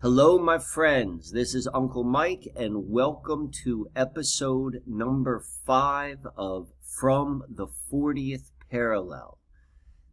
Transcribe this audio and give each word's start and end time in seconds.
Hello, 0.00 0.38
my 0.38 0.58
friends. 0.58 1.32
This 1.32 1.56
is 1.56 1.66
Uncle 1.74 2.04
Mike, 2.04 2.46
and 2.54 2.88
welcome 2.88 3.50
to 3.64 3.88
episode 3.96 4.80
number 4.86 5.42
five 5.66 6.24
of 6.36 6.68
From 6.80 7.42
the 7.48 7.66
40th 7.90 8.52
Parallel. 8.70 9.38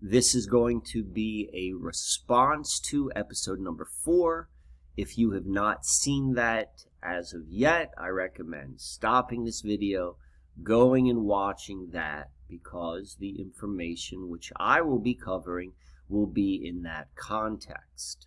This 0.02 0.34
is 0.34 0.48
going 0.48 0.82
to 0.92 1.04
be 1.04 1.52
a 1.54 1.78
response 1.80 2.80
to 2.90 3.12
episode 3.16 3.60
number 3.60 3.88
four. 4.04 4.50
If 4.98 5.20
you 5.20 5.34
have 5.34 5.46
not 5.46 5.86
seen 5.86 6.34
that 6.34 6.86
as 7.04 7.32
of 7.32 7.44
yet, 7.48 7.92
I 7.96 8.08
recommend 8.08 8.82
stopping 8.82 9.44
this 9.44 9.62
video, 9.62 10.18
going 10.64 11.08
and 11.12 11.26
watching 11.26 11.92
that, 11.92 12.32
because 12.50 13.18
the 13.20 13.40
information 13.40 14.30
which 14.30 14.52
I 14.56 14.82
will 14.82 14.98
be 14.98 15.14
covering 15.14 15.74
will 16.10 16.26
be 16.26 16.56
in 16.56 16.82
that 16.82 17.10
context 17.14 18.26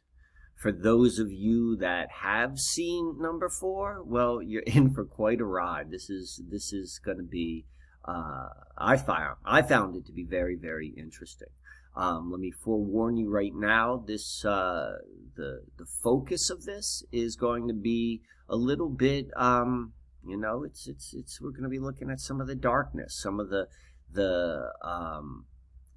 for 0.58 0.72
those 0.72 1.20
of 1.20 1.30
you 1.30 1.76
that 1.76 2.10
have 2.22 2.58
seen 2.58 3.16
number 3.18 3.48
four, 3.48 4.02
well, 4.02 4.42
you're 4.42 4.62
in 4.66 4.90
for 4.90 5.04
quite 5.04 5.40
a 5.40 5.44
ride. 5.44 5.90
This 5.90 6.10
is 6.10 6.42
this 6.50 6.72
is 6.72 7.00
going 7.04 7.18
to 7.18 7.22
be. 7.22 7.64
Uh, 8.04 8.48
I 8.76 8.96
found 8.96 9.36
I 9.44 9.62
found 9.62 9.96
it 9.96 10.06
to 10.06 10.12
be 10.12 10.24
very 10.24 10.56
very 10.56 10.92
interesting. 10.96 11.48
Um, 11.96 12.30
let 12.30 12.40
me 12.40 12.50
forewarn 12.50 13.16
you 13.16 13.30
right 13.30 13.54
now. 13.54 14.02
This 14.04 14.44
uh, 14.44 14.96
the 15.36 15.62
the 15.76 15.86
focus 15.86 16.50
of 16.50 16.64
this 16.64 17.04
is 17.12 17.36
going 17.36 17.68
to 17.68 17.74
be 17.74 18.22
a 18.48 18.56
little 18.56 18.88
bit. 18.88 19.28
Um, 19.36 19.92
you 20.26 20.36
know, 20.36 20.64
it's 20.64 20.88
it's 20.88 21.14
it's 21.14 21.40
we're 21.40 21.50
going 21.50 21.62
to 21.62 21.68
be 21.68 21.78
looking 21.78 22.10
at 22.10 22.20
some 22.20 22.40
of 22.40 22.48
the 22.48 22.56
darkness, 22.56 23.16
some 23.20 23.38
of 23.38 23.50
the 23.50 23.68
the 24.12 24.72
um, 24.82 25.46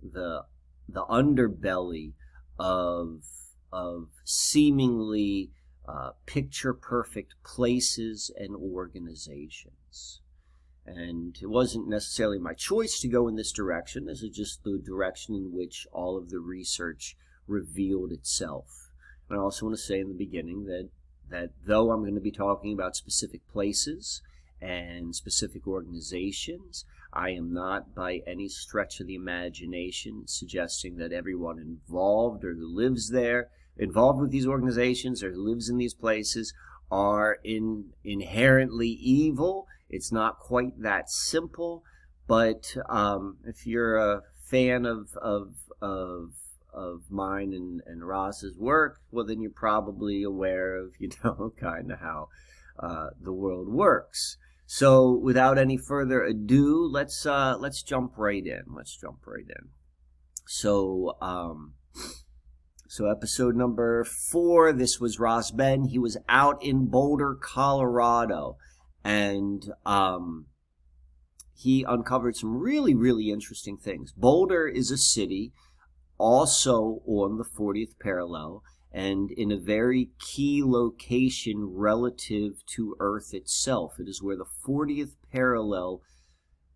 the 0.04 0.44
the 0.88 1.04
underbelly 1.06 2.14
of 2.60 3.24
of 3.72 4.10
seemingly 4.24 5.52
uh, 5.88 6.12
picture 6.26 6.74
perfect 6.74 7.36
places 7.44 8.32
and 8.38 8.56
organizations. 8.56 10.22
And 10.86 11.38
it 11.42 11.48
wasn't 11.48 11.88
necessarily 11.88 12.40
my 12.40 12.54
choice 12.54 13.00
to 13.00 13.08
go 13.08 13.28
in 13.28 13.36
this 13.36 13.52
direction. 13.52 14.06
This 14.06 14.24
is 14.24 14.36
just 14.36 14.64
the 14.64 14.82
direction 14.84 15.36
in 15.36 15.54
which 15.54 15.88
all 15.92 16.18
of 16.18 16.30
the 16.30 16.40
research 16.40 17.16
revealed 17.48 18.12
itself. 18.12 18.90
And 19.30 19.40
I 19.40 19.42
also 19.42 19.66
want 19.66 19.78
to 19.78 19.82
say 19.82 20.00
in 20.00 20.10
the 20.10 20.14
beginning 20.14 20.66
that, 20.66 20.90
that 21.30 21.52
though 21.66 21.92
I'm 21.92 22.02
going 22.02 22.16
to 22.16 22.22
be 22.22 22.32
talking 22.32 22.74
about 22.74 22.96
specific 22.96 23.48
places 23.48 24.22
and 24.60 25.16
specific 25.16 25.68
organizations, 25.68 26.86
I 27.14 27.32
am 27.32 27.54
not 27.54 27.94
by 27.94 28.22
any 28.26 28.48
stretch 28.48 29.00
of 29.00 29.08
the 29.08 29.16
imagination 29.16 30.24
suggesting 30.28 30.98
that 30.98 31.12
everyone 31.12 31.60
involved 31.60 32.44
or 32.44 32.54
who 32.54 32.68
lives 32.68 33.10
there 33.10 33.50
involved 33.82 34.22
with 34.22 34.32
these 34.32 34.48
organizations 34.48 35.24
or 35.24 35.32
who 35.32 35.44
lives 35.44 35.68
in 35.68 35.78
these 35.78 35.96
places 35.96 36.54
are 36.92 37.40
in 37.44 37.90
inherently 38.04 38.90
evil. 38.90 39.66
It's 39.90 40.12
not 40.12 40.40
quite 40.40 40.80
that 40.82 41.10
simple, 41.10 41.84
but 42.28 42.78
um, 42.88 43.38
if 43.44 43.66
you're 43.66 43.98
a 43.98 44.22
fan 44.46 44.86
of 44.86 45.10
of 45.22 45.56
of 45.82 46.34
of 46.74 47.02
mine 47.10 47.54
and, 47.54 47.82
and 47.86 48.08
Ross's 48.08 48.56
work, 48.58 49.00
well, 49.12 49.26
then 49.26 49.42
you're 49.42 49.52
probably 49.52 50.24
aware 50.24 50.76
of 50.76 50.92
you 51.00 51.10
know 51.24 51.52
kind 51.60 51.92
of 51.92 52.00
how 52.00 52.30
uh, 52.80 53.08
the 53.20 53.34
world 53.34 53.68
works. 53.68 54.38
So, 54.68 55.12
without 55.12 55.58
any 55.58 55.76
further 55.76 56.24
ado, 56.24 56.88
let's 56.90 57.26
uh, 57.26 57.58
let's 57.60 57.82
jump 57.82 58.14
right 58.16 58.46
in. 58.46 58.64
Let's 58.74 58.96
jump 58.96 59.26
right 59.26 59.48
in. 59.48 59.70
So, 60.48 61.18
um, 61.22 61.74
so 62.92 63.10
episode 63.10 63.56
number 63.56 64.04
four, 64.04 64.74
this 64.74 65.00
was 65.00 65.18
Ross 65.18 65.50
Ben. 65.50 65.86
He 65.86 65.98
was 65.98 66.18
out 66.28 66.62
in 66.62 66.88
Boulder, 66.88 67.38
Colorado, 67.42 68.58
and 69.02 69.64
um, 69.86 70.48
he 71.56 71.86
uncovered 71.88 72.36
some 72.36 72.58
really, 72.58 72.94
really 72.94 73.30
interesting 73.30 73.78
things. 73.78 74.12
Boulder 74.12 74.68
is 74.68 74.92
a 74.92 74.98
city 74.98 75.54
also 76.18 77.02
on 77.08 77.38
the 77.38 77.46
40th 77.46 77.98
parallel 77.98 78.62
and 78.92 79.32
in 79.32 79.54
a 79.54 79.58
very 79.58 80.10
key 80.20 80.62
location 80.62 81.70
relative 81.74 82.56
to 82.76 82.98
Earth 83.00 83.34
itself. 83.34 84.02
It 84.02 84.10
is 84.10 84.22
where 84.22 84.36
the 84.36 84.44
40th 84.68 85.16
parallel 85.32 86.02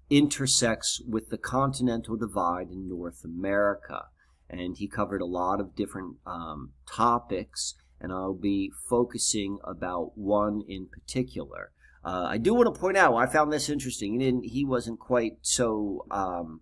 intersects 0.10 1.02
with 1.06 1.28
the 1.30 1.38
continental 1.38 2.16
divide 2.16 2.70
in 2.70 2.88
North 2.88 3.26
America 3.26 4.06
and 4.50 4.78
he 4.78 4.88
covered 4.88 5.22
a 5.22 5.26
lot 5.26 5.60
of 5.60 5.76
different 5.76 6.18
um, 6.26 6.74
topics, 6.88 7.76
and 8.00 8.12
I'll 8.12 8.34
be 8.34 8.72
focusing 8.90 9.60
about 9.64 10.12
one 10.16 10.64
in 10.68 10.88
particular. 10.88 11.72
Uh, 12.04 12.28
I 12.30 12.38
do 12.38 12.54
want 12.54 12.74
to 12.74 12.80
point 12.80 12.98
out 12.98 13.16
I 13.16 13.26
found 13.26 13.52
this 13.52 13.70
interesting. 13.70 14.20
He, 14.20 14.48
he 14.48 14.66
wasn't 14.66 15.00
quite 15.00 15.38
so 15.42 16.06
um, 16.12 16.62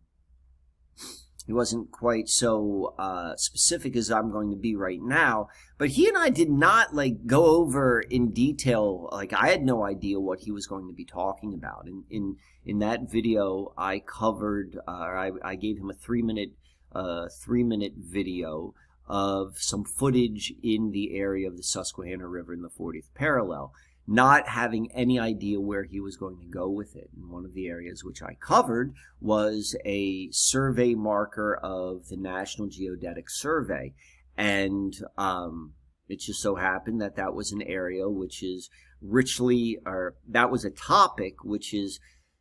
he 1.46 1.52
wasn't 1.52 1.92
quite 1.92 2.30
so 2.30 2.96
uh, 2.98 3.36
specific 3.36 3.98
as 3.98 4.10
I'm 4.10 4.32
going 4.32 4.52
to 4.52 4.58
be 4.58 4.76
right 4.76 5.02
now. 5.02 5.50
But 5.78 5.90
he 5.90 6.08
and 6.08 6.18
I 6.18 6.30
did 6.30 6.50
not 6.50 6.96
like 6.96 7.26
go 7.26 7.46
over 7.58 8.00
in 8.00 8.32
detail. 8.32 9.10
Like 9.12 9.34
I 9.34 9.50
had 9.50 9.64
no 9.64 9.84
idea 9.84 10.20
what 10.20 10.40
he 10.42 10.52
was 10.52 10.68
going 10.68 10.88
to 10.88 10.94
be 10.94 11.06
talking 11.06 11.54
about. 11.54 11.86
In 11.88 12.06
in 12.10 12.38
in 12.66 12.80
that 12.80 13.12
video, 13.12 13.74
I 13.78 14.00
covered. 14.00 14.78
Uh, 14.88 14.92
I 14.92 15.32
I 15.44 15.56
gave 15.56 15.78
him 15.78 15.90
a 15.90 15.94
three 15.94 16.22
minute 16.22 16.52
a 16.94 17.30
three 17.30 17.64
minute 17.64 17.94
video 17.98 18.74
of 19.08 19.58
some 19.58 19.84
footage 19.84 20.54
in 20.64 20.92
the 20.92 21.18
area 21.18 21.48
of 21.48 21.58
the 21.58 21.64
Susquehanna 21.64 22.28
River 22.28 22.54
in 22.54 22.62
the 22.62 22.70
40th 22.70 23.14
parallel, 23.14 23.74
not 24.08 24.50
having 24.50 24.92
any 24.92 25.20
idea 25.20 25.60
where 25.60 25.84
he 25.84 26.00
was 26.00 26.18
going 26.18 26.38
to 26.40 26.46
go 26.46 26.70
with 26.70 26.96
it. 26.96 27.10
And 27.16 27.30
one 27.30 27.46
of 27.46 27.54
the 27.54 27.68
areas 27.68 28.04
which 28.04 28.22
I 28.22 28.36
covered 28.36 28.94
was 29.20 29.76
a 29.86 30.30
survey 30.32 30.94
marker 30.94 31.56
of 31.56 32.08
the 32.08 32.18
National 32.18 32.68
Geodetic 32.68 33.30
Survey. 33.30 33.94
And 34.38 34.94
um, 35.18 35.74
it 36.08 36.22
just 36.22 36.42
so 36.42 36.56
happened 36.56 37.02
that 37.02 37.16
that 37.16 37.34
was 37.34 37.52
an 37.52 37.62
area 37.62 38.10
which 38.10 38.42
is 38.42 38.70
richly, 39.02 39.78
or 39.86 40.16
that 40.28 40.50
was 40.50 40.66
a 40.66 40.72
topic 40.72 41.44
which 41.44 41.74
is 41.74 42.00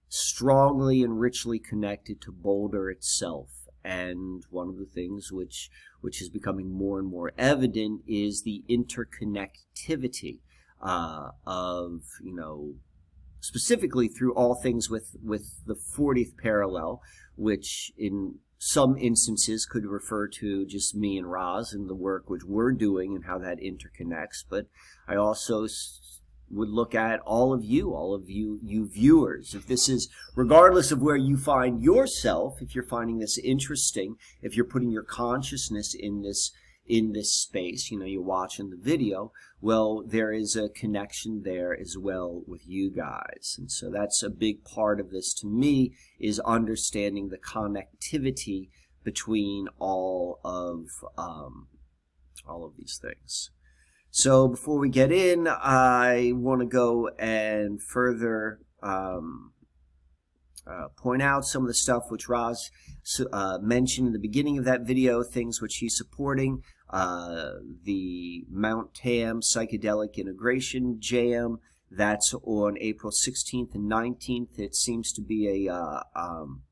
strongly 0.09 1.03
and 1.03 1.19
richly 1.19 1.59
connected 1.59 2.21
to 2.21 2.31
Boulder 2.33 2.91
itself 2.91 3.62
and 3.85 4.45
one 4.51 4.69
of 4.69 4.77
the 4.79 4.87
things 4.87 5.33
which 5.33 5.71
which 6.01 6.21
is 6.21 6.29
becoming 6.29 6.71
more 6.71 6.99
and 6.99 7.09
more 7.09 7.33
evident 7.39 8.03
is 8.07 8.43
the 8.43 8.63
interconnectivity 8.69 10.39
uh, 10.81 11.31
of 11.47 12.03
you 12.23 12.35
know 12.35 12.75
specifically 13.41 14.09
through 14.09 14.35
all 14.35 14.55
things 14.55 14.89
with 14.89 15.17
with 15.23 15.65
the 15.67 15.75
40th 15.75 16.37
parallel 16.37 17.03
which 17.37 17.93
in 17.97 18.39
some 18.65 18.97
instances 18.97 19.67
could 19.67 19.85
refer 19.85 20.29
to 20.29 20.65
just 20.65 20.95
me 20.95 21.19
and 21.19 21.29
Roz 21.29 21.73
and 21.73 21.91
the 21.91 21.97
work 21.97 22.31
which 22.31 22.45
we're 22.45 22.71
doing 22.71 23.17
and 23.17 23.25
how 23.25 23.37
that 23.39 23.59
interconnects. 23.59 24.45
But 24.49 24.67
I 25.09 25.17
also 25.17 25.67
would 26.53 26.69
look 26.69 26.95
at 26.95 27.21
all 27.21 27.53
of 27.53 27.65
you, 27.65 27.95
all 27.95 28.15
of 28.15 28.29
you, 28.29 28.61
you 28.63 28.87
viewers. 28.87 29.55
If 29.55 29.67
this 29.67 29.89
is, 29.89 30.09
regardless 30.37 30.93
of 30.93 31.01
where 31.01 31.17
you 31.17 31.37
find 31.37 31.83
yourself, 31.83 32.61
if 32.61 32.75
you're 32.75 32.85
finding 32.85 33.19
this 33.19 33.39
interesting, 33.39 34.17
if 34.43 34.55
you're 34.55 34.67
putting 34.67 34.91
your 34.91 35.03
consciousness 35.03 35.95
in 35.95 36.23
this, 36.23 36.53
in 36.87 37.13
this 37.13 37.33
space, 37.33 37.91
you 37.91 37.99
know, 37.99 38.05
you're 38.05 38.23
watching 38.23 38.71
the 38.71 38.77
video, 38.77 39.33
well, 39.61 40.03
there 40.07 40.33
is 40.33 40.57
a 40.57 40.69
connection 40.69 41.43
there 41.43 41.79
as 41.79 41.97
well 41.99 42.43
with 42.47 42.67
you 42.67 42.91
guys. 42.91 43.57
And 43.59 43.71
so 43.71 43.91
that's 43.91 44.23
a 44.23 44.31
big 44.31 44.65
part 44.65 45.01
of 45.01 45.11
this 45.11 45.33
to 45.35 45.47
me 45.47 45.95
is 46.21 46.39
understanding 46.41 47.29
the 47.29 47.39
connectivity 47.39 48.69
between 49.05 49.69
all 49.79 50.39
of, 50.45 50.87
um, 51.17 51.69
all 52.47 52.65
of 52.65 52.77
these 52.77 53.01
things. 53.01 53.51
So 54.15 54.47
before 54.47 54.79
we 54.79 54.91
get 54.91 55.11
in, 55.11 55.49
I 55.49 56.33
want 56.35 56.61
to 56.61 56.67
go 56.67 57.09
and 57.19 57.83
further 57.83 58.61
um, 58.83 59.53
uh, 60.67 60.89
point 60.99 61.23
out 61.23 61.47
some 61.47 61.63
of 61.63 61.69
the 61.69 61.75
stuff 61.75 62.11
which 62.11 62.29
Roz 62.29 62.71
uh, 63.33 63.57
mentioned 63.63 64.09
in 64.09 64.13
the 64.13 64.19
beginning 64.19 64.59
of 64.59 64.67
that 64.67 64.83
video, 64.83 65.23
things 65.23 65.63
which 65.63 65.77
he's 65.77 65.97
supporting, 65.97 66.63
uh, 66.91 67.53
the 67.85 68.45
Mount 68.51 68.93
Tam 68.93 69.41
Psychedelic 69.41 70.17
Integration 70.17 70.99
Jam, 71.01 71.57
that's 71.91 72.35
on 72.43 72.77
April 72.83 73.11
16th 73.11 73.75
and 73.75 73.91
19th. 73.91 74.59
It 74.59 74.75
seems 74.75 75.11
to 75.15 75.23
be 75.23 75.67
a 75.67 75.73
uh, 75.73 76.03
um, 76.15 76.65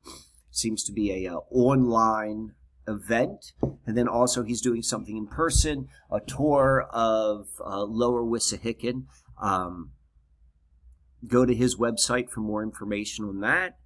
seems 0.51 0.83
to 0.83 0.91
be 0.91 1.25
a 1.25 1.33
uh, 1.33 1.39
online 1.49 2.53
event. 2.87 3.53
And 3.85 3.97
then 3.97 4.07
also 4.07 4.43
he's 4.43 4.61
doing 4.61 4.81
something 4.81 5.17
in 5.17 5.27
person, 5.27 5.87
a 6.11 6.19
tour 6.19 6.87
of 6.91 7.47
uh, 7.65 7.83
Lower 7.83 8.23
Wissahickon. 8.23 9.05
Um, 9.41 9.91
go 11.27 11.45
to 11.45 11.53
his 11.53 11.77
website 11.77 12.29
for 12.29 12.41
more 12.41 12.63
information 12.63 13.25
on 13.25 13.39
that. 13.41 13.77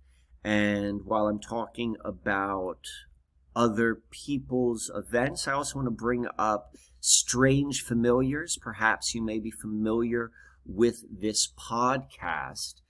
And 0.44 1.02
while 1.06 1.28
I'm 1.28 1.40
talking 1.40 1.96
about 2.04 2.86
other 3.56 4.02
people's 4.12 4.92
events. 4.94 5.48
I 5.48 5.54
also 5.54 5.80
want 5.80 5.88
to 5.88 5.92
bring 5.92 6.28
up 6.38 6.76
strange 7.00 7.82
familiars. 7.82 8.58
Perhaps 8.62 9.16
you 9.16 9.24
may 9.24 9.40
be 9.40 9.52
familiar 9.52 10.32
with 10.66 11.04
this 11.10 11.48
podcast. 11.48 12.82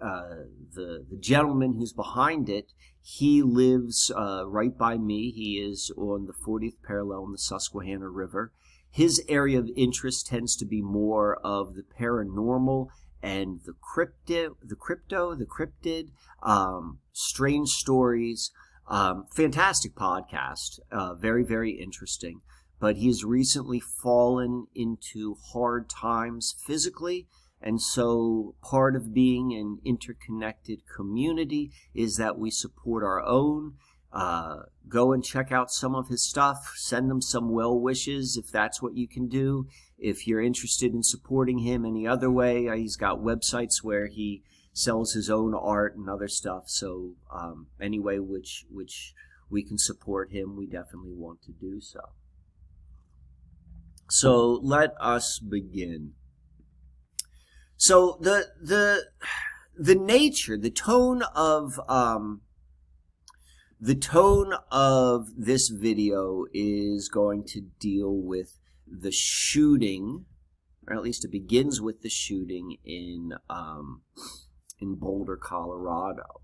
Uh, 0.00 0.44
the 0.74 1.04
the 1.10 1.16
gentleman 1.16 1.74
who's 1.74 1.92
behind 1.92 2.48
it, 2.48 2.72
he 3.00 3.42
lives 3.42 4.10
uh, 4.14 4.46
right 4.46 4.76
by 4.76 4.96
me. 4.96 5.30
He 5.30 5.54
is 5.54 5.90
on 5.96 6.26
the 6.26 6.32
40th 6.32 6.76
parallel 6.86 7.24
in 7.26 7.32
the 7.32 7.38
Susquehanna 7.38 8.08
River. 8.08 8.52
His 8.90 9.22
area 9.28 9.58
of 9.58 9.70
interest 9.76 10.26
tends 10.26 10.56
to 10.56 10.64
be 10.64 10.82
more 10.82 11.36
of 11.44 11.74
the 11.74 11.82
paranormal 11.82 12.88
and 13.22 13.60
the 13.64 13.74
crypto, 13.80 14.56
the 14.62 14.76
crypto, 14.76 15.34
the 15.34 15.46
cryptid, 15.46 16.10
um, 16.42 17.00
strange 17.12 17.70
stories. 17.70 18.52
Um, 18.86 19.26
fantastic 19.34 19.94
podcast, 19.94 20.78
uh, 20.90 21.14
very 21.14 21.44
very 21.44 21.72
interesting. 21.72 22.40
But 22.80 22.96
he's 22.96 23.24
recently 23.24 23.80
fallen 23.80 24.68
into 24.74 25.36
hard 25.52 25.90
times 25.90 26.54
physically 26.64 27.26
and 27.60 27.80
so 27.80 28.54
part 28.62 28.94
of 28.94 29.12
being 29.12 29.52
an 29.52 29.78
interconnected 29.84 30.82
community 30.86 31.72
is 31.94 32.16
that 32.16 32.38
we 32.38 32.50
support 32.50 33.02
our 33.02 33.20
own. 33.24 33.74
Uh, 34.12 34.60
go 34.88 35.12
and 35.12 35.22
check 35.24 35.52
out 35.52 35.70
some 35.70 35.94
of 35.94 36.08
his 36.08 36.22
stuff. 36.22 36.72
Send 36.76 37.10
him 37.10 37.20
some 37.20 37.50
well 37.50 37.78
wishes 37.78 38.36
if 38.36 38.50
that's 38.50 38.80
what 38.80 38.96
you 38.96 39.08
can 39.08 39.28
do. 39.28 39.66
If 39.98 40.26
you're 40.26 40.40
interested 40.40 40.94
in 40.94 41.02
supporting 41.02 41.58
him 41.58 41.84
any 41.84 42.06
other 42.06 42.30
way, 42.30 42.68
uh, 42.68 42.76
he's 42.76 42.96
got 42.96 43.18
websites 43.18 43.82
where 43.82 44.06
he 44.06 44.42
sells 44.72 45.12
his 45.12 45.28
own 45.28 45.54
art 45.54 45.96
and 45.96 46.08
other 46.08 46.28
stuff. 46.28 46.64
So 46.66 47.14
um, 47.30 47.66
any 47.80 47.98
way 47.98 48.20
which 48.20 48.64
which 48.70 49.14
we 49.50 49.64
can 49.64 49.78
support 49.78 50.30
him, 50.30 50.56
we 50.56 50.66
definitely 50.66 51.14
want 51.14 51.42
to 51.42 51.52
do 51.52 51.80
so. 51.80 52.00
So 54.08 54.60
let 54.62 54.94
us 55.00 55.38
begin. 55.38 56.12
So 57.78 58.18
the 58.20 58.48
the 58.60 59.06
the 59.76 59.94
nature, 59.94 60.58
the 60.58 60.70
tone 60.70 61.22
of 61.34 61.80
um, 61.88 62.42
the 63.80 63.94
tone 63.94 64.52
of 64.72 65.28
this 65.36 65.68
video 65.68 66.46
is 66.52 67.08
going 67.08 67.44
to 67.46 67.60
deal 67.78 68.12
with 68.12 68.58
the 68.84 69.12
shooting, 69.12 70.24
or 70.88 70.96
at 70.96 71.02
least 71.02 71.24
it 71.24 71.30
begins 71.30 71.80
with 71.80 72.02
the 72.02 72.08
shooting 72.08 72.78
in 72.84 73.34
um, 73.48 74.02
in 74.80 74.96
Boulder, 74.96 75.36
Colorado. 75.36 76.42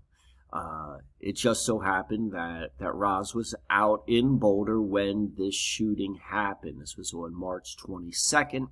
Uh, 0.53 0.99
it 1.19 1.35
just 1.35 1.65
so 1.65 1.79
happened 1.79 2.31
that, 2.31 2.69
that 2.79 2.93
Roz 2.93 3.35
was 3.35 3.53
out 3.69 4.03
in 4.07 4.37
Boulder 4.39 4.81
when 4.81 5.33
this 5.37 5.53
shooting 5.53 6.17
happened. 6.29 6.79
This 6.79 6.95
was 6.95 7.13
on 7.13 7.37
March 7.37 7.75
22nd. 7.85 8.69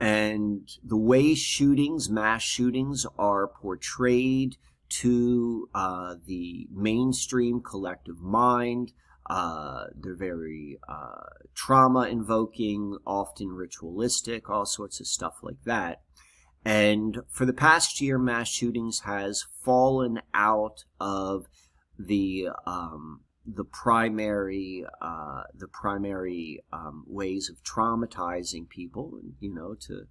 And 0.00 0.68
the 0.82 0.96
way 0.96 1.34
shootings, 1.34 2.08
mass 2.08 2.42
shootings, 2.42 3.06
are 3.18 3.46
portrayed 3.46 4.56
to 4.88 5.68
uh, 5.74 6.14
the 6.26 6.66
mainstream 6.72 7.60
collective 7.60 8.18
mind, 8.18 8.92
uh, 9.30 9.84
they're 9.94 10.16
very 10.16 10.78
uh, 10.88 11.22
trauma 11.54 12.08
invoking, 12.08 12.98
often 13.06 13.50
ritualistic, 13.50 14.50
all 14.50 14.66
sorts 14.66 14.98
of 14.98 15.06
stuff 15.06 15.34
like 15.42 15.62
that. 15.64 16.00
And 16.64 17.18
for 17.28 17.46
the 17.46 17.52
past 17.52 18.00
year, 18.00 18.18
mass 18.18 18.48
shootings 18.48 19.02
has 19.04 19.44
fallen 19.62 20.20
out 20.34 20.84
of 20.98 21.46
the 21.96 22.48
um, 22.66 23.20
the 23.46 23.64
primary 23.64 24.84
uh, 25.00 25.42
the 25.54 25.68
primary 25.68 26.62
um, 26.72 27.04
ways 27.06 27.50
of 27.50 27.62
traumatizing 27.62 28.68
people, 28.68 29.20
you 29.40 29.54
know, 29.54 29.74
to 29.86 30.06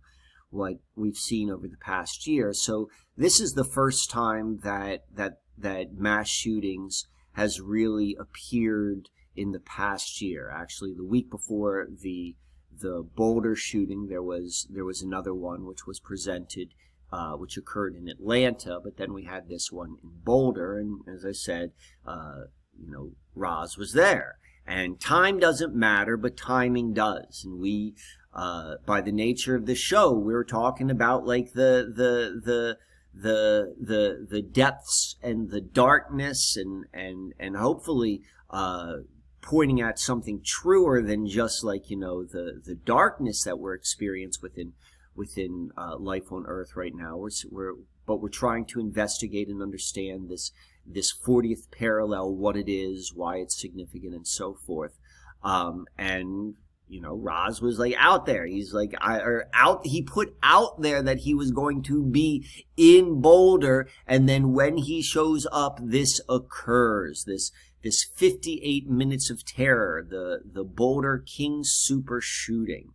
what 0.50 0.80
we've 0.96 1.18
seen 1.18 1.50
over 1.50 1.68
the 1.68 1.78
past 1.78 2.26
year. 2.28 2.54
So 2.54 2.90
this 3.16 3.40
is 3.40 3.54
the 3.54 3.64
first 3.64 4.10
time 4.10 4.60
that 4.64 5.06
that 5.14 5.42
that 5.58 5.94
mass 5.94 6.28
shootings 6.28 7.08
has 7.34 7.62
really 7.62 8.16
appeared 8.20 9.10
in 9.36 9.52
the 9.52 9.60
past 9.60 10.22
year. 10.22 10.52
Actually, 10.54 10.94
the 10.94 11.06
week 11.06 11.30
before 11.30 11.88
the 12.02 12.36
the 12.82 13.06
Boulder 13.16 13.56
shooting, 13.56 14.08
there 14.08 14.24
was 14.24 14.68
there 14.70 14.86
was 14.86 15.02
another 15.02 15.34
one 15.34 15.66
which 15.66 15.86
was 15.86 16.00
presented, 16.00 16.70
uh, 17.12 17.34
which 17.34 17.58
occurred 17.58 17.96
in 17.96 18.08
Atlanta. 18.08 18.80
But 18.84 18.98
then 18.98 19.14
we 19.14 19.26
had 19.26 19.48
this 19.48 19.72
one 19.72 19.98
in 20.04 20.10
Boulder, 20.24 20.80
and 20.80 21.02
as 21.08 21.26
I 21.26 21.34
said, 21.34 21.72
uh, 22.06 22.46
you 22.82 22.92
know, 22.92 23.12
Roz 23.36 23.78
was 23.78 23.94
there. 23.94 24.38
And 24.66 25.00
time 25.00 25.40
doesn't 25.40 25.74
matter, 25.74 26.16
but 26.16 26.38
timing 26.38 26.94
does. 26.94 27.44
And 27.44 27.60
we, 27.60 27.96
uh, 28.34 28.76
by 28.86 29.02
the 29.02 29.12
nature 29.12 29.56
of 29.56 29.66
the 29.66 29.76
show, 29.76 30.12
we're 30.14 30.44
talking 30.44 30.92
about 30.92 31.26
like 31.26 31.54
the, 31.54 31.92
the, 31.96 32.40
the, 32.44 32.78
the, 33.14 33.76
the, 33.80 34.28
the 34.30 34.42
depths 34.44 35.16
and 35.24 35.50
the 35.50 35.62
darkness 35.62 36.56
and, 36.56 36.86
and, 36.94 37.34
and 37.40 37.58
hopefully, 37.58 38.22
uh, 38.52 38.98
pointing 39.42 39.82
at 39.82 39.98
something 39.98 40.42
truer 40.44 41.02
than 41.02 41.26
just 41.26 41.64
like, 41.64 41.90
you 41.90 41.98
know, 41.98 42.24
the, 42.24 42.62
the 42.64 42.76
darkness 42.76 43.44
that 43.44 43.58
we're 43.58 43.74
experiencing 43.74 44.42
within, 44.44 44.74
within, 45.16 45.72
uh, 45.76 45.98
life 45.98 46.32
on 46.32 46.46
earth 46.46 46.76
right 46.76 46.94
now. 46.94 47.18
We're, 47.18 47.32
we're, 47.50 47.74
but 48.06 48.22
we're 48.22 48.30
trying 48.30 48.66
to 48.66 48.80
investigate 48.80 49.48
and 49.48 49.62
understand 49.64 50.30
this 50.30 50.52
this 50.86 51.14
40th 51.14 51.72
parallel, 51.72 52.36
what 52.36 52.58
it 52.58 52.72
is, 52.72 53.14
why 53.14 53.38
it's 53.38 53.60
significant, 53.60 54.14
and 54.14 54.28
so 54.28 54.56
forth. 54.66 54.98
Um, 55.44 55.86
and 55.98 56.56
you 56.90 57.00
know, 57.00 57.16
Roz 57.16 57.62
was 57.62 57.78
like 57.78 57.94
out 57.98 58.26
there. 58.26 58.46
He's 58.48 58.74
like, 58.74 58.96
I 59.00 59.20
or 59.20 59.48
out. 59.54 59.82
He 59.86 60.02
put 60.02 60.36
out 60.42 60.82
there 60.82 61.04
that 61.04 61.20
he 61.20 61.36
was 61.36 61.52
going 61.52 61.84
to 61.84 62.04
be 62.04 62.46
in 62.76 63.22
Boulder, 63.22 63.88
and 64.08 64.28
then 64.28 64.54
when 64.54 64.78
he 64.78 65.02
shows 65.02 65.46
up, 65.52 65.80
this 65.82 66.20
occurs. 66.28 67.26
This 67.28 67.52
this 67.84 68.04
58 68.16 68.90
minutes 68.90 69.30
of 69.30 69.46
terror, 69.46 70.06
the 70.08 70.40
the 70.52 70.64
Boulder 70.64 71.24
King 71.26 71.62
Sooper 71.64 72.22
shooting, 72.22 72.94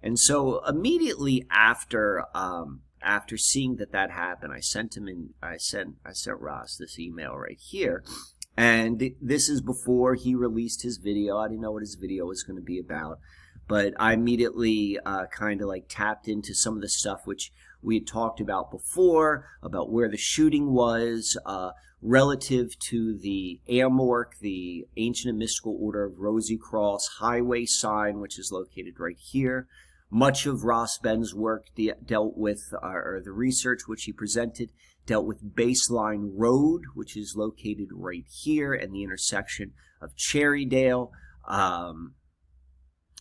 and 0.00 0.18
so 0.18 0.64
immediately 0.64 1.44
after 1.50 2.24
um, 2.34 2.82
after 3.02 3.36
seeing 3.36 3.76
that 3.76 3.92
that 3.92 4.10
happened, 4.10 4.52
I 4.52 4.60
sent 4.60 4.96
him 4.96 5.08
in. 5.08 5.30
I 5.42 5.56
sent 5.56 5.96
I 6.04 6.12
sent 6.12 6.40
Ross 6.40 6.76
this 6.76 6.98
email 6.98 7.36
right 7.36 7.58
here, 7.58 8.02
and 8.56 9.14
this 9.20 9.48
is 9.48 9.60
before 9.60 10.14
he 10.14 10.34
released 10.34 10.82
his 10.82 10.98
video. 10.98 11.38
I 11.38 11.48
didn't 11.48 11.62
know 11.62 11.72
what 11.72 11.82
his 11.82 11.96
video 11.96 12.26
was 12.26 12.42
going 12.42 12.56
to 12.56 12.62
be 12.62 12.78
about, 12.78 13.18
but 13.68 13.94
I 13.98 14.14
immediately 14.14 14.98
uh, 15.04 15.26
kind 15.26 15.60
of 15.60 15.68
like 15.68 15.86
tapped 15.88 16.28
into 16.28 16.54
some 16.54 16.74
of 16.76 16.82
the 16.82 16.88
stuff 16.88 17.26
which 17.26 17.52
we 17.82 17.96
had 17.96 18.06
talked 18.06 18.40
about 18.40 18.70
before 18.70 19.46
about 19.62 19.90
where 19.90 20.08
the 20.08 20.16
shooting 20.16 20.72
was. 20.72 21.36
Uh, 21.44 21.72
relative 22.02 22.76
to 22.80 23.16
the 23.16 23.60
AMORC, 23.68 24.38
the 24.40 24.86
Ancient 24.96 25.30
and 25.30 25.38
Mystical 25.38 25.78
Order 25.80 26.04
of 26.06 26.18
Rosy 26.18 26.58
Cross 26.58 27.06
Highway 27.20 27.64
sign, 27.64 28.18
which 28.18 28.38
is 28.38 28.50
located 28.50 28.98
right 28.98 29.16
here. 29.16 29.68
Much 30.14 30.44
of 30.44 30.62
Ross 30.62 30.98
Ben's 30.98 31.34
work 31.34 31.64
de- 31.74 31.94
dealt 32.04 32.36
with, 32.36 32.60
uh, 32.82 32.86
or 32.86 33.22
the 33.24 33.32
research 33.32 33.88
which 33.88 34.04
he 34.04 34.12
presented, 34.12 34.70
dealt 35.06 35.24
with 35.26 35.54
Baseline 35.54 36.32
Road, 36.34 36.82
which 36.94 37.16
is 37.16 37.34
located 37.34 37.88
right 37.94 38.26
here 38.30 38.74
and 38.74 38.92
the 38.92 39.02
intersection 39.02 39.72
of 40.02 40.14
Cherryvale. 40.14 41.12
Um, 41.48 42.14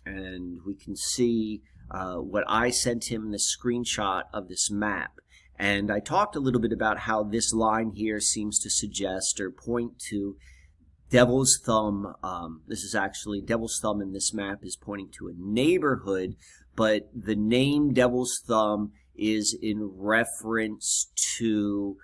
and 0.05 0.60
we 0.65 0.75
can 0.75 0.98
see 0.98 1.62
uh, 1.89 2.15
what 2.15 2.43
I 2.45 2.71
sent 2.71 3.10
him, 3.10 3.31
the 3.31 3.38
screenshot 3.38 4.24
of 4.33 4.50
this 4.50 4.69
map. 4.69 5.13
And 5.57 5.89
I 5.89 6.01
talked 6.01 6.36
a 6.36 6.41
little 6.41 6.60
bit 6.60 6.74
about 6.74 7.00
how 7.00 7.24
this 7.24 7.53
line 7.53 7.91
here 7.95 8.19
seems 8.19 8.60
to 8.60 8.69
suggest 8.69 9.39
or 9.39 9.50
point 9.50 9.98
to 10.10 10.36
Devil's 11.10 11.57
Thumb. 11.63 12.15
Um, 12.21 12.63
this 12.67 12.83
is 12.83 12.95
actually 12.95 13.41
Devil's 13.41 13.79
Thumb 13.81 14.01
in 14.01 14.12
this 14.12 14.33
map 14.33 14.60
is 14.63 14.75
pointing 14.75 15.12
to 15.19 15.27
a 15.27 15.33
neighborhood 15.38 16.36
but 16.75 17.10
the 17.13 17.36
name 17.36 17.94
Devil's 17.94 18.42
Thumb 18.46 18.92
is 19.16 19.58
in 19.62 19.92
reference 19.96 21.12
to 21.38 21.98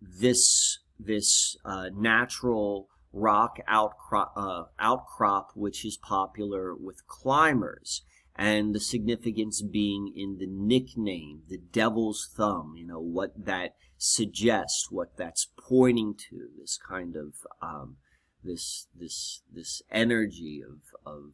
this 0.00 0.78
this 0.98 1.56
uh, 1.64 1.86
natural 1.94 2.88
rock 3.12 3.58
outcrop, 3.66 4.32
uh, 4.36 4.64
outcrop, 4.78 5.50
which 5.54 5.84
is 5.84 5.96
popular 5.96 6.74
with 6.74 7.06
climbers, 7.06 8.02
and 8.36 8.74
the 8.74 8.80
significance 8.80 9.62
being 9.62 10.12
in 10.14 10.38
the 10.38 10.46
nickname, 10.46 11.42
the 11.48 11.58
Devil's 11.58 12.30
Thumb. 12.36 12.74
You 12.76 12.86
know 12.86 13.00
what 13.00 13.46
that 13.46 13.74
suggests, 13.96 14.88
what 14.90 15.16
that's 15.16 15.48
pointing 15.58 16.14
to. 16.30 16.48
This 16.58 16.78
kind 16.88 17.16
of 17.16 17.34
um, 17.60 17.96
this 18.44 18.86
this 18.94 19.42
this 19.52 19.82
energy 19.90 20.62
of 20.64 20.78
of 21.04 21.32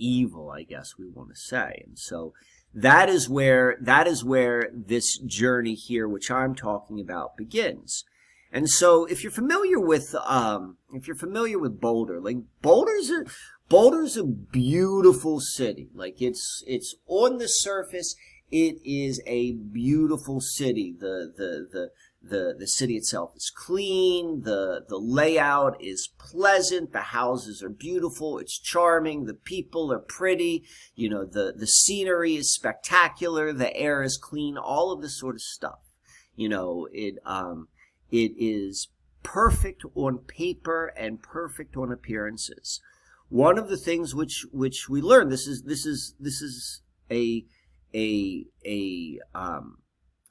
evil, 0.00 0.50
I 0.50 0.62
guess 0.62 0.94
we 0.98 1.08
want 1.08 1.30
to 1.30 1.36
say. 1.36 1.84
And 1.86 1.98
so 1.98 2.32
that 2.74 3.08
is 3.08 3.28
where 3.28 3.76
that 3.80 4.06
is 4.06 4.24
where 4.24 4.70
this 4.72 5.18
journey 5.18 5.74
here, 5.74 6.08
which 6.08 6.30
I'm 6.30 6.54
talking 6.54 7.00
about, 7.00 7.36
begins. 7.36 8.04
And 8.52 8.68
so, 8.68 9.04
if 9.04 9.22
you're 9.22 9.30
familiar 9.30 9.78
with, 9.78 10.14
um, 10.26 10.76
if 10.92 11.06
you're 11.06 11.16
familiar 11.16 11.58
with 11.58 11.80
Boulder, 11.80 12.20
like 12.20 12.38
Boulder's 12.62 13.10
a 13.10 13.24
Boulder's 13.68 14.16
a 14.16 14.24
beautiful 14.24 15.40
city. 15.40 15.88
Like 15.94 16.20
it's 16.20 16.64
it's 16.66 16.96
on 17.06 17.38
the 17.38 17.48
surface, 17.48 18.16
it 18.50 18.76
is 18.84 19.22
a 19.26 19.52
beautiful 19.52 20.40
city. 20.40 20.94
The 20.98 21.32
the 21.36 21.68
the 21.70 21.90
the 22.22 22.54
the 22.58 22.66
city 22.66 22.96
itself 22.96 23.32
is 23.34 23.50
clean. 23.54 24.42
The 24.42 24.84
the 24.88 24.98
layout 24.98 25.82
is 25.82 26.10
pleasant. 26.18 26.92
The 26.92 27.00
houses 27.00 27.62
are 27.62 27.70
beautiful. 27.70 28.38
It's 28.38 28.58
charming. 28.58 29.24
The 29.24 29.34
people 29.34 29.92
are 29.92 29.98
pretty. 29.98 30.64
You 30.94 31.08
know 31.08 31.24
the 31.24 31.54
the 31.56 31.66
scenery 31.66 32.36
is 32.36 32.52
spectacular. 32.52 33.52
The 33.52 33.74
air 33.74 34.02
is 34.02 34.18
clean. 34.18 34.58
All 34.58 34.92
of 34.92 35.00
this 35.00 35.18
sort 35.18 35.36
of 35.36 35.42
stuff. 35.42 35.80
You 36.36 36.48
know 36.48 36.88
it 36.92 37.16
um 37.24 37.68
it 38.10 38.32
is 38.36 38.88
perfect 39.22 39.82
on 39.94 40.18
paper 40.18 40.92
and 40.96 41.22
perfect 41.22 41.76
on 41.76 41.92
appearances. 41.92 42.80
One 43.28 43.58
of 43.58 43.68
the 43.68 43.78
things 43.78 44.14
which 44.14 44.44
which 44.52 44.88
we 44.88 45.00
learned 45.00 45.32
this 45.32 45.46
is 45.46 45.62
this 45.62 45.86
is 45.86 46.14
this 46.20 46.42
is 46.42 46.82
a 47.10 47.46
a 47.94 48.44
a 48.66 49.18
um 49.34 49.78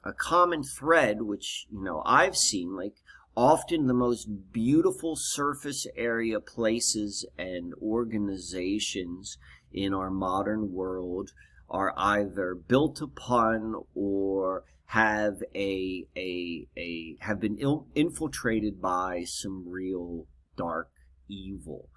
a 0.04 0.12
common 0.12 0.62
thread 0.62 1.22
which 1.22 1.66
you 1.70 1.82
know 1.82 2.02
I've 2.06 2.36
seen 2.36 2.74
like 2.74 2.94
often 3.36 3.86
the 3.86 3.94
most 3.94 4.52
beautiful 4.52 5.14
surface 5.16 5.86
area 5.96 6.40
places 6.40 7.26
and 7.38 7.72
organizations 7.80 9.38
in 9.72 9.94
our 9.94 10.10
modern 10.10 10.72
world 10.72 11.30
are 11.68 11.94
either 11.96 12.54
built 12.54 13.00
upon 13.00 13.74
or 13.94 14.64
have 14.86 15.36
a 15.54 16.04
a 16.16 16.66
a 16.76 17.16
have 17.20 17.40
been 17.40 17.56
il- 17.58 17.86
infiltrated 17.94 18.82
by 18.82 19.22
some 19.24 19.68
real 19.68 20.26
dark 20.56 20.90
evil. 21.28 21.88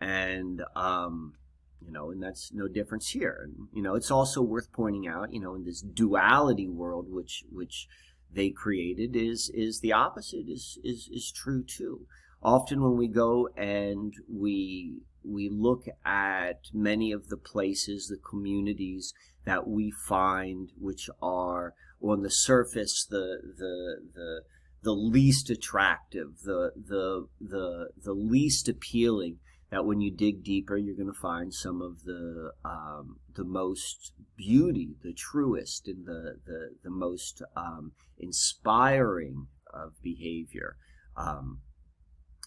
And 0.00 0.62
um 0.74 1.34
you 1.84 1.92
know 1.92 2.10
and 2.10 2.22
that's 2.22 2.52
no 2.52 2.68
difference 2.68 3.10
here 3.10 3.40
and 3.42 3.68
you 3.72 3.82
know 3.82 3.94
it's 3.94 4.10
also 4.10 4.42
worth 4.42 4.72
pointing 4.72 5.06
out 5.06 5.32
you 5.32 5.40
know 5.40 5.54
in 5.54 5.64
this 5.64 5.80
duality 5.80 6.68
world 6.68 7.06
which 7.08 7.44
which 7.50 7.86
they 8.32 8.50
created 8.50 9.16
is 9.16 9.50
is 9.54 9.80
the 9.80 9.92
opposite 9.92 10.48
is 10.48 10.78
is 10.84 11.08
is 11.12 11.32
true 11.32 11.62
too 11.62 12.06
often 12.42 12.82
when 12.82 12.96
we 12.96 13.08
go 13.08 13.48
and 13.56 14.14
we 14.28 14.98
we 15.22 15.48
look 15.50 15.86
at 16.04 16.60
many 16.72 17.12
of 17.12 17.28
the 17.28 17.36
places 17.36 18.08
the 18.08 18.16
communities 18.16 19.12
that 19.44 19.66
we 19.66 19.90
find 19.90 20.70
which 20.78 21.10
are 21.22 21.74
on 22.00 22.22
the 22.22 22.30
surface 22.30 23.04
the 23.04 23.38
the 23.58 23.96
the 24.14 24.40
the 24.82 24.92
least 24.92 25.50
attractive, 25.50 26.40
the 26.44 26.72
the 26.74 27.26
the 27.40 27.88
the 28.02 28.12
least 28.12 28.68
appealing. 28.68 29.38
That 29.70 29.84
when 29.84 30.00
you 30.00 30.10
dig 30.10 30.42
deeper, 30.42 30.76
you're 30.76 30.96
going 30.96 31.12
to 31.12 31.20
find 31.20 31.54
some 31.54 31.80
of 31.80 32.02
the 32.04 32.52
um, 32.64 33.20
the 33.34 33.44
most 33.44 34.12
beauty, 34.36 34.96
the 35.02 35.12
truest, 35.12 35.86
and 35.86 36.06
the 36.06 36.36
the 36.44 36.70
the 36.82 36.90
most 36.90 37.42
um, 37.56 37.92
inspiring 38.18 39.46
of 39.72 39.92
behavior. 40.02 40.76
Um, 41.16 41.60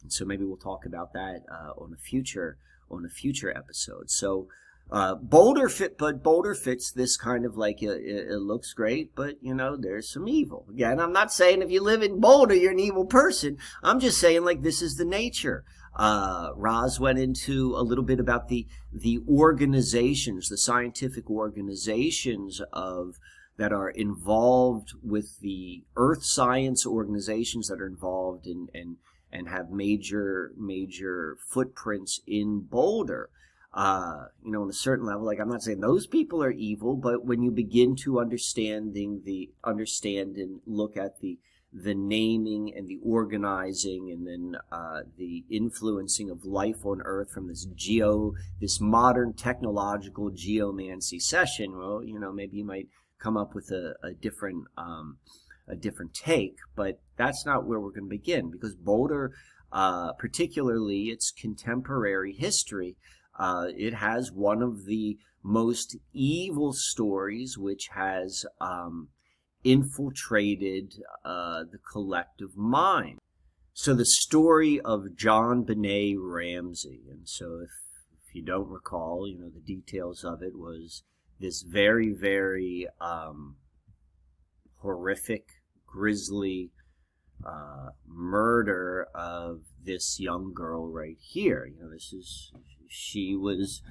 and 0.01 0.11
so 0.11 0.25
maybe 0.25 0.43
we'll 0.43 0.57
talk 0.57 0.85
about 0.85 1.13
that 1.13 1.43
uh, 1.49 1.71
on 1.77 1.93
a 1.93 1.97
future 1.97 2.57
on 2.91 3.05
a 3.05 3.09
future 3.09 3.55
episode. 3.55 4.09
So 4.09 4.47
uh, 4.91 5.15
Boulder 5.15 5.69
fit, 5.69 5.97
but 5.97 6.21
Boulder 6.21 6.53
fits 6.53 6.91
this 6.91 7.17
kind 7.17 7.45
of 7.45 7.55
like 7.55 7.81
it, 7.81 8.01
it, 8.05 8.39
looks 8.39 8.73
great, 8.73 9.15
but 9.15 9.35
you 9.41 9.53
know 9.55 9.77
there's 9.77 10.11
some 10.11 10.27
evil. 10.27 10.67
Again, 10.69 10.99
I'm 10.99 11.13
not 11.13 11.31
saying 11.31 11.61
if 11.61 11.71
you 11.71 11.81
live 11.81 12.03
in 12.03 12.19
Boulder 12.19 12.53
you're 12.53 12.73
an 12.73 12.79
evil 12.79 13.05
person. 13.05 13.57
I'm 13.81 13.99
just 13.99 14.19
saying 14.19 14.43
like 14.43 14.61
this 14.61 14.81
is 14.81 14.95
the 14.95 15.05
nature. 15.05 15.63
Uh, 15.95 16.51
Roz 16.55 16.99
went 16.99 17.19
into 17.19 17.75
a 17.75 17.83
little 17.83 18.03
bit 18.03 18.19
about 18.19 18.47
the 18.47 18.67
the 18.91 19.19
organizations, 19.27 20.49
the 20.49 20.57
scientific 20.57 21.29
organizations 21.29 22.61
of 22.71 23.15
that 23.57 23.71
are 23.71 23.89
involved 23.89 24.93
with 25.03 25.39
the 25.39 25.83
Earth 25.95 26.23
science 26.23 26.85
organizations 26.85 27.67
that 27.67 27.79
are 27.79 27.87
involved 27.87 28.47
in 28.47 28.69
and 28.73 28.97
and 29.31 29.49
have 29.49 29.69
major 29.69 30.51
major 30.57 31.37
footprints 31.47 32.21
in 32.25 32.61
Boulder 32.61 33.29
uh, 33.73 34.25
you 34.43 34.51
know, 34.51 34.61
on 34.61 34.69
a 34.69 34.73
certain 34.73 35.05
level. 35.05 35.25
Like 35.25 35.39
I'm 35.39 35.49
not 35.49 35.63
saying 35.63 35.79
those 35.79 36.05
people 36.05 36.43
are 36.43 36.51
evil, 36.51 36.95
but 36.95 37.25
when 37.25 37.41
you 37.41 37.51
begin 37.51 37.95
to 37.97 38.19
understanding 38.19 39.21
the 39.25 39.49
understand 39.63 40.37
and 40.37 40.61
look 40.65 40.95
at 40.95 41.19
the 41.19 41.39
the 41.73 41.93
naming 41.95 42.71
and 42.75 42.87
the 42.87 42.99
organizing 43.03 44.11
and 44.11 44.27
then 44.27 44.59
uh, 44.71 45.01
the 45.17 45.43
influencing 45.49 46.29
of 46.29 46.45
life 46.45 46.85
on 46.85 47.01
earth 47.03 47.31
from 47.31 47.47
this 47.47 47.65
geo 47.75 48.33
this 48.61 48.79
modern 48.79 49.33
technological 49.33 50.29
geomancy 50.29 51.19
session 51.19 51.77
well 51.77 52.03
you 52.03 52.19
know 52.19 52.31
maybe 52.31 52.57
you 52.57 52.65
might 52.65 52.87
come 53.19 53.35
up 53.35 53.55
with 53.55 53.71
a, 53.71 53.95
a 54.03 54.13
different 54.13 54.65
um, 54.77 55.17
a 55.67 55.75
different 55.75 56.13
take 56.13 56.57
but 56.75 56.99
that's 57.17 57.45
not 57.45 57.65
where 57.65 57.79
we're 57.79 57.89
going 57.89 58.03
to 58.03 58.09
begin 58.09 58.51
because 58.51 58.75
boulder 58.75 59.31
uh, 59.71 60.13
particularly 60.13 61.05
its 61.05 61.31
contemporary 61.31 62.33
history 62.33 62.95
uh, 63.39 63.67
it 63.75 63.95
has 63.95 64.31
one 64.31 64.61
of 64.61 64.85
the 64.85 65.17
most 65.43 65.97
evil 66.13 66.71
stories, 66.73 67.57
which 67.57 67.89
has 67.89 68.45
um, 68.61 69.09
infiltrated 69.63 70.95
uh, 71.23 71.63
the 71.71 71.79
collective 71.91 72.55
mind. 72.55 73.19
So 73.73 73.93
the 73.93 74.05
story 74.05 74.79
of 74.79 75.15
JonBenét 75.15 76.17
Ramsey, 76.19 77.01
and 77.09 77.27
so 77.27 77.59
if, 77.63 77.71
if 78.11 78.35
you 78.35 78.43
don't 78.43 78.69
recall, 78.69 79.27
you 79.27 79.39
know 79.39 79.49
the 79.49 79.59
details 79.59 80.23
of 80.23 80.43
it 80.43 80.55
was 80.55 81.03
this 81.39 81.63
very 81.63 82.13
very 82.13 82.87
um, 83.01 83.55
horrific, 84.77 85.47
grisly 85.87 86.69
uh, 87.43 87.89
murder 88.05 89.07
of 89.15 89.61
this 89.83 90.19
young 90.19 90.53
girl 90.53 90.87
right 90.87 91.17
here. 91.19 91.65
You 91.65 91.83
know, 91.83 91.89
this 91.91 92.13
is 92.13 92.51
she 92.87 93.35
was 93.35 93.81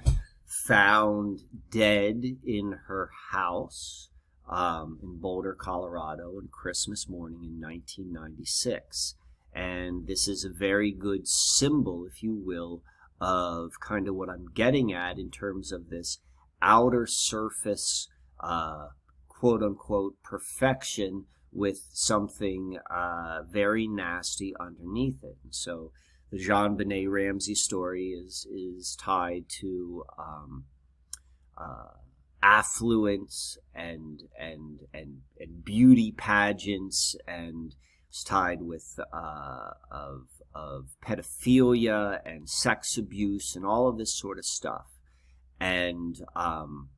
found 0.45 1.41
dead 1.69 2.23
in 2.45 2.79
her 2.87 3.09
house 3.31 4.09
um, 4.49 4.99
in 5.01 5.19
Boulder, 5.19 5.53
Colorado, 5.53 6.31
on 6.37 6.49
Christmas 6.51 7.07
morning 7.07 7.43
in 7.43 7.61
1996. 7.61 9.15
And 9.53 10.07
this 10.07 10.27
is 10.27 10.43
a 10.43 10.49
very 10.49 10.91
good 10.91 11.27
symbol, 11.27 12.05
if 12.05 12.23
you 12.23 12.33
will, 12.35 12.81
of 13.21 13.79
kind 13.79 14.07
of 14.07 14.15
what 14.15 14.29
I'm 14.29 14.47
getting 14.53 14.91
at 14.91 15.17
in 15.17 15.29
terms 15.29 15.71
of 15.71 15.89
this 15.89 16.19
outer 16.61 17.05
surface, 17.07 18.07
uh, 18.39 18.87
quote 19.29 19.61
unquote, 19.61 20.15
perfection 20.23 21.25
with 21.51 21.81
something 21.91 22.79
uh, 22.89 23.43
very 23.49 23.87
nasty 23.87 24.53
underneath 24.59 25.23
it. 25.23 25.37
And 25.43 25.53
so 25.53 25.91
the 26.31 26.39
JonBenét 26.39 27.09
Ramsey 27.09 27.55
story 27.55 28.09
is 28.09 28.47
is 28.51 28.95
tied 28.99 29.45
to 29.59 30.03
um, 30.17 30.65
uh, 31.55 31.97
affluence 32.43 33.57
and 33.73 34.23
and 34.37 34.81
and 34.93 35.21
and 35.39 35.63
beauty 35.63 36.11
pageants 36.11 37.15
and 37.25 37.73
it's 38.09 38.23
tied 38.23 38.61
with 38.61 38.99
uh, 39.11 39.71
of 39.89 40.27
of 40.53 40.89
pedophilia 41.03 42.19
and 42.23 42.47
sex 42.47 42.95
abuse 42.95 43.55
and 43.55 43.65
all 43.65 43.87
of 43.87 43.97
this 43.97 44.13
sort 44.13 44.37
of 44.37 44.45
stuff. 44.45 44.99
And 45.59 46.17
um, 46.35 46.89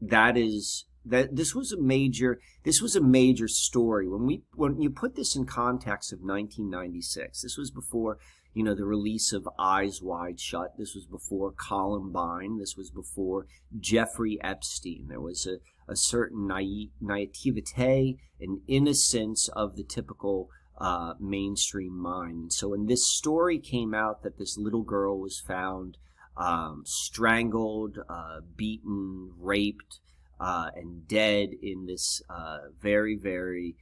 that 0.00 0.36
is 0.36 0.84
that 1.04 1.34
this 1.34 1.52
was 1.52 1.72
a 1.72 1.80
major 1.80 2.38
this 2.62 2.80
was 2.80 2.94
a 2.94 3.00
major 3.00 3.48
story. 3.48 4.06
When 4.06 4.24
we 4.26 4.42
when 4.54 4.80
you 4.80 4.90
put 4.90 5.16
this 5.16 5.34
in 5.34 5.46
context 5.46 6.12
of 6.12 6.20
1996 6.20 7.42
this 7.42 7.56
was 7.56 7.72
before 7.72 8.18
you 8.54 8.62
know 8.62 8.74
the 8.74 8.84
release 8.84 9.32
of 9.32 9.48
eyes 9.58 10.00
wide 10.02 10.40
shut. 10.40 10.76
This 10.78 10.94
was 10.94 11.06
before 11.06 11.52
columbine. 11.52 12.58
This 12.58 12.76
was 12.76 12.90
before 12.90 13.46
jeffrey 13.78 14.38
epstein. 14.42 15.06
There 15.08 15.20
was 15.20 15.46
a, 15.46 15.58
a 15.90 15.96
certain 15.96 16.46
naive, 16.46 16.90
naivete 17.00 18.18
and 18.40 18.60
innocence 18.66 19.48
of 19.48 19.76
the 19.76 19.84
typical 19.84 20.48
uh, 20.78 21.14
mainstream 21.20 21.96
mind. 21.96 22.52
So 22.52 22.68
when 22.70 22.86
this 22.86 23.08
story 23.08 23.58
came 23.58 23.94
out 23.94 24.22
that 24.22 24.38
this 24.38 24.58
little 24.58 24.82
girl 24.82 25.18
was 25.18 25.40
found 25.40 25.96
um, 26.36 26.82
strangled 26.84 27.98
uh, 28.08 28.40
beaten 28.56 29.32
raped 29.38 30.00
uh, 30.40 30.70
and 30.74 31.06
dead 31.06 31.50
in 31.62 31.86
this 31.86 32.22
uh, 32.28 32.58
very, 32.80 33.16
very 33.16 33.76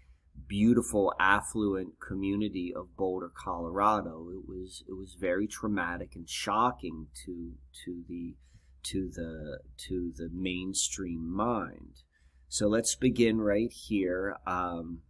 beautiful, 0.47 1.13
affluent 1.19 2.01
community 2.01 2.73
of 2.75 2.97
Boulder, 2.97 3.31
Colorado. 3.35 4.29
It 4.31 4.49
was 4.49 4.83
it 4.89 4.95
was 4.95 5.17
very 5.19 5.47
traumatic 5.47 6.15
and 6.15 6.29
shocking 6.29 7.09
to 7.25 7.53
to 7.85 8.05
the 8.09 8.35
to 8.85 9.11
the 9.11 9.61
to 9.89 10.13
the 10.17 10.29
mainstream 10.33 11.31
mind. 11.31 12.03
So 12.49 12.67
let's 12.67 12.95
begin 12.97 13.41
right 13.41 13.73
here. 13.73 14.37
Um, 14.47 15.03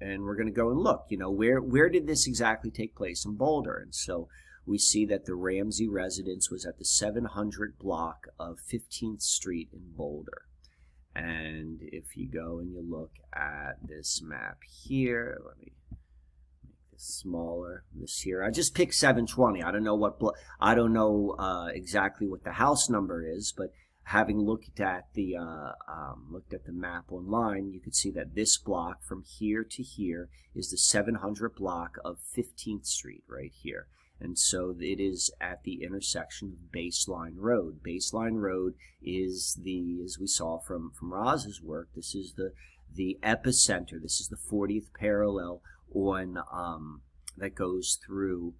and 0.00 0.22
we're 0.24 0.34
going 0.34 0.46
to 0.46 0.52
go 0.52 0.70
and 0.70 0.80
look. 0.80 1.06
You 1.08 1.18
know, 1.18 1.30
where 1.30 1.60
where 1.60 1.88
did 1.88 2.06
this 2.06 2.26
exactly 2.26 2.70
take 2.70 2.96
place 2.96 3.24
in 3.24 3.36
Boulder? 3.36 3.76
And 3.76 3.94
so 3.94 4.28
we 4.66 4.78
see 4.78 5.04
that 5.06 5.26
the 5.26 5.34
Ramsey 5.34 5.88
residence 5.88 6.50
was 6.50 6.64
at 6.64 6.78
the 6.78 6.84
700 6.84 7.78
block 7.78 8.28
of 8.38 8.58
15th 8.72 9.22
Street 9.22 9.68
in 9.72 9.92
Boulder. 9.96 10.42
And 11.14 11.80
if 11.82 12.16
you 12.16 12.28
go 12.28 12.58
and 12.58 12.72
you 12.72 12.82
look 12.88 13.12
at 13.32 13.76
this 13.82 14.22
map 14.22 14.58
here, 14.62 15.40
let 15.44 15.58
me 15.58 15.72
make 16.62 16.78
this 16.92 17.02
smaller. 17.02 17.84
This 17.92 18.20
here, 18.20 18.44
I 18.44 18.50
just 18.50 18.74
picked 18.74 18.94
720. 18.94 19.62
I 19.62 19.72
don't 19.72 19.82
know 19.82 19.96
what 19.96 20.20
I 20.60 20.74
don't 20.74 20.92
know 20.92 21.34
uh, 21.38 21.68
exactly 21.72 22.28
what 22.28 22.44
the 22.44 22.52
house 22.52 22.88
number 22.88 23.24
is, 23.26 23.52
but 23.56 23.72
having 24.04 24.40
looked 24.40 24.80
at 24.80 25.04
the 25.14 25.36
uh, 25.36 25.72
um, 25.88 26.26
looked 26.30 26.54
at 26.54 26.64
the 26.64 26.72
map 26.72 27.04
online, 27.10 27.68
you 27.68 27.80
could 27.80 27.94
see 27.94 28.10
that 28.10 28.34
this 28.34 28.56
block 28.56 29.02
from 29.02 29.22
here 29.22 29.64
to 29.64 29.82
here 29.82 30.28
is 30.54 30.70
the 30.70 30.76
700 30.76 31.54
block 31.54 31.96
of 32.04 32.18
15th 32.36 32.86
Street 32.86 33.24
right 33.28 33.52
here. 33.52 33.86
And 34.20 34.38
so 34.38 34.74
it 34.78 35.00
is 35.00 35.30
at 35.40 35.62
the 35.64 35.82
intersection 35.82 36.52
of 36.52 36.72
Baseline 36.72 37.36
Road. 37.36 37.82
Baseline 37.82 38.36
Road 38.36 38.74
is 39.02 39.58
the, 39.62 40.00
as 40.04 40.18
we 40.20 40.26
saw 40.26 40.58
from, 40.58 40.92
from 40.98 41.14
Roz's 41.14 41.62
work, 41.62 41.88
this 41.96 42.14
is 42.14 42.34
the, 42.34 42.52
the 42.94 43.18
epicenter. 43.22 44.00
This 44.00 44.20
is 44.20 44.28
the 44.28 44.36
40th 44.36 44.92
parallel 44.94 45.62
on, 45.94 46.38
um, 46.52 47.00
that 47.38 47.54
goes 47.54 47.98
through, 48.04 48.54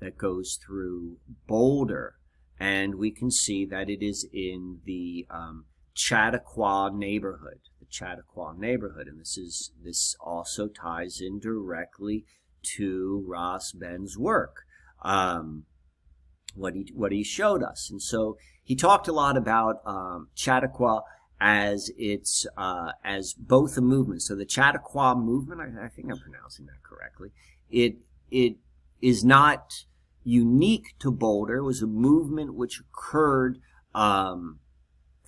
that 0.00 0.18
goes 0.18 0.58
through 0.64 1.18
Boulder. 1.46 2.16
And 2.58 2.96
we 2.96 3.12
can 3.12 3.30
see 3.30 3.64
that 3.66 3.88
it 3.88 4.04
is 4.04 4.26
in 4.32 4.80
the, 4.84 5.26
um, 5.30 5.66
Chautauqua 5.96 6.90
neighborhood, 6.92 7.60
the 7.78 7.86
Chautauqua 7.88 8.54
neighborhood. 8.58 9.06
And 9.06 9.20
this 9.20 9.38
is, 9.38 9.70
this 9.80 10.16
also 10.18 10.66
ties 10.66 11.20
in 11.20 11.38
directly 11.38 12.24
to 12.76 13.24
Roz 13.28 13.70
Ben's 13.70 14.18
work 14.18 14.63
um, 15.04 15.64
what 16.54 16.74
he 16.74 16.90
what 16.94 17.12
he 17.12 17.22
showed 17.22 17.62
us. 17.62 17.90
And 17.90 18.02
so 18.02 18.36
he 18.62 18.74
talked 18.74 19.08
a 19.08 19.12
lot 19.12 19.36
about 19.36 19.76
um, 19.84 20.28
Chautauqua 20.34 21.02
as 21.40 21.90
it's 21.98 22.46
uh, 22.56 22.92
as 23.04 23.34
both 23.34 23.76
a 23.76 23.80
movement. 23.80 24.22
So 24.22 24.34
the 24.34 24.48
Chautauqua 24.48 25.14
movement, 25.16 25.60
I, 25.60 25.84
I, 25.84 25.88
think 25.88 26.10
I'm 26.10 26.18
pronouncing 26.18 26.66
that 26.66 26.82
correctly. 26.82 27.30
It 27.70 27.96
it 28.30 28.56
is 29.02 29.24
not 29.24 29.84
unique 30.24 30.94
to 31.00 31.10
Boulder. 31.10 31.56
It 31.56 31.64
was 31.64 31.82
a 31.82 31.86
movement 31.86 32.54
which 32.54 32.80
occurred 32.80 33.58
um, 33.94 34.60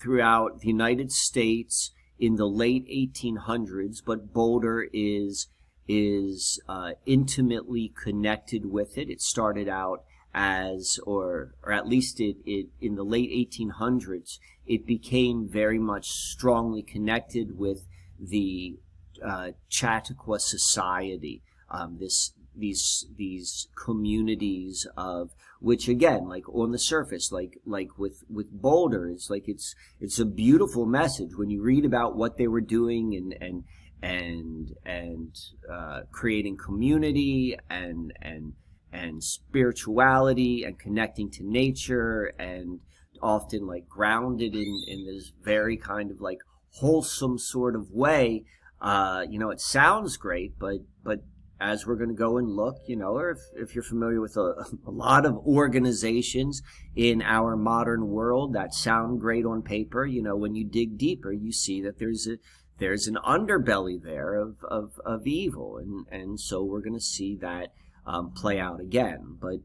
throughout 0.00 0.61
the 0.61 0.68
United 0.68 1.12
States 1.12 1.92
in 2.18 2.37
the 2.37 2.49
late 2.49 2.87
1800s, 2.88 3.99
but 4.04 4.33
Boulder 4.33 4.88
is 4.92 5.49
is 5.88 6.60
uh, 6.68 6.92
intimately 7.04 7.92
connected 8.00 8.70
with 8.70 8.98
it. 8.98 9.08
It 9.08 9.20
started 9.20 9.68
out 9.68 10.04
as, 10.34 10.98
or 11.04 11.54
or 11.62 11.72
at 11.72 11.86
least 11.86 12.20
it, 12.20 12.36
it 12.44 12.66
in 12.80 12.94
the 12.94 13.04
late 13.04 13.30
1800s, 13.30 14.38
it 14.66 14.86
became 14.86 15.48
very 15.48 15.78
much 15.78 16.10
strongly 16.10 16.82
connected 16.82 17.58
with 17.58 17.86
the 18.20 18.76
uh, 19.24 19.52
Chautauqua 19.68 20.40
Society. 20.40 21.42
Um, 21.70 21.98
this 21.98 22.32
these 22.56 23.06
these 23.16 23.68
communities 23.76 24.86
of 24.96 25.30
which 25.60 25.88
again 25.88 26.28
like 26.28 26.48
on 26.48 26.70
the 26.70 26.78
surface 26.78 27.30
like 27.30 27.58
like 27.66 27.98
with 27.98 28.24
with 28.30 28.50
boulder 28.50 29.08
it's 29.08 29.28
like 29.28 29.46
it's 29.46 29.74
it's 30.00 30.18
a 30.18 30.24
beautiful 30.24 30.86
message 30.86 31.36
when 31.36 31.50
you 31.50 31.62
read 31.62 31.84
about 31.84 32.16
what 32.16 32.36
they 32.36 32.46
were 32.46 32.60
doing 32.60 33.14
and 33.14 33.36
and 33.42 33.64
and 34.02 34.72
and 34.84 35.36
uh, 35.72 36.00
creating 36.12 36.56
community 36.56 37.56
and 37.70 38.12
and 38.20 38.52
and 38.92 39.22
spirituality 39.22 40.64
and 40.64 40.78
connecting 40.78 41.30
to 41.30 41.42
nature 41.42 42.32
and 42.38 42.80
often 43.22 43.66
like 43.66 43.88
grounded 43.88 44.54
in 44.54 44.84
in 44.86 45.06
this 45.06 45.32
very 45.42 45.76
kind 45.76 46.10
of 46.10 46.20
like 46.20 46.38
wholesome 46.70 47.38
sort 47.38 47.74
of 47.74 47.90
way. 47.90 48.44
Uh, 48.80 49.25
you 49.28 49.38
know 49.38 49.50
it 49.50 49.60
sounds 49.60 50.18
great 50.18 50.58
but 50.58 50.76
but 51.02 51.21
as 51.60 51.86
we're 51.86 51.97
going 51.97 52.10
to 52.10 52.14
go 52.14 52.36
and 52.36 52.49
look, 52.49 52.76
you 52.86 52.97
know, 52.97 53.16
or 53.16 53.30
if, 53.30 53.38
if 53.54 53.75
you're 53.75 53.84
familiar 53.84 54.21
with 54.21 54.36
a, 54.36 54.66
a, 54.86 54.90
lot 54.90 55.25
of 55.25 55.36
organizations 55.47 56.60
in 56.94 57.23
our 57.23 57.56
modern 57.56 58.08
world 58.08 58.52
that 58.52 58.75
sound 58.75 59.21
great 59.21 59.47
on 59.47 59.62
paper, 59.62 60.04
you 60.04 60.23
know, 60.23 60.36
when 60.36 60.54
you 60.54 60.64
dig 60.64 60.99
deeper, 60.99 61.32
you 61.32 61.52
see 61.52 61.80
that 61.80 61.99
there's 61.99 62.26
a, 62.26 62.36
there's 62.78 63.06
an 63.06 63.19
underbelly 63.26 64.02
there 64.02 64.34
of, 64.34 64.56
of, 64.65 65.00
of 65.04 65.26
evil. 65.26 65.78
And, 65.78 66.06
and 66.10 66.41
so 66.41 66.62
we're 66.62 66.80
going 66.80 66.95
to 66.95 67.00
see 67.00 67.36
that 67.36 67.73
um, 68.06 68.32
play 68.32 68.60
out 68.60 68.80
again. 68.80 69.39
But 69.41 69.60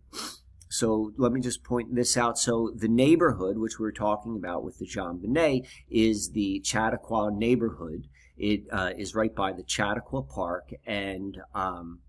so 0.69 1.11
let 1.17 1.31
me 1.31 1.41
just 1.41 1.63
point 1.63 1.93
this 1.93 2.15
out. 2.15 2.37
So 2.37 2.71
the 2.75 2.87
neighborhood, 2.87 3.57
which 3.57 3.77
we 3.79 3.87
are 3.87 3.91
talking 3.91 4.35
about 4.35 4.63
with 4.63 4.77
the 4.77 4.87
JonBenét, 4.87 5.67
is 5.89 6.31
the 6.31 6.61
Chautauqua 6.63 7.31
neighborhood. 7.33 8.07
It 8.37 8.61
uh, 8.71 8.91
is 8.97 9.13
right 9.13 9.35
by 9.35 9.51
the 9.51 9.63
Chautauqua 9.67 10.23
Park, 10.23 10.69
and 10.85 11.37
um, 11.53 11.99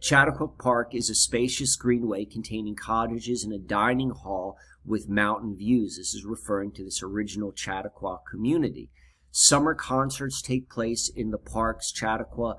Chautauqua 0.00 0.48
Park 0.48 0.94
is 0.94 1.08
a 1.08 1.14
spacious 1.14 1.76
greenway 1.76 2.24
containing 2.24 2.74
cottages 2.74 3.42
and 3.42 3.52
a 3.52 3.58
dining 3.58 4.10
hall 4.10 4.56
with 4.86 5.08
mountain 5.08 5.56
views. 5.56 5.96
This 5.96 6.14
is 6.14 6.24
referring 6.24 6.72
to 6.72 6.84
this 6.84 7.02
original 7.02 7.52
Chautauqua 7.54 8.20
community. 8.30 8.90
Summer 9.30 9.74
concerts 9.74 10.40
take 10.40 10.70
place 10.70 11.10
in 11.14 11.30
the 11.30 11.38
park's 11.38 11.92
Chautauqua 11.92 12.58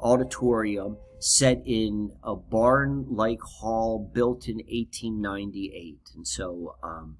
Auditorium, 0.00 0.96
set 1.18 1.62
in 1.64 2.10
a 2.22 2.34
barn 2.34 3.06
like 3.08 3.40
hall 3.40 4.10
built 4.12 4.48
in 4.48 4.56
1898. 4.56 5.98
And 6.14 6.26
so, 6.26 6.76
um, 6.82 7.16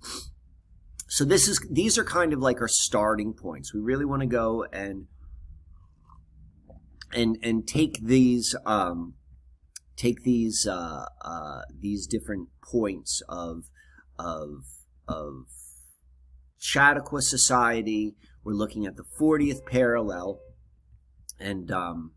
so 1.08 1.24
this 1.24 1.48
is 1.48 1.64
these 1.70 1.96
are 1.96 2.04
kind 2.04 2.32
of 2.32 2.40
like 2.40 2.60
our 2.60 2.68
starting 2.68 3.32
points. 3.32 3.72
We 3.72 3.80
really 3.80 4.04
want 4.04 4.20
to 4.20 4.26
go 4.26 4.64
and 4.72 5.06
and 7.12 7.38
and 7.42 7.66
take 7.66 8.00
these 8.02 8.54
um, 8.66 9.14
take 9.96 10.22
these 10.24 10.66
uh, 10.66 11.06
uh, 11.22 11.62
these 11.80 12.06
different 12.06 12.48
points 12.62 13.22
of 13.28 13.64
of 14.18 14.64
of 15.08 15.46
Chautauqua 16.58 17.22
society. 17.22 18.14
We're 18.44 18.54
looking 18.54 18.86
at 18.86 18.96
the 18.96 19.04
40th 19.18 19.66
parallel, 19.66 20.40
and 21.38 21.70
um, 21.70 22.12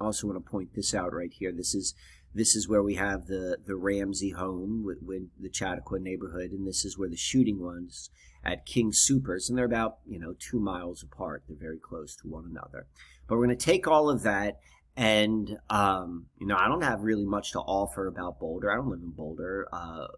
I 0.00 0.04
also 0.04 0.26
want 0.26 0.44
to 0.44 0.50
point 0.50 0.74
this 0.74 0.94
out 0.94 1.12
right 1.12 1.32
here. 1.32 1.52
This 1.52 1.74
is 1.74 1.94
this 2.34 2.54
is 2.54 2.68
where 2.68 2.82
we 2.82 2.94
have 2.94 3.26
the 3.26 3.58
the 3.64 3.76
Ramsey 3.76 4.30
home 4.30 4.84
with, 4.84 4.98
with 5.02 5.22
the 5.38 5.52
Chautauqua 5.52 5.98
neighborhood, 5.98 6.52
and 6.52 6.66
this 6.66 6.84
is 6.84 6.98
where 6.98 7.08
the 7.08 7.16
shooting 7.16 7.60
was 7.60 8.10
at 8.44 8.66
King 8.66 8.92
Soopers, 8.92 9.48
and 9.48 9.58
they're 9.58 9.64
about 9.64 9.98
you 10.06 10.18
know 10.18 10.34
two 10.38 10.60
miles 10.60 11.02
apart. 11.02 11.44
They're 11.48 11.56
very 11.58 11.78
close 11.78 12.14
to 12.16 12.28
one 12.28 12.44
another. 12.48 12.86
But 13.26 13.36
we're 13.36 13.46
going 13.46 13.58
to 13.58 13.64
take 13.64 13.86
all 13.86 14.08
of 14.08 14.22
that 14.22 14.58
and 14.98 15.58
um, 15.70 16.26
you 16.40 16.46
know, 16.48 16.56
I 16.56 16.66
don't 16.66 16.82
have 16.82 17.02
really 17.02 17.24
much 17.24 17.52
to 17.52 17.60
offer 17.60 18.08
about 18.08 18.40
Boulder. 18.40 18.72
I 18.72 18.74
don't 18.74 18.88
live 18.88 18.98
in 19.00 19.10
Boulder. 19.10 19.68
Uh, 19.72 20.08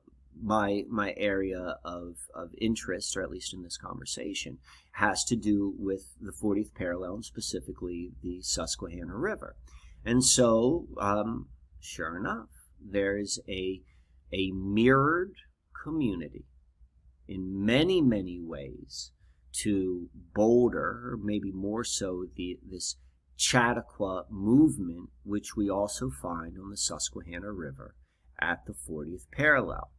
my 0.43 0.83
my 0.89 1.15
area 1.17 1.77
of 1.85 2.17
of 2.35 2.51
interest, 2.61 3.17
or 3.17 3.23
at 3.23 3.31
least 3.31 3.55
in 3.55 3.63
this 3.63 3.77
conversation, 3.77 4.59
has 4.93 5.25
to 5.25 5.37
do 5.37 5.75
with 5.79 6.15
the 6.21 6.33
40th 6.33 6.75
parallel, 6.75 7.15
and 7.15 7.25
specifically 7.25 8.13
the 8.23 8.41
Susquehanna 8.43 9.17
River. 9.17 9.57
And 10.05 10.25
so, 10.25 10.87
um, 10.99 11.49
sure 11.81 12.17
enough, 12.17 12.49
there 12.81 13.19
is 13.19 13.41
a 13.49 13.83
a 14.33 14.51
mirrored 14.53 15.35
community 15.85 16.47
in 17.27 17.65
many 17.65 18.01
many 18.01 18.41
ways 18.41 19.13
to 19.53 20.09
Boulder, 20.35 21.19
maybe 21.23 21.53
more 21.53 21.85
so 21.85 22.27
the 22.37 22.59
this 22.69 22.97
Chautauqua 23.37 24.27
movement, 24.31 25.11
which 25.23 25.57
we 25.57 25.71
also 25.71 26.11
find 26.11 26.59
on 26.59 26.71
the 26.71 26.77
Susquehanna 26.77 27.53
River 27.53 27.95
at 28.39 28.67
the 28.67 28.75
40th 28.75 29.31
parallel. 29.33 29.91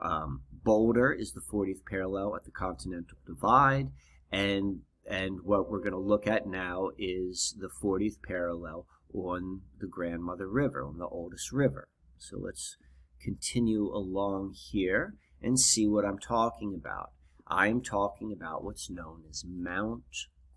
Um, 0.00 0.42
Boulder 0.52 1.12
is 1.12 1.32
the 1.32 1.40
40th 1.40 1.84
parallel 1.88 2.36
at 2.36 2.44
the 2.44 2.50
Continental 2.50 3.18
Divide, 3.26 3.90
and 4.30 4.80
and 5.08 5.40
what 5.42 5.70
we're 5.70 5.78
going 5.78 5.92
to 5.92 5.98
look 5.98 6.26
at 6.26 6.46
now 6.46 6.90
is 6.98 7.56
the 7.58 7.70
40th 7.82 8.22
parallel 8.22 8.86
on 9.14 9.62
the 9.80 9.86
Grandmother 9.86 10.46
River, 10.48 10.84
on 10.84 10.98
the 10.98 11.06
oldest 11.06 11.50
river. 11.50 11.88
So 12.18 12.36
let's 12.38 12.76
continue 13.20 13.86
along 13.86 14.54
here 14.54 15.14
and 15.40 15.58
see 15.58 15.86
what 15.86 16.04
I'm 16.04 16.18
talking 16.18 16.74
about. 16.74 17.12
I'm 17.46 17.80
talking 17.80 18.32
about 18.32 18.62
what's 18.62 18.90
known 18.90 19.22
as 19.30 19.44
Mount 19.46 20.02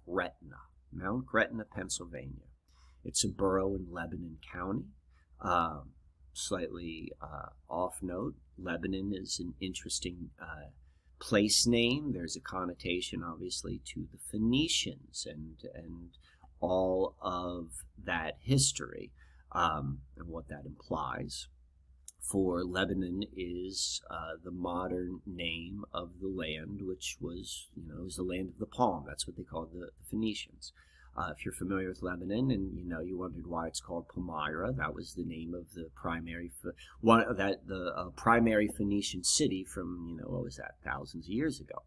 Gretna, 0.05 0.57
Mount 0.91 1.25
Gretna, 1.25 1.63
Pennsylvania. 1.63 2.49
It's 3.05 3.23
a 3.23 3.29
borough 3.29 3.75
in 3.75 3.87
Lebanon 3.89 4.37
County. 4.51 4.87
Um, 5.39 5.91
slightly 6.33 7.11
uh, 7.21 7.49
off 7.69 7.99
note, 8.01 8.35
Lebanon 8.57 9.13
is 9.13 9.39
an 9.39 9.53
interesting 9.59 10.29
uh, 10.41 10.69
place 11.19 11.67
name. 11.67 12.13
There's 12.13 12.35
a 12.35 12.41
connotation, 12.41 13.23
obviously, 13.23 13.81
to 13.93 14.07
the 14.11 14.19
Phoenicians 14.31 15.27
and 15.29 15.57
and 15.73 16.09
all 16.59 17.15
of 17.21 17.69
that 18.05 18.37
history 18.39 19.11
um, 19.51 19.99
and 20.17 20.27
what 20.27 20.47
that 20.47 20.65
implies. 20.65 21.47
For 22.19 22.63
Lebanon 22.63 23.23
is 23.35 24.01
uh, 24.09 24.33
the 24.43 24.51
modern 24.51 25.21
name 25.25 25.83
of 25.91 26.19
the 26.21 26.27
land, 26.27 26.81
which 26.83 27.17
was, 27.19 27.67
you 27.75 27.83
know, 27.87 28.03
was 28.03 28.15
the 28.15 28.23
land 28.23 28.49
of 28.49 28.59
the 28.59 28.67
palm. 28.67 29.05
That's 29.07 29.27
what 29.27 29.35
they 29.35 29.43
called 29.43 29.71
the 29.73 29.89
Phoenicians. 30.09 30.71
Uh, 31.17 31.31
if 31.37 31.43
you're 31.43 31.53
familiar 31.53 31.89
with 31.89 32.01
Lebanon 32.01 32.51
and 32.51 32.77
you 32.77 32.85
know 32.85 33.01
you 33.01 33.17
wondered 33.17 33.45
why 33.45 33.67
it's 33.67 33.81
called 33.81 34.07
Palmyra, 34.07 34.71
that 34.73 34.95
was 34.95 35.13
the 35.13 35.25
name 35.25 35.53
of 35.53 35.73
the 35.73 35.89
primary 35.93 36.51
one 37.01 37.25
that 37.35 37.67
the 37.67 37.93
uh, 37.95 38.09
primary 38.15 38.69
Phoenician 38.69 39.23
city 39.23 39.65
from 39.65 40.07
you 40.09 40.17
know 40.17 40.29
what 40.29 40.43
was 40.43 40.55
that 40.55 40.75
thousands 40.83 41.25
of 41.25 41.31
years 41.31 41.59
ago. 41.59 41.83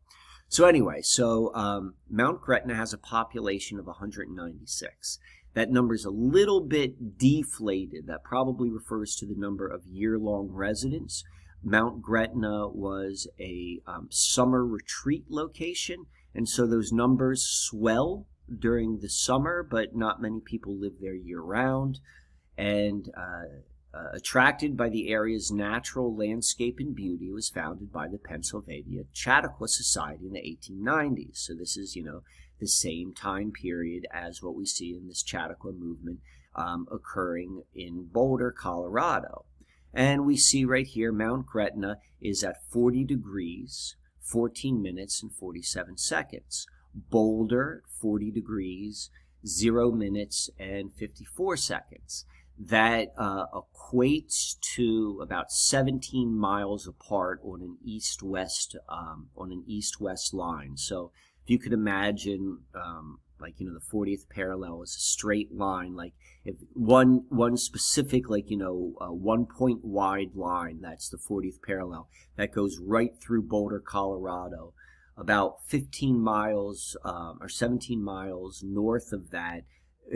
So 0.48 0.66
anyway, 0.66 1.00
so 1.02 1.54
um, 1.54 1.94
Mount 2.10 2.40
Gretna 2.40 2.74
has 2.74 2.92
a 2.92 2.98
population 2.98 3.78
of 3.78 3.87
196. 3.87 5.18
That 5.54 5.70
number 5.70 5.94
is 5.94 6.04
a 6.04 6.10
little 6.10 6.60
bit 6.60 7.18
deflated. 7.18 8.06
That 8.06 8.24
probably 8.24 8.68
refers 8.68 9.16
to 9.16 9.26
the 9.26 9.37
number 9.37 9.66
of 9.66 9.87
year-long 9.87 10.48
residents. 10.50 11.24
Mount 11.62 12.02
Gretna 12.02 12.68
was 12.68 13.26
a 13.40 13.80
um, 13.87 14.08
summer 14.10 14.66
retreat 14.66 15.24
location, 15.30 16.06
and 16.34 16.48
so 16.48 16.66
those 16.66 16.92
numbers 16.92 17.42
swell 17.42 18.26
during 18.59 18.98
the 18.98 19.09
summer, 19.09 19.62
but 19.62 19.94
not 19.94 20.20
many 20.20 20.40
people 20.40 20.76
live 20.76 20.94
there 21.00 21.14
year 21.14 21.40
round. 21.40 22.00
And 22.57 23.11
uh, 23.16 23.61
uh, 23.94 24.11
attracted 24.12 24.76
by 24.76 24.88
the 24.88 25.09
area's 25.09 25.52
natural 25.52 26.14
landscape 26.14 26.76
and 26.78 26.94
beauty, 26.94 27.30
was 27.30 27.48
founded 27.48 27.92
by 27.92 28.09
the 28.09 28.18
Pennsylvania 28.18 29.04
Chautauqua 29.12 29.68
Society 29.68 30.26
in 30.26 30.33
the 30.33 30.40
1890s. 30.40 31.38
So 31.38 31.54
this 31.54 31.76
is, 31.76 31.94
you 31.94 32.02
know, 32.02 32.22
the 32.61 32.66
same 32.66 33.14
time 33.14 33.52
period 33.52 34.07
as 34.12 34.42
what 34.42 34.57
we 34.57 34.66
see 34.66 34.94
in 34.94 35.07
this 35.07 35.22
Chautauqua 35.24 35.72
movement 35.72 36.20
um, 36.57 36.87
occurring 36.90 37.62
in 37.74 38.09
Boulder, 38.12 38.50
Colorado. 38.50 39.44
And 39.92 40.26
we 40.26 40.37
see 40.37 40.64
right 40.64 40.87
here 40.87 41.12
Mount 41.12 41.46
Gretna 41.46 41.98
is 42.20 42.42
at 42.42 42.64
40 42.70 43.04
degrees, 43.04 43.96
14 44.20 44.83
minutes, 44.83 45.22
and 45.22 45.33
47 45.33 45.98
seconds. 45.98 46.66
Boulder, 46.94 47.83
40 48.00 48.30
degrees, 48.30 49.11
0 49.46 49.92
minutes, 49.92 50.50
and 50.59 50.92
54 50.92 51.57
seconds. 51.57 52.24
That 52.57 53.12
uh, 53.18 53.46
equates 53.52 54.59
to 54.76 55.18
about 55.20 55.50
17 55.50 56.33
miles 56.33 56.87
apart 56.87 57.40
on 57.44 57.61
an 57.62 57.78
east-west 57.85 58.76
um, 58.88 59.28
on 59.37 59.50
an 59.50 59.64
east-west 59.66 60.33
line. 60.33 60.76
So 60.76 61.11
if 61.42 61.50
you 61.50 61.59
could 61.59 61.72
imagine, 61.72 62.61
um, 62.74 63.18
like 63.40 63.59
you 63.59 63.66
know, 63.66 63.74
the 63.74 63.80
40th 63.85 64.28
parallel 64.30 64.83
is 64.83 64.94
a 64.96 65.00
straight 65.00 65.52
line. 65.52 65.96
Like 65.96 66.14
if 66.44 66.54
one 66.74 67.24
one 67.28 67.57
specific, 67.57 68.30
like 68.30 68.50
you 68.50 68.57
know, 68.57 68.94
uh, 69.00 69.12
one 69.12 69.46
point 69.46 69.85
wide 69.85 70.37
line, 70.37 70.80
that's 70.80 71.09
the 71.09 71.18
40th 71.18 71.61
parallel 71.66 72.09
that 72.37 72.52
goes 72.52 72.78
right 72.78 73.12
through 73.20 73.42
Boulder, 73.42 73.80
Colorado 73.80 74.74
about 75.16 75.59
15 75.66 76.20
miles 76.20 76.96
um, 77.05 77.38
or 77.40 77.48
17 77.48 78.03
miles 78.03 78.62
north 78.64 79.12
of 79.12 79.31
that, 79.31 79.64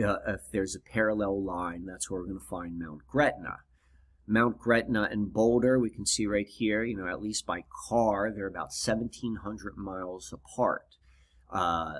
uh, 0.03 0.17
if 0.27 0.41
there's 0.51 0.75
a 0.75 0.79
parallel 0.79 1.43
line, 1.43 1.85
that's 1.85 2.09
where 2.09 2.21
we're 2.21 2.27
going 2.27 2.39
to 2.39 2.45
find 2.45 2.77
Mount 2.77 3.01
Gretna. 3.07 3.59
Mount 4.27 4.59
Gretna 4.59 5.07
and 5.11 5.33
Boulder, 5.33 5.79
we 5.79 5.89
can 5.89 6.05
see 6.05 6.27
right 6.27 6.47
here, 6.47 6.83
you 6.83 6.95
know, 6.95 7.07
at 7.07 7.21
least 7.21 7.47
by 7.47 7.63
car, 7.89 8.31
they're 8.31 8.45
about 8.45 8.71
1,700 8.85 9.75
miles 9.75 10.31
apart. 10.31 10.85
Uh, 11.51 11.99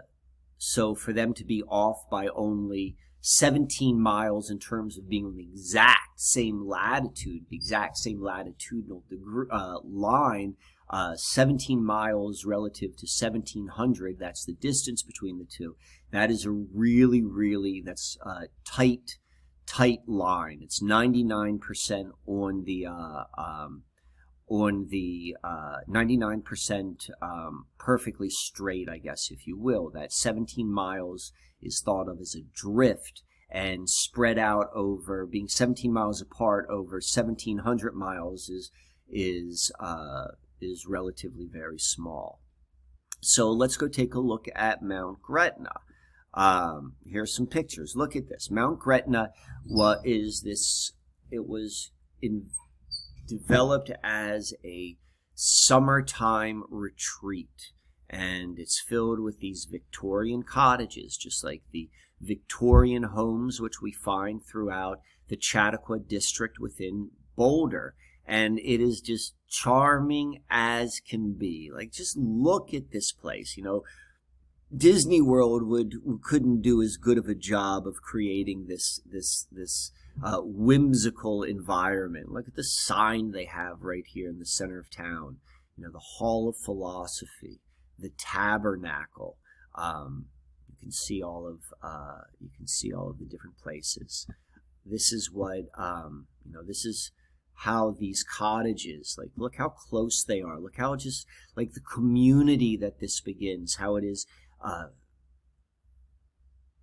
so 0.58 0.94
for 0.94 1.12
them 1.12 1.34
to 1.34 1.44
be 1.44 1.64
off 1.64 2.08
by 2.12 2.28
only 2.36 2.96
17 3.22 4.00
miles 4.00 4.50
in 4.50 4.60
terms 4.60 4.98
of 4.98 5.10
being 5.10 5.26
on 5.26 5.36
the 5.36 5.44
exact 5.44 6.20
same 6.20 6.68
latitude, 6.68 7.46
the 7.50 7.56
exact 7.56 7.98
same 7.98 8.22
latitudinal 8.22 9.04
uh, 9.52 9.80
line, 9.84 10.56
uh, 10.90 11.16
17 11.16 11.84
miles 11.84 12.46
relative 12.46 12.96
to 12.98 13.06
1700 13.06 14.18
that's 14.20 14.46
the 14.46 14.54
distance 14.54 15.04
between 15.04 15.38
the 15.38 15.46
two. 15.46 15.76
That 16.12 16.32
is 16.32 16.46
a 16.46 16.52
really 16.52 17.24
really 17.24 17.82
that's 17.86 18.18
a 18.22 18.48
tight 18.66 19.18
tight 19.68 20.00
line. 20.08 20.60
It's 20.64 20.82
99% 20.82 22.12
on 22.26 22.64
the 22.66 22.88
uh, 22.88 23.24
um, 23.38 23.84
on 24.48 24.88
the 24.90 25.38
uh, 25.44 25.78
99% 25.88 27.10
um, 27.22 27.68
perfectly 27.78 28.32
straight 28.32 28.90
i 28.90 28.98
guess 28.98 29.30
if 29.30 29.46
you 29.46 29.58
will. 29.58 29.92
That 29.92 30.12
17 30.12 30.72
miles 30.72 31.32
is 31.62 31.82
thought 31.82 32.08
of 32.08 32.20
as 32.20 32.36
a 32.36 32.44
drift 32.54 33.22
and 33.52 33.90
spread 33.90 34.38
out 34.38 34.68
over 34.74 35.26
being 35.26 35.48
17 35.48 35.92
miles 35.92 36.22
apart 36.22 36.68
over 36.70 36.96
1700 36.96 37.96
miles 37.96 38.50
is 38.50 38.72
is 39.12 39.72
uh, 39.80 40.28
is 40.62 40.86
relatively 40.88 41.48
very 41.52 41.80
small. 41.80 42.42
So 43.22 43.52
let's 43.52 43.78
go 43.78 43.88
take 43.88 44.14
a 44.14 44.20
look 44.20 44.48
at 44.56 44.82
Mount 44.82 45.22
Gretna. 45.22 45.82
Um, 46.34 46.96
here's 47.06 47.36
some 47.36 47.48
pictures. 47.48 47.94
Look 47.96 48.16
at 48.16 48.30
this. 48.30 48.50
Mount 48.50 48.80
Gretna 48.80 49.32
what 49.66 50.00
is 50.04 50.42
this? 50.42 50.94
It 51.32 51.48
was 51.48 51.92
in, 52.22 52.48
developed 53.28 53.92
as 54.04 54.54
a 54.64 54.98
summertime 55.36 56.64
retreat, 56.70 57.72
and 58.10 58.58
it's 58.58 58.82
filled 58.82 59.20
with 59.20 59.40
these 59.40 59.68
Victorian 59.70 60.44
cottages, 60.44 61.18
just 61.18 61.44
like 61.44 61.62
the 61.72 61.90
Victorian 62.20 63.04
homes 63.04 63.62
which 63.62 63.82
we 63.82 63.92
find 63.92 64.44
throughout 64.44 65.00
the 65.30 65.38
Chautauqua 65.40 66.00
district 66.00 66.60
within 66.60 67.12
Boulder 67.36 67.96
and 68.30 68.60
it 68.60 68.80
is 68.80 69.02
just 69.02 69.34
charming 69.50 70.44
as 70.52 71.00
can 71.00 71.34
be. 71.34 71.72
Like, 71.74 71.92
just 71.92 72.16
look 72.16 72.76
at 72.76 72.92
this 72.92 73.12
place. 73.12 73.58
You 73.58 73.64
know, 73.64 73.84
Disney 74.76 75.20
World 75.20 75.64
would 75.64 75.96
couldn't 76.22 76.62
do 76.62 76.82
as 76.82 76.96
good 76.96 77.18
of 77.18 77.28
a 77.28 77.34
job 77.34 77.88
of 77.88 78.04
creating 78.04 78.68
this 78.68 79.02
this 79.04 79.48
this 79.52 79.92
uh, 80.24 80.42
whimsical 80.44 81.42
environment. 81.42 82.32
Look 82.32 82.48
at 82.48 82.56
the 82.56 82.64
sign 82.64 83.32
they 83.32 83.46
have 83.46 83.82
right 83.82 84.06
here 84.06 84.30
in 84.30 84.38
the 84.38 84.46
center 84.46 84.78
of 84.78 84.92
town. 84.92 85.38
You 85.76 85.86
know, 85.86 85.92
the 85.92 86.00
Hall 86.18 86.48
of 86.48 86.56
Philosophy, 86.56 87.62
the 87.98 88.12
Tabernacle. 88.16 89.38
Um, 89.74 90.26
you 90.70 90.76
can 90.80 90.92
see 90.92 91.24
all 91.24 91.48
of 91.48 91.62
uh, 91.82 92.26
you 92.40 92.50
can 92.56 92.68
see 92.68 92.94
all 92.94 93.10
of 93.10 93.18
the 93.18 93.26
different 93.26 93.58
places. 93.58 94.28
This 94.86 95.12
is 95.12 95.32
what 95.32 95.66
um, 95.76 96.28
you 96.46 96.54
know. 96.54 96.64
This 96.64 96.86
is 96.86 97.12
how 97.64 97.94
these 98.00 98.24
cottages, 98.24 99.16
like, 99.18 99.32
look 99.36 99.56
how 99.58 99.68
close 99.68 100.24
they 100.24 100.42
are. 100.42 100.60
Look 100.60 100.78
how 100.78 100.96
just, 100.96 101.28
like, 101.58 101.74
the 101.74 101.82
community 101.82 102.78
that 102.78 103.00
this 103.00 103.20
begins, 103.20 103.76
how 103.76 103.98
it 103.98 104.04
is 104.06 104.26
uh, 104.64 104.88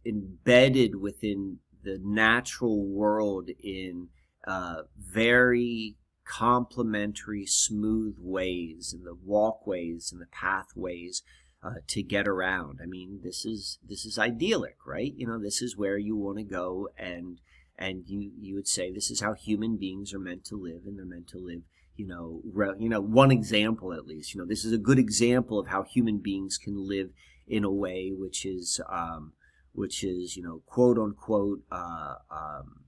embedded 0.04 0.96
within 0.96 1.60
the 1.82 1.98
natural 2.02 2.84
world 2.84 3.48
in 3.62 4.08
uh, 4.46 4.82
very 4.98 5.96
complementary, 6.26 7.46
smooth 7.46 8.16
ways, 8.18 8.92
and 8.92 9.06
the 9.06 9.16
walkways 9.24 10.12
and 10.12 10.20
the 10.20 10.26
pathways 10.26 11.22
uh, 11.62 11.80
to 11.86 12.02
get 12.02 12.28
around. 12.28 12.80
I 12.82 12.86
mean, 12.86 13.20
this 13.22 13.46
is 13.46 13.78
this 13.88 14.04
is 14.04 14.18
idyllic, 14.18 14.76
right? 14.86 15.14
You 15.16 15.26
know, 15.26 15.40
this 15.40 15.62
is 15.62 15.76
where 15.76 15.96
you 15.96 16.16
want 16.16 16.38
to 16.38 16.44
go 16.44 16.88
and 16.98 17.40
and 17.78 18.04
you 18.06 18.30
you 18.38 18.54
would 18.54 18.68
say 18.68 18.90
this 18.90 19.10
is 19.10 19.20
how 19.20 19.34
human 19.34 19.76
beings 19.76 20.14
are 20.14 20.18
meant 20.18 20.44
to 20.44 20.56
live 20.56 20.82
and 20.86 20.98
they're 20.98 21.04
meant 21.04 21.28
to 21.28 21.38
live 21.38 21.62
you 21.96 22.06
know 22.06 22.40
re, 22.44 22.70
you 22.78 22.88
know 22.88 23.00
one 23.00 23.30
example 23.30 23.92
at 23.92 24.06
least. 24.06 24.34
You 24.34 24.40
know 24.40 24.46
this 24.46 24.64
is 24.64 24.72
a 24.72 24.78
good 24.78 24.98
example 24.98 25.58
of 25.58 25.68
how 25.68 25.82
human 25.82 26.18
beings 26.18 26.58
can 26.58 26.88
live 26.88 27.10
in 27.48 27.64
a 27.64 27.70
way 27.70 28.12
which 28.14 28.44
is 28.44 28.80
um, 28.90 29.32
which 29.72 30.04
is 30.04 30.36
you 30.36 30.42
know 30.42 30.62
quote 30.66 30.98
unquote 30.98 31.62
uh, 31.70 32.14
um, 32.30 32.84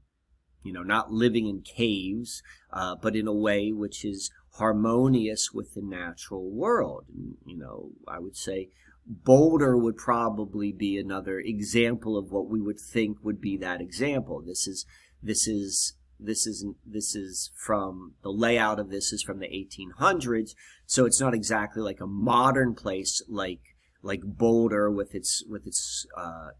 you 0.62 0.72
know 0.72 0.82
not 0.82 1.12
living 1.12 1.48
in 1.48 1.62
caves 1.62 2.42
uh, 2.72 2.94
but 3.00 3.16
in 3.16 3.26
a 3.26 3.32
way 3.32 3.72
which 3.72 4.04
is 4.04 4.30
harmonious 4.52 5.52
with 5.52 5.74
the 5.74 5.82
natural 5.82 6.50
world. 6.50 7.04
And, 7.14 7.36
you 7.46 7.56
know 7.56 7.90
i 8.06 8.18
would 8.18 8.36
say 8.36 8.68
Boulder 9.08 9.76
would 9.76 9.96
probably 9.96 10.70
be 10.70 10.98
another 10.98 11.40
example 11.40 12.18
of 12.18 12.30
what 12.30 12.48
we 12.48 12.60
would 12.60 12.78
think 12.78 13.18
would 13.22 13.40
be 13.40 13.56
that 13.56 13.80
example. 13.80 14.42
This 14.42 14.66
is 14.66 14.84
this 15.22 15.48
is 15.48 15.94
this 16.20 16.46
is 16.46 16.66
this 16.86 17.14
is 17.14 17.50
from 17.56 18.14
the 18.22 18.30
layout 18.30 18.78
of 18.78 18.90
this 18.90 19.12
is 19.12 19.22
from 19.22 19.38
the 19.38 19.46
1800s, 19.46 20.50
so 20.84 21.06
it's 21.06 21.20
not 21.20 21.32
exactly 21.32 21.80
like 21.80 22.00
a 22.00 22.06
modern 22.06 22.74
place 22.74 23.22
like 23.28 23.62
like 24.02 24.20
Boulder 24.24 24.90
with 24.90 25.14
its 25.14 25.42
with 25.48 25.66
its 25.66 26.06
uh, 26.16 26.50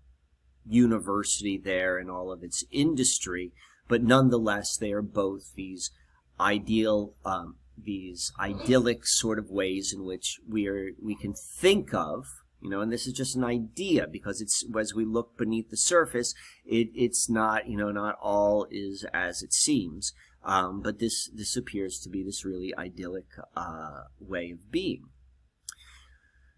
university 0.66 1.60
there 1.62 1.98
and 1.98 2.10
all 2.10 2.32
of 2.32 2.42
its 2.42 2.64
industry, 2.70 3.52
but 3.88 4.02
nonetheless 4.02 4.76
they 4.76 4.92
are 4.92 5.02
both 5.02 5.52
these 5.54 5.90
ideal 6.40 7.14
um, 7.26 7.56
these 7.84 8.32
idyllic 8.38 9.06
sort 9.06 9.38
of 9.38 9.50
ways 9.50 9.92
in 9.94 10.04
which 10.04 10.38
we 10.48 10.66
are 10.66 10.90
we 11.02 11.14
can 11.16 11.34
think 11.34 11.94
of 11.94 12.26
You 12.60 12.70
know, 12.70 12.80
and 12.80 12.92
this 12.92 13.06
is 13.06 13.12
just 13.12 13.36
an 13.36 13.44
idea 13.44 14.06
because 14.10 14.40
it's 14.40 14.64
as 14.78 14.92
we 14.94 15.04
look 15.04 15.36
beneath 15.38 15.70
the 15.70 15.76
surface, 15.76 16.34
it, 16.64 16.88
it's 16.94 17.30
not 17.30 17.68
you 17.68 17.76
know 17.76 17.92
not 17.92 18.16
all 18.20 18.66
is 18.70 19.06
as 19.12 19.42
it 19.42 19.52
seems. 19.52 20.12
Um, 20.44 20.80
but 20.80 20.98
this 20.98 21.30
this 21.34 21.56
appears 21.56 21.98
to 22.00 22.08
be 22.08 22.24
this 22.24 22.44
really 22.44 22.72
idyllic 22.76 23.26
uh, 23.56 24.04
way 24.20 24.50
of 24.50 24.70
being. 24.70 25.04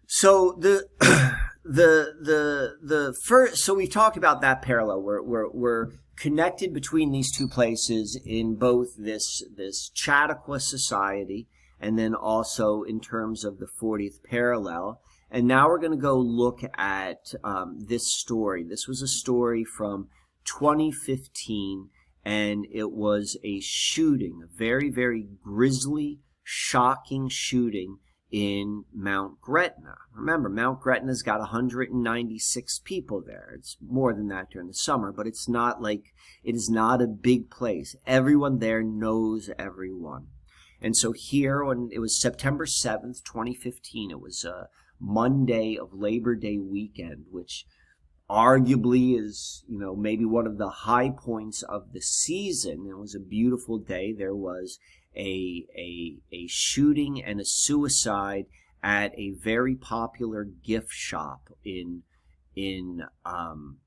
So 0.07 0.57
the 0.59 0.87
the 1.63 2.13
the 2.21 2.75
the 2.81 3.15
first 3.23 3.63
so 3.63 3.73
we 3.73 3.87
talked 3.87 4.17
about 4.17 4.41
that 4.41 4.61
parallel 4.61 5.01
where 5.01 5.21
we're, 5.21 5.49
we're 5.51 5.87
connected 6.21 6.71
between 6.71 7.11
these 7.11 7.35
two 7.35 7.47
places 7.47 8.19
in 8.23 8.53
both 8.55 8.89
this 8.95 9.43
this 9.57 9.89
Chautauqua 9.95 10.59
society 10.59 11.47
and 11.79 11.97
then 11.97 12.13
also 12.13 12.83
in 12.83 12.99
terms 12.99 13.43
of 13.43 13.57
the 13.57 13.65
40th 13.81 14.23
parallel. 14.23 15.01
And 15.31 15.47
now 15.47 15.67
we're 15.67 15.79
going 15.79 15.97
to 15.97 15.97
go 15.97 16.19
look 16.19 16.59
at 16.77 17.33
um, 17.43 17.79
this 17.87 18.13
story. 18.13 18.63
This 18.63 18.87
was 18.87 19.01
a 19.01 19.07
story 19.07 19.63
from 19.63 20.09
2015, 20.45 21.89
and 22.23 22.67
it 22.71 22.91
was 22.91 23.35
a 23.43 23.59
shooting, 23.59 24.41
a 24.43 24.57
very, 24.57 24.91
very 24.91 25.27
grisly, 25.43 26.19
shocking 26.43 27.29
shooting 27.29 27.97
in 28.31 28.85
Mount 28.93 29.41
Gretna. 29.41 29.95
Remember, 30.15 30.47
Mount 30.47 30.79
Gretna's 30.79 31.21
got 31.21 31.39
196 31.39 32.79
people 32.79 33.21
there. 33.21 33.53
It's 33.57 33.75
more 33.85 34.13
than 34.13 34.29
that 34.29 34.49
during 34.49 34.67
the 34.67 34.73
summer, 34.73 35.11
but 35.11 35.27
it's 35.27 35.49
not 35.49 35.81
like 35.81 36.13
it 36.43 36.55
is 36.55 36.69
not 36.69 37.01
a 37.01 37.07
big 37.07 37.49
place. 37.49 37.95
Everyone 38.07 38.59
there 38.59 38.81
knows 38.81 39.49
everyone. 39.59 40.27
And 40.81 40.95
so 40.95 41.11
here, 41.11 41.63
when 41.63 41.89
it 41.91 41.99
was 41.99 42.19
September 42.19 42.65
7th, 42.65 43.23
2015, 43.23 44.11
it 44.11 44.21
was 44.21 44.45
a 44.45 44.69
Monday 44.99 45.77
of 45.77 45.93
Labor 45.93 46.35
Day 46.35 46.57
weekend, 46.57 47.25
which 47.29 47.65
arguably 48.29 49.19
is, 49.19 49.63
you 49.67 49.77
know, 49.77 49.93
maybe 49.93 50.23
one 50.23 50.47
of 50.47 50.57
the 50.57 50.69
high 50.69 51.09
points 51.09 51.63
of 51.63 51.91
the 51.91 52.01
season. 52.01 52.87
It 52.89 52.97
was 52.97 53.13
a 53.13 53.19
beautiful 53.19 53.77
day. 53.77 54.13
There 54.13 54.33
was 54.33 54.79
a, 55.15 55.65
a, 55.75 56.17
a 56.31 56.47
shooting 56.47 57.21
and 57.23 57.39
a 57.39 57.45
suicide 57.45 58.45
at 58.83 59.17
a 59.17 59.31
very 59.31 59.75
popular 59.75 60.43
gift 60.43 60.91
shop 60.91 61.49
in 61.63 62.03
in 62.55 63.03
um, 63.25 63.77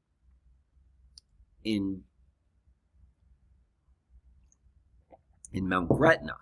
in 1.64 2.02
in 5.52 5.68
Mount 5.68 5.88
Gretna. 5.88 6.36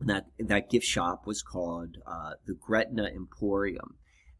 And 0.00 0.08
that 0.08 0.26
that 0.38 0.70
gift 0.70 0.86
shop 0.86 1.26
was 1.26 1.42
called 1.42 1.96
uh, 2.06 2.32
the 2.46 2.54
Gretna 2.54 3.04
Emporium. 3.04 3.96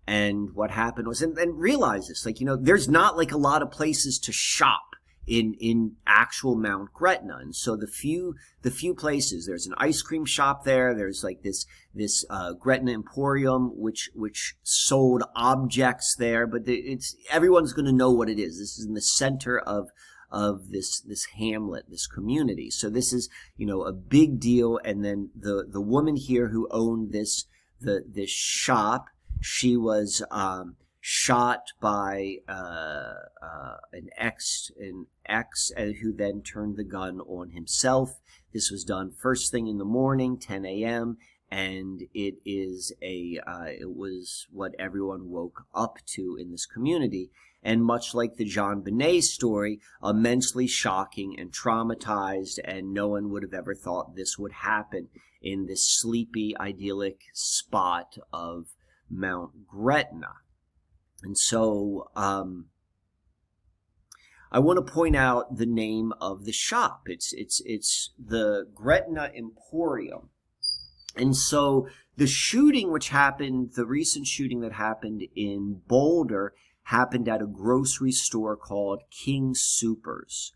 And 0.06 0.54
what 0.54 0.70
happened 0.70 1.06
was, 1.06 1.20
and, 1.20 1.36
and 1.36 1.58
realize 1.58 2.08
this, 2.08 2.24
like 2.24 2.40
you 2.40 2.46
know, 2.46 2.56
there's 2.56 2.88
not 2.88 3.16
like 3.16 3.32
a 3.32 3.36
lot 3.36 3.60
of 3.60 3.70
places 3.70 4.18
to 4.20 4.32
shop 4.32 4.94
in 5.28 5.54
in 5.60 5.96
actual 6.06 6.56
Mount 6.56 6.92
Gretna. 6.92 7.36
And 7.40 7.54
so 7.54 7.76
the 7.76 7.86
few 7.86 8.34
the 8.62 8.70
few 8.70 8.94
places 8.94 9.46
there's 9.46 9.66
an 9.66 9.74
ice 9.76 10.02
cream 10.02 10.24
shop 10.24 10.64
there. 10.64 10.94
There's 10.94 11.22
like 11.22 11.42
this 11.42 11.66
this 11.94 12.24
uh, 12.30 12.54
Gretna 12.54 12.92
Emporium 12.92 13.72
which 13.78 14.10
which 14.14 14.56
sold 14.62 15.22
objects 15.36 16.16
there, 16.18 16.46
but 16.46 16.62
it's 16.66 17.14
everyone's 17.30 17.72
going 17.72 17.86
to 17.86 17.92
know 17.92 18.10
what 18.10 18.30
it 18.30 18.38
is. 18.38 18.58
This 18.58 18.78
is 18.78 18.86
in 18.86 18.94
the 18.94 19.02
center 19.02 19.58
of 19.58 19.90
of 20.30 20.70
this 20.70 21.00
this 21.00 21.26
hamlet, 21.38 21.84
this 21.88 22.06
community. 22.06 22.70
So 22.70 22.88
this 22.90 23.12
is 23.12 23.28
you 23.56 23.66
know 23.66 23.82
a 23.82 23.92
big 23.92 24.40
deal. 24.40 24.80
And 24.84 25.04
then 25.04 25.30
the 25.38 25.66
the 25.68 25.82
woman 25.82 26.16
here 26.16 26.48
who 26.48 26.68
owned 26.70 27.12
this 27.12 27.44
the 27.80 28.02
this 28.08 28.30
shop, 28.30 29.06
she 29.40 29.76
was. 29.76 30.24
Um, 30.30 30.76
shot 31.00 31.72
by 31.80 32.36
uh, 32.48 33.14
uh, 33.42 33.76
an 33.92 34.08
ex 34.16 34.70
an 34.78 35.06
ex 35.26 35.70
who 35.76 36.12
then 36.12 36.42
turned 36.42 36.76
the 36.76 36.84
gun 36.84 37.20
on 37.20 37.50
himself. 37.50 38.20
This 38.52 38.70
was 38.70 38.84
done 38.84 39.12
first 39.12 39.50
thing 39.50 39.66
in 39.66 39.78
the 39.78 39.84
morning, 39.84 40.38
10 40.38 40.64
a.m. 40.64 41.18
And 41.50 42.02
it 42.12 42.34
is 42.44 42.92
a 43.02 43.38
uh, 43.46 43.66
it 43.66 43.96
was 43.96 44.46
what 44.52 44.74
everyone 44.78 45.30
woke 45.30 45.64
up 45.74 45.98
to 46.14 46.36
in 46.38 46.50
this 46.50 46.66
community, 46.66 47.30
and 47.62 47.84
much 47.84 48.14
like 48.14 48.36
the 48.36 48.44
JonBenét 48.44 49.22
story, 49.22 49.80
immensely 50.02 50.66
shocking 50.66 51.38
and 51.38 51.52
traumatized, 51.52 52.58
and 52.64 52.92
no 52.92 53.08
one 53.08 53.30
would 53.30 53.42
have 53.42 53.54
ever 53.54 53.74
thought 53.74 54.14
this 54.14 54.38
would 54.38 54.52
happen 54.52 55.08
in 55.40 55.66
this 55.66 55.84
sleepy, 55.88 56.54
idyllic 56.58 57.22
spot 57.32 58.18
of 58.32 58.66
Mount 59.08 59.66
Gretna. 59.66 60.34
And 61.22 61.36
so 61.36 62.10
um, 62.14 62.66
I 64.50 64.58
want 64.60 64.84
to 64.84 64.92
point 64.92 65.16
out 65.16 65.56
the 65.56 65.66
name 65.66 66.12
of 66.20 66.44
the 66.44 66.52
shop. 66.52 67.02
It's 67.06 67.32
it's 67.32 67.60
it's 67.64 68.12
the 68.18 68.66
Gretna 68.74 69.30
Emporium. 69.34 70.30
And 71.16 71.36
so 71.36 71.88
the 72.16 72.26
shooting 72.26 72.92
which 72.92 73.08
happened, 73.08 73.72
the 73.74 73.86
recent 73.86 74.26
shooting 74.26 74.60
that 74.60 74.72
happened 74.72 75.22
in 75.34 75.82
Boulder 75.86 76.54
happened 76.84 77.28
at 77.28 77.42
a 77.42 77.46
grocery 77.46 78.12
store 78.12 78.56
called 78.56 79.02
King 79.10 79.54
Soopers. 79.54 80.52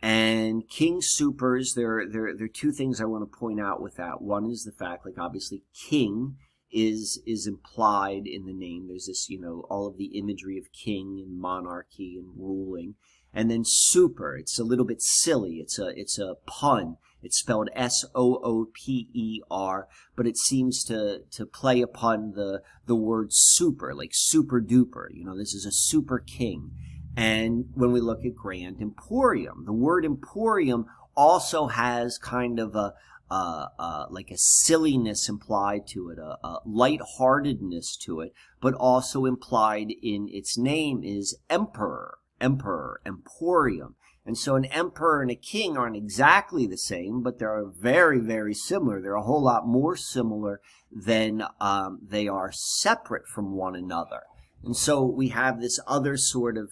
And 0.00 0.68
King 0.68 1.00
Soopers, 1.00 1.74
there, 1.74 2.06
there, 2.06 2.34
there 2.36 2.46
are 2.46 2.48
two 2.48 2.72
things 2.72 3.00
I 3.00 3.06
want 3.06 3.22
to 3.22 3.38
point 3.38 3.60
out 3.60 3.80
with 3.80 3.96
that. 3.96 4.20
One 4.22 4.46
is 4.46 4.64
the 4.64 4.72
fact, 4.72 5.04
like 5.04 5.18
obviously 5.18 5.62
King 5.88 6.36
is 6.74 7.22
is 7.24 7.46
implied 7.46 8.26
in 8.26 8.44
the 8.44 8.52
name. 8.52 8.88
There's 8.88 9.06
this, 9.06 9.30
you 9.30 9.40
know, 9.40 9.64
all 9.70 9.86
of 9.86 9.96
the 9.96 10.18
imagery 10.18 10.58
of 10.58 10.72
king 10.72 11.22
and 11.24 11.40
monarchy 11.40 12.18
and 12.18 12.28
ruling. 12.36 12.96
And 13.32 13.50
then 13.50 13.62
super, 13.64 14.36
it's 14.36 14.58
a 14.58 14.64
little 14.64 14.84
bit 14.84 15.00
silly. 15.00 15.54
It's 15.54 15.78
a 15.78 15.88
it's 15.98 16.18
a 16.18 16.36
pun. 16.46 16.96
It's 17.22 17.38
spelled 17.38 17.70
S 17.74 18.04
O 18.14 18.40
O 18.44 18.66
P 18.72 19.08
E 19.14 19.40
R, 19.50 19.88
but 20.14 20.26
it 20.26 20.36
seems 20.36 20.84
to 20.84 21.22
to 21.30 21.46
play 21.46 21.80
upon 21.80 22.32
the 22.32 22.62
the 22.86 22.96
word 22.96 23.28
super, 23.30 23.94
like 23.94 24.10
super 24.12 24.60
duper. 24.60 25.06
You 25.10 25.24
know, 25.24 25.36
this 25.36 25.54
is 25.54 25.64
a 25.64 25.72
super 25.72 26.18
king. 26.18 26.72
And 27.16 27.66
when 27.74 27.92
we 27.92 28.00
look 28.00 28.24
at 28.24 28.34
Grand 28.34 28.80
Emporium, 28.80 29.64
the 29.64 29.72
word 29.72 30.04
emporium 30.04 30.86
also 31.16 31.68
has 31.68 32.18
kind 32.18 32.58
of 32.58 32.74
a, 32.74 32.94
uh, 33.30 33.68
uh, 33.78 34.06
like 34.10 34.30
a 34.30 34.36
silliness 34.36 35.28
implied 35.28 35.86
to 35.88 36.10
it, 36.10 36.18
a, 36.18 36.38
a 36.46 36.60
lightheartedness 36.66 37.96
to 37.96 38.20
it, 38.20 38.32
but 38.60 38.74
also 38.74 39.24
implied 39.24 39.92
in 40.02 40.28
its 40.30 40.58
name 40.58 41.02
is 41.02 41.38
emperor, 41.48 42.18
emperor, 42.40 43.00
emporium. 43.06 43.94
And 44.26 44.38
so 44.38 44.56
an 44.56 44.64
emperor 44.66 45.20
and 45.20 45.30
a 45.30 45.36
king 45.36 45.76
aren't 45.76 45.96
exactly 45.96 46.66
the 46.66 46.78
same, 46.78 47.22
but 47.22 47.38
they're 47.38 47.64
very, 47.64 48.18
very 48.18 48.54
similar. 48.54 49.00
They're 49.00 49.14
a 49.14 49.22
whole 49.22 49.42
lot 49.42 49.66
more 49.66 49.96
similar 49.96 50.60
than 50.90 51.44
um, 51.60 52.00
they 52.02 52.28
are 52.28 52.50
separate 52.52 53.26
from 53.26 53.52
one 53.52 53.76
another. 53.76 54.22
And 54.62 54.76
so 54.76 55.04
we 55.04 55.28
have 55.28 55.60
this 55.60 55.78
other 55.86 56.16
sort 56.16 56.56
of 56.56 56.70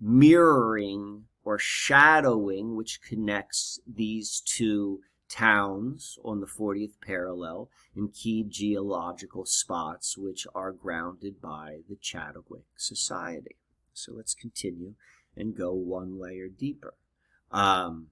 mirroring 0.00 1.24
or 1.44 1.58
shadowing 1.58 2.76
which 2.76 3.00
connects 3.02 3.80
these 3.86 4.42
two 4.44 5.00
towns 5.32 6.18
on 6.24 6.40
the 6.40 6.46
40th 6.46 7.00
parallel 7.04 7.70
in 7.96 8.08
key 8.08 8.44
geological 8.46 9.46
spots 9.46 10.16
which 10.18 10.46
are 10.54 10.72
grounded 10.72 11.40
by 11.40 11.78
the 11.88 11.96
Chautauquan 11.96 12.62
Society. 12.76 13.56
So 13.94 14.12
let's 14.14 14.34
continue 14.34 14.94
and 15.36 15.56
go 15.56 15.72
one 15.72 16.20
layer 16.20 16.48
deeper. 16.48 16.94
Um, 17.50 18.08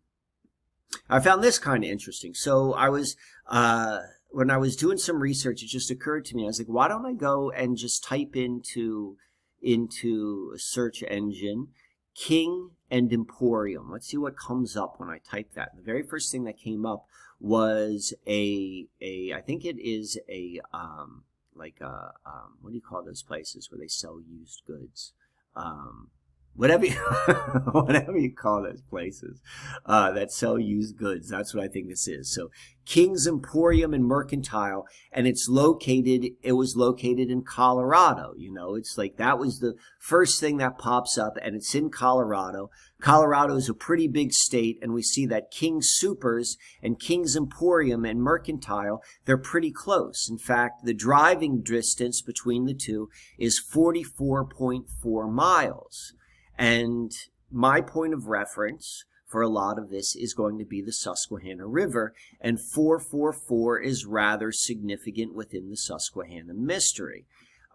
I 1.09 1.21
found 1.21 1.45
this 1.45 1.59
kind 1.59 1.85
of 1.85 1.91
interesting. 1.91 2.35
So 2.35 2.73
I 2.73 2.89
was, 2.89 3.17
uh, 3.47 3.99
when 4.31 4.51
I 4.51 4.57
was 4.57 4.77
doing 4.77 4.99
some 4.99 5.21
research, 5.21 5.63
it 5.63 5.67
just 5.69 5.91
occurred 5.91 6.25
to 6.27 6.35
me. 6.35 6.45
I 6.45 6.47
was 6.47 6.59
like, 6.59 6.69
why 6.69 6.89
don't 6.89 7.07
I 7.07 7.13
go 7.13 7.51
and 7.51 7.77
just 7.77 8.03
type 8.03 8.35
into, 8.35 9.17
into 9.63 10.53
a 10.55 10.59
search 10.59 11.03
engine 11.07 11.69
King 12.15 12.71
and 12.91 13.13
Emporium. 13.13 13.91
Let's 13.91 14.09
see 14.09 14.17
what 14.17 14.37
comes 14.37 14.77
up 14.77 14.99
when 14.99 15.09
I 15.09 15.19
type 15.19 15.53
that. 15.55 15.77
The 15.77 15.83
very 15.83 16.03
first 16.03 16.31
thing 16.31 16.45
that 16.45 16.59
came 16.59 16.85
up 16.85 17.07
was 17.41 18.13
a 18.27 18.87
a 19.01 19.33
I 19.33 19.41
think 19.41 19.65
it 19.65 19.79
is 19.79 20.19
a 20.29 20.61
um, 20.73 21.25
like 21.55 21.81
a 21.81 22.13
um, 22.27 22.59
what 22.61 22.71
do 22.71 22.77
you 22.77 22.83
call 22.83 23.03
those 23.03 23.23
places 23.23 23.71
where 23.71 23.79
they 23.79 23.89
sell 23.89 24.21
used 24.21 24.63
goods? 24.67 25.13
Um, 25.57 26.09
whatever 26.55 26.87
you, 26.87 26.93
whatever 27.73 28.19
you 28.19 28.33
call 28.35 28.63
those 28.63 28.83
places 28.83 29.41
uh, 29.87 30.13
that 30.13 30.33
sell 30.33 30.59
used 30.59 30.97
goods. 30.97 31.29
That's 31.29 31.55
what 31.55 31.65
I 31.65 31.69
think 31.69 31.89
this 31.89 32.07
is. 32.09 32.33
So 32.33 32.51
King's 32.87 33.27
Emporium 33.27 33.95
and 33.95 34.05
Mercantile, 34.05 34.85
and 35.13 35.27
it's 35.27 35.49
located. 35.49 36.33
It 36.43 36.53
was 36.53 36.77
located 36.77 37.31
in 37.31 37.43
Colorado. 37.43 38.35
You 38.37 38.53
know, 38.53 38.75
it's 38.75 38.99
like 38.99 39.17
that 39.17 39.39
was 39.39 39.61
the 39.61 39.75
first 39.99 40.41
thing 40.41 40.57
that 40.57 40.79
pops 40.79 41.17
up, 41.17 41.37
and 41.41 41.55
it's 41.55 41.75
in 41.75 41.91
Colorado. 41.91 42.71
Colorado 43.01 43.55
is 43.55 43.69
a 43.69 43.75
pretty 43.75 44.09
big 44.09 44.33
state, 44.33 44.79
and 44.83 44.93
we 44.93 45.03
see 45.03 45.25
that 45.27 45.51
King's 45.51 45.97
Soopers 46.03 46.57
and 46.83 46.99
King's 46.99 47.37
Emporium 47.37 48.05
and 48.05 48.21
Mercantile 48.21 49.03
they're 49.25 49.39
pretty 49.39 49.71
close. 49.71 50.29
In 50.29 50.39
fact, 50.39 50.85
the 50.85 50.95
driving 50.95 51.63
distance 51.63 52.21
between 52.21 52.65
the 52.65 52.75
two 52.75 53.09
is 53.39 53.63
44.4 53.73 55.33
miles. 55.33 56.15
And 56.61 57.11
my 57.51 57.81
point 57.81 58.13
of 58.13 58.27
reference 58.27 59.07
for 59.27 59.41
a 59.41 59.49
lot 59.49 59.79
of 59.79 59.89
this 59.89 60.15
is 60.15 60.35
going 60.35 60.59
to 60.59 60.65
be 60.67 60.83
the 60.83 60.93
Susquehanna 60.93 61.67
River, 61.67 62.13
and 62.39 62.61
444 62.61 63.81
is 63.81 64.05
rather 64.05 64.53
significant 64.53 65.35
within 65.35 65.71
the 65.71 65.77
Susquehanna 65.77 66.53
mystery. 66.53 67.25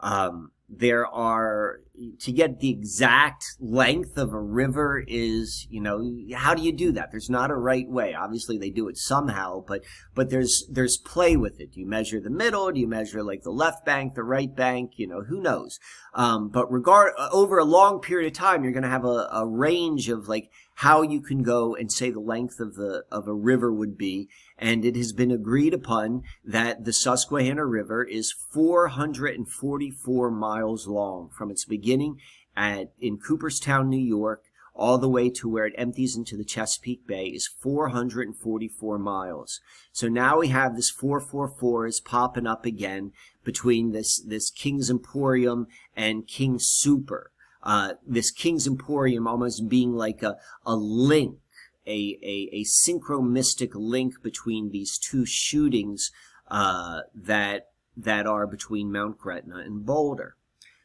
Um, 0.02 0.52
there 0.68 1.06
are 1.06 1.80
to 2.20 2.32
get 2.32 2.60
the 2.60 2.72
exact 2.72 3.46
length 3.60 4.18
of 4.18 4.34
a 4.34 4.42
river 4.42 5.04
is 5.08 5.68
you 5.70 5.80
know 5.80 6.04
how 6.36 6.56
do 6.56 6.64
you 6.64 6.72
do 6.72 6.92
that? 6.92 7.12
There's 7.12 7.30
not 7.30 7.52
a 7.52 7.56
right 7.56 7.88
way. 7.88 8.16
Obviously 8.16 8.58
they 8.58 8.72
do 8.72 8.88
it 8.88 8.98
somehow 8.98 9.64
but 9.66 9.84
but 10.16 10.32
there's 10.32 10.66
there's 10.70 10.98
play 10.98 11.38
with 11.38 11.60
it. 11.60 11.74
Do 11.74 11.80
you 11.80 11.88
measure 11.88 12.20
the 12.20 12.32
middle? 12.32 12.72
Do 12.72 12.80
you 12.80 12.88
measure 12.88 13.24
like 13.24 13.44
the 13.44 13.52
left 13.52 13.86
bank 13.86 14.16
the 14.16 14.24
right 14.24 14.54
bank? 14.54 14.94
You 14.96 15.08
know 15.08 15.22
who 15.22 15.40
knows? 15.40 15.80
Um, 16.16 16.50
but 16.50 16.72
regard 16.72 17.14
over 17.32 17.60
a 17.60 17.66
long 17.66 18.00
period 18.00 18.28
of 18.28 18.38
time 18.38 18.64
you're 18.64 18.74
going 18.74 18.84
to 18.84 18.90
have 18.90 19.06
a, 19.06 19.30
a 19.32 19.46
range 19.46 20.10
of 20.10 20.28
like 20.28 20.50
how 20.76 21.04
you 21.04 21.22
can 21.22 21.44
go 21.44 21.76
and 21.76 21.92
say 21.92 22.10
the 22.10 22.20
length 22.20 22.60
of 22.60 22.76
the 22.76 23.04
of 23.12 23.28
a 23.28 23.34
river 23.34 23.72
would 23.72 23.98
be 23.98 24.30
and 24.58 24.86
it 24.86 24.96
has 24.96 25.14
been 25.14 25.32
agreed 25.32 25.74
upon 25.74 26.24
that 26.44 26.86
the 26.86 26.94
Susquehanna 26.94 27.66
River 27.66 28.04
is 28.04 28.32
444 28.32 30.32
miles 30.32 30.88
long 30.88 31.30
from 31.30 31.52
its 31.52 31.66
beginning 31.66 32.20
at 32.56 32.92
in 33.00 33.18
Cooperstown, 33.18 33.90
New 33.90 33.98
York, 33.98 34.44
all 34.74 34.98
the 34.98 35.10
way 35.10 35.30
to 35.30 35.50
where 35.50 35.66
it 35.66 35.74
empties 35.78 36.16
into 36.16 36.36
the 36.36 36.44
Chesapeake 36.44 37.08
Bay 37.08 37.28
is 37.28 37.48
444 37.48 38.98
miles. 38.98 39.62
So 39.92 40.08
now 40.08 40.40
we 40.40 40.50
have 40.50 40.76
this 40.76 40.90
444 40.90 41.88
is 41.88 42.00
popping 42.00 42.48
up 42.48 42.66
again 42.66 43.12
between 43.44 43.92
this 43.92 44.22
this 44.22 44.50
King's 44.50 44.90
Emporium 44.90 45.68
and 45.96 46.28
King 46.28 46.60
Sooper 46.60 47.32
uh, 47.66 47.94
this 48.06 48.30
King's 48.30 48.68
Emporium 48.68 49.28
almost 49.28 49.68
being 49.68 49.94
like 49.94 50.22
a, 50.22 50.38
a 50.66 50.76
link, 50.76 51.40
a, 51.88 52.18
a, 52.22 52.50
a 52.52 52.64
synchromystic 52.64 53.72
link 53.74 54.22
between 54.22 54.72
these 54.72 54.98
two 54.98 55.26
shootings 55.26 56.12
uh, 56.50 57.02
that, 57.14 57.70
that 57.96 58.26
are 58.26 58.48
between 58.48 58.92
Mount 58.92 59.18
Gretna 59.18 59.58
and 59.58 59.86
Boulder. 59.86 60.36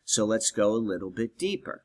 So 0.04 0.24
let's 0.24 0.50
go 0.50 0.72
a 0.72 0.76
little 0.76 1.10
bit 1.10 1.38
deeper. 1.38 1.84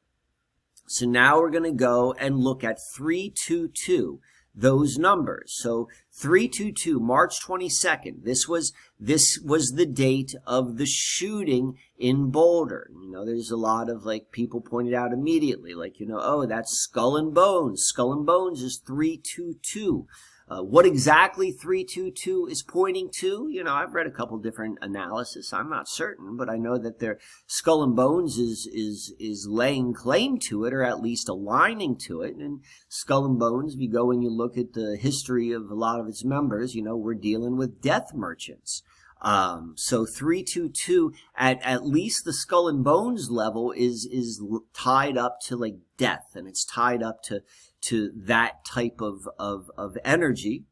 So 0.88 1.06
now 1.06 1.40
we're 1.40 1.50
going 1.50 1.64
to 1.64 1.72
go 1.72 2.14
and 2.14 2.38
look 2.38 2.64
at 2.64 2.80
322 2.96 4.20
those 4.56 4.98
numbers. 4.98 5.54
So 5.58 5.90
322, 6.14 7.00
March 7.00 7.36
22nd. 7.46 8.24
This 8.24 8.48
was, 8.48 8.72
this 9.00 9.40
was 9.44 9.72
the 9.72 9.86
date 9.86 10.34
of 10.48 10.78
the 10.78 10.86
shooting 10.86 11.78
in 11.98 12.32
Boulder. 12.32 12.90
You 13.02 13.12
know, 13.12 13.26
there's 13.26 13.52
a 13.52 13.58
lot 13.58 13.90
of 13.90 14.06
like 14.06 14.32
people 14.32 14.62
pointed 14.62 14.94
out 14.94 15.12
immediately, 15.12 15.74
like, 15.74 16.00
you 16.00 16.06
know, 16.06 16.20
oh, 16.22 16.46
that's 16.46 16.80
Skull 16.80 17.18
and 17.18 17.34
Bones. 17.34 17.84
Skull 17.84 18.14
and 18.14 18.26
Bones 18.26 18.62
is 18.62 18.82
322. 18.86 20.08
Uh, 20.48 20.62
what 20.62 20.86
exactly 20.86 21.52
322 21.52 22.48
is 22.52 22.62
pointing 22.62 23.10
to, 23.12 23.48
you 23.50 23.64
know, 23.64 23.74
I've 23.74 23.96
read 23.96 24.06
a 24.06 24.12
couple 24.12 24.38
different 24.38 24.78
analysis. 24.80 25.52
I'm 25.52 25.72
not 25.72 25.90
certain, 25.90 26.38
but 26.38 26.50
I 26.50 26.58
know 26.58 26.78
that 26.78 27.00
their 27.00 27.18
skull 27.48 27.82
and 27.82 27.96
bones 27.96 28.38
is 28.38 28.70
is 28.72 29.16
is 29.20 29.48
laying 29.50 29.94
claim 29.96 30.38
to 30.50 30.66
it, 30.66 30.74
or 30.74 30.84
at 30.84 31.02
least 31.02 31.30
aligning 31.30 31.98
to 32.06 32.22
it. 32.22 32.36
And 32.36 32.62
skull 32.88 33.26
and 33.26 33.40
bones, 33.40 33.74
if 33.74 33.80
you 33.80 33.92
go 33.92 34.12
and 34.12 34.22
you 34.22 34.30
look 34.30 34.56
at 34.56 34.74
the 34.74 34.98
history 35.02 35.52
of 35.52 35.72
a 35.72 35.76
lot 35.76 36.00
of 36.00 36.08
its 36.08 36.24
members, 36.24 36.76
you 36.76 36.84
know, 36.84 36.96
we're 36.96 37.16
dealing 37.16 37.58
with 37.58 37.82
death 37.82 38.14
merchants. 38.14 38.84
Um, 39.22 39.74
so 39.78 40.06
322 40.06 41.14
at 41.36 41.62
at 41.64 41.86
least 41.86 42.26
the 42.26 42.34
skull 42.34 42.68
and 42.68 42.84
bones 42.84 43.32
level 43.32 43.72
is 43.72 44.06
is 44.12 44.44
tied 44.74 45.18
up 45.18 45.40
to 45.46 45.56
like 45.56 45.78
death, 45.98 46.28
and 46.36 46.48
it's 46.48 46.66
tied 46.66 47.02
up 47.02 47.24
to 47.24 47.42
to 47.86 48.12
that 48.16 48.66
type 48.66 49.00
of, 49.00 49.30
of, 49.38 49.70
of 49.78 49.98
energy. 50.04 50.66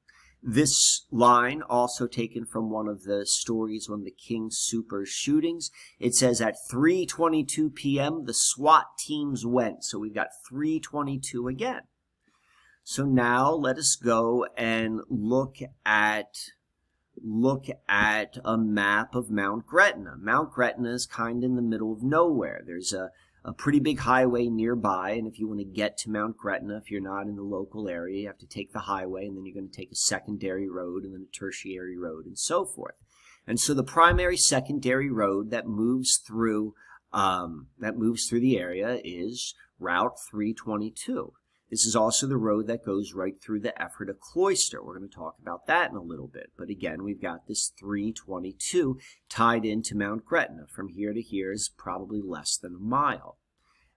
This 0.46 1.06
line, 1.10 1.62
also 1.62 2.06
taken 2.06 2.46
from 2.46 2.70
one 2.70 2.90
of 2.90 3.04
the 3.04 3.26
stories 3.26 3.86
from 3.86 4.04
the 4.04 4.12
King 4.12 4.50
Sooper 4.52 5.06
shootings, 5.06 5.72
it 6.00 6.16
says 6.16 6.42
at 6.42 6.56
3:22 6.70 7.74
p.m. 7.74 8.26
the 8.26 8.34
SWAT 8.34 8.88
teams 9.00 9.46
went. 9.46 9.86
So 9.86 10.00
we've 10.00 10.14
got 10.14 10.28
3:22 10.52 11.50
again. 11.50 11.84
So 12.84 13.06
now 13.06 13.52
let 13.52 13.78
us 13.78 13.96
go 13.96 14.46
and 14.58 15.00
look 15.08 15.58
at 15.86 16.36
look 17.24 17.66
at 17.88 18.38
a 18.44 18.58
map 18.58 19.16
of 19.16 19.32
Mount 19.32 19.66
Gretna. 19.66 20.16
Mount 20.20 20.52
Gretna 20.52 20.92
is 20.92 21.06
kind 21.06 21.44
of 21.44 21.50
in 21.50 21.56
the 21.56 21.62
middle 21.62 21.94
of 21.94 22.04
nowhere. 22.04 22.62
There's 22.66 22.94
a 22.94 23.12
a 23.46 23.54
pretty 23.54 23.80
big 23.80 24.00
highway 24.00 24.48
nearby. 24.48 25.12
And 25.12 25.28
if 25.28 25.38
you 25.38 25.48
want 25.48 25.60
to 25.60 25.66
get 25.66 25.98
to 26.00 26.10
Mount 26.10 26.38
Gretna, 26.38 26.78
if 26.78 26.90
you're 26.90 27.02
not 27.02 27.28
in 27.28 27.36
the 27.36 27.44
local 27.44 27.90
area, 27.90 28.22
you 28.22 28.28
have 28.28 28.38
to 28.40 28.48
take 28.48 28.72
the 28.72 28.80
highway 28.80 29.26
and 29.26 29.36
then 29.36 29.46
you're 29.46 29.54
going 29.54 29.70
to 29.70 29.76
take 29.76 29.92
a 29.92 29.96
secondary 29.96 30.70
road 30.70 31.04
and 31.04 31.14
then 31.14 31.28
a 31.30 31.38
tertiary 31.38 31.98
road 31.98 32.26
and 32.26 32.38
so 32.38 32.66
forth. 32.66 32.96
And 33.46 33.60
so 33.60 33.74
the 33.74 33.84
primary 33.84 34.38
secondary 34.38 35.10
road 35.10 35.52
that 35.52 35.68
moves 35.68 36.22
through 36.26 36.76
um, 37.12 37.68
that 37.78 37.98
moves 37.98 38.28
through 38.28 38.40
the 38.40 38.58
area 38.58 39.00
is 39.04 39.54
Route 39.80 40.18
322. 40.32 41.34
This 41.74 41.86
is 41.88 41.96
also 41.96 42.28
the 42.28 42.38
road 42.38 42.68
that 42.68 42.86
goes 42.86 43.14
right 43.14 43.34
through 43.42 43.62
the 43.62 43.74
Ephrata 43.84 44.14
cloister. 44.14 44.84
We're 44.84 45.00
going 45.00 45.10
to 45.10 45.16
talk 45.16 45.38
about 45.42 45.66
that 45.66 45.90
in 45.90 45.96
a 45.96 46.04
little 46.04 46.28
bit. 46.28 46.52
But 46.56 46.70
again, 46.70 47.04
we've 47.04 47.20
got 47.20 47.48
this 47.48 47.72
322 47.80 49.00
tied 49.28 49.66
into 49.66 49.98
Mount 49.98 50.24
Gretna. 50.24 50.68
From 50.68 50.90
here 50.90 51.14
to 51.14 51.20
here 51.20 51.52
is 51.52 51.72
probably 51.76 52.22
less 52.22 52.58
than 52.58 52.76
a 52.76 52.80
mile. 52.80 53.40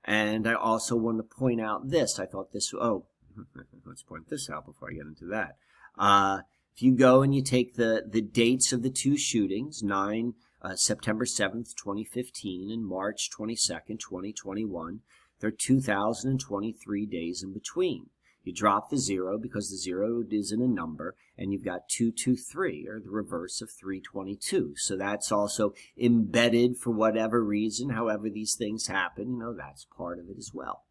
And 0.06 0.48
I 0.48 0.54
also 0.54 0.96
want 0.96 1.18
to 1.18 1.22
point 1.22 1.60
out 1.60 1.90
this. 1.90 2.18
I 2.18 2.24
thought 2.24 2.54
this, 2.54 2.72
oh, 2.72 3.04
let's 3.84 4.02
point 4.02 4.30
this 4.30 4.48
out 4.48 4.64
before 4.64 4.88
I 4.88 4.94
get 4.94 5.02
into 5.04 5.26
that. 5.26 5.56
Uh, 5.98 6.38
if 6.74 6.80
you 6.80 6.92
go 6.92 7.20
and 7.20 7.34
you 7.34 7.42
take 7.42 7.74
the, 7.74 8.06
the 8.08 8.22
dates 8.22 8.72
of 8.72 8.84
the 8.84 8.90
two 8.90 9.18
shootings, 9.18 9.82
9, 9.82 10.32
uh, 10.62 10.76
September 10.76 11.26
7th, 11.26 11.74
2015 11.76 12.70
and 12.70 12.86
March 12.86 13.28
22nd, 13.38 14.00
2021, 14.00 15.00
there 15.40 15.48
are 15.48 15.50
2,023 15.50 17.06
days 17.06 17.42
in 17.42 17.52
between. 17.52 18.06
You 18.46 18.54
drop 18.54 18.90
the 18.90 18.96
zero 18.96 19.38
because 19.38 19.70
the 19.70 19.76
zero 19.76 20.22
isn't 20.30 20.62
a 20.62 20.68
number, 20.68 21.16
and 21.36 21.52
you've 21.52 21.64
got 21.64 21.88
223, 21.88 22.86
or 22.88 23.00
the 23.00 23.10
reverse 23.10 23.60
of 23.60 23.70
322. 23.72 24.74
So 24.76 24.96
that's 24.96 25.32
also 25.32 25.74
embedded 26.00 26.78
for 26.78 26.92
whatever 26.92 27.42
reason, 27.44 27.90
however 27.90 28.30
these 28.30 28.54
things 28.54 28.86
happen, 28.86 29.32
you 29.32 29.38
know, 29.38 29.52
that's 29.52 29.86
part 29.96 30.20
of 30.20 30.26
it 30.28 30.38
as 30.38 30.52
well. 30.54 30.84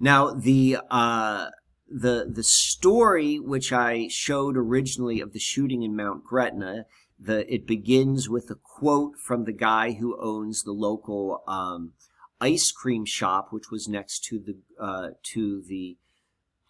Now, 0.00 0.34
the, 0.34 0.78
uh, 0.90 1.50
the, 1.88 2.28
the 2.28 2.42
story 2.42 3.38
which 3.38 3.72
I 3.72 4.08
showed 4.08 4.56
originally 4.56 5.20
of 5.20 5.32
the 5.32 5.38
shooting 5.38 5.82
in 5.82 5.94
Mount 5.94 6.24
Gretna, 6.24 6.86
the, 7.20 7.52
it 7.52 7.68
begins 7.68 8.28
with 8.28 8.50
a 8.50 8.56
quote 8.56 9.16
from 9.16 9.44
the 9.44 9.52
guy 9.52 9.92
who 9.92 10.20
owns 10.20 10.64
the 10.64 10.72
local, 10.72 11.44
um, 11.46 11.92
ice 12.40 12.72
cream 12.72 13.04
shop, 13.04 13.48
which 13.50 13.70
was 13.70 13.88
next 13.88 14.24
to 14.24 14.38
the 14.38 14.56
uh, 14.82 15.10
to 15.32 15.62
the 15.62 15.96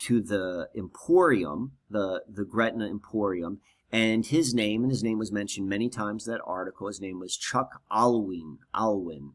to 0.00 0.20
the 0.20 0.68
Emporium, 0.76 1.72
the 1.90 2.22
the 2.28 2.44
Gretna 2.44 2.86
Emporium, 2.86 3.60
and 3.90 4.26
his 4.26 4.54
name 4.54 4.82
and 4.82 4.90
his 4.90 5.02
name 5.02 5.18
was 5.18 5.32
mentioned 5.32 5.68
many 5.68 5.88
times 5.88 6.26
in 6.26 6.32
that 6.32 6.42
article. 6.44 6.88
His 6.88 7.00
name 7.00 7.20
was 7.20 7.36
Chuck 7.36 7.80
Alwyn. 7.90 8.58
Alwyn, 8.74 9.32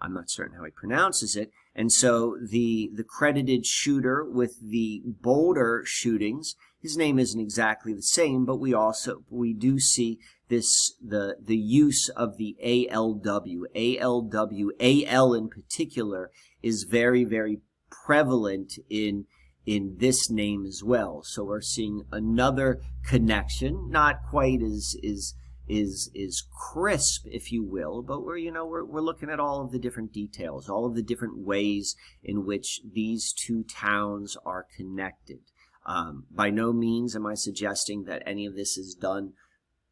I'm 0.00 0.14
not 0.14 0.30
certain 0.30 0.56
how 0.56 0.64
he 0.64 0.70
pronounces 0.70 1.36
it. 1.36 1.50
And 1.74 1.92
so 1.92 2.36
the 2.42 2.90
the 2.92 3.04
credited 3.04 3.64
shooter 3.66 4.24
with 4.24 4.60
the 4.60 5.02
Boulder 5.04 5.84
shootings, 5.86 6.56
his 6.82 6.96
name 6.96 7.18
isn't 7.18 7.40
exactly 7.40 7.92
the 7.94 8.02
same, 8.02 8.44
but 8.44 8.56
we 8.56 8.74
also 8.74 9.22
we 9.30 9.52
do 9.52 9.78
see 9.78 10.18
this 10.50 10.94
the 11.00 11.36
the 11.40 11.56
use 11.56 12.10
of 12.10 12.36
the 12.36 12.56
ALW, 12.62 13.62
ALW, 13.74 15.06
AL 15.08 15.34
in 15.34 15.48
particular 15.48 16.30
is 16.62 16.82
very 16.82 17.24
very 17.24 17.60
prevalent 18.04 18.74
in 18.90 19.24
in 19.64 19.96
this 19.98 20.28
name 20.28 20.66
as 20.66 20.82
well. 20.84 21.22
So 21.22 21.44
we're 21.44 21.60
seeing 21.60 22.02
another 22.10 22.80
connection, 23.04 23.88
not 23.90 24.16
quite 24.28 24.60
as 24.62 24.96
is 25.02 25.34
is 25.68 26.10
is 26.14 26.42
crisp, 26.72 27.26
if 27.26 27.52
you 27.52 27.62
will, 27.62 28.02
but 28.02 28.24
we're 28.24 28.36
you 28.36 28.50
know 28.50 28.66
we're 28.66 28.84
we're 28.84 29.00
looking 29.00 29.30
at 29.30 29.40
all 29.40 29.62
of 29.62 29.70
the 29.70 29.78
different 29.78 30.12
details, 30.12 30.68
all 30.68 30.84
of 30.84 30.96
the 30.96 31.02
different 31.02 31.38
ways 31.38 31.94
in 32.24 32.44
which 32.44 32.80
these 32.92 33.32
two 33.32 33.62
towns 33.62 34.36
are 34.44 34.66
connected. 34.76 35.38
Um, 35.86 36.26
by 36.30 36.50
no 36.50 36.72
means 36.72 37.16
am 37.16 37.26
I 37.26 37.34
suggesting 37.34 38.04
that 38.04 38.22
any 38.26 38.46
of 38.46 38.54
this 38.54 38.76
is 38.76 38.94
done 38.94 39.32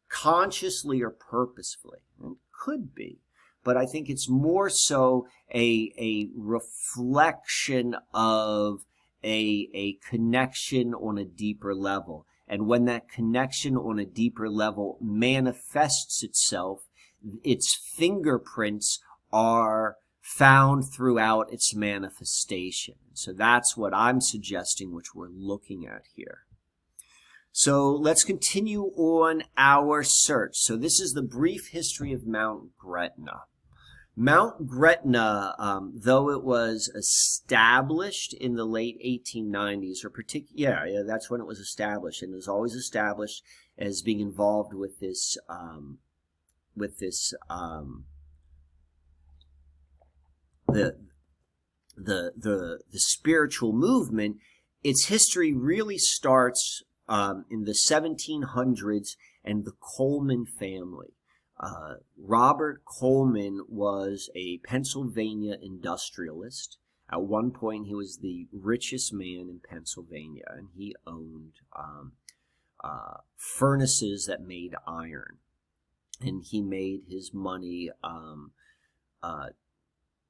consciously 0.09 1.01
or 1.01 1.09
purposefully. 1.09 1.99
It 2.23 2.37
could 2.51 2.93
be, 2.93 3.19
but 3.63 3.77
I 3.77 3.85
think 3.85 4.09
it's 4.09 4.29
more 4.29 4.69
so 4.69 5.27
a 5.53 5.93
a 5.97 6.29
reflection 6.35 7.95
of 8.13 8.85
a 9.23 9.69
a 9.73 9.93
connection 10.09 10.93
on 10.93 11.17
a 11.17 11.25
deeper 11.25 11.73
level 11.73 12.25
and 12.49 12.65
when 12.65 12.85
that 12.85 13.07
connection 13.07 13.77
on 13.77 13.99
a 13.99 14.05
deeper 14.05 14.49
level 14.49 14.97
manifests 14.99 16.23
itself, 16.23 16.87
its 17.43 17.75
fingerprints 17.75 18.99
are 19.31 19.97
found 20.19 20.91
throughout 20.91 21.53
its 21.53 21.75
manifestation. 21.75 22.95
So 23.13 23.33
that's 23.33 23.77
what 23.77 23.93
I'm 23.93 24.19
suggesting, 24.19 24.93
which 24.93 25.13
we're 25.13 25.29
looking 25.29 25.85
at 25.85 26.03
here. 26.15 26.39
So 27.51 27.91
let's 27.91 28.23
continue 28.23 28.83
on 28.95 29.43
our 29.57 30.03
search. 30.03 30.57
So 30.57 30.77
this 30.77 30.99
is 30.99 31.13
the 31.13 31.21
brief 31.21 31.69
history 31.71 32.13
of 32.13 32.25
Mount 32.25 32.77
Gretna. 32.77 33.41
Mount 34.15 34.67
Gretna, 34.67 35.55
um, 35.57 35.93
though 35.95 36.29
it 36.29 36.43
was 36.43 36.91
established 36.93 38.33
in 38.33 38.55
the 38.55 38.65
late 38.65 38.99
1890s, 39.05 40.03
or 40.03 40.09
partic- 40.09 40.49
yeah, 40.53 40.83
yeah, 40.85 41.03
that's 41.07 41.29
when 41.29 41.39
it 41.39 41.47
was 41.47 41.59
established, 41.59 42.21
and 42.21 42.33
it 42.33 42.35
was 42.35 42.47
always 42.47 42.73
established 42.73 43.43
as 43.77 44.01
being 44.01 44.19
involved 44.19 44.73
with 44.73 44.99
this, 44.99 45.37
um, 45.47 45.99
with 46.75 46.99
this, 46.99 47.33
um, 47.49 48.05
the, 50.67 50.97
the, 51.95 52.33
the, 52.35 52.79
the 52.91 52.99
spiritual 52.99 53.71
movement. 53.71 54.35
Its 54.83 55.05
history 55.05 55.53
really 55.53 55.97
starts 55.97 56.83
um, 57.09 57.45
in 57.49 57.63
the 57.65 57.73
1700s 57.73 59.15
and 59.43 59.65
the 59.65 59.73
Coleman 59.81 60.45
family. 60.45 61.15
Uh, 61.59 61.95
Robert 62.17 62.85
Coleman 62.85 63.65
was 63.67 64.29
a 64.35 64.59
Pennsylvania 64.59 65.57
industrialist. 65.61 66.77
At 67.11 67.23
one 67.23 67.51
point, 67.51 67.87
he 67.87 67.95
was 67.95 68.19
the 68.19 68.47
richest 68.53 69.11
man 69.11 69.47
in 69.49 69.59
Pennsylvania, 69.67 70.43
and 70.47 70.69
he 70.77 70.95
owned 71.05 71.53
um, 71.77 72.13
uh, 72.81 73.17
furnaces 73.35 74.27
that 74.27 74.41
made 74.41 74.75
iron. 74.87 75.39
And 76.21 76.43
he 76.43 76.61
made 76.61 77.01
his 77.09 77.33
money, 77.33 77.89
um, 78.03 78.51
uh, 79.23 79.47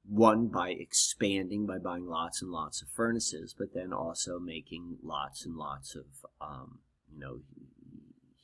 one, 0.08 0.48
by 0.48 0.70
expanding, 0.70 1.66
by 1.66 1.78
buying 1.78 2.06
lots 2.06 2.42
and 2.42 2.50
lots 2.50 2.82
of 2.82 2.88
furnaces, 2.88 3.54
but 3.56 3.74
then 3.74 3.92
also 3.92 4.38
making 4.38 4.98
lots 5.02 5.44
and 5.44 5.56
lots 5.56 5.94
of, 5.94 6.06
um, 6.40 6.78
you 7.12 7.18
know, 7.18 7.40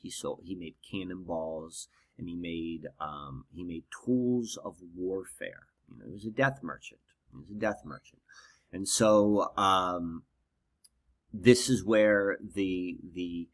he 0.01 0.09
sold, 0.09 0.41
he 0.45 0.55
made 0.55 0.75
cannonballs 0.89 1.87
and 2.17 2.27
he 2.27 2.35
made 2.35 2.87
um, 2.99 3.45
he 3.53 3.63
made 3.63 3.83
tools 4.05 4.57
of 4.63 4.77
warfare. 4.95 5.67
You 5.89 5.99
know, 5.99 6.05
he 6.07 6.13
was 6.13 6.25
a 6.25 6.31
death 6.31 6.59
merchant. 6.61 7.01
He 7.31 7.37
was 7.37 7.49
a 7.49 7.59
death 7.59 7.81
merchant, 7.85 8.21
and 8.71 8.87
so 8.87 9.51
um, 9.57 10.23
this 11.33 11.69
is 11.69 11.83
where 11.83 12.37
the 12.41 12.97
the 13.13 13.49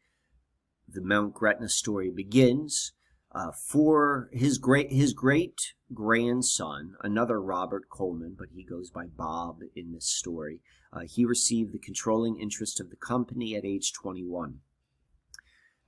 the 0.88 1.02
Mount 1.02 1.34
Gretna 1.34 1.68
story 1.68 2.10
begins. 2.10 2.92
Uh, 3.34 3.50
for 3.50 4.28
his 4.32 4.58
great 4.58 4.92
his 4.92 5.12
great 5.12 5.72
grandson, 5.92 6.94
another 7.02 7.42
Robert 7.42 7.88
Coleman, 7.88 8.36
but 8.38 8.48
he 8.54 8.62
goes 8.62 8.90
by 8.90 9.06
Bob 9.06 9.58
in 9.74 9.92
this 9.92 10.06
story. 10.06 10.60
Uh, 10.92 11.00
he 11.00 11.24
received 11.24 11.72
the 11.72 11.78
controlling 11.78 12.38
interest 12.38 12.78
of 12.78 12.90
the 12.90 12.96
company 12.96 13.56
at 13.56 13.64
age 13.64 13.92
21. 13.92 14.60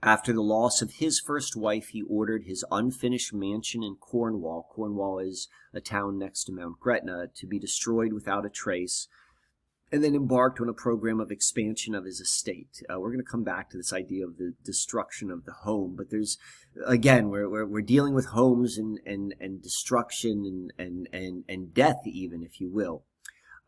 After 0.03 0.33
the 0.33 0.43
loss 0.43 0.83
of 0.83 0.95
his 0.95 1.21
first 1.21 1.57
wife, 1.57 1.89
he 1.89 2.03
ordered 2.03 2.45
his 2.45 2.65
unfinished 2.71 3.33
mansion 3.33 3.83
in 3.83 3.95
Cornwall 3.95 4.69
Cornwall 4.71 5.21
is 5.21 5.49
a 5.73 5.81
town 5.81 6.19
next 6.19 6.45
to 6.45 6.53
Mount 6.53 6.81
Gretna 6.81 7.29
to 7.35 7.47
be 7.47 7.59
destroyed 7.61 8.13
without 8.13 8.45
a 8.45 8.51
trace, 8.51 9.07
and 9.93 10.03
then 10.03 10.15
embarked 10.15 10.61
on 10.61 10.69
a 10.69 10.75
program 10.75 11.21
of 11.21 11.31
expansion 11.31 11.95
of 11.95 12.05
his 12.05 12.21
estate. 12.21 12.83
Uh, 12.91 12.99
we're 12.99 13.13
going 13.13 13.25
to 13.25 13.31
come 13.31 13.45
back 13.45 13.71
to 13.71 13.77
this 13.77 13.93
idea 13.93 14.27
of 14.27 14.37
the 14.37 14.55
destruction 14.65 15.31
of 15.31 15.45
the 15.45 15.53
home, 15.53 15.95
but 15.97 16.11
there's, 16.11 16.39
again, 16.87 17.29
we're, 17.29 17.49
we're, 17.49 17.67
we're 17.67 17.83
dealing 17.83 18.15
with 18.15 18.27
homes 18.27 18.77
and, 18.77 18.99
and, 19.07 19.35
and 19.41 19.63
destruction 19.63 20.73
and, 20.79 20.87
and, 20.87 21.09
and, 21.13 21.45
and 21.49 21.73
death, 21.73 22.01
even, 22.05 22.43
if 22.43 22.61
you 22.61 22.69
will. 22.69 23.05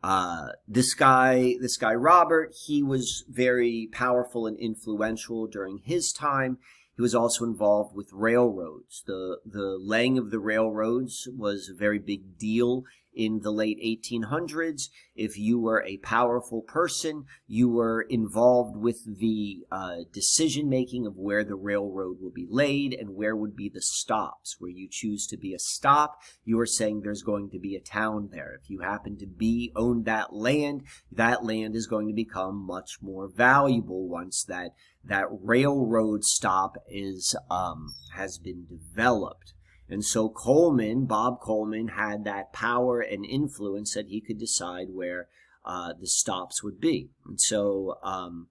Uh, 0.01 0.47
this 0.67 0.93
guy, 0.93 1.55
this 1.61 1.77
guy 1.77 1.93
Robert, 1.93 2.53
he 2.65 2.81
was 2.81 3.25
very 3.29 3.89
powerful 3.91 4.47
and 4.47 4.57
influential 4.57 5.47
during 5.47 5.79
his 5.83 6.13
time. 6.13 6.57
He 6.95 7.01
was 7.01 7.15
also 7.15 7.45
involved 7.45 7.95
with 7.95 8.09
railroads. 8.11 9.03
The 9.05 9.39
the 9.45 9.77
laying 9.79 10.17
of 10.17 10.31
the 10.31 10.39
railroads 10.39 11.27
was 11.35 11.69
a 11.69 11.77
very 11.77 11.99
big 11.99 12.37
deal 12.37 12.83
in 13.13 13.39
the 13.41 13.51
late 13.51 13.79
1800s. 13.83 14.89
If 15.15 15.37
you 15.37 15.59
were 15.59 15.83
a 15.83 15.97
powerful 15.97 16.61
person, 16.61 17.25
you 17.47 17.69
were 17.69 18.01
involved 18.01 18.77
with 18.77 19.19
the 19.19 19.65
uh, 19.71 19.97
decision 20.13 20.69
making 20.69 21.05
of 21.05 21.17
where 21.17 21.43
the 21.43 21.55
railroad 21.55 22.17
will 22.21 22.31
be 22.31 22.47
laid 22.49 22.93
and 22.93 23.15
where 23.15 23.35
would 23.35 23.55
be 23.55 23.69
the 23.69 23.81
stops. 23.81 24.55
Where 24.59 24.71
you 24.71 24.87
choose 24.89 25.27
to 25.27 25.37
be 25.37 25.53
a 25.53 25.59
stop, 25.59 26.21
you 26.45 26.59
are 26.59 26.65
saying 26.65 27.01
there's 27.01 27.23
going 27.23 27.49
to 27.51 27.59
be 27.59 27.75
a 27.75 27.81
town 27.81 28.29
there. 28.31 28.59
If 28.61 28.69
you 28.69 28.79
happen 28.79 29.17
to 29.17 29.27
be 29.27 29.71
own 29.75 30.03
that 30.03 30.33
land, 30.33 30.83
that 31.11 31.43
land 31.43 31.75
is 31.75 31.87
going 31.87 32.07
to 32.07 32.13
become 32.13 32.55
much 32.65 32.97
more 33.01 33.27
valuable 33.27 34.07
once 34.07 34.43
that 34.43 34.71
that 35.03 35.27
railroad 35.29 36.23
stop 36.23 36.75
is 36.87 37.35
um, 37.49 37.93
has 38.13 38.37
been 38.37 38.65
developed. 38.65 39.53
And 39.89 40.05
so 40.05 40.29
Coleman, 40.29 41.05
Bob 41.05 41.39
Coleman, 41.39 41.89
had 41.89 42.23
that 42.23 42.53
power 42.53 43.01
and 43.01 43.25
influence 43.25 43.95
that 43.95 44.07
he 44.07 44.21
could 44.21 44.37
decide 44.37 44.87
where 44.91 45.27
uh, 45.65 45.93
the 45.99 46.07
stops 46.07 46.63
would 46.63 46.79
be. 46.79 47.09
And 47.25 47.41
so 47.41 47.97
um, 48.03 48.49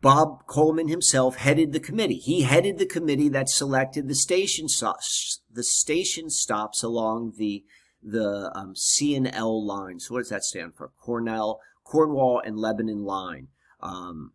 Bob 0.00 0.46
Coleman 0.46 0.88
himself 0.88 1.36
headed 1.36 1.72
the 1.72 1.80
committee. 1.80 2.16
He 2.16 2.42
headed 2.42 2.78
the 2.78 2.86
committee 2.86 3.28
that 3.30 3.48
selected 3.48 4.08
the 4.08 4.14
station 4.14 4.68
stops, 4.68 5.40
the 5.50 5.64
station 5.64 6.30
stops 6.30 6.82
along 6.82 7.34
the 7.36 7.64
the 8.02 8.50
um, 8.54 8.74
C 8.74 9.14
and 9.14 9.28
L 9.28 9.66
line. 9.66 10.00
So 10.00 10.14
what 10.14 10.20
does 10.20 10.30
that 10.30 10.44
stand 10.44 10.74
for? 10.74 10.90
Cornell, 10.98 11.60
Cornwall, 11.84 12.40
and 12.42 12.58
Lebanon 12.58 13.04
line. 13.04 13.48
Um, 13.80 14.32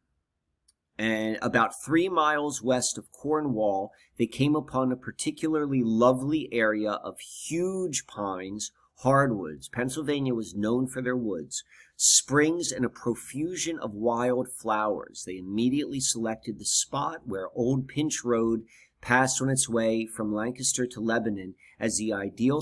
and 0.97 1.37
about 1.41 1.83
three 1.83 2.07
miles 2.07 2.61
west 2.61 2.97
of 2.97 3.11
Cornwall, 3.11 3.91
they 4.17 4.27
came 4.27 4.55
upon 4.55 4.91
a 4.91 4.97
particularly 4.97 5.81
lovely 5.83 6.47
area 6.51 6.91
of 6.91 7.19
huge 7.19 8.07
pines, 8.07 8.71
hardwoods. 8.99 9.67
Pennsylvania 9.67 10.33
was 10.33 10.55
known 10.55 10.87
for 10.87 11.01
their 11.01 11.17
woods, 11.17 11.63
springs, 11.97 12.71
and 12.71 12.85
a 12.85 12.89
profusion 12.89 13.77
of 13.79 13.93
wild 13.93 14.47
flowers. 14.49 15.23
They 15.25 15.37
immediately 15.37 15.99
selected 15.99 16.59
the 16.59 16.65
spot 16.65 17.21
where 17.25 17.49
Old 17.53 17.87
Pinch 17.87 18.23
Road 18.23 18.63
passed 19.01 19.41
on 19.41 19.49
its 19.49 19.67
way 19.67 20.05
from 20.05 20.33
Lancaster 20.33 20.87
to 20.87 21.01
Lebanon 21.01 21.55
as 21.79 21.97
the 21.97 22.13
ideal 22.13 22.61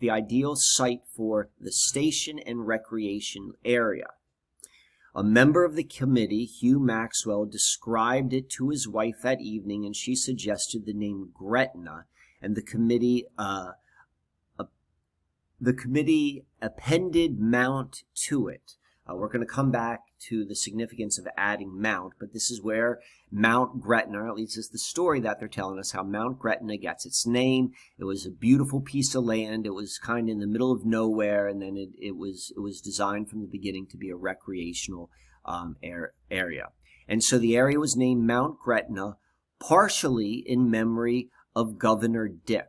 the 0.00 0.10
ideal 0.10 0.56
site 0.56 1.02
for 1.16 1.50
the 1.60 1.72
station 1.72 2.38
and 2.38 2.66
recreation 2.66 3.52
area. 3.64 4.06
A 5.16 5.22
member 5.22 5.64
of 5.64 5.76
the 5.76 5.84
committee, 5.84 6.44
Hugh 6.44 6.80
Maxwell, 6.80 7.44
described 7.44 8.32
it 8.32 8.50
to 8.50 8.70
his 8.70 8.88
wife 8.88 9.22
that 9.22 9.40
evening, 9.40 9.84
and 9.84 9.94
she 9.94 10.16
suggested 10.16 10.84
the 10.84 10.92
name 10.92 11.30
Gretna, 11.32 12.06
and 12.42 12.56
the 12.56 12.62
committee, 12.62 13.26
uh, 13.38 13.72
uh, 14.58 14.64
the 15.60 15.72
committee 15.72 16.46
appended 16.60 17.38
Mount 17.38 18.02
to 18.26 18.48
it. 18.48 18.74
Uh, 19.08 19.14
we're 19.14 19.28
going 19.28 19.46
to 19.46 19.52
come 19.52 19.70
back 19.70 20.00
to 20.28 20.44
the 20.44 20.54
significance 20.54 21.18
of 21.18 21.26
adding 21.36 21.80
Mount, 21.80 22.14
but 22.18 22.32
this 22.32 22.50
is 22.50 22.62
where 22.62 23.00
Mount 23.30 23.80
Gretna, 23.80 24.28
at 24.28 24.34
least 24.34 24.56
it's 24.56 24.68
the 24.68 24.78
story 24.78 25.20
that 25.20 25.38
they're 25.38 25.48
telling 25.48 25.78
us, 25.78 25.92
how 25.92 26.02
Mount 26.02 26.38
Gretna 26.38 26.76
gets 26.76 27.04
its 27.04 27.26
name. 27.26 27.72
It 27.98 28.04
was 28.04 28.24
a 28.24 28.30
beautiful 28.30 28.80
piece 28.80 29.14
of 29.14 29.24
land. 29.24 29.66
It 29.66 29.74
was 29.74 29.98
kind 29.98 30.28
of 30.28 30.32
in 30.34 30.40
the 30.40 30.46
middle 30.46 30.72
of 30.72 30.84
nowhere, 30.84 31.48
and 31.48 31.60
then 31.60 31.76
it, 31.76 31.90
it 31.98 32.16
was 32.16 32.52
it 32.56 32.60
was 32.60 32.80
designed 32.80 33.28
from 33.28 33.40
the 33.40 33.48
beginning 33.48 33.86
to 33.90 33.96
be 33.96 34.10
a 34.10 34.16
recreational 34.16 35.10
um, 35.44 35.76
area. 36.30 36.68
And 37.08 37.22
so 37.22 37.38
the 37.38 37.56
area 37.56 37.78
was 37.78 37.96
named 37.96 38.26
Mount 38.26 38.58
Gretna, 38.58 39.16
partially 39.60 40.42
in 40.46 40.70
memory 40.70 41.28
of 41.54 41.78
Governor 41.78 42.28
Dick. 42.28 42.68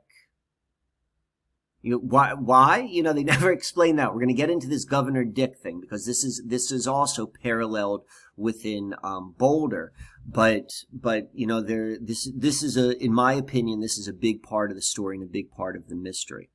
You 1.86 2.00
why? 2.00 2.34
Why? 2.34 2.80
You 2.80 3.04
know, 3.04 3.14
they 3.14 3.24
never 3.36 3.52
explain 3.52 3.96
that. 3.98 4.12
We're 4.12 4.22
going 4.22 4.30
to 4.30 4.34
get 4.34 4.50
into 4.50 4.68
this 4.68 4.86
Governor 4.86 5.24
Dick 5.24 5.60
thing 5.60 5.80
because 5.80 6.08
this 6.08 6.24
is 6.24 6.42
this 6.44 6.72
is 6.72 6.88
also 6.88 7.28
paralleled 7.28 8.02
within 8.36 8.96
um, 9.04 9.36
Boulder. 9.38 9.94
But 10.26 10.72
but 10.92 11.30
you 11.32 11.46
know, 11.46 11.62
there 11.62 11.96
this 12.00 12.28
this 12.36 12.64
is 12.64 12.76
a 12.76 12.98
in 12.98 13.14
my 13.14 13.34
opinion 13.34 13.82
this 13.82 14.00
is 14.00 14.08
a 14.08 14.14
big 14.14 14.42
part 14.42 14.72
of 14.72 14.76
the 14.76 14.82
story 14.82 15.16
and 15.16 15.24
a 15.24 15.32
big 15.32 15.52
part 15.52 15.76
of 15.76 15.88
the 15.88 15.96
mystery. 15.96 16.50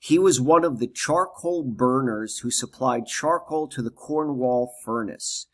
He 0.00 0.18
was 0.18 0.40
one 0.40 0.64
of 0.64 0.78
the 0.78 0.88
charcoal 0.88 1.62
burners 1.62 2.38
who 2.38 2.50
supplied 2.50 3.06
charcoal 3.06 3.68
to 3.68 3.82
the 3.82 3.90
Cornwall 3.90 4.72
furnace. 4.82 5.46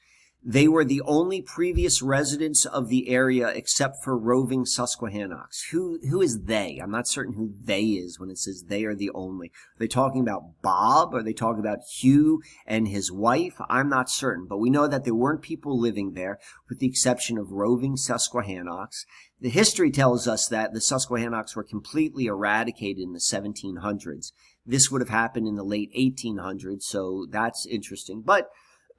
They 0.43 0.69
were 0.69 0.87
the 0.87 1.03
only 1.03 1.43
previous 1.43 2.01
residents 2.01 2.65
of 2.65 2.89
the 2.89 3.11
area 3.11 3.49
except 3.49 4.03
for 4.03 4.17
roving 4.17 4.65
Susquehannocks. 4.65 5.69
Who 5.71 5.99
who 6.09 6.23
is 6.23 6.45
they? 6.45 6.81
I'm 6.83 6.91
not 6.91 7.07
certain 7.07 7.35
who 7.35 7.53
they 7.63 7.83
is 7.83 8.19
when 8.19 8.31
it 8.31 8.39
says 8.39 8.65
they 8.67 8.85
are 8.85 8.95
the 8.95 9.11
only. 9.11 9.49
Are 9.49 9.79
they 9.79 9.87
talking 9.87 10.23
about 10.23 10.63
Bob? 10.63 11.15
Are 11.15 11.23
they 11.23 11.35
talking 11.35 11.61
about 11.61 11.85
Hugh 12.01 12.41
and 12.67 12.89
his 12.89 13.13
wife? 13.13 13.61
I'm 13.69 13.91
not 13.91 14.09
certain, 14.09 14.47
but 14.49 14.57
we 14.57 14.71
know 14.71 14.89
that 14.89 15.05
there 15.05 15.15
weren't 15.15 15.43
people 15.43 15.79
living 15.79 16.15
there, 16.15 16.39
with 16.71 16.79
the 16.79 16.89
exception 16.89 17.37
of 17.37 17.53
roving 17.53 17.99
Susquehannocks. 17.99 19.05
The 19.43 19.51
history 19.51 19.91
tells 19.91 20.27
us 20.27 20.49
that 20.49 20.73
the 20.73 20.81
Susquehannocks 20.81 21.55
were 21.55 21.65
completely 21.65 22.27
eradicated 22.27 23.03
in 23.03 23.13
the 23.13 23.19
1700s. 23.19 24.33
This 24.65 24.91
would 24.91 25.03
have 25.03 25.11
happened 25.11 25.47
in 25.47 25.57
the 25.57 25.65
late 25.65 25.93
1800s, 25.95 26.83
so 26.85 27.27
that's 27.31 27.67
interesting. 27.67 28.23
But 28.25 28.49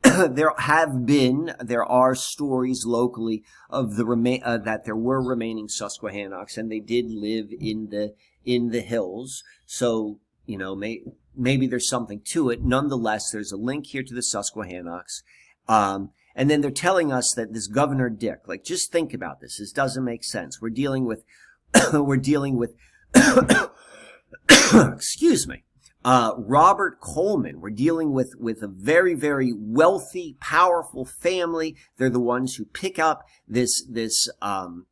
there 0.30 0.54
have 0.58 1.06
been, 1.06 1.54
there 1.60 1.86
are 1.86 2.16
stories 2.16 2.86
locally 2.86 3.44
of 3.70 3.96
the 3.96 4.06
remain 4.06 4.42
uh, 4.44 4.58
that 4.58 4.86
there 4.86 4.96
were 4.96 5.22
remaining 5.22 5.68
Susquehannocks, 5.68 6.58
and 6.58 6.72
they 6.72 6.80
did 6.80 7.12
live 7.12 7.50
in 7.60 7.90
the 7.90 8.16
in 8.44 8.70
the 8.70 8.82
hills. 8.82 9.44
So 9.66 10.20
you 10.46 10.58
know, 10.58 10.76
may, 10.76 11.02
maybe 11.36 11.68
there's 11.68 11.90
something 11.90 12.22
to 12.32 12.50
it. 12.50 12.64
Nonetheless, 12.64 13.30
there's 13.32 13.52
a 13.52 13.58
link 13.58 13.88
here 13.88 14.04
to 14.04 14.14
the 14.14 14.24
Susquehannocks, 14.24 15.22
um, 15.68 16.12
and 16.36 16.50
then 16.50 16.62
they're 16.62 16.72
telling 16.72 17.12
us 17.12 17.34
that 17.36 17.54
this 17.54 17.68
Governor 17.68 18.10
Dick, 18.10 18.48
like, 18.48 18.64
just 18.64 18.92
think 18.92 19.14
about 19.14 19.40
this. 19.40 19.60
This 19.60 19.72
doesn't 19.72 20.04
make 20.04 20.24
sense. 20.24 20.62
We're 20.62 20.70
dealing 20.70 21.06
with, 21.06 21.24
we're 21.94 22.18
dealing 22.18 22.58
with, 22.58 22.74
excuse 24.96 25.48
me 25.48 25.64
uh, 26.04 26.34
Robert 26.38 27.00
Coleman. 27.00 27.62
We're 27.62 27.70
dealing 27.70 28.14
with, 28.14 28.36
with 28.40 28.62
a 28.64 28.68
very, 28.68 29.14
very 29.14 29.54
wealthy, 29.56 30.36
powerful 30.40 31.06
family. 31.06 31.76
They're 31.98 32.10
the 32.10 32.20
ones 32.20 32.56
who 32.56 32.66
pick 32.66 33.00
up 33.00 33.24
this, 33.48 33.84
this, 33.84 34.30
um, 34.42 34.88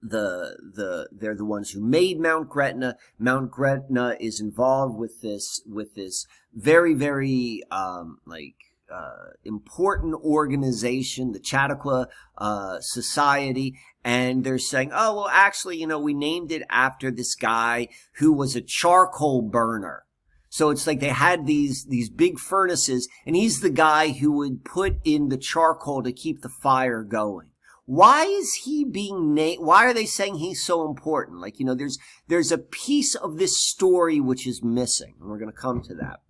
the, 0.00 0.56
the, 0.74 1.08
they're 1.12 1.34
the 1.34 1.44
ones 1.44 1.70
who 1.70 1.80
made 1.80 2.20
Mount 2.20 2.48
Gretna. 2.48 2.96
Mount 3.18 3.50
Gretna 3.50 4.16
is 4.20 4.40
involved 4.40 4.96
with 4.96 5.20
this, 5.20 5.60
with 5.66 5.94
this 5.94 6.26
very, 6.54 6.94
very, 6.94 7.62
um, 7.70 8.18
like, 8.24 8.54
uh, 8.90 9.32
important 9.44 10.14
organization, 10.14 11.32
the 11.32 11.42
Chautauqua 11.42 12.08
uh, 12.38 12.78
Society, 12.80 13.74
and 14.02 14.44
they're 14.44 14.58
saying, 14.58 14.90
oh, 14.94 15.14
well, 15.14 15.28
actually, 15.30 15.76
you 15.76 15.86
know, 15.86 15.98
we 15.98 16.14
named 16.14 16.50
it 16.50 16.62
after 16.70 17.10
this 17.10 17.34
guy 17.34 17.88
who 18.14 18.32
was 18.32 18.56
a 18.56 18.62
charcoal 18.62 19.42
burner. 19.42 20.04
So 20.48 20.70
it's 20.70 20.86
like 20.86 21.00
they 21.00 21.08
had 21.08 21.46
these, 21.46 21.84
these 21.84 22.10
big 22.10 22.38
furnaces 22.38 23.08
and 23.26 23.36
he's 23.36 23.60
the 23.60 23.70
guy 23.70 24.10
who 24.10 24.32
would 24.32 24.64
put 24.64 24.96
in 25.04 25.28
the 25.28 25.36
charcoal 25.36 26.02
to 26.02 26.12
keep 26.12 26.40
the 26.40 26.48
fire 26.48 27.02
going. 27.02 27.48
Why 27.84 28.24
is 28.24 28.52
he 28.64 28.84
being 28.84 29.34
named? 29.34 29.64
Why 29.64 29.86
are 29.86 29.94
they 29.94 30.06
saying 30.06 30.36
he's 30.36 30.62
so 30.62 30.86
important? 30.86 31.40
Like, 31.40 31.58
you 31.58 31.64
know, 31.64 31.74
there's, 31.74 31.98
there's 32.26 32.52
a 32.52 32.58
piece 32.58 33.14
of 33.14 33.38
this 33.38 33.60
story 33.60 34.20
which 34.20 34.46
is 34.46 34.62
missing 34.62 35.14
and 35.20 35.28
we're 35.28 35.38
going 35.38 35.50
to 35.50 35.56
come 35.56 35.82
to 35.82 35.94
that. 35.94 36.20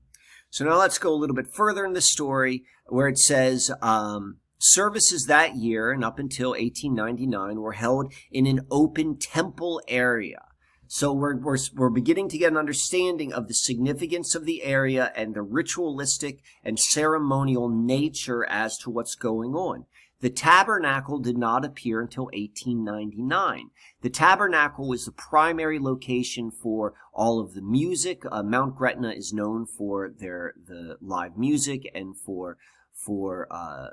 So 0.51 0.64
now 0.64 0.79
let's 0.79 0.99
go 0.99 1.12
a 1.12 1.16
little 1.16 1.37
bit 1.37 1.53
further 1.53 1.85
in 1.85 1.93
the 1.93 2.01
story 2.01 2.64
where 2.87 3.09
it 3.09 3.19
says, 3.19 3.71
um, 3.83 4.39
Services 4.61 5.27
that 5.27 5.55
year 5.55 5.93
and 5.93 6.05
up 6.05 6.19
until 6.19 6.51
1899 6.51 7.61
were 7.61 7.73
held 7.73 8.12
in 8.33 8.45
an 8.47 8.66
open 8.73 9.16
temple 9.16 9.81
area. 9.87 10.47
So 10.91 11.12
we're, 11.12 11.36
we're, 11.36 11.59
we're 11.74 11.91
beginning 11.91 12.30
to 12.30 12.39
get 12.39 12.51
an 12.51 12.57
understanding 12.57 13.30
of 13.30 13.47
the 13.47 13.53
significance 13.53 14.34
of 14.34 14.47
the 14.47 14.62
area 14.62 15.12
and 15.14 15.34
the 15.34 15.43
ritualistic 15.43 16.41
and 16.64 16.78
ceremonial 16.78 17.68
nature 17.68 18.47
as 18.47 18.78
to 18.78 18.91
what's 18.91 19.14
going 19.14 19.55
on. 19.55 19.84
The 20.20 20.30
tabernacle 20.30 21.18
did 21.18 21.36
not 21.36 21.62
appear 21.62 22.01
until 22.01 22.24
1899. 22.24 23.70
The 24.01 24.09
tabernacle 24.09 24.89
was 24.89 25.05
the 25.05 25.12
primary 25.12 25.78
location 25.78 26.51
for 26.51 26.95
all 27.12 27.39
of 27.39 27.53
the 27.53 27.61
music. 27.61 28.22
Uh, 28.32 28.43
Mount 28.43 28.74
Gretna 28.74 29.11
is 29.11 29.32
known 29.32 29.66
for 29.66 30.09
their 30.09 30.55
the 30.66 30.97
live 31.03 31.36
music 31.36 31.89
and 31.95 32.16
for 32.16 32.57
for 32.93 33.47
uh, 33.51 33.91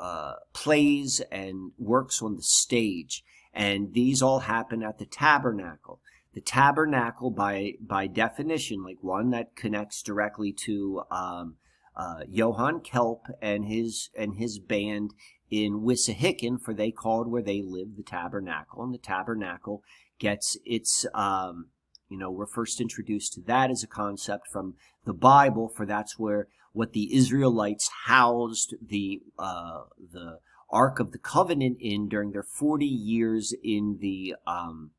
uh, 0.00 0.34
plays 0.54 1.20
and 1.30 1.72
works 1.78 2.22
on 2.22 2.34
the 2.36 2.42
stage, 2.42 3.22
and 3.52 3.92
these 3.92 4.20
all 4.20 4.40
happen 4.40 4.82
at 4.82 4.98
the 4.98 5.06
tabernacle 5.06 6.00
the 6.38 6.42
tabernacle 6.42 7.32
by 7.32 7.72
by 7.80 8.06
definition 8.06 8.84
like 8.84 8.98
one 9.00 9.30
that 9.30 9.56
connects 9.56 10.02
directly 10.02 10.52
to 10.52 11.02
um, 11.10 11.56
uh, 11.96 12.20
Johann 12.30 12.78
Kelp 12.78 13.26
and 13.42 13.64
his 13.64 14.08
and 14.16 14.36
his 14.36 14.60
band 14.60 15.14
in 15.50 15.80
Wissahickon, 15.80 16.60
for 16.62 16.72
they 16.72 16.92
called 16.92 17.28
where 17.28 17.42
they 17.42 17.60
lived 17.60 17.96
the 17.96 18.04
tabernacle, 18.04 18.84
and 18.84 18.94
the 18.94 18.98
tabernacle 18.98 19.82
gets 20.20 20.56
its 20.64 21.04
um, 21.12 21.70
you 22.08 22.16
know 22.16 22.30
we're 22.30 22.46
first 22.46 22.80
introduced 22.80 23.32
to 23.32 23.40
that 23.40 23.68
as 23.68 23.82
a 23.82 23.88
concept 23.88 24.46
from 24.46 24.74
the 25.04 25.14
Bible, 25.14 25.68
for 25.68 25.84
that's 25.84 26.20
where 26.20 26.46
what 26.72 26.92
the 26.92 27.16
Israelites 27.16 27.90
housed 28.04 28.76
the 28.80 29.22
uh, 29.40 29.80
the 30.12 30.38
Ark 30.70 31.00
of 31.00 31.10
the 31.10 31.18
Covenant 31.18 31.78
in 31.80 32.08
during 32.08 32.30
their 32.30 32.44
forty 32.44 32.86
years 32.86 33.52
in 33.64 33.98
the 34.00 34.36
um, 34.46 34.92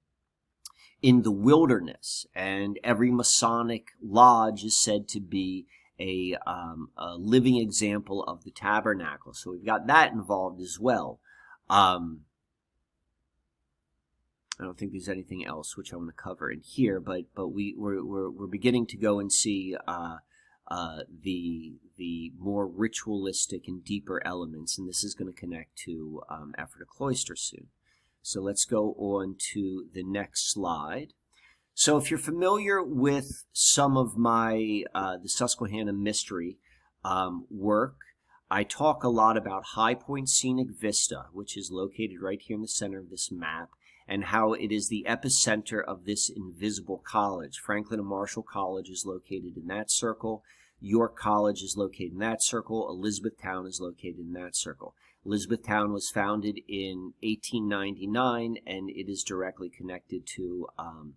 in 1.02 1.22
the 1.22 1.32
wilderness, 1.32 2.26
and 2.36 2.80
every 2.84 3.12
Masonic 3.12 3.91
lodge 4.02 4.64
is 4.64 4.78
said 4.78 5.08
to 5.10 5.20
be 5.20 5.66
a, 6.00 6.36
um, 6.45 6.89
a 6.97 7.16
living 7.16 7.58
example 7.58 8.24
of 8.24 8.43
the 8.43 8.52
tabernacle. 8.52 9.34
So 9.34 9.52
we've 9.52 9.66
got 9.66 9.88
that 9.88 10.12
involved 10.12 10.62
as 10.62 10.78
well. 10.80 11.20
Um, 11.70 12.22
I 14.60 14.66
don't 14.66 14.78
think 14.78 14.91
there's 14.91 15.08
anything 15.08 15.45
else 15.45 15.78
which 15.78 15.93
I 15.93 15.95
want 15.95 16.10
to 16.10 16.22
cover 16.22 16.52
in 16.52 16.60
here, 16.60 17.00
but 17.00 17.34
but 17.34 17.47
we 17.50 17.74
we're 17.78 18.04
we're, 18.04 18.30
we're 18.30 18.47
beginning 18.47 18.88
to 18.88 18.97
go 18.97 19.20
and 19.20 19.32
see 19.32 19.76
uh, 19.88 20.18
uh, 20.68 21.00
the 21.24 21.76
the 21.97 22.34
more 22.38 22.68
ritualistic 22.68 23.68
and 23.68 23.84
deeper 23.84 24.22
elements, 24.26 24.78
and 24.78 24.88
this 24.88 25.04
is 25.04 25.14
going 25.14 25.32
to 25.32 25.39
connect 25.39 25.78
to 25.86 26.22
um, 26.30 26.54
Ephrata 26.58 26.86
Cloister 26.86 27.38
soon. 27.38 27.68
So 28.30 28.42
let's 28.42 28.66
go 28.66 28.94
on 29.00 29.38
to 29.54 29.88
the 29.92 30.04
next 30.04 30.52
slide. 30.52 31.14
So 31.74 31.98
if 31.98 32.12
you're 32.12 32.20
familiar 32.20 32.84
with 32.84 33.46
some 33.54 33.98
of 33.98 34.18
my 34.18 34.84
uh, 34.94 35.18
the 35.18 35.30
Susquehanna 35.30 35.94
Mystery 35.94 36.60
um, 37.04 37.48
work, 37.50 37.96
I 38.52 38.66
talk 38.66 39.04
a 39.04 39.10
lot 39.10 39.36
about 39.36 39.74
High 39.74 39.96
Point 39.96 40.30
Scenic 40.30 40.68
Vista, 40.80 41.26
which 41.34 41.58
is 41.58 41.72
located 41.72 42.22
right 42.22 42.40
here 42.40 42.54
in 42.54 42.62
the 42.62 42.68
center 42.68 43.00
of 43.00 43.10
this 43.10 43.32
map, 43.32 43.70
and 44.08 44.26
how 44.26 44.54
it 44.54 44.72
is 44.72 44.90
the 44.90 45.08
epicenter 45.10 45.84
of 45.84 46.06
this 46.06 46.30
invisible 46.30 47.02
college. 47.04 47.58
Franklin 47.58 48.00
and 48.00 48.08
Marshall 48.08 48.44
College 48.44 48.90
is 48.90 49.06
located 49.08 49.58
in 49.58 49.66
that 49.70 49.90
circle. 49.90 50.44
York 50.80 51.18
College 51.18 51.64
is 51.64 51.76
located 51.76 52.14
in 52.14 52.20
that 52.20 52.44
circle. 52.44 52.88
Elizabethtown 52.90 53.66
is 53.66 53.82
located 53.82 54.20
in 54.20 54.34
that 54.34 54.56
circle. 54.56 54.94
Elizabethtown 55.26 55.92
was 55.92 56.10
founded 56.10 56.60
in 56.68 57.14
1899, 57.22 58.58
and 58.66 58.90
it 58.90 59.10
is 59.10 59.24
directly 59.24 59.70
connected 59.70 60.26
to 60.26 60.68
um, 60.78 61.16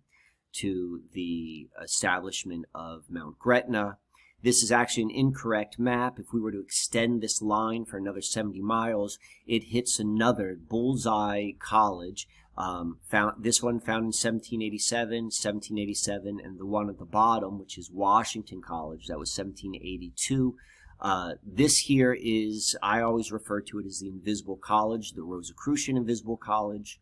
to 0.53 1.01
the 1.13 1.67
establishment 1.81 2.65
of 2.75 3.05
Mount 3.09 3.39
Gretna. 3.39 3.97
This 4.43 4.61
is 4.61 4.71
actually 4.71 5.03
an 5.03 5.11
incorrect 5.11 5.79
map. 5.79 6.19
If 6.19 6.33
we 6.33 6.41
were 6.41 6.51
to 6.51 6.59
extend 6.59 7.21
this 7.21 7.41
line 7.41 7.85
for 7.85 7.97
another 7.97 8.21
70 8.21 8.61
miles, 8.61 9.17
it 9.47 9.65
hits 9.69 9.99
another 9.99 10.57
bullseye 10.59 11.51
college. 11.59 12.27
Um, 12.55 12.99
found 13.09 13.43
this 13.43 13.63
one 13.63 13.79
found 13.79 14.03
in 14.03 14.13
1787, 14.13 15.23
1787, 15.31 16.39
and 16.43 16.59
the 16.59 16.65
one 16.65 16.89
at 16.89 16.99
the 16.99 17.05
bottom, 17.05 17.57
which 17.57 17.79
is 17.79 17.89
Washington 17.89 18.61
College, 18.61 19.07
that 19.07 19.17
was 19.17 19.35
1782. 19.35 20.55
Uh, 20.99 21.33
this 21.45 21.79
here 21.79 22.17
is, 22.19 22.77
I 22.81 23.01
always 23.01 23.31
refer 23.31 23.61
to 23.61 23.79
it 23.79 23.85
as 23.85 23.99
the 23.99 24.09
Invisible 24.09 24.57
College, 24.57 25.13
the 25.13 25.23
Rosicrucian 25.23 25.97
Invisible 25.97 26.37
College. 26.37 26.99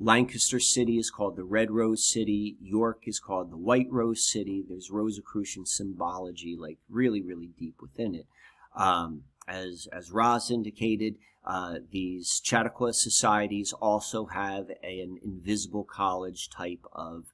Lancaster 0.00 0.58
City 0.58 0.98
is 0.98 1.10
called 1.10 1.36
the 1.36 1.44
Red 1.44 1.70
Rose 1.70 2.06
City. 2.06 2.56
York 2.60 3.02
is 3.06 3.20
called 3.20 3.50
the 3.50 3.56
White 3.56 3.86
Rose 3.90 4.26
City. 4.26 4.64
There's 4.66 4.90
Rosicrucian 4.90 5.66
symbology, 5.66 6.56
like 6.58 6.78
really, 6.88 7.22
really 7.22 7.50
deep 7.58 7.76
within 7.80 8.14
it. 8.14 8.26
Um, 8.74 9.24
as 9.46 9.86
as 9.92 10.10
Roz 10.10 10.50
indicated, 10.50 11.14
uh, 11.44 11.76
these 11.92 12.40
Chautauqua 12.42 12.92
societies 12.92 13.72
also 13.74 14.26
have 14.26 14.70
a, 14.82 15.00
an 15.00 15.18
invisible 15.22 15.84
college 15.84 16.48
type 16.50 16.84
of 16.92 17.26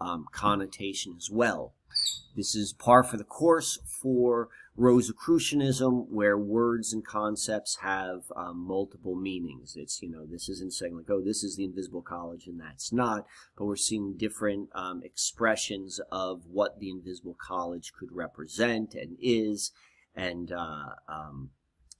um, 0.00 0.26
connotation 0.32 1.14
as 1.16 1.28
well. 1.30 1.74
This 2.36 2.54
is 2.54 2.72
par 2.72 3.02
for 3.02 3.16
the 3.16 3.24
course 3.24 3.78
for 4.00 4.48
Rosicrucianism, 4.76 6.08
where 6.10 6.36
words 6.36 6.92
and 6.92 7.04
concepts 7.04 7.78
have 7.80 8.24
um, 8.36 8.58
multiple 8.66 9.14
meanings. 9.14 9.74
It's, 9.76 10.02
you 10.02 10.10
know, 10.10 10.26
this 10.26 10.48
isn't 10.48 10.74
saying 10.74 10.96
like, 10.96 11.10
oh, 11.10 11.22
this 11.22 11.42
is 11.42 11.56
the 11.56 11.64
invisible 11.64 12.02
college 12.02 12.46
and 12.46 12.60
that's 12.60 12.92
not, 12.92 13.26
but 13.56 13.64
we're 13.64 13.76
seeing 13.76 14.16
different 14.18 14.68
um, 14.74 15.02
expressions 15.02 16.00
of 16.12 16.42
what 16.50 16.78
the 16.78 16.90
invisible 16.90 17.36
college 17.40 17.92
could 17.98 18.12
represent 18.12 18.94
and 18.94 19.16
is. 19.20 19.72
And 20.14 20.52
uh, 20.52 20.90
um, 21.08 21.50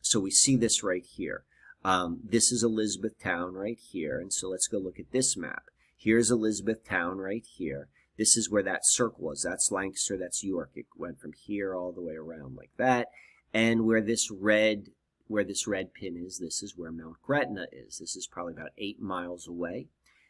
so 0.02 0.20
we 0.20 0.30
see 0.30 0.56
this 0.56 0.82
right 0.82 1.04
here. 1.04 1.44
Um, 1.82 2.20
this 2.22 2.52
is 2.52 2.62
Elizabethtown 2.62 3.54
right 3.54 3.78
here. 3.78 4.18
And 4.18 4.32
so 4.32 4.48
let's 4.48 4.68
go 4.68 4.78
look 4.78 4.98
at 4.98 5.12
this 5.12 5.36
map. 5.36 5.64
Here's 5.96 6.30
Elizabethtown 6.30 7.18
right 7.18 7.46
here. 7.46 7.88
This 8.18 8.36
is 8.36 8.50
where 8.50 8.62
that 8.62 8.86
circle 8.86 9.24
was. 9.24 9.42
That's 9.42 9.70
Lancaster, 9.70 10.16
that's 10.16 10.42
York. 10.42 10.70
It 10.74 10.86
went 10.96 11.20
from 11.20 11.32
here 11.32 11.74
all 11.74 11.92
the 11.92 12.00
way 12.00 12.14
around 12.14 12.56
like 12.56 12.70
that. 12.78 13.08
And 13.52 13.86
where 13.86 14.02
this 14.02 14.30
red 14.30 14.88
where 15.28 15.44
this 15.44 15.66
red 15.66 15.92
pin 15.92 16.16
is, 16.16 16.38
this 16.38 16.62
is 16.62 16.76
where 16.76 16.92
Mount 16.92 17.16
Gretna 17.20 17.66
is. 17.72 17.98
This 17.98 18.14
is 18.14 18.28
probably 18.28 18.52
about 18.52 18.70
eight 18.78 19.00
miles 19.00 19.48
away. 19.48 19.88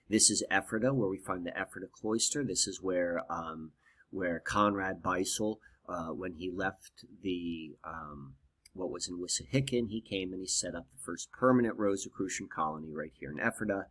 This 0.09 0.31
is 0.31 0.43
Ephrata, 0.51 0.95
where 0.95 1.09
we 1.09 1.19
find 1.19 1.45
the 1.45 1.51
Ephrata 1.51 1.89
cloister. 1.93 2.45
This 2.45 2.67
is 2.67 2.81
where 2.81 3.21
um, 3.29 3.73
where 4.11 4.41
Conrad 4.41 5.03
Beissel, 5.03 5.59
uh, 5.89 6.09
when 6.09 6.35
he 6.35 6.51
left 6.51 7.05
the 7.23 7.77
um, 7.85 8.35
what 8.73 8.91
was 8.91 9.09
in 9.09 9.19
Wissahickon, 9.19 9.89
he 9.89 10.01
came 10.01 10.33
and 10.33 10.41
he 10.41 10.47
set 10.47 10.75
up 10.75 10.87
the 10.93 11.03
first 11.05 11.31
permanent 11.33 11.77
Rosicrucian 11.77 12.49
colony 12.49 12.93
right 12.93 13.13
here 13.19 13.31
in 13.31 13.41
Ephrata. 13.41 13.87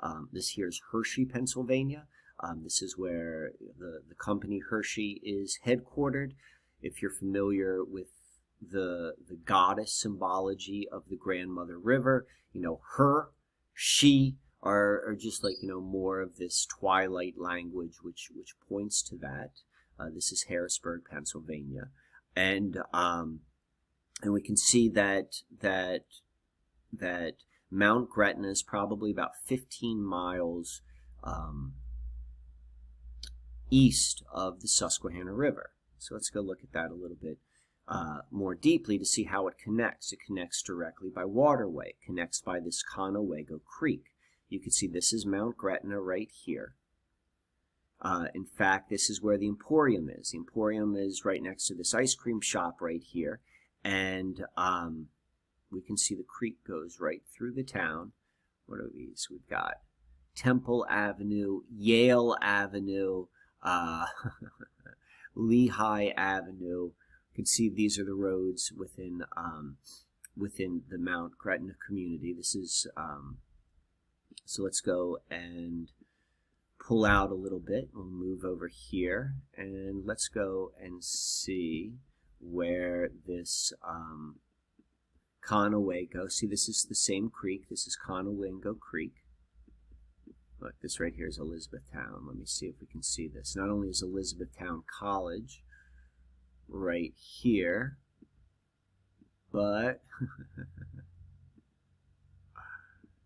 Um, 0.00 0.28
this 0.32 0.50
here 0.50 0.68
is 0.68 0.80
Hershey, 0.92 1.24
Pennsylvania. 1.24 2.06
Um, 2.42 2.62
this 2.64 2.82
is 2.82 2.96
where 2.96 3.52
the, 3.78 4.00
the 4.08 4.14
company 4.14 4.60
Hershey 4.60 5.20
is 5.24 5.58
headquartered. 5.66 6.32
If 6.82 7.02
you're 7.02 7.10
familiar 7.10 7.84
with 7.84 8.08
the, 8.60 9.14
the 9.28 9.36
goddess 9.36 9.92
symbology 9.92 10.88
of 10.90 11.04
the 11.08 11.16
grandmother 11.16 11.78
river, 11.78 12.26
you 12.52 12.60
know, 12.60 12.80
her, 12.96 13.28
she 13.74 14.36
are, 14.62 15.02
are 15.06 15.16
just 15.18 15.42
like, 15.42 15.56
you 15.62 15.68
know, 15.68 15.80
more 15.80 16.20
of 16.20 16.36
this 16.36 16.66
twilight 16.66 17.34
language 17.38 17.96
which, 18.02 18.28
which 18.34 18.54
points 18.68 19.02
to 19.02 19.16
that. 19.16 19.50
Uh, 19.98 20.08
this 20.14 20.32
is 20.32 20.44
Harrisburg, 20.44 21.02
Pennsylvania. 21.10 21.88
And, 22.36 22.78
um, 22.92 23.40
and 24.22 24.32
we 24.32 24.42
can 24.42 24.56
see 24.56 24.88
that, 24.90 25.36
that, 25.60 26.04
that 26.92 27.34
Mount 27.70 28.10
Gretna 28.10 28.48
is 28.48 28.62
probably 28.62 29.10
about 29.10 29.32
15 29.46 30.02
miles, 30.02 30.82
um, 31.22 31.74
east 33.70 34.22
of 34.32 34.60
the 34.60 34.68
Susquehanna 34.68 35.32
River. 35.32 35.70
So 35.98 36.14
let's 36.14 36.30
go 36.30 36.40
look 36.40 36.62
at 36.62 36.72
that 36.72 36.90
a 36.90 36.94
little 36.94 37.16
bit 37.20 37.38
uh, 37.88 38.20
more 38.30 38.54
deeply 38.54 38.98
to 38.98 39.04
see 39.04 39.24
how 39.24 39.48
it 39.48 39.58
connects. 39.62 40.12
It 40.12 40.20
connects 40.24 40.62
directly 40.62 41.10
by 41.10 41.24
waterway. 41.24 41.88
It 41.88 42.06
connects 42.06 42.40
by 42.40 42.60
this 42.60 42.82
Conewago 42.82 43.60
Creek. 43.64 44.04
You 44.48 44.60
can 44.60 44.70
see 44.70 44.86
this 44.86 45.12
is 45.12 45.26
Mount 45.26 45.56
Gretna 45.56 46.00
right 46.00 46.30
here. 46.30 46.74
Uh, 48.00 48.26
in 48.34 48.46
fact, 48.46 48.88
this 48.88 49.10
is 49.10 49.20
where 49.20 49.36
the 49.36 49.48
Emporium 49.48 50.08
is. 50.08 50.30
The 50.30 50.38
Emporium 50.38 50.96
is 50.96 51.24
right 51.24 51.42
next 51.42 51.66
to 51.66 51.74
this 51.74 51.92
ice 51.92 52.14
cream 52.14 52.40
shop 52.40 52.76
right 52.80 53.02
here. 53.02 53.40
And 53.84 54.44
um, 54.56 55.08
we 55.70 55.82
can 55.82 55.96
see 55.96 56.14
the 56.14 56.22
creek 56.22 56.64
goes 56.66 56.98
right 57.00 57.22
through 57.36 57.52
the 57.52 57.64
town. 57.64 58.12
What 58.66 58.80
are 58.80 58.90
these? 58.94 59.28
We've 59.30 59.48
got 59.48 59.74
Temple 60.34 60.86
Avenue, 60.88 61.62
Yale 61.70 62.36
Avenue, 62.40 63.26
uh, 63.62 64.06
Lehigh 65.34 66.12
Avenue. 66.16 66.90
You 66.90 67.34
can 67.34 67.46
see 67.46 67.68
these 67.68 67.98
are 67.98 68.04
the 68.04 68.14
roads 68.14 68.72
within 68.76 69.22
um, 69.36 69.76
within 70.36 70.82
the 70.90 70.98
Mount 70.98 71.38
Gretna 71.38 71.74
community. 71.86 72.34
This 72.36 72.54
is 72.54 72.86
um, 72.96 73.38
so. 74.44 74.62
Let's 74.62 74.80
go 74.80 75.18
and 75.30 75.90
pull 76.78 77.04
out 77.04 77.30
a 77.30 77.34
little 77.34 77.60
bit. 77.60 77.90
We'll 77.94 78.06
move 78.06 78.44
over 78.44 78.68
here 78.68 79.34
and 79.56 80.04
let's 80.04 80.28
go 80.28 80.72
and 80.82 81.04
see 81.04 81.92
where 82.40 83.10
this 83.26 83.72
um, 83.86 84.36
Conewago. 85.46 86.30
See, 86.30 86.46
this 86.46 86.68
is 86.68 86.86
the 86.88 86.94
same 86.94 87.30
creek. 87.30 87.68
This 87.68 87.86
is 87.86 87.96
Conewago 87.96 88.78
Creek. 88.78 89.19
Look, 90.60 90.74
this 90.82 91.00
right 91.00 91.14
here 91.14 91.26
is 91.26 91.38
Elizabethtown. 91.38 92.26
Let 92.26 92.36
me 92.36 92.44
see 92.44 92.66
if 92.66 92.74
we 92.80 92.86
can 92.86 93.02
see 93.02 93.28
this. 93.28 93.56
Not 93.56 93.70
only 93.70 93.88
is 93.88 94.02
Elizabethtown 94.02 94.82
College 94.98 95.62
right 96.68 97.14
here, 97.16 97.96
but 99.50 100.02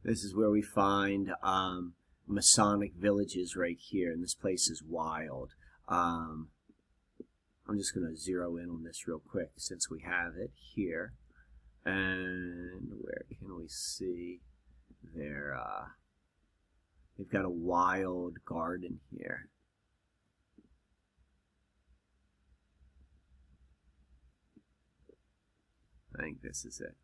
this 0.05 0.22
is 0.22 0.35
where 0.35 0.51
we 0.51 0.62
find 0.62 1.32
um, 1.43 1.95
Masonic 2.28 2.93
villages 2.97 3.57
right 3.57 3.78
here, 3.80 4.12
and 4.12 4.22
this 4.22 4.35
place 4.35 4.70
is 4.70 4.82
wild. 4.87 5.55
Um, 5.89 6.51
I'm 7.68 7.78
just 7.78 7.95
going 7.95 8.07
to 8.07 8.16
zero 8.16 8.57
in 8.59 8.70
on 8.70 8.85
this 8.85 9.09
real 9.09 9.20
quick 9.20 9.51
since 9.57 9.91
we 9.91 10.03
have 10.03 10.37
it 10.37 10.53
here. 10.55 11.14
And 11.85 12.93
where 13.01 13.24
can 13.28 13.57
we 13.57 13.66
see 13.66 14.41
their... 15.14 15.59
Uh, 15.61 15.87
They've 17.16 17.30
got 17.30 17.44
a 17.44 17.50
wild 17.50 18.44
garden 18.44 19.00
here. 19.10 19.48
I 26.18 26.22
think 26.22 26.42
this 26.42 26.64
is 26.64 26.80
it. 26.80 26.96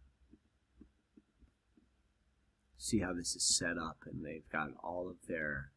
See 2.78 3.00
how 3.00 3.12
this 3.12 3.34
is 3.34 3.44
set 3.44 3.76
up 3.76 3.98
and 4.06 4.24
they've 4.24 4.48
got 4.50 4.68
all 4.82 5.08
of 5.08 5.16
their... 5.28 5.72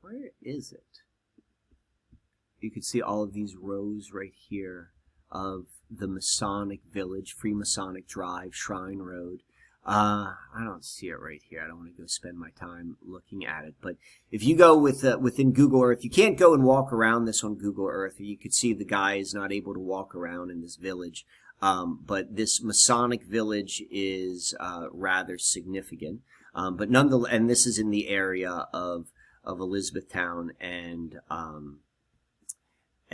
Where 0.00 0.30
is 0.42 0.72
it? 0.72 1.02
You 2.60 2.70
can 2.70 2.82
see 2.82 3.00
all 3.00 3.22
of 3.22 3.32
these 3.32 3.54
rows 3.60 4.10
right 4.12 4.32
here 4.48 4.92
of 5.30 5.66
the 5.90 6.08
Masonic 6.08 6.80
Village, 6.90 7.34
Freemasonic 7.36 8.06
Drive, 8.06 8.54
Shrine 8.54 8.98
Road. 8.98 9.42
Uh, 9.86 10.34
I 10.52 10.64
don't 10.64 10.84
see 10.84 11.06
it 11.06 11.20
right 11.20 11.40
here. 11.48 11.62
I 11.62 11.68
don't 11.68 11.78
want 11.78 11.94
to 11.94 12.02
go 12.02 12.08
spend 12.08 12.36
my 12.36 12.50
time 12.50 12.96
looking 13.06 13.46
at 13.46 13.64
it. 13.64 13.74
But 13.80 13.94
if 14.32 14.42
you 14.42 14.56
go 14.56 14.76
with 14.76 15.04
uh, 15.04 15.18
within 15.20 15.52
Google 15.52 15.80
Earth, 15.82 16.02
you 16.02 16.10
can't 16.10 16.36
go 16.36 16.54
and 16.54 16.64
walk 16.64 16.92
around 16.92 17.24
this 17.24 17.44
on 17.44 17.54
Google 17.54 17.86
Earth. 17.86 18.16
You 18.18 18.36
could 18.36 18.52
see 18.52 18.72
the 18.72 18.84
guy 18.84 19.14
is 19.14 19.32
not 19.32 19.52
able 19.52 19.74
to 19.74 19.80
walk 19.80 20.12
around 20.12 20.50
in 20.50 20.60
this 20.60 20.74
village. 20.74 21.24
Um, 21.62 22.00
but 22.04 22.34
this 22.34 22.60
Masonic 22.62 23.22
village 23.22 23.82
is 23.88 24.56
uh, 24.58 24.88
rather 24.90 25.38
significant. 25.38 26.20
Um, 26.52 26.76
but 26.76 26.90
nonetheless, 26.90 27.32
and 27.32 27.48
this 27.48 27.64
is 27.64 27.78
in 27.78 27.90
the 27.90 28.08
area 28.08 28.66
of 28.74 29.06
of 29.44 29.60
Elizabethtown 29.60 30.50
and 30.60 31.20
um, 31.30 31.78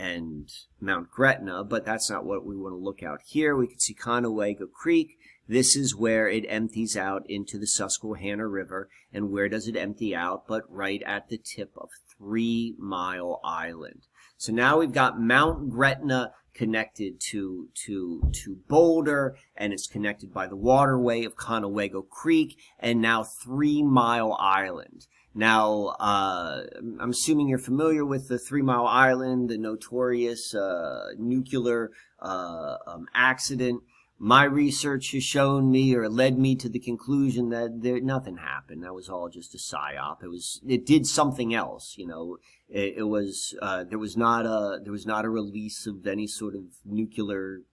and 0.03 0.51
Mount 0.81 1.09
Gretna. 1.09 1.63
But 1.63 1.85
that's 1.85 2.09
not 2.09 2.25
what 2.25 2.45
we 2.45 2.55
want 2.55 2.73
to 2.73 2.77
look 2.77 3.01
out 3.03 3.21
here. 3.25 3.55
We 3.55 3.67
can 3.67 3.79
see 3.79 3.93
Conewago 3.93 4.71
Creek 4.71 5.17
this 5.47 5.75
is 5.75 5.95
where 5.95 6.29
it 6.29 6.45
empties 6.47 6.95
out 6.95 7.29
into 7.29 7.57
the 7.57 7.67
Susquehanna 7.67 8.47
River. 8.47 8.89
And 9.11 9.29
where 9.29 9.49
does 9.49 9.67
it 9.67 9.75
empty 9.75 10.15
out? 10.15 10.47
But 10.47 10.63
right 10.69 11.03
at 11.03 11.29
the 11.29 11.37
tip 11.37 11.73
of 11.77 11.89
Three 12.17 12.75
Mile 12.77 13.41
Island. 13.43 14.07
So 14.37 14.53
now 14.53 14.79
we've 14.79 14.93
got 14.93 15.19
Mount 15.19 15.69
Gretna 15.69 16.31
connected 16.53 17.19
to 17.19 17.69
to 17.85 18.31
to 18.43 18.57
Boulder, 18.67 19.35
and 19.55 19.73
it's 19.73 19.87
connected 19.87 20.33
by 20.33 20.47
the 20.47 20.55
waterway 20.55 21.23
of 21.25 21.35
Conewago 21.35 22.07
Creek, 22.07 22.57
and 22.79 23.01
now 23.01 23.23
Three 23.23 23.81
Mile 23.83 24.33
Island. 24.39 25.07
Now, 25.35 25.95
uh, 25.99 26.63
I'm 26.99 27.09
assuming 27.09 27.47
you're 27.47 27.57
familiar 27.57 28.05
with 28.05 28.27
the 28.27 28.37
Three 28.37 28.61
Mile 28.61 28.85
Island, 28.85 29.49
the 29.49 29.57
notorious 29.57 30.53
uh, 30.53 31.09
nuclear 31.17 31.91
uh, 32.21 32.77
um, 32.85 33.07
accident 33.15 33.81
my 34.23 34.45
research 34.45 35.11
has 35.11 35.23
shown 35.23 35.69
me 35.69 35.93
or 35.93 36.07
led 36.07 36.39
me 36.39 36.55
to 36.55 36.69
the 36.69 36.79
conclusion 36.79 37.49
that 37.49 37.81
there 37.81 37.99
nothing 37.99 38.37
happened. 38.37 38.81
That 38.81 38.93
was 38.93 39.09
all 39.09 39.27
just 39.27 39.53
a 39.53 39.57
psyop. 39.57 40.23
It 40.23 40.29
was 40.29 40.61
it 40.65 40.85
did 40.85 41.05
something 41.05 41.53
else. 41.53 41.95
You 41.97 42.07
know, 42.07 42.37
it, 42.69 42.99
it 42.99 43.03
was 43.03 43.53
uh, 43.61 43.83
there 43.83 43.99
was 43.99 44.15
not 44.15 44.45
a 44.45 44.79
there 44.81 44.93
was 44.93 45.05
not 45.05 45.25
a 45.25 45.29
release 45.29 45.85
of 45.85 46.07
any 46.07 46.27
sort 46.27 46.55
of 46.55 46.63
nuclear 46.85 47.63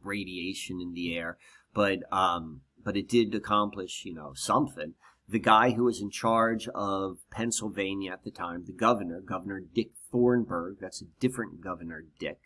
radiation 0.00 0.80
in 0.80 0.94
the 0.94 1.16
air, 1.16 1.38
but 1.74 2.00
um, 2.12 2.60
but 2.84 2.96
it 2.96 3.08
did 3.08 3.34
accomplish 3.34 4.02
you 4.04 4.14
know 4.14 4.32
something. 4.34 4.94
The 5.28 5.38
guy 5.38 5.70
who 5.70 5.84
was 5.84 6.00
in 6.00 6.10
charge 6.10 6.68
of 6.74 7.18
Pennsylvania 7.30 8.12
at 8.12 8.24
the 8.24 8.30
time, 8.30 8.64
the 8.66 8.72
governor, 8.72 9.20
Governor 9.20 9.60
Dick 9.60 9.90
Thornburgh, 10.12 10.76
that's 10.80 11.00
a 11.00 11.06
different 11.18 11.62
Governor 11.62 12.04
Dick. 12.18 12.38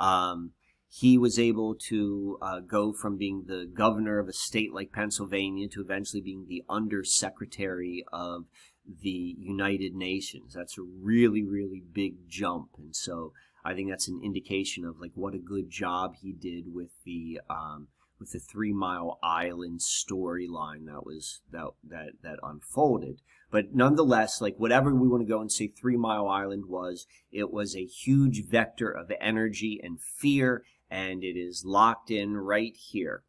Um, 0.00 0.52
he 0.88 1.16
was 1.16 1.38
able 1.38 1.74
to 1.88 2.38
uh, 2.42 2.60
go 2.60 2.92
from 2.92 3.16
being 3.16 3.44
the 3.46 3.66
governor 3.72 4.18
of 4.18 4.28
a 4.28 4.32
state 4.32 4.74
like 4.74 4.92
Pennsylvania 4.92 5.68
to 5.68 5.80
eventually 5.80 6.20
being 6.20 6.46
the 6.48 6.64
undersecretary 6.68 8.04
of 8.12 8.44
the 8.86 9.36
United 9.38 9.94
Nations. 9.94 10.52
That's 10.54 10.76
a 10.76 10.82
really, 10.82 11.44
really 11.44 11.82
big 11.92 12.28
jump. 12.28 12.70
And 12.78 12.94
so 12.94 13.32
I 13.64 13.74
think 13.74 13.88
that's 13.88 14.08
an 14.08 14.20
indication 14.22 14.84
of 14.84 15.00
like 15.00 15.12
what 15.14 15.34
a 15.34 15.38
good 15.38 15.70
job 15.70 16.16
he 16.20 16.32
did 16.32 16.74
with 16.74 16.90
the 17.04 17.40
um, 17.48 17.88
with 18.22 18.32
the 18.32 18.38
Three 18.38 18.72
Mile 18.72 19.18
Island 19.22 19.80
storyline 19.80 20.86
that 20.86 21.04
was 21.04 21.40
that 21.50 21.70
that 21.84 22.10
that 22.22 22.38
unfolded. 22.42 23.20
But 23.50 23.74
nonetheless, 23.74 24.40
like 24.40 24.56
whatever 24.56 24.94
we 24.94 25.08
want 25.08 25.22
to 25.22 25.28
go 25.28 25.40
and 25.40 25.50
say 25.50 25.66
Three 25.66 25.96
Mile 25.96 26.28
Island 26.28 26.66
was, 26.66 27.06
it 27.32 27.52
was 27.52 27.74
a 27.74 27.84
huge 27.84 28.44
vector 28.46 28.90
of 28.90 29.12
energy 29.20 29.80
and 29.82 30.00
fear, 30.00 30.62
and 30.90 31.22
it 31.22 31.36
is 31.36 31.64
locked 31.66 32.10
in 32.10 32.36
right 32.36 32.74
here. 32.76 33.24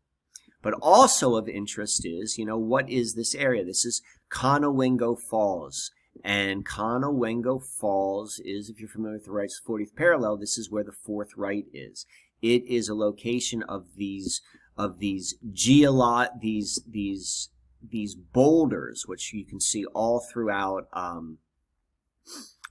But 0.62 0.76
also 0.76 1.36
of 1.36 1.50
interest 1.50 2.06
is, 2.06 2.38
you 2.38 2.46
know, 2.46 2.58
what 2.58 2.90
is 2.90 3.16
this 3.16 3.36
area? 3.36 3.66
This 3.66 3.84
is 3.84 4.02
Conowingo 4.32 5.20
Falls. 5.20 5.92
And 6.24 6.66
Conowingo 6.66 7.62
Falls 7.62 8.40
is, 8.46 8.70
if 8.70 8.80
you're 8.80 8.88
familiar 8.88 9.18
with 9.18 9.26
the 9.26 9.32
right's 9.32 9.60
40th 9.68 9.96
parallel, 9.96 10.38
this 10.38 10.58
is 10.58 10.72
where 10.72 10.84
the 10.84 10.94
fourth 10.94 11.32
right 11.36 11.66
is. 11.74 12.06
It 12.42 12.68
is 12.68 12.88
a 12.88 12.96
location 12.96 13.64
of 13.64 13.96
these 13.96 14.42
of 14.78 15.00
these 15.00 15.36
geolot 15.54 16.40
these 16.42 16.82
these 16.88 17.50
these 17.90 18.16
boulders, 18.16 19.04
which 19.08 19.34
you 19.34 19.46
can 19.46 19.60
see 19.60 19.86
all 19.94 20.20
throughout, 20.20 20.88
um, 20.94 21.40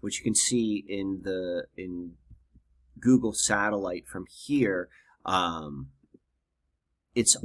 which 0.01 0.19
you 0.19 0.25
can 0.25 0.35
see 0.35 0.85
in 0.89 1.21
the 1.23 1.65
in 1.77 2.13
Google 2.99 3.33
Satellite 3.33 4.07
from 4.07 4.27
here. 4.27 4.89
Um, 5.25 5.91
it's 7.15 7.37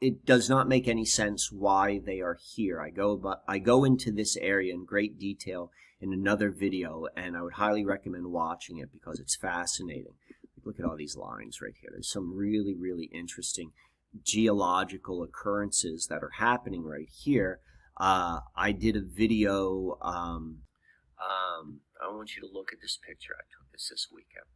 it 0.00 0.24
does 0.24 0.48
not 0.48 0.68
make 0.68 0.88
any 0.88 1.04
sense 1.04 1.52
why 1.52 2.00
they 2.04 2.20
are 2.20 2.38
here. 2.54 2.80
I 2.80 2.90
go 2.90 3.16
but 3.16 3.42
I 3.46 3.58
go 3.58 3.84
into 3.84 4.10
this 4.10 4.36
area 4.36 4.72
in 4.72 4.84
great 4.84 5.18
detail 5.18 5.70
in 6.00 6.12
another 6.14 6.50
video, 6.50 7.06
and 7.14 7.36
I 7.36 7.42
would 7.42 7.54
highly 7.54 7.84
recommend 7.84 8.32
watching 8.32 8.78
it 8.78 8.90
because 8.90 9.20
it's 9.20 9.36
fascinating. 9.36 10.14
Look 10.64 10.78
at 10.78 10.84
all 10.84 10.96
these 10.96 11.16
lines 11.16 11.60
right 11.60 11.74
here. 11.80 11.90
There's 11.92 12.10
some 12.10 12.34
really 12.34 12.74
really 12.74 13.10
interesting 13.12 13.72
geological 14.24 15.22
occurrences 15.22 16.06
that 16.08 16.22
are 16.22 16.32
happening 16.38 16.84
right 16.84 17.08
here. 17.08 17.60
Uh, 17.96 18.40
I 18.56 18.72
did 18.72 18.96
a 18.96 19.02
video. 19.02 19.98
Um, 20.02 20.62
um, 21.20 21.80
I 22.02 22.10
want 22.14 22.36
you 22.36 22.42
to 22.42 22.48
look 22.52 22.72
at 22.72 22.80
this 22.80 22.98
picture. 23.06 23.34
I 23.34 23.44
took 23.50 23.70
this 23.72 23.88
this 23.90 24.08
weekend. 24.12 24.46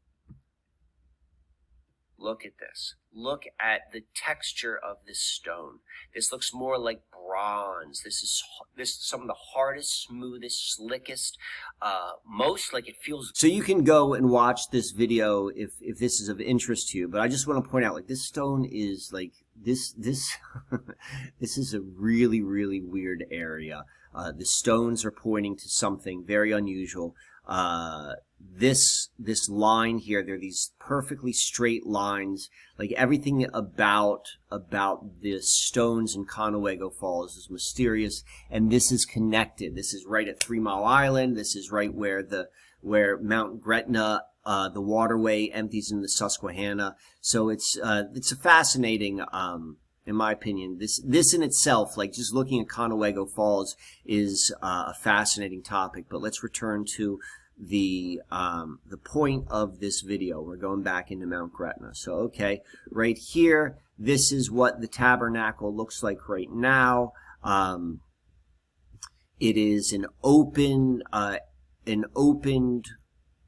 Look 2.17 2.45
at 2.45 2.53
this. 2.59 2.95
Look 3.13 3.43
at 3.61 3.93
the 3.93 4.03
texture 4.15 4.79
of 4.79 4.99
this 5.07 5.21
stone. 5.21 5.81
This 6.15 6.33
looks 6.33 6.55
more 6.55 6.79
like 6.79 7.03
bronze. 7.11 8.03
This 8.03 8.23
is 8.23 8.43
this 8.77 8.91
is 8.91 9.05
some 9.07 9.23
of 9.23 9.27
the 9.27 9.37
hardest, 9.55 10.05
smoothest, 10.05 10.75
slickest, 10.75 11.37
uh, 11.83 12.13
most 12.27 12.73
like 12.73 12.89
it 12.89 12.97
feels. 13.03 13.31
So 13.35 13.47
you 13.47 13.63
can 13.63 13.85
go 13.85 14.15
and 14.15 14.31
watch 14.31 14.71
this 14.71 14.93
video 14.93 15.49
if 15.49 15.73
if 15.81 15.99
this 15.99 16.21
is 16.21 16.29
of 16.29 16.41
interest 16.41 16.91
to 16.91 16.99
you. 16.99 17.09
But 17.09 17.21
I 17.21 17.29
just 17.29 17.47
want 17.47 17.63
to 17.63 17.69
point 17.69 17.85
out, 17.85 17.95
like 17.95 18.07
this 18.07 18.25
stone 18.25 18.65
is 18.65 19.11
like 19.13 19.33
this 19.57 19.93
this 19.93 20.37
this 21.41 21.57
is 21.59 21.75
a 21.75 21.81
really 21.81 22.43
really 22.43 22.81
weird 22.81 23.25
area. 23.31 23.85
Uh, 24.15 24.31
the 24.31 24.45
stones 24.45 25.05
are 25.05 25.11
pointing 25.11 25.57
to 25.57 25.69
something 25.69 26.25
very 26.25 26.53
unusual. 26.53 27.15
Uh, 27.47 28.15
this 28.57 29.09
this 29.19 29.49
line 29.49 29.99
here, 29.99 30.23
there 30.23 30.37
are 30.37 30.39
these 30.39 30.73
perfectly 30.79 31.33
straight 31.33 31.87
lines. 31.87 32.49
Like 32.79 32.93
everything 32.93 33.47
about 33.53 34.29
about 34.51 35.21
the 35.21 35.41
stones 35.41 36.15
in 36.15 36.27
Conowingo 36.27 36.95
Falls 36.95 37.37
is 37.37 37.51
mysterious, 37.51 38.23
and 38.51 38.71
this 38.71 38.93
is 38.93 39.05
connected. 39.05 39.75
This 39.75 39.93
is 39.93 40.07
right 40.07 40.29
at 40.29 40.41
Three 40.41 40.61
Mile 40.61 40.85
Island. 40.85 41.37
This 41.37 41.57
is 41.57 41.71
right 41.71 41.93
where 41.93 42.23
the 42.23 42.49
where 42.85 43.19
Mount 43.19 43.61
Gretna 43.61 44.23
uh, 44.47 44.69
the 44.69 44.81
waterway 44.81 45.49
empties 45.49 45.91
in 45.91 46.03
the 46.03 46.09
Susquehanna. 46.09 46.97
So 47.21 47.49
it's 47.49 47.79
uh, 47.83 48.05
it's 48.15 48.33
a 48.33 48.37
fascinating, 48.37 49.23
um, 49.33 49.79
in 50.07 50.15
my 50.17 50.33
opinion. 50.33 50.79
This 50.79 51.01
this 51.01 51.33
in 51.33 51.43
itself, 51.43 51.97
like 51.97 52.13
just 52.13 52.35
looking 52.35 52.61
at 52.61 52.69
Conowingo 52.69 53.31
Falls, 53.31 53.77
is 54.05 54.55
uh, 54.63 54.85
a 54.89 54.95
fascinating 54.95 55.63
topic. 55.63 56.07
But 56.11 56.21
let's 56.21 56.43
return 56.43 56.85
to 56.97 57.19
the 57.59 58.21
um, 58.31 58.81
the 58.87 58.99
point 58.99 59.47
of 59.49 59.81
this 59.81 60.03
video. 60.03 60.43
We're 60.43 60.57
going 60.57 60.83
back 60.83 61.11
into 61.11 61.27
Mount 61.27 61.53
Gretna. 61.53 61.95
So 61.95 62.13
okay, 62.15 62.61
right 62.91 63.17
here, 63.17 63.79
this 63.99 64.31
is 64.31 64.51
what 64.51 64.81
the 64.81 64.89
tabernacle 64.89 65.75
looks 65.75 66.03
like 66.03 66.29
right 66.29 66.51
now. 66.51 67.13
Um, 67.43 68.01
it 69.41 69.57
is 69.57 69.93
an 69.93 70.07
open, 70.23 71.03
uh, 71.13 71.37
an 71.87 72.05
opened 72.15 72.87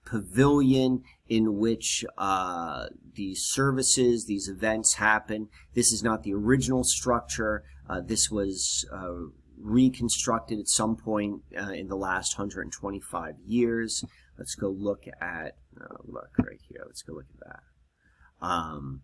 pavilion 0.05 1.03
in 1.28 1.59
which 1.59 2.05
uh, 2.16 2.87
these 3.14 3.45
services, 3.45 4.26
these 4.26 4.49
events 4.49 4.95
happen. 4.95 5.49
This 5.74 5.93
is 5.93 6.03
not 6.03 6.22
the 6.22 6.32
original 6.32 6.84
structure. 6.84 7.64
Uh, 7.89 8.01
this 8.01 8.30
was 8.30 8.87
uh, 8.93 9.30
reconstructed 9.59 10.59
at 10.59 10.68
some 10.68 10.97
point 10.97 11.43
uh, 11.59 11.70
in 11.70 11.89
the 11.89 11.97
last 11.97 12.39
125 12.39 13.34
years. 13.45 14.05
Let's 14.39 14.55
go 14.55 14.68
look 14.68 15.05
at, 15.20 15.57
uh, 15.80 15.97
look 16.05 16.30
right 16.39 16.61
here. 16.68 16.82
Let's 16.87 17.03
go 17.03 17.14
look 17.14 17.26
at 17.41 17.49
that. 17.49 18.47
Um, 18.47 19.03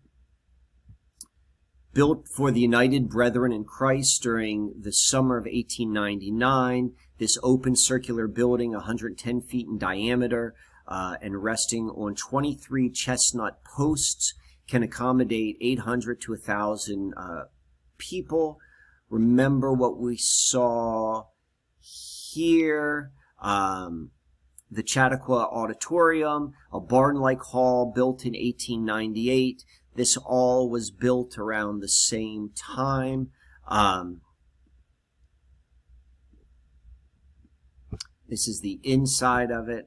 built 1.93 2.27
for 2.27 2.51
the 2.51 2.59
United 2.59 3.09
Brethren 3.09 3.51
in 3.51 3.65
Christ 3.65 4.21
during 4.21 4.73
the 4.79 4.91
summer 4.91 5.37
of 5.37 5.45
1899. 5.45 6.91
This 7.23 7.37
open 7.41 7.77
circular 7.77 8.27
building, 8.27 8.73
110 8.73 9.39
feet 9.43 9.65
in 9.65 9.77
diameter, 9.77 10.55
uh, 10.85 11.15
and 11.21 11.41
resting 11.41 11.87
on 11.87 12.15
23 12.15 12.89
chestnut 12.89 13.63
posts 13.63 14.33
can 14.67 14.83
accommodate 14.83 15.55
800 15.61 16.19
to 16.19 16.33
1,000 16.33 17.13
uh, 17.15 17.43
people. 17.97 18.59
Remember 19.09 19.71
what 19.71 19.97
we 19.97 20.17
saw 20.17 21.27
here. 21.79 23.13
Um, 23.41 24.11
the 24.69 24.85
Chautauqua 24.85 25.47
Auditorium, 25.49 26.51
a 26.73 26.81
barn-like 26.81 27.39
hall 27.39 27.93
built 27.95 28.25
in 28.25 28.33
1898. 28.33 29.63
This 29.95 30.17
all 30.17 30.69
was 30.69 30.91
built 30.91 31.37
around 31.37 31.79
the 31.79 31.87
same 31.87 32.49
time. 32.53 33.29
Um, 33.65 34.19
this 38.33 38.47
is 38.47 38.61
the 38.61 38.79
inside 38.81 39.51
of 39.51 39.69
it. 39.69 39.85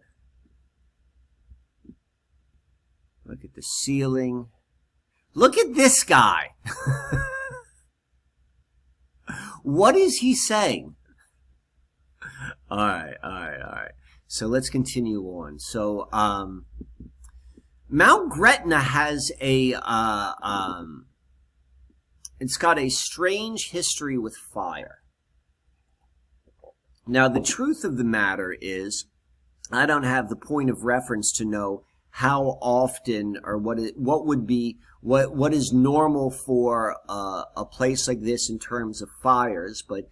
Look 3.25 3.43
at 3.43 3.57
the 3.57 3.63
ceiling. 3.63 4.47
Look 5.35 5.59
at 5.59 5.75
this 5.75 6.05
guy. 6.05 6.51
what 9.65 9.97
is 9.97 10.19
he 10.19 10.37
saying? 10.37 10.95
All 12.71 12.87
right, 12.87 13.17
all 13.21 13.33
right, 13.33 13.61
all 13.61 13.73
right. 13.73 13.91
So 14.29 14.47
let's 14.47 14.71
continue 14.71 15.23
on. 15.23 15.59
So, 15.59 16.09
um, 16.13 16.67
Mount 17.89 18.31
Gretna 18.31 18.79
has 18.79 19.33
a, 19.41 19.75
uh, 19.75 20.35
um, 20.41 21.07
it's 22.39 22.57
got 22.57 22.79
a 22.79 22.91
strange 22.91 23.71
history 23.71 24.17
with 24.17 24.37
fire. 24.37 24.99
Now, 27.07 27.29
the 27.29 27.41
truth 27.41 27.85
of 27.85 27.97
the 27.97 28.05
matter 28.05 28.57
is, 28.61 29.07
I 29.71 29.87
don't 29.87 30.03
have 30.03 30.29
the 30.29 30.37
point 30.37 30.71
of 30.71 30.85
reference 30.85 31.33
to 31.33 31.45
know 31.45 31.85
how 32.11 32.59
often 32.63 33.37
or 33.45 33.59
what 33.59 33.79
it, 33.79 33.95
what 33.97 34.27
would 34.27 34.47
be 34.47 34.79
what 35.03 35.37
what 35.37 35.53
is 35.53 35.73
normal 35.73 36.31
for 36.31 36.97
uh, 37.09 37.43
a 37.57 37.65
place 37.65 38.09
like 38.09 38.23
this 38.23 38.51
in 38.51 38.59
terms 38.59 39.03
of 39.03 39.09
fires, 39.23 39.85
but 39.87 40.09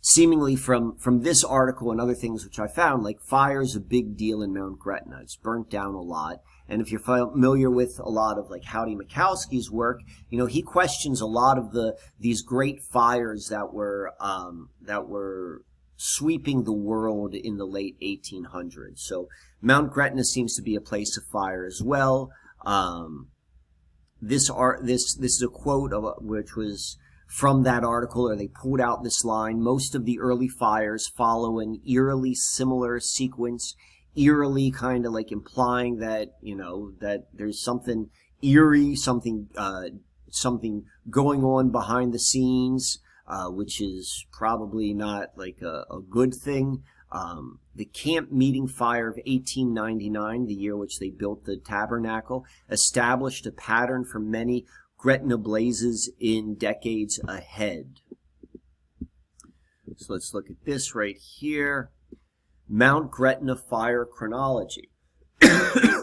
seemingly 0.00 0.56
from 0.56 0.96
from 0.96 1.22
this 1.22 1.44
article 1.44 1.92
and 1.92 2.00
other 2.00 2.14
things 2.14 2.44
which 2.44 2.58
I 2.58 2.66
found, 2.66 3.04
like 3.04 3.20
fire 3.20 3.60
is 3.60 3.76
a 3.76 3.80
big 3.80 4.16
deal 4.16 4.42
in 4.42 4.54
Mount 4.54 4.78
Gretna. 4.78 5.20
It's 5.22 5.36
burnt 5.36 5.70
down 5.70 5.94
a 5.94 6.00
lot. 6.00 6.40
And 6.70 6.82
if 6.82 6.90
you're 6.90 7.00
familiar 7.00 7.70
with 7.70 7.98
a 7.98 8.10
lot 8.10 8.38
of 8.38 8.50
like 8.50 8.64
Howdy 8.64 8.96
Mickoski's 8.96 9.70
work, 9.70 10.00
you 10.28 10.38
know 10.38 10.46
he 10.46 10.62
questions 10.62 11.20
a 11.20 11.26
lot 11.26 11.58
of 11.58 11.72
the 11.72 11.96
these 12.18 12.42
great 12.42 12.82
fires 12.82 13.48
that 13.50 13.72
were 13.72 14.12
um, 14.20 14.70
that 14.82 15.06
were 15.06 15.62
sweeping 15.98 16.62
the 16.62 16.72
world 16.72 17.34
in 17.34 17.58
the 17.58 17.66
late 17.66 17.96
1800s. 18.00 19.00
So 19.00 19.28
Mount 19.60 19.92
Gretna 19.92 20.24
seems 20.24 20.54
to 20.54 20.62
be 20.62 20.76
a 20.76 20.80
place 20.80 21.18
of 21.18 21.24
fire 21.24 21.66
as 21.66 21.82
well. 21.84 22.30
Um, 22.64 23.28
this 24.22 24.48
art, 24.48 24.86
this 24.86 25.14
this 25.14 25.34
is 25.34 25.42
a 25.42 25.48
quote 25.48 25.92
of, 25.92 26.04
which 26.20 26.56
was 26.56 26.96
from 27.26 27.64
that 27.64 27.84
article, 27.84 28.28
or 28.28 28.36
they 28.36 28.48
pulled 28.48 28.80
out 28.80 29.02
this 29.02 29.24
line. 29.24 29.60
Most 29.60 29.94
of 29.94 30.04
the 30.04 30.18
early 30.18 30.48
fires 30.48 31.08
follow 31.08 31.58
an 31.58 31.80
eerily 31.86 32.34
similar 32.34 33.00
sequence, 33.00 33.74
eerily 34.16 34.70
kind 34.70 35.04
of 35.04 35.12
like 35.12 35.32
implying 35.32 35.98
that 35.98 36.36
you 36.40 36.56
know 36.56 36.92
that 37.00 37.26
there's 37.34 37.62
something 37.62 38.10
eerie, 38.40 38.94
something 38.94 39.48
uh, 39.56 39.88
something 40.30 40.84
going 41.10 41.42
on 41.42 41.70
behind 41.70 42.12
the 42.12 42.18
scenes. 42.20 43.00
Uh, 43.28 43.48
which 43.50 43.80
is 43.80 44.26
probably 44.32 44.94
not 44.94 45.28
like 45.36 45.60
a, 45.62 45.84
a 45.90 46.00
good 46.00 46.34
thing. 46.34 46.82
Um, 47.12 47.60
the 47.74 47.84
camp 47.84 48.32
meeting 48.32 48.66
fire 48.66 49.08
of 49.08 49.16
1899, 49.16 50.46
the 50.46 50.54
year 50.54 50.76
which 50.76 50.98
they 50.98 51.10
built 51.10 51.44
the 51.44 51.58
tabernacle, 51.58 52.44
established 52.70 53.46
a 53.46 53.52
pattern 53.52 54.04
for 54.04 54.18
many 54.18 54.64
Gretna 54.96 55.38
blazes 55.38 56.10
in 56.18 56.56
decades 56.56 57.20
ahead. 57.28 58.00
So 59.96 60.12
let's 60.12 60.32
look 60.34 60.50
at 60.50 60.64
this 60.64 60.94
right 60.94 61.16
here. 61.16 61.90
Mount 62.68 63.10
Gretna 63.10 63.56
fire 63.56 64.04
chronology. 64.04 64.90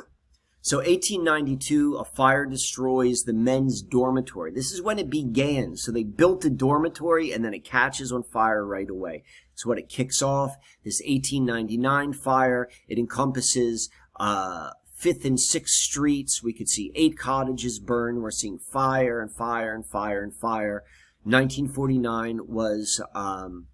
so 0.66 0.78
1892, 0.78 1.98
a 1.98 2.04
fire 2.04 2.48
destroys 2.48 3.22
the 3.22 3.34
men's 3.34 3.84
dormitory. 3.84 4.50
This 4.50 4.72
is 4.72 4.82
when 4.82 4.98
it 4.98 5.12
began. 5.12 5.78
So 5.78 5.92
they 5.92 6.02
built 6.02 6.44
a 6.44 6.50
dormitory 6.50 7.32
and 7.32 7.46
then 7.46 7.54
it 7.54 7.64
catches 7.64 8.12
on 8.12 8.24
fire 8.24 8.66
right 8.66 8.90
away. 8.90 9.24
It's 9.54 9.64
what 9.64 9.78
it 9.78 9.90
kicks 9.90 10.24
off. 10.24 10.56
This 10.84 11.04
1899 11.06 12.14
fire, 12.14 12.68
it 12.88 12.98
encompasses 12.98 13.92
uh, 14.20 14.72
Fifth 14.96 15.24
and 15.24 15.40
Sixth 15.40 15.76
Streets. 15.76 16.42
We 16.42 16.52
could 16.52 16.68
see 16.68 16.92
eight 16.96 17.16
cottages 17.16 17.78
burn. 17.78 18.24
We're 18.24 18.32
seeing 18.32 18.58
fire 18.58 19.22
and 19.22 19.32
fire 19.32 19.72
and 19.72 19.86
fire 19.86 20.24
and 20.24 20.34
fire. 20.34 20.84
1949 21.26 22.40
was 22.48 23.00
um, 23.14 23.68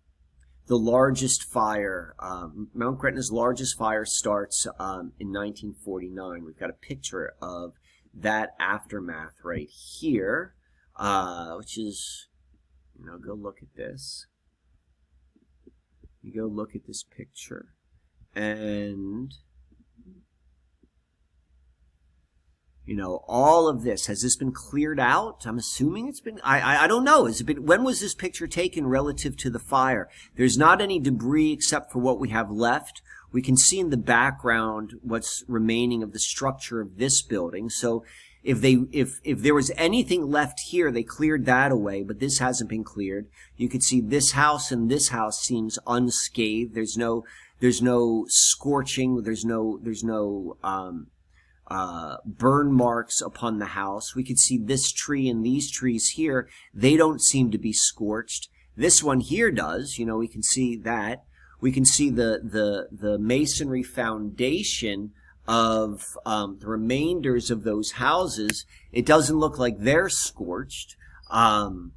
the 0.71 0.79
largest 0.79 1.43
fire. 1.43 2.15
Um, 2.17 2.69
Mount 2.73 2.97
Gretna's 2.97 3.29
largest 3.29 3.77
fire 3.77 4.05
starts 4.05 4.65
um, 4.79 5.11
in 5.19 5.27
1949. 5.33 6.45
We've 6.45 6.57
got 6.57 6.69
a 6.69 6.87
picture 6.87 7.33
of 7.41 7.73
that 8.13 8.51
aftermath 8.57 9.33
right 9.43 9.67
here, 9.67 10.55
uh, 10.95 11.55
which 11.55 11.77
is, 11.77 12.29
you 12.97 13.05
know, 13.05 13.17
go 13.17 13.33
look 13.33 13.57
at 13.61 13.75
this. 13.75 14.27
You 16.21 16.33
go 16.33 16.47
look 16.47 16.73
at 16.73 16.87
this 16.87 17.03
picture, 17.03 17.73
and 18.33 19.33
you 22.85 22.95
know 22.95 23.23
all 23.27 23.67
of 23.67 23.83
this. 23.83 24.07
Has 24.07 24.21
this 24.21 24.35
been 24.35 24.51
cleared 24.51 24.99
out? 24.99 25.45
I'm 25.45 25.57
assuming 25.57 26.07
it's 26.07 26.19
been 26.19 26.39
i 26.43 26.59
i, 26.59 26.83
I 26.83 26.87
don't 26.87 27.03
know. 27.03 27.25
Is 27.25 27.41
it 27.41 27.45
been 27.45 27.65
when 27.65 27.83
was 27.83 27.99
this 27.99 28.15
picture 28.15 28.47
taken 28.47 28.87
relative 28.87 29.37
to 29.37 29.49
the 29.49 29.59
fire? 29.59 30.09
There's 30.35 30.57
not 30.57 30.81
any 30.81 30.99
debris 30.99 31.51
except 31.51 31.91
for 31.91 31.99
what 31.99 32.19
we 32.19 32.29
have 32.29 32.49
left. 32.51 33.01
We 33.31 33.41
can 33.41 33.55
see 33.55 33.79
in 33.79 33.91
the 33.91 33.97
background 33.97 34.95
what's 35.01 35.43
remaining 35.47 36.03
of 36.03 36.11
the 36.11 36.19
structure 36.19 36.81
of 36.81 36.97
this 36.97 37.21
building. 37.21 37.69
So 37.69 38.03
if 38.43 38.59
they 38.59 38.77
if 38.91 39.19
if 39.23 39.41
there 39.41 39.53
was 39.53 39.71
anything 39.77 40.29
left 40.29 40.59
here 40.69 40.91
they 40.91 41.03
cleared 41.03 41.45
that 41.45 41.71
away 41.71 42.01
but 42.03 42.19
this 42.19 42.39
hasn't 42.39 42.69
been 42.69 42.83
cleared. 42.83 43.27
You 43.55 43.69
can 43.69 43.81
see 43.81 44.01
this 44.01 44.31
house 44.31 44.71
and 44.71 44.89
this 44.89 45.09
house 45.09 45.41
seems 45.41 45.77
unscathed. 45.85 46.73
There's 46.73 46.97
no 46.97 47.23
there's 47.59 47.81
no 47.81 48.25
scorching. 48.27 49.21
There's 49.21 49.45
no 49.45 49.79
there's 49.81 50.03
no 50.03 50.57
um, 50.63 51.07
uh, 51.71 52.17
burn 52.25 52.73
marks 52.73 53.21
upon 53.21 53.57
the 53.57 53.65
house. 53.65 54.13
We 54.13 54.25
can 54.25 54.35
see 54.35 54.57
this 54.57 54.91
tree 54.91 55.29
and 55.29 55.45
these 55.45 55.71
trees 55.71 56.09
here. 56.09 56.49
They 56.73 56.97
don't 56.97 57.21
seem 57.21 57.49
to 57.51 57.57
be 57.57 57.71
scorched. 57.71 58.49
This 58.75 59.01
one 59.01 59.21
here 59.21 59.51
does. 59.51 59.97
You 59.97 60.05
know, 60.05 60.17
we 60.17 60.27
can 60.27 60.43
see 60.43 60.75
that. 60.75 61.23
We 61.61 61.71
can 61.71 61.85
see 61.85 62.09
the 62.09 62.41
the 62.43 62.89
the 62.91 63.17
masonry 63.17 63.83
foundation 63.83 65.11
of 65.47 66.17
um, 66.25 66.57
the 66.59 66.67
remainders 66.67 67.49
of 67.49 67.63
those 67.63 67.91
houses. 67.91 68.65
It 68.91 69.05
doesn't 69.05 69.37
look 69.37 69.57
like 69.57 69.79
they're 69.79 70.09
scorched. 70.09 70.97
Um, 71.29 71.93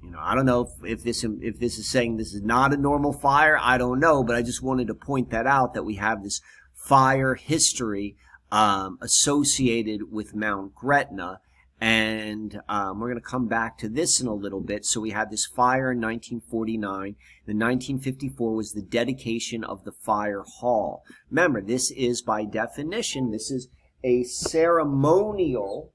you 0.00 0.12
know, 0.12 0.20
I 0.20 0.36
don't 0.36 0.46
know 0.46 0.68
if, 0.68 0.98
if 0.98 1.02
this 1.02 1.24
if 1.24 1.58
this 1.58 1.78
is 1.78 1.90
saying 1.90 2.16
this 2.16 2.32
is 2.32 2.42
not 2.42 2.72
a 2.72 2.76
normal 2.76 3.12
fire. 3.12 3.58
I 3.60 3.76
don't 3.76 3.98
know, 3.98 4.22
but 4.22 4.36
I 4.36 4.42
just 4.42 4.62
wanted 4.62 4.86
to 4.86 4.94
point 4.94 5.30
that 5.30 5.48
out 5.48 5.74
that 5.74 5.82
we 5.82 5.96
have 5.96 6.22
this 6.22 6.40
fire 6.74 7.34
history 7.34 8.16
um, 8.54 8.98
associated 9.02 10.12
with 10.12 10.32
Mount 10.32 10.76
Gretna. 10.76 11.40
And 11.80 12.60
um, 12.68 13.00
we're 13.00 13.08
going 13.08 13.20
to 13.20 13.28
come 13.28 13.48
back 13.48 13.76
to 13.78 13.88
this 13.88 14.20
in 14.20 14.28
a 14.28 14.32
little 14.32 14.60
bit. 14.60 14.86
So 14.86 15.00
we 15.00 15.10
had 15.10 15.30
this 15.30 15.44
fire 15.44 15.90
in 15.90 16.00
1949. 16.00 17.16
The 17.46 17.52
1954 17.52 18.54
was 18.54 18.70
the 18.70 18.80
dedication 18.80 19.64
of 19.64 19.82
the 19.82 19.90
fire 19.90 20.44
hall. 20.60 21.02
Remember, 21.28 21.60
this 21.60 21.90
is 21.90 22.22
by 22.22 22.44
definition, 22.44 23.32
this 23.32 23.50
is 23.50 23.68
a 24.04 24.22
ceremonial 24.22 25.90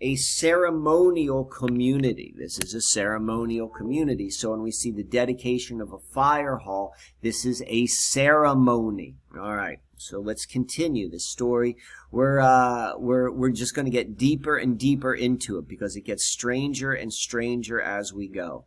a 0.00 0.16
ceremonial 0.16 1.44
community. 1.44 2.34
This 2.36 2.58
is 2.58 2.74
a 2.74 2.80
ceremonial 2.80 3.68
community. 3.68 4.28
So 4.28 4.50
when 4.50 4.60
we 4.60 4.70
see 4.70 4.90
the 4.90 5.04
dedication 5.04 5.80
of 5.80 5.92
a 5.92 5.98
fire 5.98 6.56
hall, 6.56 6.92
this 7.22 7.46
is 7.46 7.62
a 7.66 7.86
ceremony. 7.86 9.14
All 9.34 9.54
right. 9.54 9.78
So 9.98 10.20
let's 10.20 10.46
continue 10.46 11.10
this 11.10 11.28
story. 11.28 11.76
We're 12.10 12.40
uh, 12.40 12.98
we're 12.98 13.30
we're 13.30 13.50
just 13.50 13.74
going 13.74 13.86
to 13.86 13.90
get 13.90 14.16
deeper 14.16 14.56
and 14.56 14.78
deeper 14.78 15.14
into 15.14 15.58
it 15.58 15.68
because 15.68 15.96
it 15.96 16.02
gets 16.02 16.26
stranger 16.26 16.92
and 16.92 17.12
stranger 17.12 17.80
as 17.80 18.12
we 18.12 18.28
go. 18.28 18.66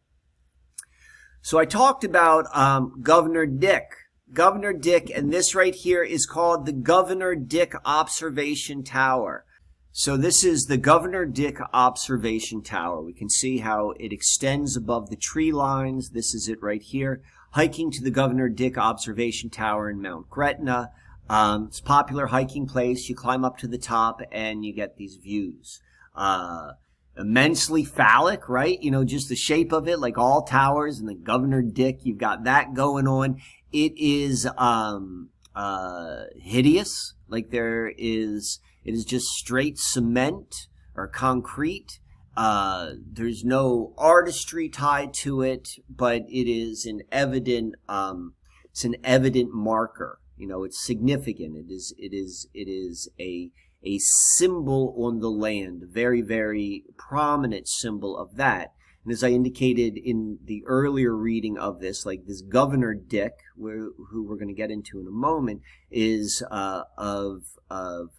So 1.42 1.58
I 1.58 1.66
talked 1.66 2.04
about 2.04 2.46
um, 2.56 3.00
Governor 3.02 3.46
Dick. 3.46 3.86
Governor 4.34 4.74
Dick, 4.74 5.10
and 5.16 5.32
this 5.32 5.56
right 5.56 5.74
here 5.74 6.04
is 6.04 6.26
called 6.26 6.66
the 6.66 6.74
Governor 6.74 7.34
Dick 7.36 7.74
Observation 7.86 8.84
Tower. 8.84 9.46
So 9.94 10.18
this 10.18 10.44
is 10.44 10.66
the 10.66 10.78
Governor 10.78 11.26
Dick 11.26 11.58
Observation 11.74 12.62
Tower. 12.62 13.02
We 13.02 13.14
can 13.14 13.30
see 13.30 13.60
how 13.60 13.92
it 14.00 14.12
extends 14.12 14.76
above 14.76 15.10
the 15.10 15.16
tree 15.16 15.52
lines. 15.52 16.10
This 16.10 16.36
is 16.36 16.50
it 16.50 16.62
right 16.62 16.84
here. 16.84 17.24
Hiking 17.54 17.90
to 17.92 18.04
the 18.04 18.12
Governor 18.12 18.50
Dick 18.50 18.78
Observation 18.78 19.50
Tower 19.50 19.90
in 19.90 20.02
Mount 20.02 20.30
Gretna. 20.30 20.92
Um, 21.30 21.66
it's 21.68 21.80
a 21.80 21.84
popular 21.84 22.28
hiking 22.28 22.68
place. 22.68 23.10
You 23.10 23.16
climb 23.16 23.44
up 23.44 23.58
to 23.58 23.68
the 23.68 23.78
top 23.78 24.22
and 24.32 24.64
you 24.64 24.74
get 24.74 24.98
these 24.98 25.18
views. 25.18 25.82
Uh, 26.16 26.72
immensely 27.18 27.84
phallic, 27.84 28.48
right? 28.48 28.82
You 28.82 28.92
know, 28.92 29.04
just 29.04 29.30
the 29.30 29.36
shape 29.36 29.72
of 29.72 29.88
it, 29.88 30.00
like 30.00 30.18
all 30.18 30.44
towers 30.44 31.00
and 31.00 31.08
the 31.08 31.16
Governor 31.16 31.62
Dick, 31.62 32.00
you've 32.04 32.18
got 32.18 32.44
that 32.46 32.74
going 32.74 33.08
on. 33.08 33.42
It 33.72 33.94
is, 33.98 34.48
um, 34.58 35.30
uh, 35.56 36.26
hideous. 36.36 37.16
Like 37.28 37.50
there 37.50 37.92
is, 37.98 38.60
it 38.86 38.94
is 38.94 39.04
just 39.04 39.28
straight 39.28 39.78
cement 39.78 40.68
or 40.96 41.08
concrete. 41.08 42.00
Uh, 42.38 42.92
there's 43.12 43.44
no 43.44 43.94
artistry 43.98 44.70
tied 44.70 45.14
to 45.16 45.42
it, 45.42 45.70
but 45.90 46.22
it 46.30 46.50
is 46.50 46.86
an 46.86 47.02
evident, 47.12 47.76
um, 47.90 48.36
it's 48.72 48.86
an 48.86 48.96
evident 49.04 49.52
marker 49.54 50.20
you 50.38 50.48
know, 50.48 50.64
it's 50.64 50.86
significant. 50.86 51.58
It 51.58 51.72
is 51.74 51.94
it 51.98 52.14
is 52.14 52.48
it 52.54 52.70
is 52.70 53.10
a 53.20 53.50
a 53.86 54.00
symbol 54.00 54.96
on 54.98 55.20
the 55.20 55.30
land, 55.30 55.84
very 55.90 56.22
very 56.22 56.84
prominent 56.98 57.68
symbol 57.68 58.18
of 58.18 58.36
that. 58.38 58.74
And 59.04 59.14
as 59.14 59.24
I 59.24 59.30
indicated 59.30 59.98
in 59.98 60.40
the 60.44 60.64
earlier 60.66 61.16
reading 61.16 61.58
of 61.58 61.80
this, 61.80 62.06
like 62.06 62.26
this 62.26 62.42
Governor 62.42 62.94
Dick, 62.94 63.32
where, 63.56 63.92
who 64.12 64.28
we're 64.28 64.36
going 64.36 64.50
to 64.50 64.54
get 64.54 64.70
into 64.70 65.00
in 65.00 65.08
a 65.08 65.12
moment, 65.12 65.62
is 65.90 66.44
uh, 66.52 66.84
of 66.98 67.44
of 67.70 68.10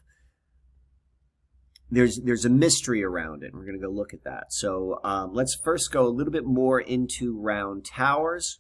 there's 1.91 2.21
there's 2.25 2.45
a 2.45 2.51
mystery 2.51 3.05
around 3.05 3.43
it. 3.43 3.53
We're 3.53 3.67
going 3.67 3.79
to 3.79 3.87
go 3.87 3.93
look 3.93 4.15
at 4.15 4.25
that. 4.25 4.47
So 4.51 4.99
um, 5.05 5.35
let's 5.35 5.59
first 5.63 5.93
go 5.93 6.07
a 6.07 6.09
little 6.09 6.33
bit 6.33 6.47
more 6.47 6.81
into 6.81 7.39
round 7.39 7.85
towers 7.85 8.59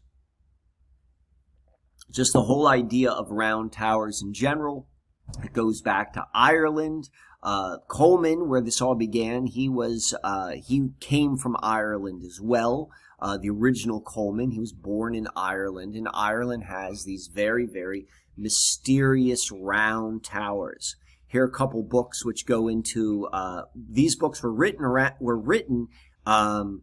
just 2.10 2.32
the 2.32 2.42
whole 2.42 2.66
idea 2.66 3.10
of 3.10 3.30
round 3.30 3.72
towers 3.72 4.22
in 4.22 4.32
general. 4.32 4.88
It 5.44 5.52
goes 5.52 5.82
back 5.82 6.12
to 6.14 6.26
Ireland. 6.34 7.10
Uh, 7.42 7.78
Coleman, 7.86 8.48
where 8.48 8.60
this 8.60 8.80
all 8.80 8.94
began, 8.94 9.46
he 9.46 9.68
was 9.68 10.14
uh, 10.24 10.52
he 10.64 10.90
came 11.00 11.36
from 11.36 11.56
Ireland 11.62 12.22
as 12.24 12.40
well. 12.42 12.90
Uh, 13.20 13.36
the 13.36 13.50
original 13.50 14.00
Coleman, 14.00 14.52
he 14.52 14.60
was 14.60 14.72
born 14.72 15.14
in 15.14 15.28
Ireland, 15.36 15.94
and 15.94 16.08
Ireland 16.12 16.64
has 16.64 17.04
these 17.04 17.30
very 17.32 17.66
very 17.66 18.06
mysterious 18.36 19.52
round 19.52 20.24
towers. 20.24 20.96
Here 21.26 21.42
are 21.42 21.48
a 21.48 21.52
couple 21.52 21.82
books 21.82 22.24
which 22.24 22.46
go 22.46 22.68
into 22.68 23.28
uh, 23.32 23.62
these 23.74 24.16
books 24.16 24.42
were 24.42 24.52
written 24.52 24.82
were 25.20 25.38
written 25.38 25.88
um, 26.26 26.82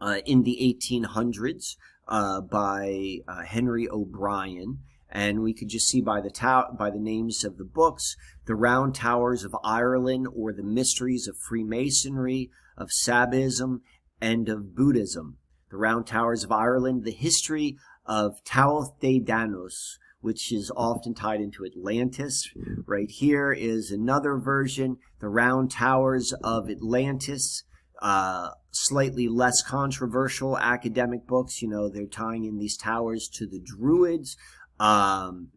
uh, 0.00 0.18
in 0.26 0.42
the 0.42 0.76
1800s 0.82 1.76
uh, 2.08 2.40
by 2.40 3.18
uh, 3.26 3.42
Henry 3.42 3.88
O'Brien, 3.88 4.80
and 5.10 5.42
we 5.42 5.54
could 5.54 5.68
just 5.68 5.86
see 5.86 6.00
by 6.00 6.20
the 6.20 6.30
by 6.78 6.90
the 6.90 6.98
names 6.98 7.44
of 7.44 7.56
the 7.56 7.64
books, 7.64 8.16
the 8.46 8.54
Round 8.54 8.94
Towers 8.94 9.44
of 9.44 9.56
Ireland, 9.62 10.26
or 10.34 10.52
the 10.52 10.62
Mysteries 10.62 11.28
of 11.28 11.36
Freemasonry, 11.36 12.50
of 12.76 12.88
Sabaism, 12.90 13.80
and 14.20 14.48
of 14.48 14.74
Buddhism. 14.74 15.38
The 15.70 15.76
Round 15.76 16.06
Towers 16.06 16.44
of 16.44 16.52
Ireland, 16.52 17.04
the 17.04 17.12
history 17.12 17.76
of 18.06 18.42
Tuatha 18.44 18.98
De 19.00 19.18
Danus, 19.18 19.98
which 20.20 20.52
is 20.52 20.72
often 20.76 21.14
tied 21.14 21.40
into 21.40 21.64
Atlantis. 21.64 22.48
Right 22.86 23.10
here 23.10 23.52
is 23.52 23.90
another 23.90 24.36
version, 24.36 24.96
the 25.20 25.28
Round 25.28 25.70
Towers 25.70 26.32
of 26.42 26.70
Atlantis. 26.70 27.64
Uh, 28.04 28.50
slightly 28.70 29.28
less 29.28 29.62
controversial 29.62 30.58
academic 30.58 31.26
books. 31.26 31.62
You 31.62 31.68
know, 31.68 31.88
they're 31.88 32.06
tying 32.06 32.44
in 32.44 32.58
these 32.58 32.76
towers 32.76 33.28
to 33.32 33.46
the 33.46 33.58
Druids. 33.58 34.36
Um, 34.78 35.48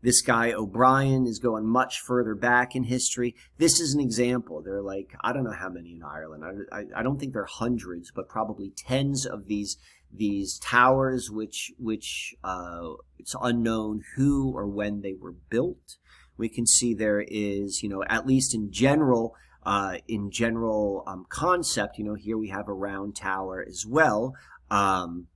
this 0.00 0.22
guy 0.22 0.52
O'Brien 0.52 1.26
is 1.26 1.40
going 1.40 1.66
much 1.66 1.98
further 1.98 2.36
back 2.36 2.76
in 2.76 2.84
history. 2.84 3.34
This 3.58 3.80
is 3.80 3.92
an 3.92 4.00
example. 4.00 4.62
There 4.62 4.76
are 4.76 4.82
like 4.82 5.14
I 5.20 5.32
don't 5.32 5.42
know 5.42 5.50
how 5.50 5.68
many 5.68 5.92
in 5.92 6.02
Ireland. 6.04 6.44
I, 6.72 6.78
I, 6.78 6.84
I 7.00 7.02
don't 7.02 7.18
think 7.18 7.32
there 7.32 7.42
are 7.42 7.46
hundreds, 7.46 8.12
but 8.14 8.28
probably 8.28 8.72
tens 8.86 9.26
of 9.26 9.48
these 9.48 9.76
these 10.12 10.60
towers, 10.60 11.28
which 11.28 11.72
which 11.76 12.36
uh, 12.44 12.90
it's 13.18 13.34
unknown 13.42 14.02
who 14.14 14.52
or 14.54 14.68
when 14.68 15.02
they 15.02 15.14
were 15.20 15.34
built. 15.50 15.96
We 16.36 16.48
can 16.48 16.66
see 16.66 16.94
there 16.94 17.24
is, 17.26 17.82
you 17.82 17.88
know, 17.88 18.04
at 18.08 18.26
least 18.26 18.54
in 18.54 18.72
general, 18.72 19.34
uh, 19.64 19.98
in 20.08 20.30
general 20.30 21.04
um, 21.06 21.26
concept, 21.28 21.98
you 21.98 22.04
know, 22.04 22.14
here 22.14 22.38
we 22.38 22.48
have 22.48 22.68
a 22.68 22.72
round 22.72 23.16
tower 23.16 23.64
as 23.66 23.84
well. 23.86 24.34
Um, 24.70 25.28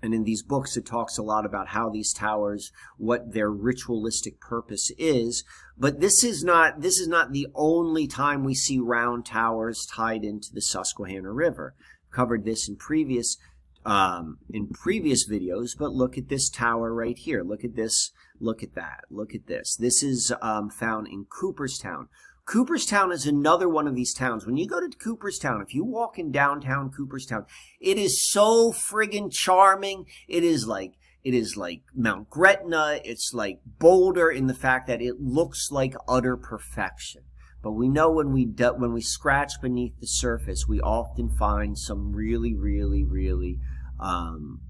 and 0.00 0.14
in 0.14 0.24
these 0.24 0.42
books, 0.42 0.76
it 0.76 0.86
talks 0.86 1.18
a 1.18 1.22
lot 1.22 1.44
about 1.44 1.68
how 1.68 1.90
these 1.90 2.12
towers, 2.12 2.70
what 2.98 3.32
their 3.32 3.50
ritualistic 3.50 4.40
purpose 4.40 4.92
is. 4.96 5.42
But 5.76 6.00
this 6.00 6.22
is 6.22 6.44
not, 6.44 6.82
this 6.82 6.98
is 6.98 7.08
not 7.08 7.32
the 7.32 7.48
only 7.54 8.06
time 8.06 8.44
we 8.44 8.54
see 8.54 8.78
round 8.78 9.26
towers 9.26 9.86
tied 9.86 10.22
into 10.22 10.48
the 10.52 10.62
Susquehanna 10.62 11.32
River. 11.32 11.74
Covered 12.12 12.44
this 12.44 12.68
in 12.68 12.76
previous, 12.76 13.36
um, 13.84 14.38
in 14.50 14.68
previous 14.68 15.28
videos, 15.28 15.70
but 15.78 15.92
look 15.92 16.18
at 16.18 16.28
this 16.28 16.48
tower 16.48 16.92
right 16.92 17.18
here. 17.18 17.42
Look 17.42 17.64
at 17.64 17.76
this. 17.76 18.12
Look 18.40 18.62
at 18.62 18.74
that. 18.74 19.04
Look 19.10 19.34
at 19.34 19.46
this. 19.46 19.76
This 19.76 20.02
is 20.02 20.32
um, 20.42 20.70
found 20.70 21.08
in 21.08 21.26
Cooperstown. 21.28 22.08
Cooperstown 22.44 23.12
is 23.12 23.26
another 23.26 23.68
one 23.68 23.86
of 23.86 23.94
these 23.94 24.14
towns. 24.14 24.46
When 24.46 24.56
you 24.56 24.66
go 24.66 24.80
to 24.80 24.96
Cooperstown, 24.96 25.60
if 25.60 25.74
you 25.74 25.84
walk 25.84 26.18
in 26.18 26.32
downtown 26.32 26.90
Cooperstown, 26.90 27.44
it 27.78 27.98
is 27.98 28.26
so 28.26 28.72
friggin' 28.72 29.30
charming. 29.30 30.06
It 30.26 30.44
is 30.44 30.66
like 30.66 30.94
it 31.24 31.34
is 31.34 31.58
like 31.58 31.82
Mount 31.94 32.30
Gretna. 32.30 33.00
It's 33.04 33.34
like 33.34 33.60
Boulder 33.78 34.30
in 34.30 34.46
the 34.46 34.54
fact 34.54 34.86
that 34.86 35.02
it 35.02 35.20
looks 35.20 35.70
like 35.70 35.94
utter 36.08 36.38
perfection. 36.38 37.24
But 37.62 37.72
we 37.72 37.88
know 37.88 38.10
when 38.10 38.32
we 38.32 38.44
do, 38.44 38.74
when 38.76 38.92
we 38.92 39.00
scratch 39.00 39.60
beneath 39.60 39.98
the 40.00 40.06
surface, 40.06 40.68
we 40.68 40.80
often 40.80 41.28
find 41.28 41.76
some 41.76 42.12
really, 42.12 42.54
really, 42.54 43.04
really 43.04 43.58
um, 43.98 44.60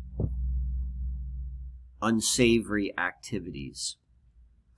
unsavory 2.01 2.93
activities. 2.99 3.97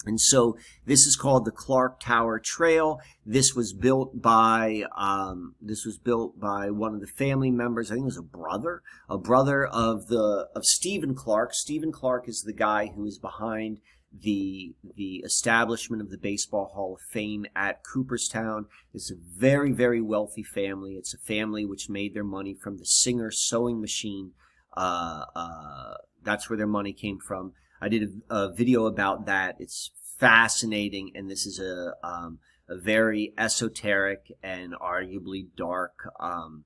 And 0.06 0.18
so 0.18 0.56
this 0.86 1.06
is 1.06 1.14
called 1.14 1.44
the 1.44 1.50
Clark 1.50 2.00
Tower 2.00 2.40
Trail. 2.42 3.00
This 3.26 3.54
was 3.54 3.74
built 3.74 4.22
by 4.22 4.84
um, 4.96 5.56
this 5.60 5.84
was 5.84 5.98
built 5.98 6.40
by 6.40 6.70
one 6.70 6.94
of 6.94 7.00
the 7.00 7.06
family 7.06 7.50
members. 7.50 7.90
I 7.90 7.94
think 7.94 8.04
it 8.04 8.06
was 8.06 8.16
a 8.16 8.22
brother, 8.22 8.82
a 9.10 9.18
brother 9.18 9.66
of 9.66 10.06
the 10.06 10.48
of 10.56 10.64
Stephen 10.64 11.14
Clark. 11.14 11.52
Stephen 11.52 11.92
Clark 11.92 12.28
is 12.28 12.42
the 12.46 12.54
guy 12.54 12.86
who 12.86 13.04
is 13.04 13.18
behind 13.18 13.80
the 14.12 14.74
the 14.96 15.16
establishment 15.24 16.02
of 16.02 16.10
the 16.10 16.18
Baseball 16.18 16.66
Hall 16.74 16.94
of 16.94 17.00
Fame 17.00 17.46
at 17.54 17.82
Cooperstown. 17.84 18.66
It's 18.92 19.10
a 19.10 19.16
very 19.16 19.72
very 19.72 20.00
wealthy 20.00 20.42
family. 20.42 20.94
It's 20.94 21.14
a 21.14 21.18
family 21.18 21.64
which 21.64 21.88
made 21.88 22.14
their 22.14 22.24
money 22.24 22.54
from 22.54 22.78
the 22.78 22.86
Singer 22.86 23.30
sewing 23.30 23.80
machine. 23.80 24.32
Uh, 24.76 25.24
uh, 25.34 25.94
that's 26.22 26.48
where 26.48 26.56
their 26.56 26.66
money 26.66 26.92
came 26.92 27.18
from. 27.18 27.52
I 27.80 27.88
did 27.88 28.22
a, 28.30 28.34
a 28.34 28.52
video 28.52 28.86
about 28.86 29.26
that. 29.26 29.56
It's 29.58 29.90
fascinating, 30.18 31.12
and 31.14 31.30
this 31.30 31.46
is 31.46 31.58
a 31.58 31.94
um, 32.02 32.38
a 32.68 32.76
very 32.76 33.32
esoteric 33.38 34.32
and 34.42 34.74
arguably 34.74 35.46
dark 35.56 36.12
um, 36.20 36.64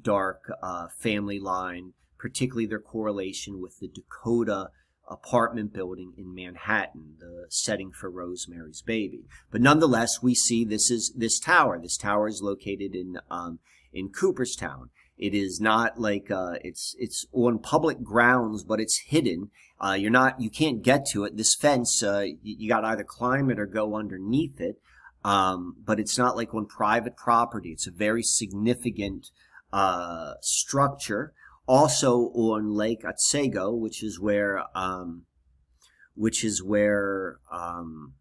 dark 0.00 0.50
uh, 0.62 0.88
family 0.98 1.38
line, 1.38 1.92
particularly 2.18 2.66
their 2.66 2.80
correlation 2.80 3.60
with 3.60 3.78
the 3.78 3.88
Dakota 3.88 4.70
apartment 5.12 5.72
building 5.72 6.12
in 6.16 6.34
Manhattan, 6.34 7.16
the 7.18 7.46
setting 7.48 7.92
for 7.92 8.10
Rosemary's 8.10 8.82
Baby. 8.82 9.24
But 9.50 9.60
nonetheless, 9.60 10.22
we 10.22 10.34
see 10.34 10.64
this 10.64 10.90
is 10.90 11.12
this 11.16 11.38
tower. 11.38 11.78
This 11.80 11.96
tower 11.96 12.28
is 12.28 12.40
located 12.42 12.94
in 12.94 13.18
um, 13.30 13.58
in 13.92 14.08
Cooperstown. 14.08 14.90
It 15.18 15.34
is 15.34 15.60
not 15.60 16.00
like 16.00 16.30
uh, 16.30 16.54
it's 16.62 16.96
it's 16.98 17.26
on 17.32 17.58
public 17.58 18.02
grounds, 18.02 18.64
but 18.64 18.80
it's 18.80 19.02
hidden. 19.06 19.50
Uh, 19.80 19.92
you're 19.92 20.10
not 20.10 20.40
you 20.40 20.50
can't 20.50 20.82
get 20.82 21.06
to 21.12 21.24
it. 21.24 21.36
This 21.36 21.54
fence, 21.54 22.02
uh, 22.02 22.20
you, 22.42 22.56
you 22.58 22.68
got 22.68 22.80
to 22.80 22.88
either 22.88 23.04
climb 23.04 23.50
it 23.50 23.58
or 23.58 23.66
go 23.66 23.96
underneath 23.96 24.60
it. 24.60 24.76
Um, 25.24 25.76
but 25.84 26.00
it's 26.00 26.18
not 26.18 26.36
like 26.36 26.52
on 26.52 26.66
private 26.66 27.16
property. 27.16 27.70
It's 27.70 27.86
a 27.86 27.92
very 27.92 28.24
significant 28.24 29.30
uh, 29.72 30.34
structure. 30.40 31.32
Also 31.72 32.24
on 32.34 32.74
Lake 32.74 33.02
Otsego, 33.02 33.72
which 33.72 34.02
is 34.02 34.20
where 34.20 34.62
um, 34.74 35.24
which 36.14 36.44
is 36.44 36.62
where 36.62 37.38
um, 37.50 38.12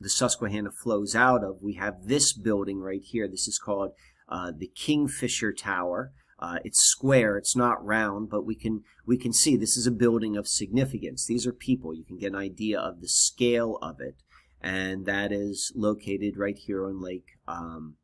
the 0.00 0.08
Susquehanna 0.08 0.70
flows 0.70 1.14
out 1.14 1.44
of. 1.44 1.58
We 1.60 1.74
have 1.74 2.06
this 2.06 2.32
building 2.32 2.80
right 2.80 3.02
here. 3.02 3.28
This 3.28 3.46
is 3.46 3.58
called 3.58 3.90
uh, 4.30 4.52
the 4.56 4.70
Kingfisher 4.74 5.52
Tower. 5.52 6.12
Uh, 6.38 6.58
it's 6.64 6.80
square, 6.80 7.36
it's 7.36 7.54
not 7.54 7.84
round, 7.84 8.30
but 8.30 8.46
we 8.46 8.54
can 8.54 8.82
we 9.04 9.18
can 9.18 9.34
see 9.34 9.58
this 9.58 9.76
is 9.76 9.86
a 9.86 9.90
building 9.90 10.34
of 10.34 10.48
significance. 10.48 11.26
These 11.26 11.46
are 11.46 11.52
people. 11.52 11.94
You 11.94 12.04
can 12.04 12.16
get 12.16 12.32
an 12.32 12.38
idea 12.38 12.80
of 12.80 13.02
the 13.02 13.08
scale 13.08 13.78
of 13.82 14.00
it, 14.00 14.16
and 14.58 15.04
that 15.04 15.32
is 15.32 15.70
located 15.76 16.38
right 16.38 16.56
here 16.56 16.86
on 16.86 17.02
Lake 17.02 17.26
um, 17.46 17.96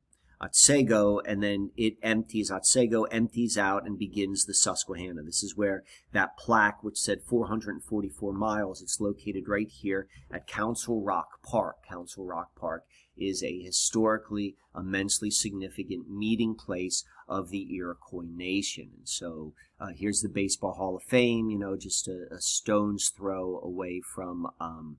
Otsego, 0.42 1.20
and 1.20 1.42
then 1.42 1.70
it 1.76 1.94
empties. 2.02 2.50
Otsego 2.50 3.04
empties 3.04 3.56
out 3.56 3.86
and 3.86 3.96
begins 3.96 4.44
the 4.44 4.54
Susquehanna. 4.54 5.22
This 5.22 5.44
is 5.44 5.56
where 5.56 5.84
that 6.12 6.36
plaque, 6.36 6.82
which 6.82 6.98
said 6.98 7.22
444 7.22 8.32
miles, 8.32 8.82
it's 8.82 9.00
located 9.00 9.44
right 9.46 9.68
here 9.68 10.08
at 10.32 10.48
Council 10.48 11.00
Rock 11.00 11.42
Park. 11.42 11.76
Council 11.88 12.26
Rock 12.26 12.56
Park 12.56 12.84
is 13.16 13.42
a 13.42 13.60
historically 13.60 14.56
immensely 14.76 15.30
significant 15.30 16.10
meeting 16.10 16.54
place 16.54 17.04
of 17.28 17.50
the 17.50 17.72
Iroquois 17.74 18.24
Nation. 18.26 18.90
And 18.96 19.08
so 19.08 19.52
uh, 19.78 19.90
here's 19.96 20.22
the 20.22 20.28
Baseball 20.28 20.74
Hall 20.74 20.96
of 20.96 21.02
Fame, 21.04 21.50
you 21.50 21.58
know, 21.58 21.76
just 21.76 22.08
a, 22.08 22.26
a 22.32 22.40
stone's 22.40 23.12
throw 23.16 23.60
away 23.62 24.00
from. 24.14 24.48
Um, 24.60 24.98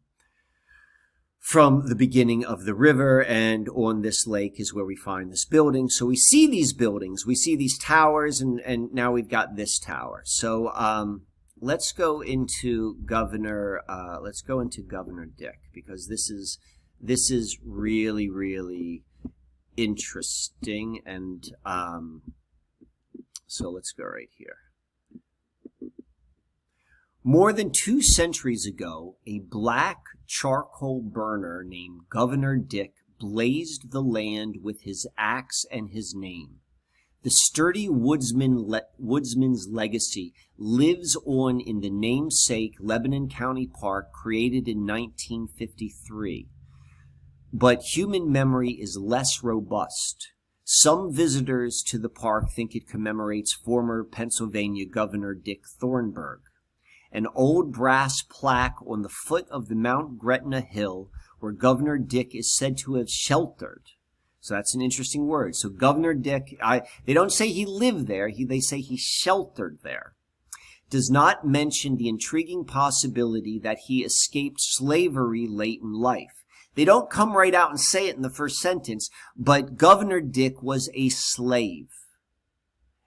from 1.44 1.90
the 1.90 1.96
beginning 1.96 2.46
of 2.46 2.64
the 2.64 2.74
river 2.74 3.22
and 3.22 3.68
on 3.76 4.02
this 4.02 4.26
lake 4.26 4.62
is 4.62 4.74
where 4.74 4.86
we 4.86 4.96
find 4.96 5.30
this 5.30 5.44
building. 5.44 5.90
So 5.90 6.06
we 6.06 6.16
see 6.16 6.48
these 6.48 6.72
buildings, 6.72 7.26
we 7.28 7.36
see 7.36 7.58
these 7.58 7.78
towers, 7.78 8.40
and, 8.40 8.62
and 8.62 8.94
now 8.94 9.12
we've 9.12 9.28
got 9.28 9.58
this 9.58 9.78
tower. 9.78 10.22
So 10.24 10.70
um, 10.70 11.24
let's 11.60 11.92
go 11.92 12.22
into 12.22 12.96
Governor, 13.06 13.82
uh, 13.90 14.20
let's 14.22 14.42
go 14.42 14.62
into 14.62 14.82
Governor 14.82 15.26
Dick 15.26 15.60
because 15.74 16.08
this 16.08 16.30
is 16.30 16.60
this 17.02 17.30
is 17.30 17.60
really 17.62 18.30
really 18.30 19.04
interesting 19.76 21.02
and 21.06 21.44
um, 21.66 22.22
so 23.48 23.70
let's 23.70 23.92
go 23.92 24.06
right 24.06 24.30
here 24.38 24.58
more 27.22 27.52
than 27.52 27.70
two 27.70 28.02
centuries 28.02 28.66
ago 28.66 29.18
a 29.28 29.40
black 29.40 29.98
charcoal 30.40 31.02
burner 31.02 31.64
named 31.68 32.02
governor 32.10 32.58
dick 32.58 32.94
blazed 33.20 33.92
the 33.92 34.02
land 34.02 34.58
with 34.62 34.82
his 34.82 35.08
axe 35.18 35.66
and 35.72 35.90
his 35.90 36.14
name 36.16 36.56
the 37.24 37.30
sturdy 37.30 37.88
woodsman 37.88 38.68
le- 38.68 38.82
woodsman's 38.98 39.68
legacy 39.70 40.34
lives 40.58 41.18
on 41.26 41.60
in 41.60 41.82
the 41.82 41.90
namesake 41.90 42.74
lebanon 42.80 43.30
county 43.30 43.68
park 43.68 44.12
created 44.12 44.68
in 44.68 44.80
1953 44.80 46.48
but 47.56 47.84
human 47.96 48.32
memory 48.32 48.72
is 48.72 48.98
less 49.00 49.44
robust. 49.44 50.32
Some 50.64 51.14
visitors 51.14 51.84
to 51.84 52.00
the 52.00 52.10
park 52.10 52.46
think 52.50 52.74
it 52.74 52.90
commemorates 52.90 53.54
former 53.54 54.04
Pennsylvania 54.04 54.88
Governor 54.88 55.36
Dick 55.36 55.62
Thornburgh. 55.80 56.42
An 57.14 57.28
old 57.34 57.72
brass 57.72 58.22
plaque 58.22 58.76
on 58.86 59.04
the 59.04 59.10
foot 59.10 59.48
of 59.50 59.70
the 59.70 59.76
Mount 59.76 60.18
Gretna 60.18 60.60
Hill 60.60 61.10
where 61.44 61.52
Governor 61.52 61.98
Dick 61.98 62.34
is 62.34 62.56
said 62.56 62.78
to 62.80 62.96
have 62.96 63.10
sheltered. 63.10 63.84
So 64.40 64.54
that's 64.56 64.74
an 64.74 64.82
interesting 64.82 65.28
word. 65.28 65.56
So 65.56 65.68
Governor 65.68 66.14
Dick, 66.14 66.58
I, 66.62 66.84
they 67.06 67.14
don't 67.14 67.34
say 67.34 67.50
he 67.50 67.66
lived 67.66 68.08
there, 68.08 68.30
he, 68.30 68.46
they 68.46 68.62
say 68.62 68.80
he 68.80 68.98
sheltered 68.98 69.80
there. 69.84 70.14
Does 70.90 71.10
not 71.10 71.46
mention 71.46 71.98
the 71.98 72.08
intriguing 72.08 72.64
possibility 72.64 73.60
that 73.60 73.80
he 73.88 74.04
escaped 74.04 74.58
slavery 74.60 75.46
late 75.46 75.82
in 75.82 75.94
life. 75.94 76.44
They 76.76 76.86
don't 76.86 77.10
come 77.10 77.36
right 77.36 77.54
out 77.54 77.70
and 77.70 77.80
say 77.80 78.08
it 78.08 78.16
in 78.16 78.22
the 78.22 78.30
first 78.30 78.60
sentence, 78.60 79.10
but 79.36 79.76
Governor 79.76 80.22
Dick 80.22 80.64
was 80.64 80.90
a 80.94 81.10
slave. 81.10 81.90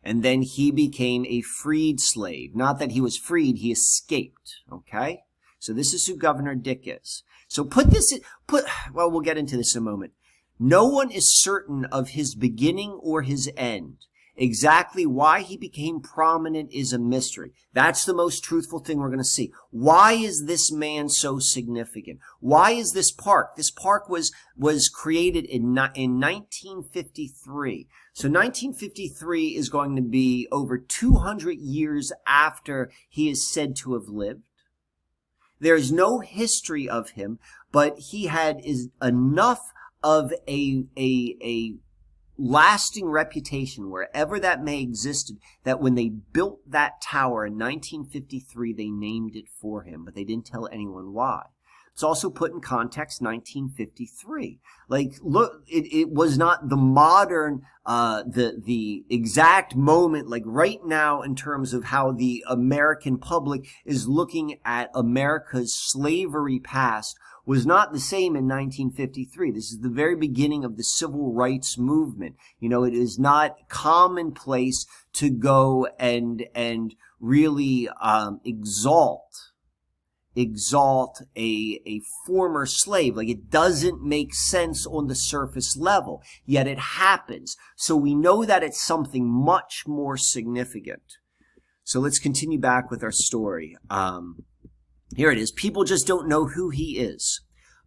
And 0.06 0.22
then 0.22 0.42
he 0.42 0.70
became 0.70 1.26
a 1.26 1.40
freed 1.40 1.98
slave. 1.98 2.54
Not 2.54 2.78
that 2.78 2.92
he 2.92 3.00
was 3.00 3.16
freed, 3.16 3.58
he 3.58 3.72
escaped. 3.72 4.54
Okay? 4.72 5.24
So 5.58 5.72
this 5.72 5.92
is 5.92 6.06
who 6.06 6.16
Governor 6.16 6.54
Dick 6.54 6.82
is. 6.84 7.24
So 7.48 7.64
put 7.64 7.90
this, 7.90 8.16
put, 8.46 8.66
well, 8.94 9.10
we'll 9.10 9.20
get 9.20 9.36
into 9.36 9.56
this 9.56 9.74
in 9.74 9.82
a 9.82 9.84
moment. 9.84 10.12
No 10.60 10.86
one 10.86 11.10
is 11.10 11.42
certain 11.42 11.86
of 11.86 12.10
his 12.10 12.36
beginning 12.36 13.00
or 13.02 13.22
his 13.22 13.50
end. 13.56 14.06
Exactly 14.36 15.06
why 15.06 15.40
he 15.40 15.56
became 15.56 16.00
prominent 16.00 16.70
is 16.72 16.92
a 16.92 17.00
mystery. 17.00 17.52
That's 17.72 18.04
the 18.04 18.14
most 18.14 18.44
truthful 18.44 18.78
thing 18.78 18.98
we're 18.98 19.08
going 19.08 19.18
to 19.18 19.24
see. 19.24 19.52
Why 19.70 20.12
is 20.12 20.44
this 20.44 20.70
man 20.70 21.08
so 21.08 21.40
significant? 21.40 22.20
Why 22.38 22.72
is 22.72 22.92
this 22.92 23.10
park? 23.10 23.56
This 23.56 23.72
park 23.72 24.08
was, 24.08 24.30
was 24.56 24.88
created 24.88 25.46
in, 25.46 25.62
in 25.94 26.20
1953. 26.20 27.88
So 28.16 28.28
1953 28.28 29.56
is 29.56 29.68
going 29.68 29.94
to 29.94 30.00
be 30.00 30.48
over 30.50 30.78
200 30.78 31.58
years 31.58 32.14
after 32.26 32.90
he 33.10 33.28
is 33.28 33.46
said 33.46 33.76
to 33.76 33.92
have 33.92 34.08
lived. 34.08 34.40
There 35.60 35.74
is 35.74 35.92
no 35.92 36.20
history 36.20 36.88
of 36.88 37.10
him, 37.10 37.38
but 37.72 37.98
he 37.98 38.28
had 38.28 38.62
is 38.64 38.88
enough 39.02 39.70
of 40.02 40.32
a, 40.48 40.84
a, 40.96 41.36
a 41.42 41.74
lasting 42.38 43.10
reputation 43.10 43.90
wherever 43.90 44.40
that 44.40 44.64
may 44.64 44.80
existed 44.80 45.36
that 45.64 45.82
when 45.82 45.94
they 45.94 46.08
built 46.08 46.60
that 46.66 47.02
tower 47.02 47.44
in 47.44 47.58
1953 47.58 48.72
they 48.72 48.88
named 48.88 49.36
it 49.36 49.48
for 49.48 49.82
him 49.82 50.04
but 50.04 50.14
they 50.14 50.24
didn't 50.24 50.44
tell 50.44 50.68
anyone 50.68 51.14
why 51.14 51.44
it's 51.96 52.02
also 52.02 52.28
put 52.28 52.52
in 52.52 52.60
context 52.60 53.22
1953 53.22 54.60
like 54.86 55.14
look 55.22 55.62
it, 55.66 55.90
it 55.90 56.10
was 56.10 56.36
not 56.36 56.68
the 56.68 56.76
modern 56.76 57.62
uh 57.86 58.22
the 58.24 58.60
the 58.62 59.02
exact 59.08 59.74
moment 59.74 60.28
like 60.28 60.42
right 60.44 60.84
now 60.84 61.22
in 61.22 61.34
terms 61.34 61.72
of 61.72 61.84
how 61.84 62.12
the 62.12 62.44
american 62.50 63.16
public 63.16 63.66
is 63.86 64.06
looking 64.06 64.58
at 64.62 64.90
america's 64.94 65.74
slavery 65.74 66.60
past 66.60 67.16
was 67.46 67.64
not 67.64 67.92
the 67.92 68.00
same 68.00 68.34
in 68.34 68.48
1953. 68.48 69.52
This 69.52 69.70
is 69.70 69.78
the 69.78 69.88
very 69.88 70.16
beginning 70.16 70.64
of 70.64 70.76
the 70.76 70.82
civil 70.82 71.32
rights 71.32 71.78
movement. 71.78 72.34
You 72.58 72.68
know, 72.68 72.82
it 72.82 72.92
is 72.92 73.20
not 73.20 73.68
commonplace 73.68 74.84
to 75.12 75.30
go 75.30 75.86
and 75.96 76.44
and 76.56 76.92
really 77.20 77.88
um, 78.02 78.40
exalt 78.44 79.45
exalt 80.36 81.22
a, 81.36 81.80
a 81.86 82.00
former 82.26 82.66
slave. 82.66 83.16
Like 83.16 83.28
it 83.28 83.50
doesn't 83.50 84.02
make 84.02 84.34
sense 84.34 84.86
on 84.86 85.08
the 85.08 85.14
surface 85.14 85.76
level, 85.76 86.22
yet 86.44 86.68
it 86.68 86.78
happens. 86.78 87.56
So 87.76 87.96
we 87.96 88.14
know 88.14 88.44
that 88.44 88.62
it's 88.62 88.84
something 88.84 89.26
much 89.26 89.84
more 89.86 90.16
significant. 90.16 91.02
So 91.82 92.00
let's 92.00 92.18
continue 92.18 92.58
back 92.58 92.90
with 92.90 93.02
our 93.02 93.12
story. 93.12 93.76
Um, 93.88 94.44
here 95.16 95.30
it 95.30 95.38
is. 95.38 95.52
People 95.52 95.84
just 95.84 96.06
don't 96.06 96.28
know 96.28 96.48
who 96.48 96.70
he 96.70 96.98
is. 96.98 97.40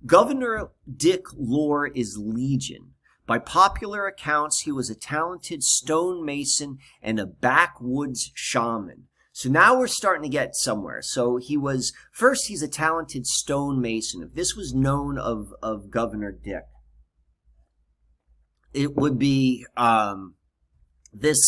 Governor 0.06 0.70
Dick 0.96 1.26
Lore 1.36 1.88
is 1.88 2.18
legion. 2.18 2.94
By 3.28 3.40
popular 3.40 4.08
accounts, 4.08 4.62
he 4.62 4.72
was 4.72 4.90
a 4.90 4.96
talented 4.96 5.64
stonemason 5.64 6.78
and 7.02 7.20
a 7.20 7.28
backwoods 7.28 8.32
shaman. 8.34 9.09
So 9.40 9.48
now 9.48 9.80
we're 9.80 9.88
starting 9.88 10.24
to 10.24 10.38
get 10.38 10.54
somewhere. 10.54 11.02
So 11.02 11.38
he 11.38 11.56
was, 11.56 11.94
first, 12.12 12.48
he's 12.48 12.62
a 12.62 12.68
talented 12.68 13.26
stonemason. 13.26 14.22
If 14.22 14.34
this 14.34 14.54
was 14.54 14.74
known 14.74 15.18
of, 15.18 15.54
of 15.64 15.90
Governor 15.90 16.34
Dick, 16.34 16.64
it 18.74 18.98
would 18.98 19.18
be 19.18 19.66
um, 19.78 20.36
this 21.14 21.40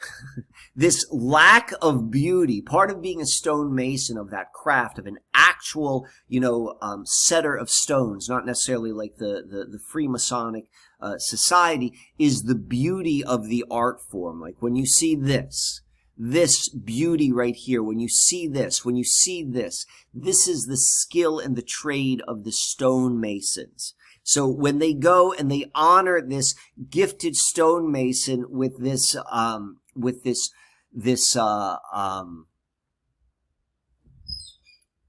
this 0.74 1.06
lack 1.12 1.70
of 1.80 2.10
beauty, 2.10 2.60
part 2.60 2.90
of 2.90 3.00
being 3.00 3.20
a 3.20 3.26
stonemason 3.26 4.18
of 4.18 4.30
that 4.30 4.52
craft, 4.52 4.98
of 4.98 5.06
an 5.06 5.18
actual, 5.32 6.08
you 6.26 6.40
know, 6.40 6.76
um, 6.82 7.04
setter 7.06 7.54
of 7.54 7.70
stones, 7.70 8.28
not 8.28 8.46
necessarily 8.46 8.90
like 8.90 9.18
the, 9.18 9.44
the, 9.48 9.64
the 9.64 9.80
Freemasonic 9.94 10.66
uh, 11.00 11.18
society, 11.18 11.92
is 12.18 12.42
the 12.42 12.56
beauty 12.56 13.22
of 13.22 13.46
the 13.46 13.64
art 13.70 14.00
form. 14.10 14.40
Like 14.40 14.56
when 14.58 14.74
you 14.74 14.86
see 14.86 15.14
this, 15.14 15.82
this 16.18 16.68
beauty 16.68 17.30
right 17.30 17.54
here, 17.54 17.82
when 17.82 18.00
you 18.00 18.08
see 18.08 18.48
this, 18.48 18.84
when 18.84 18.96
you 18.96 19.04
see 19.04 19.44
this, 19.44 19.86
this 20.12 20.48
is 20.48 20.64
the 20.64 20.76
skill 20.76 21.38
and 21.38 21.56
the 21.56 21.62
trade 21.62 22.20
of 22.26 22.44
the 22.44 22.50
stonemasons. 22.50 23.94
So 24.24 24.46
when 24.48 24.78
they 24.78 24.92
go 24.92 25.32
and 25.32 25.50
they 25.50 25.70
honor 25.74 26.20
this 26.20 26.54
gifted 26.90 27.36
stonemason 27.36 28.46
with 28.50 28.82
this, 28.82 29.16
um, 29.30 29.78
with 29.94 30.24
this 30.24 30.50
this 30.92 31.36
uh, 31.36 31.76
um, 31.92 32.46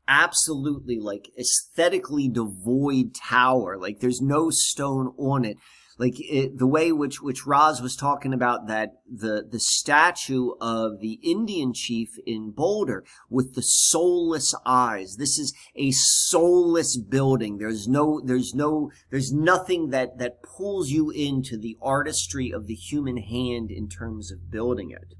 absolutely 0.07 0.99
like 0.99 1.29
aesthetically 1.37 2.27
devoid 2.27 3.15
tower. 3.15 3.77
Like 3.77 3.99
there's 3.99 4.21
no 4.21 4.49
stone 4.49 5.13
on 5.17 5.45
it. 5.45 5.57
Like 5.99 6.15
it, 6.17 6.57
the 6.57 6.65
way 6.65 6.93
which 6.93 7.21
which 7.21 7.45
Roz 7.45 7.81
was 7.81 7.97
talking 7.97 8.33
about 8.33 8.67
that 8.67 8.93
the 9.05 9.45
the 9.47 9.59
statue 9.59 10.51
of 10.61 11.01
the 11.01 11.19
Indian 11.21 11.73
chief 11.73 12.11
in 12.25 12.51
Boulder 12.51 13.03
with 13.29 13.53
the 13.53 13.61
soulless 13.61 14.55
eyes. 14.65 15.17
This 15.17 15.37
is 15.37 15.53
a 15.75 15.91
soulless 15.91 16.97
building. 16.97 17.57
There's 17.57 17.85
no 17.85 18.21
there's 18.23 18.55
no 18.55 18.91
there's 19.11 19.33
nothing 19.33 19.89
that 19.89 20.17
that 20.19 20.41
pulls 20.41 20.89
you 20.89 21.09
into 21.09 21.57
the 21.57 21.75
artistry 21.81 22.49
of 22.49 22.67
the 22.67 22.75
human 22.75 23.17
hand 23.17 23.69
in 23.69 23.89
terms 23.89 24.31
of 24.31 24.49
building 24.49 24.91
it. 24.91 25.15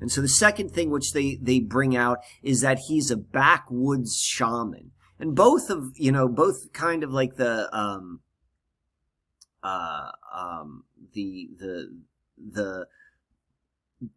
And 0.00 0.10
so 0.10 0.20
the 0.20 0.28
second 0.28 0.70
thing 0.70 0.90
which 0.90 1.12
they, 1.12 1.38
they 1.40 1.60
bring 1.60 1.96
out 1.96 2.18
is 2.42 2.60
that 2.62 2.80
he's 2.88 3.10
a 3.10 3.16
backwoods 3.16 4.20
shaman. 4.20 4.90
And 5.18 5.34
both 5.34 5.70
of, 5.70 5.92
you 5.96 6.12
know, 6.12 6.28
both 6.28 6.72
kind 6.72 7.02
of 7.04 7.12
like 7.12 7.36
the, 7.36 7.74
um, 7.74 8.20
uh, 9.64 10.10
um, 10.32 10.84
the, 11.14 11.48
the, 11.58 11.98
the, 12.38 12.86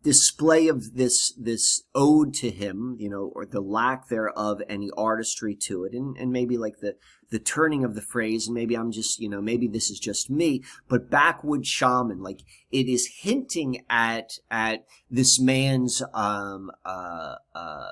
display 0.03 0.67
of 0.67 0.95
this 0.95 1.33
this 1.37 1.83
ode 1.95 2.33
to 2.33 2.49
him, 2.49 2.95
you 2.99 3.09
know, 3.09 3.31
or 3.33 3.45
the 3.45 3.61
lack 3.61 4.09
thereof 4.09 4.61
any 4.67 4.89
artistry 4.97 5.55
to 5.55 5.83
it, 5.85 5.93
and, 5.93 6.17
and 6.17 6.31
maybe 6.31 6.57
like 6.57 6.79
the 6.79 6.95
the 7.29 7.39
turning 7.39 7.83
of 7.83 7.95
the 7.95 8.01
phrase, 8.01 8.47
and 8.47 8.55
maybe 8.55 8.75
I'm 8.75 8.91
just, 8.91 9.19
you 9.19 9.29
know, 9.29 9.41
maybe 9.41 9.67
this 9.67 9.89
is 9.89 9.99
just 9.99 10.29
me, 10.29 10.63
but 10.87 11.09
backwood 11.09 11.65
shaman, 11.65 12.21
like 12.21 12.41
it 12.71 12.87
is 12.87 13.09
hinting 13.21 13.83
at 13.89 14.39
at 14.49 14.85
this 15.09 15.39
man's 15.39 16.01
um 16.13 16.71
uh 16.85 17.35
uh 17.53 17.91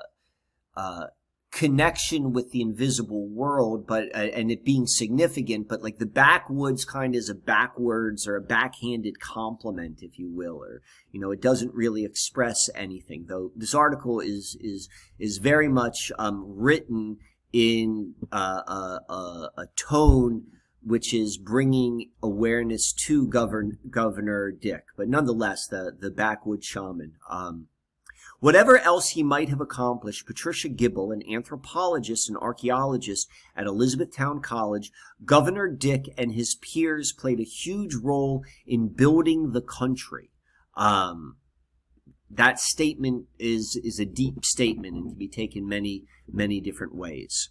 uh 0.76 1.06
connection 1.56 2.34
with 2.34 2.50
the 2.50 2.60
invisible 2.60 3.26
world, 3.26 3.86
but 3.86 4.14
uh, 4.14 4.18
and 4.18 4.50
it 4.50 4.62
being 4.62 4.86
significant, 4.86 5.66
but 5.66 5.82
like 5.82 5.96
the 5.96 6.04
backwoods 6.04 6.84
kind 6.84 7.16
is 7.16 7.30
a 7.30 7.34
backwards 7.34 8.28
or 8.28 8.36
a 8.36 8.42
backhanded 8.42 9.18
compliment, 9.20 10.02
if 10.02 10.18
you 10.18 10.30
will, 10.30 10.62
or 10.62 10.82
you 11.12 11.18
know, 11.18 11.30
it 11.30 11.40
doesn't 11.40 11.74
really 11.74 12.04
express 12.04 12.68
anything. 12.74 13.24
Though 13.26 13.52
this 13.56 13.74
article 13.74 14.20
is 14.20 14.58
is 14.60 14.90
is 15.18 15.38
very 15.38 15.66
much 15.66 16.12
um, 16.18 16.44
written 16.46 17.16
in 17.54 18.14
uh, 18.30 18.60
a, 18.68 19.00
a, 19.08 19.50
a 19.56 19.66
tone 19.76 20.48
which 20.82 21.14
is 21.14 21.38
bringing 21.38 22.10
awareness 22.22 22.92
to 22.92 23.26
Govern, 23.28 23.78
Governor 23.88 24.50
Dick, 24.50 24.84
but 24.94 25.08
nonetheless, 25.08 25.66
the 25.66 25.96
the 25.98 26.10
backwoods 26.10 26.66
shaman. 26.66 27.12
Um, 27.30 27.68
Whatever 28.46 28.78
else 28.78 29.08
he 29.08 29.24
might 29.24 29.48
have 29.48 29.60
accomplished, 29.60 30.24
Patricia 30.24 30.68
Gibble, 30.68 31.10
an 31.10 31.20
anthropologist 31.28 32.28
and 32.28 32.38
archaeologist 32.38 33.28
at 33.56 33.66
Elizabethtown 33.66 34.40
College, 34.40 34.92
Governor 35.24 35.66
Dick 35.66 36.04
and 36.16 36.30
his 36.30 36.54
peers 36.54 37.12
played 37.12 37.40
a 37.40 37.42
huge 37.42 37.96
role 37.96 38.44
in 38.64 38.86
building 38.86 39.50
the 39.50 39.62
country. 39.62 40.30
Um, 40.76 41.38
that 42.30 42.60
statement 42.60 43.24
is 43.36 43.80
is 43.82 43.98
a 43.98 44.06
deep 44.06 44.44
statement 44.44 44.94
and 44.94 45.06
can 45.06 45.18
be 45.18 45.28
taken 45.28 45.68
many 45.68 46.04
many 46.32 46.60
different 46.60 46.94
ways. 46.94 47.50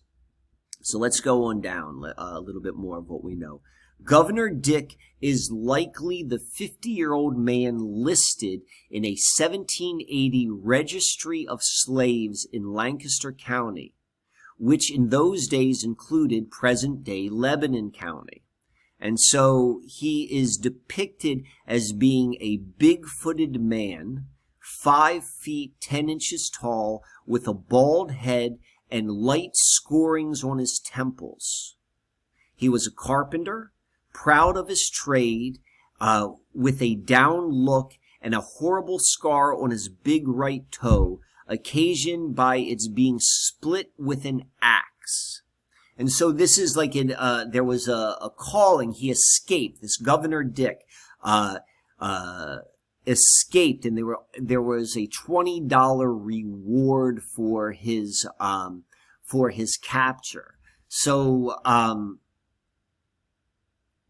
So 0.81 0.97
let's 0.97 1.19
go 1.19 1.43
on 1.43 1.59
down 1.59 2.05
uh, 2.05 2.13
a 2.17 2.39
little 2.39 2.61
bit 2.61 2.75
more 2.75 2.99
of 2.99 3.09
what 3.09 3.21
we 3.21 3.35
know. 3.35 3.59
Governor 4.03 4.49
Dick 4.49 4.97
is 5.21 5.51
likely 5.51 6.21
the 6.21 6.37
50 6.37 6.89
year 6.89 7.13
old 7.13 7.37
man 7.37 7.79
listed 7.79 8.61
in 8.91 9.03
a 9.03 9.17
1780 9.37 10.49
registry 10.51 11.47
of 11.47 11.59
slaves 11.63 12.47
in 12.51 12.73
Lancaster 12.73 13.31
County, 13.31 13.93
which 14.57 14.91
in 14.93 15.09
those 15.09 15.47
days 15.47 15.83
included 15.83 16.51
present 16.51 17.03
day 17.03 17.29
Lebanon 17.29 17.91
County. 17.91 18.43
And 18.99 19.19
so 19.19 19.81
he 19.85 20.23
is 20.31 20.57
depicted 20.57 21.43
as 21.67 21.91
being 21.91 22.37
a 22.39 22.57
big 22.57 23.05
footed 23.05 23.59
man, 23.59 24.27
five 24.59 25.25
feet 25.25 25.73
ten 25.81 26.09
inches 26.09 26.49
tall, 26.49 27.03
with 27.25 27.47
a 27.47 27.53
bald 27.53 28.11
head 28.11 28.57
and 28.91 29.09
light 29.09 29.55
scorings 29.55 30.43
on 30.43 30.59
his 30.59 30.79
temples. 30.79 31.75
He 32.55 32.69
was 32.69 32.87
a 32.87 32.91
carpenter, 32.91 33.73
proud 34.15 34.55
of 34.55 34.69
his 34.69 34.89
trade, 34.89 35.59
uh, 35.99 36.29
with 36.53 36.81
a 36.81 36.95
down 36.95 37.51
look 37.51 37.93
and 38.21 38.33
a 38.33 38.41
horrible 38.41 38.97
scar 38.97 39.53
on 39.53 39.71
his 39.71 39.89
big 39.89 40.27
right 40.27 40.71
toe, 40.71 41.19
occasioned 41.47 42.35
by 42.35 42.57
its 42.57 42.87
being 42.87 43.19
split 43.19 43.91
with 43.97 44.25
an 44.25 44.45
axe. 44.61 45.41
And 45.97 46.11
so 46.11 46.31
this 46.31 46.57
is 46.57 46.75
like 46.75 46.95
in, 46.95 47.11
uh, 47.11 47.45
there 47.47 47.63
was 47.63 47.87
a, 47.87 48.17
a 48.21 48.29
calling. 48.35 48.93
He 48.93 49.11
escaped. 49.11 49.81
This 49.81 49.97
Governor 49.97 50.43
Dick, 50.43 50.79
uh, 51.23 51.59
uh, 51.99 52.57
escaped 53.05 53.85
and 53.85 53.97
there 53.97 54.05
were, 54.05 54.19
there 54.37 54.61
was 54.61 54.97
a 54.97 55.07
$20 55.07 56.25
reward 56.25 57.21
for 57.21 57.71
his, 57.71 58.27
um, 58.39 58.83
for 59.23 59.51
his 59.51 59.77
capture. 59.77 60.55
So, 60.87 61.59
um, 61.63 62.19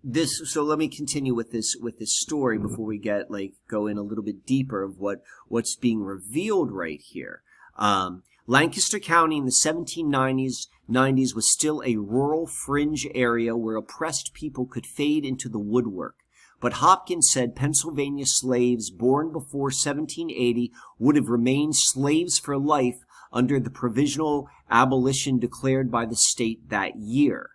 this 0.08 0.40
so 0.46 0.62
let 0.62 0.78
me 0.78 0.88
continue 0.88 1.34
with 1.34 1.52
this 1.52 1.76
with 1.82 1.98
this 1.98 2.16
story 2.16 2.60
before 2.60 2.86
we 2.86 3.00
get 3.00 3.32
like 3.32 3.54
go 3.68 3.88
in 3.88 3.98
a 3.98 4.04
little 4.04 4.24
bit 4.24 4.46
deeper 4.46 4.84
of 4.84 5.00
what 5.00 5.24
what's 5.48 5.76
being 5.76 6.04
revealed 6.04 6.72
right 6.72 7.02
here. 7.02 7.42
Um, 7.76 8.22
lancaster 8.46 9.00
county 9.00 9.38
in 9.38 9.46
the 9.46 9.52
1790s 9.52 10.68
90s 10.88 11.34
was 11.34 11.52
still 11.52 11.82
a 11.84 11.96
rural 11.96 12.46
fringe 12.46 13.08
area 13.16 13.58
where 13.58 13.78
oppressed 13.78 14.36
people 14.36 14.68
could 14.68 14.86
fade 14.86 15.26
into 15.26 15.50
the 15.50 15.60
woodwork. 15.60 16.18
But 16.62 16.74
hopkins 16.74 17.32
said 17.32 17.56
pennsylvania 17.56 18.26
slaves 18.28 18.92
born 18.92 19.32
before 19.32 19.72
1780 19.74 20.72
would 21.00 21.16
have 21.16 21.30
remained 21.30 21.76
slaves 21.76 22.38
for 22.38 22.60
life 22.60 23.00
under 23.34 23.60
the 23.60 23.72
provisional 23.72 24.50
abolition 24.70 25.40
declared 25.40 25.90
by 25.90 26.06
the 26.06 26.16
state 26.16 26.70
that 26.70 26.96
year 26.96 27.55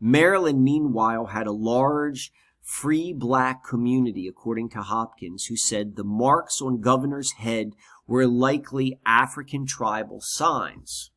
Maryland, 0.00 0.62
meanwhile, 0.62 1.26
had 1.26 1.46
a 1.46 1.52
large 1.52 2.32
free 2.62 3.12
black 3.12 3.64
community, 3.64 4.26
according 4.26 4.68
to 4.70 4.82
Hopkins, 4.82 5.44
who 5.46 5.56
said 5.56 5.96
the 5.96 6.04
marks 6.04 6.60
on 6.60 6.80
Governor's 6.80 7.32
head 7.32 7.72
were 8.06 8.26
likely 8.26 8.98
African 9.06 9.66
tribal 9.66 10.18
signs. 10.20 11.10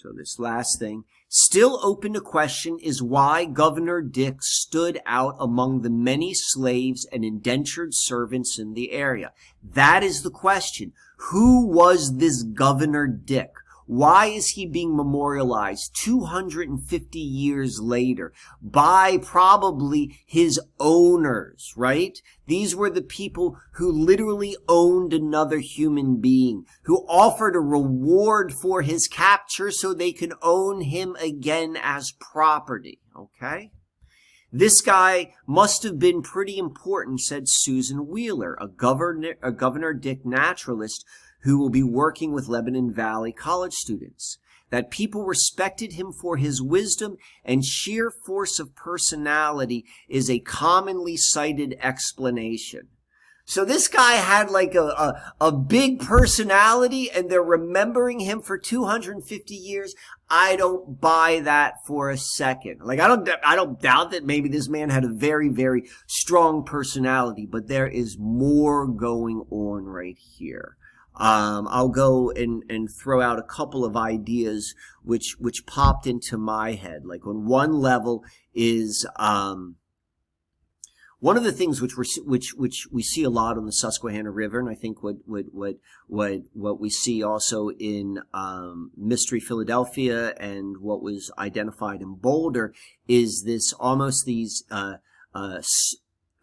So 0.00 0.12
this 0.16 0.38
last 0.38 0.78
thing, 0.78 1.02
still 1.28 1.80
open 1.82 2.12
to 2.12 2.20
question 2.20 2.78
is 2.80 3.02
why 3.02 3.44
Governor 3.44 4.00
Dick 4.00 4.36
stood 4.42 5.00
out 5.04 5.34
among 5.40 5.82
the 5.82 5.90
many 5.90 6.34
slaves 6.34 7.04
and 7.10 7.24
indentured 7.24 7.90
servants 7.92 8.60
in 8.60 8.74
the 8.74 8.92
area. 8.92 9.32
That 9.60 10.04
is 10.04 10.22
the 10.22 10.30
question. 10.30 10.92
Who 11.30 11.66
was 11.66 12.16
this 12.18 12.42
Governor 12.42 13.06
Dick? 13.06 13.50
Why 13.86 14.26
is 14.26 14.48
he 14.48 14.66
being 14.66 14.94
memorialized 14.94 15.96
250 15.96 17.18
years 17.18 17.80
later 17.80 18.34
by 18.60 19.16
probably 19.16 20.20
his 20.26 20.60
owners, 20.78 21.72
right? 21.74 22.20
These 22.46 22.76
were 22.76 22.90
the 22.90 23.00
people 23.00 23.56
who 23.76 23.90
literally 23.90 24.58
owned 24.68 25.14
another 25.14 25.58
human 25.58 26.20
being, 26.20 26.66
who 26.82 27.06
offered 27.08 27.56
a 27.56 27.60
reward 27.60 28.52
for 28.52 28.82
his 28.82 29.08
capture 29.08 29.70
so 29.70 29.94
they 29.94 30.12
could 30.12 30.34
own 30.42 30.82
him 30.82 31.16
again 31.18 31.74
as 31.82 32.12
property, 32.20 33.00
okay? 33.16 33.72
This 34.52 34.80
guy 34.80 35.34
must 35.46 35.82
have 35.82 35.98
been 35.98 36.22
pretty 36.22 36.56
important, 36.56 37.20
said 37.20 37.44
Susan 37.46 38.06
Wheeler, 38.06 38.56
a 38.58 38.66
governor, 38.66 39.34
a 39.42 39.52
Governor 39.52 39.92
Dick 39.92 40.24
naturalist 40.24 41.04
who 41.42 41.58
will 41.58 41.68
be 41.68 41.82
working 41.82 42.32
with 42.32 42.48
Lebanon 42.48 42.90
Valley 42.90 43.30
college 43.30 43.74
students. 43.74 44.38
That 44.70 44.90
people 44.90 45.24
respected 45.24 45.94
him 45.94 46.12
for 46.12 46.36
his 46.36 46.62
wisdom 46.62 47.16
and 47.44 47.64
sheer 47.64 48.10
force 48.10 48.58
of 48.58 48.74
personality 48.74 49.84
is 50.08 50.30
a 50.30 50.40
commonly 50.40 51.16
cited 51.16 51.76
explanation. 51.80 52.88
So 53.48 53.64
this 53.64 53.88
guy 53.88 54.12
had 54.12 54.50
like 54.50 54.74
a, 54.74 54.84
a, 54.84 55.34
a, 55.40 55.52
big 55.52 56.00
personality 56.00 57.10
and 57.10 57.30
they're 57.30 57.42
remembering 57.42 58.20
him 58.20 58.42
for 58.42 58.58
250 58.58 59.54
years. 59.54 59.94
I 60.28 60.54
don't 60.56 61.00
buy 61.00 61.40
that 61.44 61.76
for 61.86 62.10
a 62.10 62.18
second. 62.18 62.82
Like 62.82 63.00
I 63.00 63.08
don't, 63.08 63.26
I 63.42 63.56
don't 63.56 63.80
doubt 63.80 64.10
that 64.10 64.26
maybe 64.26 64.50
this 64.50 64.68
man 64.68 64.90
had 64.90 65.02
a 65.02 65.08
very, 65.08 65.48
very 65.48 65.84
strong 66.06 66.62
personality, 66.62 67.46
but 67.46 67.68
there 67.68 67.86
is 67.86 68.18
more 68.18 68.86
going 68.86 69.42
on 69.50 69.84
right 69.86 70.18
here. 70.18 70.76
Um, 71.16 71.66
I'll 71.70 71.88
go 71.88 72.30
and, 72.30 72.64
and 72.68 72.90
throw 72.90 73.22
out 73.22 73.38
a 73.38 73.42
couple 73.42 73.82
of 73.82 73.96
ideas 73.96 74.74
which 75.02 75.36
which 75.38 75.64
popped 75.64 76.06
into 76.06 76.36
my 76.36 76.74
head. 76.74 77.06
Like 77.06 77.26
on 77.26 77.46
one 77.46 77.72
level 77.72 78.24
is 78.54 79.06
um, 79.16 79.76
one 81.20 81.36
of 81.36 81.42
the 81.42 81.52
things 81.52 81.80
which 81.80 81.96
we 81.96 82.06
which 82.24 82.54
which 82.54 82.86
we 82.92 83.02
see 83.02 83.24
a 83.24 83.30
lot 83.30 83.56
on 83.56 83.66
the 83.66 83.72
Susquehanna 83.72 84.30
River, 84.30 84.60
and 84.60 84.68
I 84.68 84.74
think 84.74 85.02
what 85.02 85.16
what 85.26 85.46
what 85.52 85.76
what 86.06 86.42
what 86.52 86.80
we 86.80 86.90
see 86.90 87.22
also 87.22 87.70
in 87.70 88.20
um, 88.32 88.92
Mystery 88.96 89.40
Philadelphia 89.40 90.34
and 90.38 90.78
what 90.78 91.02
was 91.02 91.32
identified 91.36 92.02
in 92.02 92.14
Boulder 92.14 92.72
is 93.08 93.42
this 93.44 93.72
almost 93.72 94.26
these 94.26 94.64
uh, 94.70 94.94
uh, 95.34 95.60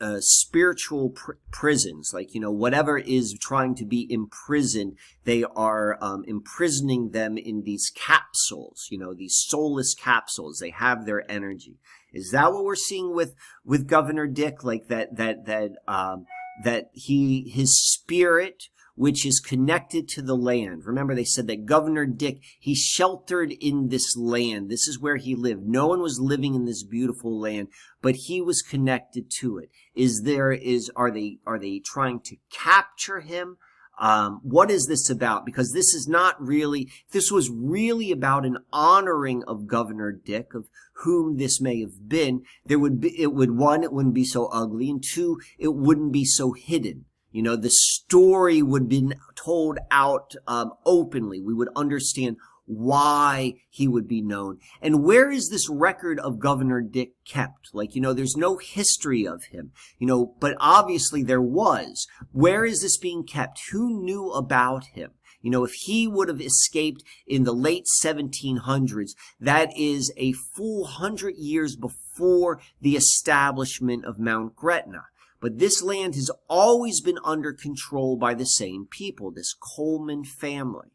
uh, 0.02 0.18
spiritual 0.20 1.10
pr- 1.12 1.34
prisons, 1.52 2.12
like 2.14 2.34
you 2.34 2.42
know 2.42 2.52
whatever 2.52 2.98
is 2.98 3.38
trying 3.40 3.76
to 3.76 3.86
be 3.86 4.08
imprisoned, 4.10 4.98
they 5.24 5.44
are 5.56 5.98
um, 6.02 6.24
imprisoning 6.28 7.12
them 7.12 7.38
in 7.38 7.64
these 7.64 7.92
capsules, 7.96 8.88
you 8.92 8.98
know 8.98 9.14
these 9.14 9.44
soulless 9.48 9.94
capsules. 9.94 10.60
They 10.60 10.72
have 10.72 11.06
their 11.06 11.30
energy. 11.32 11.78
Is 12.14 12.32
that 12.32 12.52
what 12.54 12.64
we're 12.64 12.76
seeing 12.76 13.14
with 13.14 13.36
with 13.64 13.88
Governor 13.88 14.28
Dick? 14.28 14.64
Like 14.64 14.88
that 14.88 15.16
that 15.18 15.46
that 15.46 15.72
um, 15.88 16.26
that 16.64 16.90
he 16.94 17.50
his 17.50 17.78
spirit 17.78 18.70
which 18.96 19.26
is 19.26 19.40
connected 19.40 20.08
to 20.08 20.22
the 20.22 20.36
land. 20.36 20.86
Remember, 20.86 21.14
they 21.14 21.26
said 21.26 21.48
that 21.48 21.66
Governor 21.66 22.06
Dick, 22.06 22.40
he 22.60 22.74
sheltered 22.74 23.52
in 23.52 23.90
this 23.90 24.16
land. 24.18 24.70
This 24.70 24.88
is 24.88 25.00
where 25.00 25.18
he 25.18 25.36
lived. 25.36 25.66
No 25.66 25.88
one 25.88 26.02
was 26.02 26.20
living 26.20 26.56
in 26.56 26.66
this 26.66 26.84
beautiful 26.84 27.38
land, 27.38 27.68
but 28.02 28.16
he 28.16 28.42
was 28.42 28.62
connected 28.62 29.30
to 29.40 29.58
it. 29.58 29.70
Is 29.94 30.24
there, 30.24 30.52
is, 30.52 30.90
are 30.96 31.12
they, 31.12 31.40
are 31.46 31.60
they 31.60 31.80
trying 31.80 32.22
to 32.22 32.38
capture 32.50 33.20
him? 33.20 33.58
Um, 34.00 34.42
what 34.44 34.72
is 34.72 34.88
this 34.88 35.10
about? 35.10 35.46
Because 35.46 35.72
this 35.72 35.94
is 35.94 36.08
not 36.08 36.36
really, 36.42 36.92
this 37.12 37.32
was 37.32 37.50
really 37.50 38.12
about 38.12 38.46
an 38.46 38.58
honoring 38.74 39.44
of 39.48 39.68
Governor 39.68 40.12
Dick, 40.12 40.54
of 40.54 40.68
whom 41.04 41.38
this 41.38 41.62
may 41.62 41.80
have 41.82 42.08
been, 42.08 42.44
there 42.66 42.80
would 42.80 43.00
be, 43.00 43.22
it 43.22 43.34
would, 43.34 43.52
one, 43.52 43.84
it 43.84 43.94
wouldn't 43.94 44.16
be 44.16 44.26
so 44.26 44.48
ugly, 44.48 44.90
and 44.90 45.04
two, 45.04 45.40
it 45.58 45.74
wouldn't 45.74 46.12
be 46.12 46.26
so 46.26 46.54
hidden. 46.54 47.06
You 47.36 47.42
know, 47.42 47.58
the 47.58 47.70
story 47.70 48.62
would 48.62 48.88
be 48.88 49.12
told 49.36 49.78
out 49.92 50.36
um, 50.48 50.72
openly. 50.86 51.42
We 51.42 51.54
would 51.54 51.68
understand 51.76 52.38
why 52.66 53.56
he 53.70 53.90
would 53.90 54.08
be 54.08 54.22
known. 54.22 54.60
And 54.82 55.04
where 55.04 55.30
is 55.30 55.50
this 55.50 55.70
record 55.70 56.18
of 56.22 56.40
Governor 56.40 56.80
Dick 56.80 57.12
kept? 57.28 57.72
Like, 57.74 57.94
you 57.94 58.00
know, 58.00 58.14
there's 58.14 58.38
no 58.38 58.56
history 58.56 59.28
of 59.28 59.44
him, 59.52 59.74
you 60.00 60.08
know, 60.08 60.34
but 60.40 60.56
obviously 60.62 61.24
there 61.24 61.42
was. 61.42 62.08
Where 62.32 62.64
is 62.64 62.82
this 62.82 62.98
being 62.98 63.26
kept? 63.26 63.60
Who 63.74 64.02
knew 64.02 64.32
about 64.32 64.86
him? 64.94 65.12
You 65.42 65.52
know, 65.52 65.66
if 65.66 65.74
he 65.74 66.08
would 66.08 66.30
have 66.30 66.40
escaped 66.40 67.04
in 67.28 67.44
the 67.44 67.54
late 67.54 67.84
1700s, 68.02 69.12
that 69.42 69.78
is 69.78 70.14
a 70.16 70.32
full 70.32 70.86
hundred 70.86 71.36
years 71.36 71.76
before 71.76 72.62
the 72.80 72.96
establishment 72.96 74.06
of 74.06 74.20
Mount 74.20 74.56
Gretna. 74.56 75.04
But 75.46 75.60
this 75.60 75.84
land 75.84 76.16
has 76.16 76.32
always 76.50 77.02
been 77.02 77.20
under 77.24 77.54
control 77.54 78.18
by 78.18 78.34
the 78.34 78.48
same 78.48 78.88
people, 78.90 79.30
this 79.30 79.54
Coleman 79.54 80.24
family. 80.24 80.88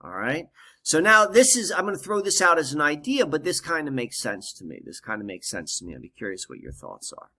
All 0.00 0.12
right. 0.12 0.46
So 0.84 1.00
now 1.00 1.26
this 1.26 1.56
is, 1.56 1.72
I'm 1.72 1.82
going 1.84 1.96
to 1.96 2.00
throw 2.00 2.20
this 2.20 2.40
out 2.40 2.56
as 2.56 2.72
an 2.72 2.80
idea, 2.80 3.26
but 3.26 3.42
this 3.42 3.58
kind 3.58 3.88
of 3.88 3.92
makes 3.92 4.16
sense 4.16 4.52
to 4.58 4.64
me. 4.64 4.80
This 4.84 5.00
kind 5.00 5.20
of 5.20 5.26
makes 5.26 5.48
sense 5.48 5.76
to 5.78 5.84
me. 5.84 5.92
I'd 5.92 6.02
be 6.02 6.08
curious 6.08 6.48
what 6.48 6.60
your 6.60 6.70
thoughts 6.70 7.12
are. 7.18 7.30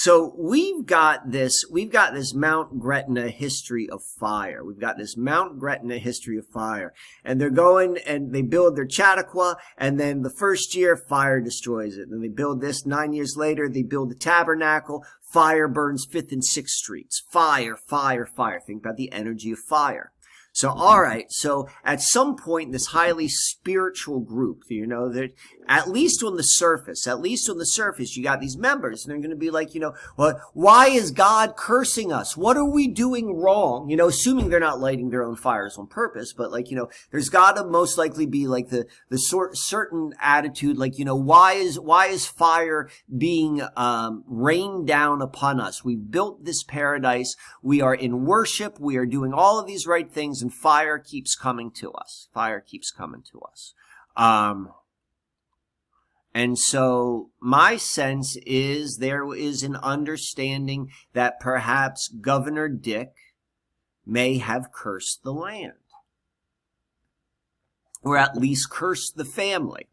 So 0.00 0.32
we've 0.38 0.86
got 0.86 1.32
this, 1.32 1.64
we've 1.68 1.90
got 1.90 2.14
this 2.14 2.32
Mount 2.32 2.78
Gretna 2.78 3.30
history 3.30 3.90
of 3.90 4.00
fire. 4.00 4.64
We've 4.64 4.78
got 4.78 4.96
this 4.96 5.16
Mount 5.16 5.58
Gretna 5.58 5.98
history 5.98 6.38
of 6.38 6.46
fire. 6.46 6.94
And 7.24 7.40
they're 7.40 7.50
going 7.50 7.98
and 8.06 8.32
they 8.32 8.42
build 8.42 8.76
their 8.76 8.88
Chautauqua 8.88 9.56
and 9.76 9.98
then 9.98 10.22
the 10.22 10.30
first 10.30 10.76
year 10.76 10.96
fire 10.96 11.40
destroys 11.40 11.96
it. 11.96 12.10
And 12.10 12.22
they 12.22 12.28
build 12.28 12.60
this 12.60 12.86
nine 12.86 13.12
years 13.12 13.34
later, 13.36 13.68
they 13.68 13.82
build 13.82 14.12
the 14.12 14.14
tabernacle, 14.14 15.04
fire 15.20 15.66
burns 15.66 16.06
fifth 16.08 16.30
and 16.30 16.44
sixth 16.44 16.76
streets. 16.76 17.24
Fire, 17.32 17.76
fire, 17.76 18.24
fire. 18.24 18.60
Think 18.64 18.84
about 18.84 18.98
the 18.98 19.10
energy 19.10 19.50
of 19.50 19.58
fire. 19.58 20.12
So, 20.58 20.70
all 20.70 21.00
right. 21.00 21.26
So, 21.30 21.68
at 21.84 22.00
some 22.00 22.34
point, 22.34 22.72
this 22.72 22.86
highly 22.86 23.28
spiritual 23.28 24.18
group, 24.18 24.64
you 24.68 24.88
know, 24.88 25.08
that 25.08 25.30
at 25.68 25.88
least 25.88 26.24
on 26.24 26.36
the 26.36 26.42
surface, 26.42 27.06
at 27.06 27.20
least 27.20 27.48
on 27.48 27.58
the 27.58 27.64
surface, 27.66 28.16
you 28.16 28.24
got 28.24 28.40
these 28.40 28.56
members, 28.56 29.04
and 29.04 29.12
they're 29.12 29.20
going 29.20 29.30
to 29.30 29.36
be 29.36 29.52
like, 29.52 29.72
you 29.72 29.80
know, 29.80 29.94
well, 30.16 30.40
why 30.54 30.88
is 30.88 31.12
God 31.12 31.54
cursing 31.56 32.12
us? 32.12 32.36
What 32.36 32.56
are 32.56 32.68
we 32.68 32.88
doing 32.88 33.36
wrong? 33.36 33.88
You 33.88 33.96
know, 33.96 34.08
assuming 34.08 34.48
they're 34.48 34.58
not 34.58 34.80
lighting 34.80 35.10
their 35.10 35.22
own 35.22 35.36
fires 35.36 35.78
on 35.78 35.86
purpose, 35.86 36.32
but 36.36 36.50
like, 36.50 36.72
you 36.72 36.76
know, 36.76 36.88
there's 37.12 37.28
got 37.28 37.54
to 37.54 37.64
most 37.64 37.96
likely 37.96 38.26
be 38.26 38.48
like 38.48 38.70
the 38.70 38.86
the 39.10 39.18
sort 39.18 39.56
certain 39.56 40.12
attitude, 40.20 40.76
like, 40.76 40.98
you 40.98 41.04
know, 41.04 41.14
why 41.14 41.52
is 41.52 41.78
why 41.78 42.06
is 42.06 42.26
fire 42.26 42.90
being 43.16 43.62
um, 43.76 44.24
rained 44.26 44.88
down 44.88 45.22
upon 45.22 45.60
us? 45.60 45.84
We've 45.84 46.10
built 46.10 46.44
this 46.44 46.64
paradise. 46.64 47.36
We 47.62 47.80
are 47.80 47.94
in 47.94 48.24
worship. 48.24 48.80
We 48.80 48.96
are 48.96 49.06
doing 49.06 49.32
all 49.32 49.60
of 49.60 49.68
these 49.68 49.86
right 49.86 50.10
things, 50.10 50.42
and 50.48 50.54
fire 50.54 50.98
keeps 50.98 51.34
coming 51.34 51.70
to 51.72 51.92
us. 51.92 52.28
Fire 52.32 52.60
keeps 52.60 52.90
coming 52.90 53.22
to 53.30 53.40
us. 53.40 53.74
Um, 54.16 54.72
and 56.32 56.58
so 56.58 57.28
my 57.38 57.76
sense 57.76 58.38
is 58.46 58.96
there 58.96 59.34
is 59.34 59.62
an 59.62 59.76
understanding 59.76 60.90
that 61.12 61.38
perhaps 61.38 62.08
Governor 62.08 62.70
Dick 62.70 63.12
may 64.06 64.38
have 64.38 64.72
cursed 64.72 65.22
the 65.22 65.34
land. 65.34 65.74
Or 68.02 68.16
at 68.16 68.34
least 68.34 68.70
cursed 68.70 69.18
the 69.18 69.26
family. 69.26 69.88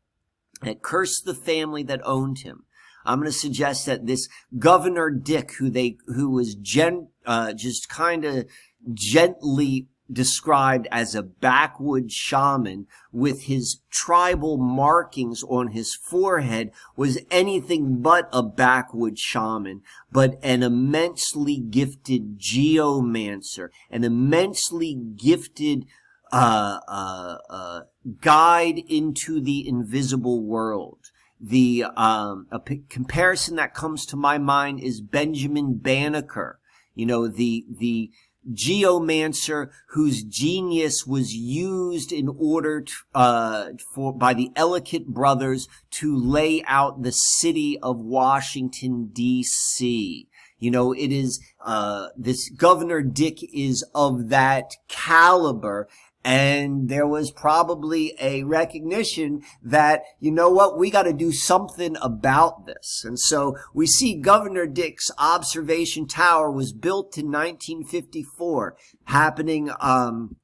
And 0.62 0.82
cursed 0.82 1.26
the 1.26 1.36
family 1.36 1.84
that 1.84 2.00
owned 2.06 2.40
him. 2.40 2.64
I'm 3.04 3.20
going 3.20 3.30
to 3.30 3.38
suggest 3.38 3.88
that 3.88 4.06
this 4.06 4.30
Governor 4.58 5.10
Dick, 5.10 5.52
who 5.60 5.70
they, 5.70 5.98
who 6.08 6.30
was 6.30 6.56
gen, 6.56 7.10
uh, 7.26 7.52
just 7.52 7.90
kind 7.90 8.24
of 8.24 8.46
gently 8.94 9.90
described 10.12 10.88
as 10.92 11.16
a 11.16 11.24
backwoods 11.24 12.14
shaman 12.14 12.88
with 13.12 13.44
his 13.44 13.80
tribal 13.90 14.58
markings 14.58 15.44
on 15.44 15.70
his 15.70 15.96
forehead 15.96 16.72
was 16.96 17.20
anything 17.32 18.02
but 18.02 18.30
a 18.32 18.44
backwoods 18.44 19.20
shaman, 19.20 19.82
but 20.12 20.38
an 20.44 20.64
immensely 20.64 21.58
gifted 21.58 22.38
geomancer, 22.38 23.70
an 23.90 24.04
immensely 24.04 24.94
gifted 24.94 25.86
uh, 26.32 26.80
uh, 26.88 27.38
uh, 27.50 27.82
guide 28.22 28.80
into 28.88 29.40
the 29.40 29.68
invisible 29.68 30.44
world. 30.44 31.00
The 31.40 31.86
um, 31.96 32.48
a 32.52 32.60
p- 32.60 32.84
comparison 32.90 33.58
that 33.58 33.74
comes 33.74 34.06
to 34.08 34.16
my 34.16 34.38
mind 34.38 34.80
is 34.80 35.02
Benjamin 35.02 35.78
Banneker. 35.78 36.60
You 36.94 37.06
know 37.06 37.28
the 37.28 37.66
the 37.70 38.12
geomancer 38.54 39.72
whose 39.90 40.24
genius 40.24 41.06
was 41.06 41.34
used 41.34 42.12
in 42.12 42.30
order 42.38 42.82
to, 42.82 42.94
uh, 43.14 43.70
for 43.94 44.14
by 44.14 44.34
the 44.34 44.52
Ellicott 44.56 45.08
brothers 45.08 45.68
to 45.92 46.16
lay 46.16 46.64
out 46.66 47.04
the 47.04 47.12
city 47.12 47.80
of 47.82 47.98
Washington 47.98 49.10
D.C. 49.12 50.28
You 50.58 50.72
know, 50.72 50.94
it 50.94 51.12
is 51.12 51.40
uh, 51.64 52.08
this 52.16 52.50
Governor 52.50 53.02
Dick 53.02 53.40
is 53.54 53.84
of 53.94 54.30
that 54.30 54.72
caliber, 54.88 55.88
and 56.26 56.90
there 56.90 57.06
was 57.06 57.30
probably 57.30 58.16
a 58.20 58.42
recognition 58.42 59.44
that, 59.62 60.02
you 60.20 60.32
know 60.32 60.50
what, 60.50 60.76
we 60.76 60.90
got 60.90 61.04
to 61.04 61.14
do 61.14 61.32
something 61.32 61.96
about 62.02 62.66
this. 62.66 63.04
And 63.06 63.20
so 63.20 63.56
we 63.76 63.86
see 63.86 64.20
Governor 64.20 64.66
Dick's 64.66 65.12
observation 65.20 66.08
tower 66.08 66.50
was 66.50 66.74
built 66.74 67.16
in 67.20 67.28
1954, 67.28 68.76
happening, 69.04 69.70
um, 69.80 70.38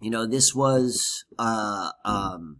you 0.00 0.10
know, 0.10 0.28
this 0.28 0.54
was, 0.54 1.24
uh, 1.40 1.90
um, 2.04 2.58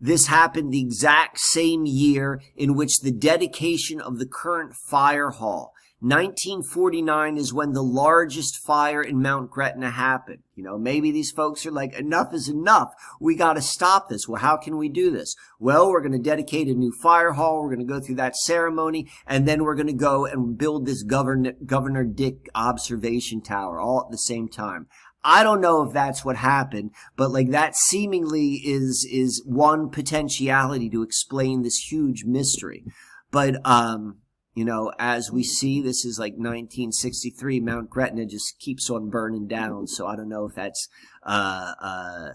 this 0.00 0.28
happened 0.28 0.72
the 0.72 0.80
exact 0.80 1.38
same 1.38 1.84
year 1.84 2.40
in 2.56 2.74
which 2.74 3.00
the 3.00 3.12
dedication 3.12 4.00
of 4.00 4.18
the 4.18 4.26
current 4.26 4.74
fire 4.74 5.30
hall 5.30 5.74
1949 6.00 7.38
is 7.38 7.54
when 7.54 7.72
the 7.72 7.82
largest 7.82 8.58
fire 8.58 9.00
in 9.00 9.22
Mount 9.22 9.50
Gretna 9.50 9.90
happened. 9.90 10.42
You 10.54 10.62
know, 10.62 10.76
maybe 10.76 11.10
these 11.10 11.30
folks 11.30 11.64
are 11.64 11.70
like, 11.70 11.94
enough 11.94 12.34
is 12.34 12.50
enough. 12.50 12.90
We 13.18 13.34
got 13.34 13.54
to 13.54 13.62
stop 13.62 14.10
this. 14.10 14.28
Well, 14.28 14.42
how 14.42 14.58
can 14.58 14.76
we 14.76 14.90
do 14.90 15.10
this? 15.10 15.34
Well, 15.58 15.90
we're 15.90 16.02
going 16.02 16.12
to 16.12 16.18
dedicate 16.18 16.68
a 16.68 16.74
new 16.74 16.92
fire 16.92 17.32
hall. 17.32 17.62
We're 17.62 17.74
going 17.74 17.86
to 17.86 17.92
go 17.92 17.98
through 17.98 18.16
that 18.16 18.36
ceremony 18.36 19.08
and 19.26 19.48
then 19.48 19.64
we're 19.64 19.74
going 19.74 19.86
to 19.86 19.94
go 19.94 20.26
and 20.26 20.58
build 20.58 20.84
this 20.84 21.02
Governor, 21.02 21.54
Governor 21.64 22.04
Dick 22.04 22.50
observation 22.54 23.40
tower 23.40 23.80
all 23.80 24.02
at 24.04 24.10
the 24.10 24.18
same 24.18 24.48
time. 24.48 24.88
I 25.24 25.42
don't 25.42 25.62
know 25.62 25.82
if 25.82 25.94
that's 25.94 26.26
what 26.26 26.36
happened, 26.36 26.90
but 27.16 27.30
like 27.30 27.50
that 27.50 27.74
seemingly 27.74 28.60
is, 28.64 29.08
is 29.10 29.42
one 29.46 29.88
potentiality 29.88 30.90
to 30.90 31.02
explain 31.02 31.62
this 31.62 31.88
huge 31.90 32.24
mystery. 32.26 32.84
But, 33.30 33.56
um, 33.64 34.18
you 34.56 34.64
know, 34.64 34.90
as 34.98 35.30
we 35.30 35.42
see, 35.42 35.82
this 35.82 36.06
is 36.06 36.18
like 36.18 36.32
1963. 36.32 37.60
Mount 37.60 37.90
Gretna 37.90 38.24
just 38.24 38.58
keeps 38.58 38.88
on 38.88 39.10
burning 39.10 39.46
down. 39.46 39.86
So 39.86 40.06
I 40.06 40.16
don't 40.16 40.30
know 40.30 40.46
if 40.46 40.54
that's, 40.54 40.88
uh, 41.22 41.74
uh, 41.78 42.28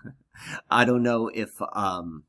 I 0.70 0.84
don't 0.84 1.02
know 1.02 1.26
if, 1.34 1.50
um, 1.72 2.22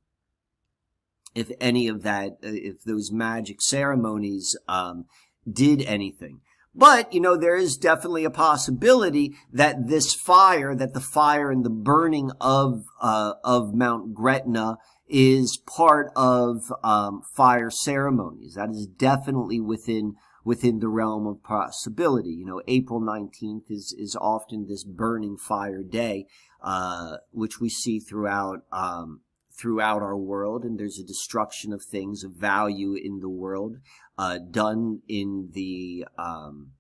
if 1.35 1.51
any 1.61 1.87
of 1.87 2.01
that, 2.01 2.37
uh, 2.43 2.49
if 2.49 2.83
those 2.83 3.11
magic 3.11 3.61
ceremonies, 3.61 4.57
um, 4.67 5.05
did 5.49 5.83
anything. 5.83 6.41
But, 6.73 7.13
you 7.13 7.21
know, 7.21 7.37
there 7.37 7.55
is 7.55 7.77
definitely 7.77 8.25
a 8.25 8.31
possibility 8.31 9.35
that 9.53 9.89
this 9.89 10.15
fire, 10.15 10.73
that 10.73 10.95
the 10.95 10.99
fire 10.99 11.51
and 11.51 11.63
the 11.63 11.69
burning 11.69 12.31
of, 12.41 12.85
uh, 12.99 13.33
of 13.43 13.75
Mount 13.75 14.15
Gretna 14.15 14.77
is 15.09 15.57
part 15.57 16.11
of 16.15 16.71
um, 16.83 17.21
fire 17.35 17.69
ceremonies. 17.69 18.53
That 18.53 18.69
is 18.69 18.85
definitely 18.85 19.59
within 19.59 20.15
within 20.43 20.79
the 20.79 20.87
realm 20.87 21.27
of 21.27 21.43
possibility. 21.43 22.31
You 22.31 22.45
know, 22.45 22.61
April 22.67 23.01
19th 23.01 23.69
is, 23.69 23.93
is 23.97 24.15
often 24.19 24.67
this 24.67 24.83
burning 24.83 25.37
fire 25.37 25.83
day, 25.83 26.25
uh, 26.63 27.17
which 27.31 27.59
we 27.59 27.69
see 27.69 27.99
throughout, 27.99 28.63
um, 28.71 29.21
throughout 29.55 30.01
our 30.01 30.17
world. 30.17 30.63
And 30.63 30.79
there's 30.79 30.97
a 30.97 31.05
destruction 31.05 31.73
of 31.73 31.83
things 31.83 32.23
of 32.23 32.31
value 32.31 32.95
in 32.95 33.19
the 33.19 33.29
world, 33.29 33.77
uh, 34.17 34.39
done 34.39 35.01
in 35.07 35.49
the, 35.53 36.05
um, 36.17 36.71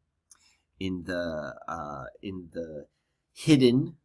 in 0.79 1.03
the, 1.05 1.53
uh, 1.67 2.05
in 2.21 2.49
the 2.53 2.85
hidden. 3.33 3.97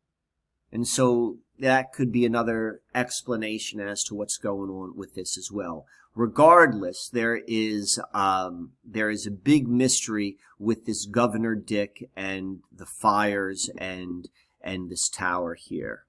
And 0.73 0.87
so 0.87 1.39
that 1.59 1.93
could 1.93 2.11
be 2.11 2.25
another 2.25 2.81
explanation 2.95 3.81
as 3.81 4.03
to 4.05 4.15
what's 4.15 4.37
going 4.37 4.71
on 4.71 4.97
with 4.97 5.15
this 5.15 5.39
as 5.39 5.51
well. 5.53 5.87
Regardless, 6.15 7.09
there 7.09 7.41
is 7.47 8.01
um, 8.13 8.73
there 8.85 9.11
is 9.11 9.27
a 9.27 9.33
big 9.33 9.67
mystery 9.67 10.37
with 10.59 10.87
this 10.87 11.07
Governor 11.07 11.55
Dick 11.55 12.09
and 12.17 12.61
the 12.73 12.87
fires 12.87 13.69
and 13.79 14.29
and 14.61 14.91
this 14.91 15.09
tower 15.09 15.55
here. 15.55 16.05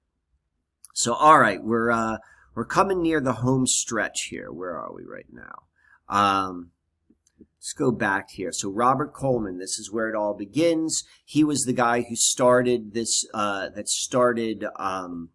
So, 0.94 1.12
all 1.14 1.40
right, 1.40 1.62
we're 1.62 1.90
uh, 1.90 2.18
we're 2.54 2.64
coming 2.64 3.02
near 3.02 3.20
the 3.20 3.34
home 3.34 3.66
stretch 3.66 4.28
here. 4.30 4.50
Where 4.52 4.78
are 4.78 4.92
we 4.92 5.04
right 5.04 5.26
now? 5.32 5.64
Um, 6.08 6.70
let's 7.66 7.72
go 7.72 7.90
back 7.90 8.30
here. 8.30 8.52
So 8.52 8.70
Robert 8.70 9.12
Coleman, 9.12 9.58
this 9.58 9.78
is 9.78 9.90
where 9.90 10.08
it 10.08 10.14
all 10.14 10.34
begins. 10.34 11.04
He 11.24 11.42
was 11.42 11.64
the 11.64 11.72
guy 11.72 12.02
who 12.02 12.14
started 12.14 12.94
this, 12.94 13.26
uh, 13.34 13.70
that 13.70 13.88
started, 13.88 14.64
um, 14.76 15.30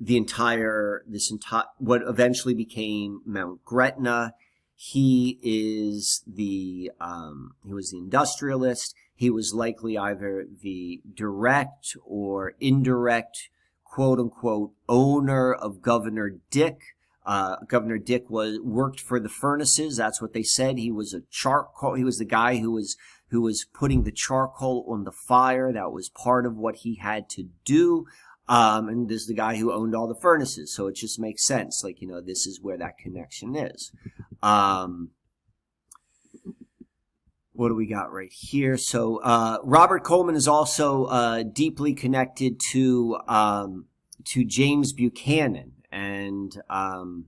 the 0.00 0.16
entire 0.16 1.02
this 1.06 1.30
entire 1.30 1.64
what 1.78 2.02
eventually 2.06 2.54
became 2.54 3.20
Mount 3.24 3.64
Gretna. 3.64 4.34
He 4.74 5.38
is 5.42 6.22
the 6.26 6.90
um, 7.00 7.54
he 7.64 7.72
was 7.72 7.90
the 7.90 7.98
industrialist. 7.98 8.94
He 9.14 9.30
was 9.30 9.54
likely 9.54 9.96
either 9.96 10.46
the 10.62 11.00
direct 11.14 11.96
or 12.04 12.54
indirect 12.60 13.48
quote 13.84 14.18
unquote 14.18 14.72
owner 14.88 15.54
of 15.54 15.80
Governor 15.80 16.32
Dick. 16.50 16.80
Uh, 17.24 17.56
Governor 17.68 17.96
Dick 17.98 18.28
was 18.28 18.58
worked 18.60 19.00
for 19.00 19.18
the 19.18 19.28
furnaces. 19.28 19.96
That's 19.96 20.20
what 20.20 20.34
they 20.34 20.42
said. 20.42 20.76
He 20.76 20.90
was 20.90 21.14
a 21.14 21.22
charcoal. 21.30 21.94
He 21.94 22.04
was 22.04 22.18
the 22.18 22.24
guy 22.24 22.56
who 22.56 22.72
was 22.72 22.96
who 23.28 23.40
was 23.40 23.64
putting 23.72 24.02
the 24.02 24.12
charcoal 24.12 24.84
on 24.88 25.04
the 25.04 25.12
fire. 25.12 25.72
That 25.72 25.92
was 25.92 26.08
part 26.08 26.44
of 26.44 26.56
what 26.56 26.76
he 26.76 26.96
had 26.96 27.28
to 27.30 27.48
do. 27.64 28.06
Um, 28.46 28.88
and 28.88 29.08
this 29.08 29.22
is 29.22 29.26
the 29.26 29.34
guy 29.34 29.56
who 29.56 29.72
owned 29.72 29.94
all 29.94 30.06
the 30.06 30.14
furnaces. 30.14 30.74
So 30.74 30.86
it 30.86 30.96
just 30.96 31.18
makes 31.18 31.44
sense. 31.44 31.82
Like, 31.82 32.00
you 32.00 32.08
know, 32.08 32.20
this 32.20 32.46
is 32.46 32.60
where 32.60 32.76
that 32.76 32.98
connection 32.98 33.56
is. 33.56 33.90
Um, 34.42 35.10
what 37.52 37.68
do 37.68 37.74
we 37.74 37.86
got 37.86 38.12
right 38.12 38.32
here? 38.32 38.76
So, 38.76 39.20
uh, 39.22 39.58
Robert 39.62 40.04
Coleman 40.04 40.34
is 40.34 40.48
also, 40.48 41.04
uh, 41.04 41.44
deeply 41.44 41.94
connected 41.94 42.60
to, 42.72 43.18
um, 43.28 43.86
to 44.26 44.44
James 44.44 44.92
Buchanan. 44.92 45.72
And, 45.90 46.52
um, 46.68 47.26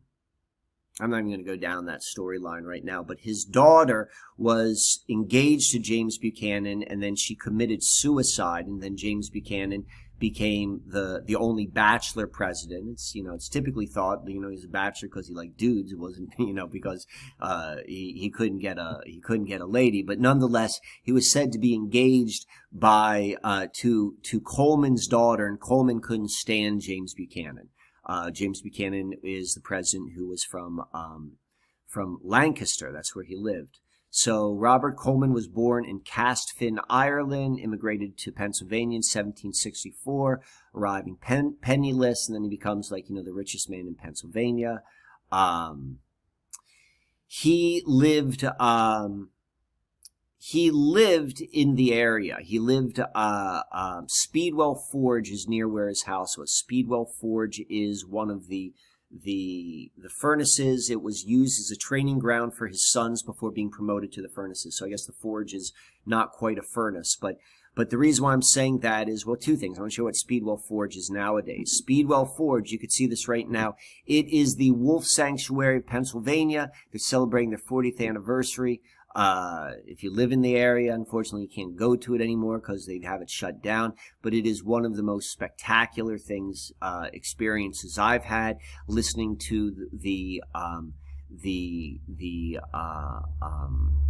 I'm 0.99 1.11
not 1.11 1.19
even 1.19 1.31
going 1.31 1.45
to 1.45 1.51
go 1.51 1.57
down 1.57 1.87
that 1.87 2.01
storyline 2.01 2.63
right 2.65 2.85
now, 2.85 3.03
but 3.03 3.21
his 3.21 3.45
daughter 3.45 4.09
was 4.39 5.05
engaged 5.11 5.73
to 5.73 5.79
James 5.79 6.17
Buchanan 6.17 6.83
and 6.83 7.03
then 7.03 7.17
she 7.17 7.35
committed 7.35 7.81
suicide 7.83 8.67
and 8.67 8.83
then 8.83 8.97
James 8.97 9.29
Buchanan 9.29 9.85
became 10.19 10.81
the 10.87 11.23
the 11.25 11.37
only 11.37 11.67
bachelor 11.67 12.27
president. 12.27 12.89
It's 12.91 13.15
you 13.15 13.23
know 13.23 13.35
it's 13.35 13.49
typically 13.49 13.87
thought 13.87 14.27
you 14.27 14.41
know 14.41 14.49
he's 14.49 14.65
a 14.65 14.69
bachelor 14.69 15.09
because 15.09 15.29
he 15.29 15.35
liked 15.35 15.57
dudes. 15.57 15.93
It 15.93 15.99
wasn't 15.99 16.31
you 16.39 16.55
know 16.55 16.67
because 16.67 17.07
uh, 17.41 17.77
he 17.87 18.17
he 18.19 18.31
couldn't 18.31 18.59
get 18.59 18.79
a 18.79 19.01
he 19.05 19.21
couldn't 19.21 19.47
get 19.47 19.61
a 19.61 19.67
lady. 19.67 20.03
But 20.03 20.19
nonetheless, 20.19 20.81
he 21.03 21.13
was 21.13 21.31
said 21.31 21.53
to 21.53 21.59
be 21.59 21.75
engaged 21.75 22.47
by 22.73 23.37
uh, 23.43 23.67
to 23.81 24.17
to 24.23 24.41
Coleman's 24.41 25.07
daughter, 25.07 25.47
and 25.47 25.61
Coleman 25.61 26.01
couldn't 26.01 26.31
stand 26.31 26.81
James 26.81 27.15
Buchanan. 27.15 27.69
Uh, 28.05 28.31
James 28.31 28.63
Buchanan 28.63 29.15
is 29.23 29.55
the 29.55 29.61
president 29.61 30.13
who 30.15 30.29
was 30.29 30.45
from 30.45 30.85
um, 30.95 31.33
from 31.87 32.19
Lancaster. 32.23 32.93
That's 32.93 33.15
where 33.15 33.25
he 33.25 33.37
lived. 33.37 33.81
So 34.11 34.55
Robert 34.55 34.97
Coleman 34.97 35.33
was 35.33 35.49
born 35.49 35.85
in 35.85 36.01
Castlefin, 36.01 36.79
Ireland, 36.89 37.59
immigrated 37.59 38.17
to 38.19 38.33
Pennsylvania 38.33 38.97
in 38.97 39.03
1764, 39.03 40.41
arriving 40.75 41.19
pen- 41.21 41.57
penniless, 41.61 42.27
and 42.27 42.35
then 42.35 42.45
he 42.45 42.49
becomes 42.49 42.91
like, 42.91 43.09
you 43.09 43.17
know, 43.17 43.23
the 43.23 43.33
richest 43.33 43.69
man 43.69 43.81
in 43.81 43.95
Pennsylvania. 43.95 44.83
Um, 45.31 45.99
he 47.27 47.83
lived, 47.85 48.45
um, 48.59 49.31
he 50.39 50.71
lived 50.71 51.41
in 51.41 51.75
the 51.75 51.93
area. 51.93 52.39
He 52.41 52.59
lived, 52.59 53.01
uh, 53.01 53.63
um, 53.73 54.07
Speedwell 54.09 54.77
Forge 54.77 55.31
is 55.31 55.49
near 55.49 55.69
where 55.69 55.89
his 55.89 56.05
house 56.05 56.39
was. 56.39 56.53
Speedwell 56.53 57.05
Forge 57.05 57.61
is 57.69 58.07
one 58.07 58.31
of 58.31 58.47
the 58.47 58.73
the 59.11 59.91
the 59.97 60.09
furnaces. 60.09 60.91
It 60.91 61.03
was 61.03 61.25
used 61.25 61.61
as 61.61 61.71
a 61.71 61.77
training 61.77 62.19
ground 62.19 62.55
for 62.55 62.67
his 62.67 62.91
sons 62.91 63.23
before 63.23 63.51
being 63.51 63.71
promoted 63.71 64.13
to 64.13 64.23
the 64.23 64.29
furnaces. 64.29 64.77
So 64.77 64.87
I 64.87 64.91
guess 64.91 65.07
the 65.07 65.13
forge 65.13 65.55
is 65.55 65.73
not 66.05 66.33
quite 66.33 66.59
a 66.59 66.63
furnace, 66.63 67.17
but 67.21 67.37
but 67.77 67.91
the 67.91 67.99
reason 67.99 68.25
why 68.25 68.33
I'm 68.33 68.43
saying 68.43 68.79
that 68.81 69.07
is 69.09 69.27
well, 69.27 69.37
two 69.37 69.55
things. 69.55 69.79
I 69.79 69.83
want 69.83 69.93
to 69.93 69.97
show 69.97 70.05
what 70.05 70.17
Speedwell 70.17 70.57
Forge 70.57 70.97
is 70.97 71.11
nowadays. 71.11 71.73
Speedwell 71.73 72.25
Forge, 72.25 72.73
you 72.73 72.79
could 72.79 72.91
see 72.91 73.07
this 73.07 73.29
right 73.29 73.49
now. 73.49 73.77
It 74.07 74.27
is 74.29 74.57
the 74.57 74.71
Wolf 74.71 75.05
Sanctuary 75.05 75.77
of 75.77 75.87
Pennsylvania. 75.87 76.73
They're 76.91 76.99
celebrating 76.99 77.51
their 77.51 77.59
40th 77.59 78.01
anniversary. 78.01 78.81
Uh, 79.17 79.71
if 79.87 80.03
you 80.03 80.13
live 80.13 80.31
in 80.31 80.43
the 80.43 80.57
area, 80.57 80.95
unfortunately, 80.95 81.43
you 81.43 81.49
can't 81.49 81.75
go 81.75 81.97
to 81.97 82.15
it 82.15 82.21
anymore 82.21 82.59
because 82.59 82.85
they 82.85 83.01
have 83.03 83.23
it 83.23 83.31
shut 83.31 83.63
down. 83.63 83.95
But 84.21 84.35
it 84.35 84.47
is 84.47 84.63
one 84.63 84.85
of 84.85 84.95
the 84.95 85.03
most 85.03 85.33
spectacular 85.33 86.19
things, 86.19 86.71
uh, 86.83 87.07
experiences 87.15 87.99
I've 87.99 88.25
had 88.25 88.59
listening 88.87 89.39
to 89.49 89.71
the 89.71 89.89
the 89.91 90.43
um, 90.55 90.93
the, 91.31 92.01
the 92.09 92.61
uh, 92.73 93.21
um, 93.43 94.03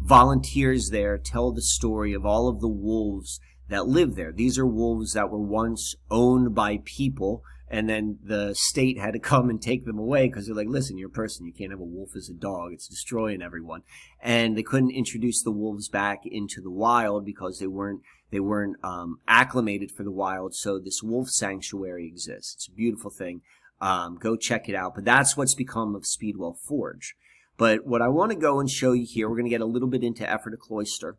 volunteers 0.00 0.90
there 0.90 1.18
tell 1.18 1.52
the 1.52 1.62
story 1.62 2.12
of 2.12 2.24
all 2.24 2.48
of 2.48 2.60
the 2.60 2.68
wolves 2.68 3.40
that 3.68 3.86
live 3.86 4.14
there. 4.14 4.32
These 4.32 4.58
are 4.58 4.66
wolves 4.66 5.14
that 5.14 5.30
were 5.30 5.42
once 5.42 5.94
owned 6.10 6.54
by 6.54 6.80
people 6.84 7.42
and 7.68 7.88
then 7.88 8.18
the 8.22 8.54
state 8.54 8.98
had 8.98 9.12
to 9.14 9.18
come 9.18 9.50
and 9.50 9.60
take 9.60 9.84
them 9.84 9.98
away 9.98 10.28
because 10.28 10.46
they're 10.46 10.54
like, 10.54 10.68
listen, 10.68 10.98
you're 10.98 11.08
a 11.08 11.12
person. 11.12 11.46
You 11.46 11.52
can't 11.52 11.72
have 11.72 11.80
a 11.80 11.84
wolf 11.84 12.10
as 12.16 12.28
a 12.28 12.34
dog. 12.34 12.72
It's 12.72 12.86
destroying 12.86 13.42
everyone. 13.42 13.82
And 14.22 14.56
they 14.56 14.62
couldn't 14.62 14.92
introduce 14.92 15.42
the 15.42 15.50
wolves 15.50 15.88
back 15.88 16.20
into 16.24 16.60
the 16.60 16.70
wild 16.70 17.24
because 17.24 17.58
they 17.58 17.66
weren't 17.66 18.02
they 18.30 18.40
weren't 18.40 18.76
um, 18.82 19.20
acclimated 19.28 19.92
for 19.92 20.02
the 20.02 20.10
wild. 20.10 20.54
So 20.54 20.78
this 20.78 21.02
wolf 21.02 21.28
sanctuary 21.28 22.06
exists. 22.06 22.54
It's 22.54 22.68
a 22.68 22.72
beautiful 22.72 23.10
thing. 23.10 23.42
Um, 23.80 24.16
go 24.16 24.36
check 24.36 24.68
it 24.68 24.74
out. 24.74 24.94
But 24.94 25.04
that's 25.04 25.36
what's 25.36 25.54
become 25.54 25.94
of 25.94 26.06
Speedwell 26.06 26.54
Forge. 26.54 27.14
But 27.56 27.86
what 27.86 28.02
I 28.02 28.08
want 28.08 28.32
to 28.32 28.38
go 28.38 28.60
and 28.60 28.70
show 28.70 28.92
you 28.92 29.06
here, 29.08 29.28
we're 29.28 29.36
going 29.36 29.46
to 29.46 29.50
get 29.50 29.60
a 29.60 29.66
little 29.66 29.88
bit 29.88 30.04
into 30.04 30.24
Ephrata 30.24 30.58
Cloister, 30.58 31.16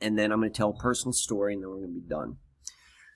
and 0.00 0.18
then 0.18 0.30
I'm 0.30 0.40
going 0.40 0.52
to 0.52 0.56
tell 0.56 0.70
a 0.70 0.82
personal 0.82 1.12
story, 1.12 1.54
and 1.54 1.62
then 1.62 1.70
we're 1.70 1.76
going 1.76 1.94
to 1.94 2.00
be 2.00 2.08
done. 2.08 2.36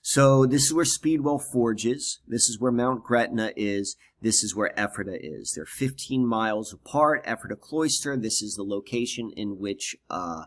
So 0.05 0.47
this 0.47 0.65
is 0.65 0.75
where 0.75 0.85
Speedwell 0.85 1.39
forges. 1.39 2.19
This 2.27 2.49
is 2.49 2.59
where 2.59 2.73
Mount 2.73 3.05
Gretna 3.05 3.53
is. 3.57 3.97
This 4.21 4.43
is 4.43 4.55
where 4.55 4.77
Ephrata 4.77 5.17
is. 5.21 5.53
They're 5.55 5.65
15 5.65 6.27
miles 6.27 6.73
apart. 6.73 7.23
Ephrata 7.25 7.55
Cloister, 7.55 8.17
this 8.17 8.43
is 8.43 8.57
the 8.57 8.65
location 8.65 9.31
in 9.37 9.61
which 9.61 9.97
uh, 10.11 10.45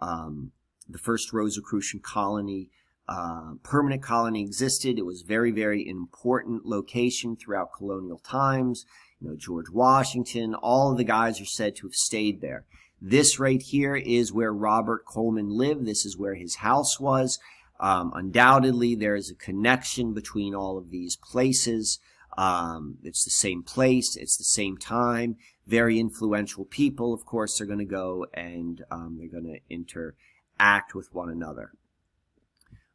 um, 0.00 0.52
the 0.88 0.98
first 0.98 1.34
Rosicrucian 1.34 2.00
colony, 2.00 2.70
uh, 3.06 3.52
permanent 3.62 4.02
colony 4.02 4.40
existed. 4.40 4.98
It 4.98 5.04
was 5.04 5.20
very, 5.20 5.50
very 5.50 5.86
important 5.86 6.64
location 6.64 7.36
throughout 7.36 7.74
colonial 7.76 8.18
times. 8.18 8.86
You 9.20 9.28
know, 9.28 9.36
George 9.36 9.68
Washington, 9.68 10.54
all 10.54 10.92
of 10.92 10.96
the 10.96 11.04
guys 11.04 11.42
are 11.42 11.46
said 11.46 11.76
to 11.76 11.86
have 11.86 11.94
stayed 11.94 12.40
there. 12.40 12.64
This 13.02 13.38
right 13.38 13.60
here 13.60 13.96
is 13.96 14.32
where 14.32 14.52
Robert 14.52 15.04
Coleman 15.04 15.50
lived. 15.50 15.84
This 15.84 16.06
is 16.06 16.16
where 16.16 16.36
his 16.36 16.56
house 16.56 16.98
was. 16.98 17.38
Um, 17.80 18.12
undoubtedly, 18.14 18.94
there 18.94 19.16
is 19.16 19.30
a 19.30 19.34
connection 19.34 20.14
between 20.14 20.54
all 20.54 20.78
of 20.78 20.90
these 20.90 21.16
places. 21.16 21.98
Um, 22.36 22.98
it's 23.02 23.24
the 23.24 23.30
same 23.30 23.62
place, 23.62 24.16
it's 24.16 24.36
the 24.36 24.44
same 24.44 24.76
time. 24.76 25.36
Very 25.66 25.98
influential 25.98 26.64
people, 26.64 27.12
of 27.12 27.24
course, 27.24 27.60
are 27.60 27.66
going 27.66 27.78
to 27.78 27.84
go 27.84 28.26
and 28.34 28.84
um, 28.90 29.16
they're 29.18 29.28
going 29.28 29.52
to 29.54 29.60
interact 29.74 30.94
with 30.94 31.12
one 31.12 31.30
another. 31.30 31.72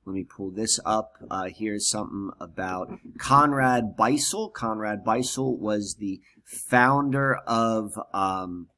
Let 0.05 0.15
me 0.15 0.23
pull 0.23 0.49
this 0.49 0.79
up. 0.85 1.17
Uh, 1.29 1.49
here's 1.55 1.87
something 1.87 2.31
about 2.39 2.91
Conrad 3.19 3.95
Beissel. 3.95 4.51
Conrad 4.51 5.03
Beissel 5.05 5.57
was 5.57 5.95
the 5.99 6.19
founder 6.43 7.35
of 7.45 7.99
um, 8.11 8.69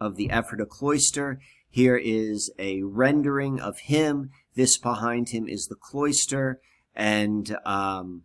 of 0.00 0.16
the 0.16 0.30
Ephrata 0.32 0.66
Cloister. 0.66 1.38
Here 1.68 1.96
is 1.96 2.50
a 2.58 2.82
rendering 2.82 3.60
of 3.60 3.78
him 3.80 4.30
this 4.54 4.78
behind 4.78 5.30
him 5.30 5.48
is 5.48 5.66
the 5.66 5.74
cloister. 5.74 6.60
And 6.94 7.56
um, 7.64 8.22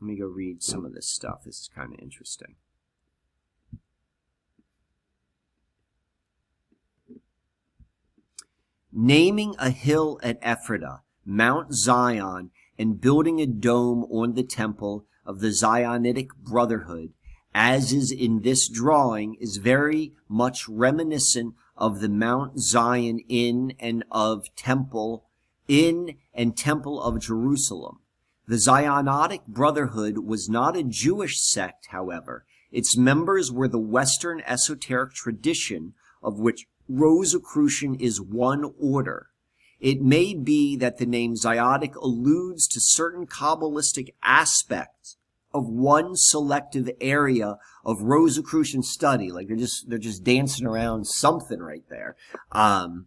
let 0.00 0.08
me 0.08 0.16
go 0.16 0.26
read 0.26 0.62
some 0.62 0.84
of 0.84 0.94
this 0.94 1.08
stuff. 1.08 1.44
This 1.44 1.60
is 1.60 1.70
kind 1.74 1.92
of 1.92 2.00
interesting. 2.00 2.56
Naming 8.92 9.54
a 9.58 9.70
hill 9.70 10.20
at 10.22 10.38
Ephrata, 10.42 11.00
Mount 11.24 11.72
Zion, 11.72 12.50
and 12.78 13.00
building 13.00 13.40
a 13.40 13.46
dome 13.46 14.04
on 14.10 14.34
the 14.34 14.42
temple 14.42 15.06
of 15.24 15.40
the 15.40 15.48
Zionitic 15.48 16.28
Brotherhood, 16.36 17.12
as 17.54 17.92
is 17.92 18.10
in 18.10 18.42
this 18.42 18.68
drawing, 18.68 19.36
is 19.36 19.58
very 19.58 20.12
much 20.28 20.68
reminiscent 20.68 21.54
of 21.82 21.98
the 21.98 22.08
Mount 22.08 22.60
Zion 22.60 23.18
in 23.28 23.74
and 23.80 24.04
of 24.08 24.46
temple 24.54 25.24
in 25.66 26.14
and 26.32 26.56
temple 26.56 27.02
of 27.02 27.20
Jerusalem. 27.20 27.98
The 28.46 28.54
Zionitic 28.54 29.48
Brotherhood 29.48 30.18
was 30.18 30.48
not 30.48 30.76
a 30.76 30.84
Jewish 30.84 31.40
sect, 31.40 31.88
however. 31.90 32.44
Its 32.70 32.96
members 32.96 33.50
were 33.50 33.66
the 33.66 33.80
Western 33.80 34.42
esoteric 34.46 35.12
tradition 35.12 35.94
of 36.22 36.38
which 36.38 36.68
Rosicrucian 36.88 37.96
is 37.96 38.20
one 38.20 38.72
order. 38.78 39.30
It 39.80 40.00
may 40.00 40.34
be 40.34 40.76
that 40.76 40.98
the 40.98 41.06
name 41.06 41.34
Ziotic 41.34 41.96
alludes 41.96 42.68
to 42.68 42.80
certain 42.80 43.26
Kabbalistic 43.26 44.10
aspects 44.22 45.16
of 45.54 45.68
one 45.68 46.12
selective 46.14 46.90
area 47.00 47.56
of 47.84 48.02
Rosicrucian 48.02 48.82
study. 48.82 49.30
Like 49.30 49.48
they're 49.48 49.56
just 49.56 49.88
they're 49.88 49.98
just 49.98 50.24
dancing 50.24 50.66
around 50.66 51.06
something 51.06 51.60
right 51.60 51.84
there. 51.88 52.16
Um, 52.52 53.06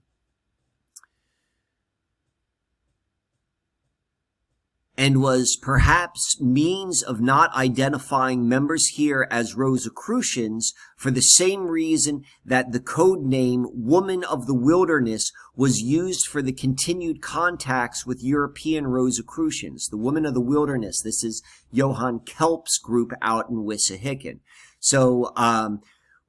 and 4.97 5.21
was 5.21 5.57
perhaps 5.61 6.39
means 6.39 7.03
of 7.03 7.19
not 7.19 7.53
identifying 7.53 8.47
members 8.47 8.87
here 8.87 9.27
as 9.29 9.55
Rosicrucians 9.55 10.73
for 10.95 11.11
the 11.11 11.21
same 11.21 11.67
reason 11.67 12.23
that 12.45 12.71
the 12.71 12.79
code 12.79 13.21
name 13.21 13.67
Woman 13.73 14.23
of 14.23 14.47
the 14.47 14.53
Wilderness 14.53 15.31
was 15.55 15.81
used 15.81 16.27
for 16.27 16.41
the 16.41 16.53
continued 16.53 17.21
contacts 17.21 18.05
with 18.05 18.23
European 18.23 18.87
Rosicrucians. 18.87 19.89
The 19.89 19.97
Woman 19.97 20.25
of 20.25 20.33
the 20.33 20.41
Wilderness, 20.41 21.01
this 21.01 21.23
is 21.23 21.43
Johann 21.71 22.19
Kelpius' 22.19 22.77
group 22.81 23.11
out 23.21 23.49
in 23.49 23.65
Wissahickon. 23.65 24.39
So, 24.79 25.31
um, 25.35 25.81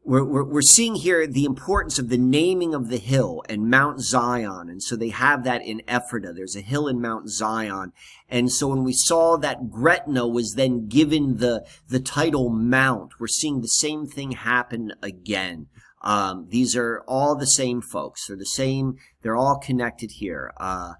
we're, 0.07 0.25
we're, 0.25 0.45
we're, 0.45 0.63
seeing 0.63 0.95
here 0.95 1.27
the 1.27 1.45
importance 1.45 1.99
of 1.99 2.09
the 2.09 2.17
naming 2.17 2.75
of 2.75 2.89
the 2.89 2.99
hill 2.99 3.43
and 3.49 3.69
Mount 3.69 4.01
Zion. 4.01 4.71
And 4.71 4.81
so 4.81 4.95
they 4.95 5.09
have 5.09 5.43
that 5.43 5.63
in 5.63 5.83
Ephrata. 5.89 6.33
There's 6.33 6.55
a 6.55 6.61
hill 6.61 6.87
in 6.87 7.01
Mount 7.01 7.29
Zion. 7.29 7.93
And 8.29 8.53
so 8.53 8.69
when 8.69 8.85
we 8.85 8.93
saw 8.93 9.37
that 9.39 9.69
Gretna 9.69 10.29
was 10.29 10.55
then 10.55 10.87
given 10.87 11.39
the, 11.39 11.67
the 11.89 11.99
title 11.99 12.49
Mount, 12.51 13.19
we're 13.19 13.27
seeing 13.27 13.61
the 13.61 13.69
same 13.69 14.07
thing 14.07 14.31
happen 14.31 14.93
again. 15.03 15.67
Um, 16.03 16.47
these 16.51 16.77
are 16.77 17.03
all 17.09 17.35
the 17.35 17.47
same 17.47 17.81
folks. 17.81 18.29
They're 18.29 18.37
the 18.37 18.47
same. 18.47 18.99
They're 19.23 19.37
all 19.37 19.59
connected 19.59 20.13
here. 20.19 20.53
Uh, 20.57 20.93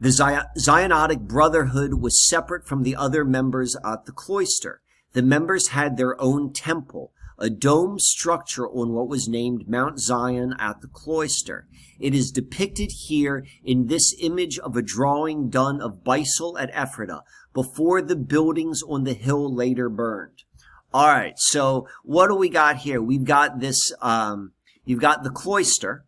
the 0.00 0.08
Zionitic 0.08 1.20
Brotherhood 1.20 1.94
was 1.94 2.26
separate 2.26 2.66
from 2.66 2.84
the 2.84 2.96
other 2.96 3.24
members 3.24 3.76
at 3.84 4.06
the 4.06 4.12
cloister. 4.12 4.80
The 5.12 5.22
members 5.22 5.68
had 5.68 5.96
their 5.96 6.20
own 6.20 6.52
temple, 6.52 7.12
a 7.38 7.50
dome 7.50 7.98
structure 7.98 8.68
on 8.68 8.92
what 8.92 9.08
was 9.08 9.28
named 9.28 9.68
Mount 9.68 9.98
Zion 9.98 10.54
at 10.58 10.80
the 10.80 10.88
cloister. 10.88 11.66
It 11.98 12.14
is 12.14 12.30
depicted 12.30 12.90
here 13.06 13.44
in 13.64 13.86
this 13.86 14.14
image 14.20 14.58
of 14.58 14.76
a 14.76 14.82
drawing 14.82 15.50
done 15.50 15.80
of 15.80 16.04
Beissel 16.04 16.60
at 16.60 16.70
Ephrata 16.74 17.22
before 17.52 18.02
the 18.02 18.16
buildings 18.16 18.82
on 18.86 19.04
the 19.04 19.14
hill 19.14 19.52
later 19.52 19.88
burned. 19.88 20.44
All 20.92 21.08
right, 21.08 21.34
so 21.36 21.88
what 22.04 22.28
do 22.28 22.36
we 22.36 22.48
got 22.48 22.78
here? 22.78 23.02
We've 23.02 23.24
got 23.24 23.58
this, 23.58 23.92
um, 24.00 24.52
you've 24.84 25.00
got 25.00 25.24
the 25.24 25.30
cloister, 25.30 26.04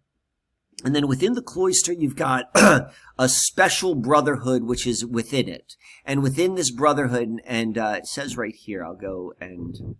and 0.84 0.94
then 0.94 1.08
within 1.08 1.32
the 1.32 1.42
cloister, 1.42 1.92
you've 1.92 2.16
got 2.16 2.50
a 3.18 3.28
special 3.28 3.94
brotherhood 3.94 4.64
which 4.64 4.86
is 4.86 5.04
within 5.04 5.48
it. 5.48 5.74
And 6.04 6.22
within 6.22 6.54
this 6.54 6.70
brotherhood, 6.70 7.40
and 7.44 7.78
uh, 7.78 7.94
it 7.98 8.06
says 8.06 8.36
right 8.36 8.54
here, 8.54 8.84
I'll 8.84 8.94
go 8.94 9.32
and 9.40 9.96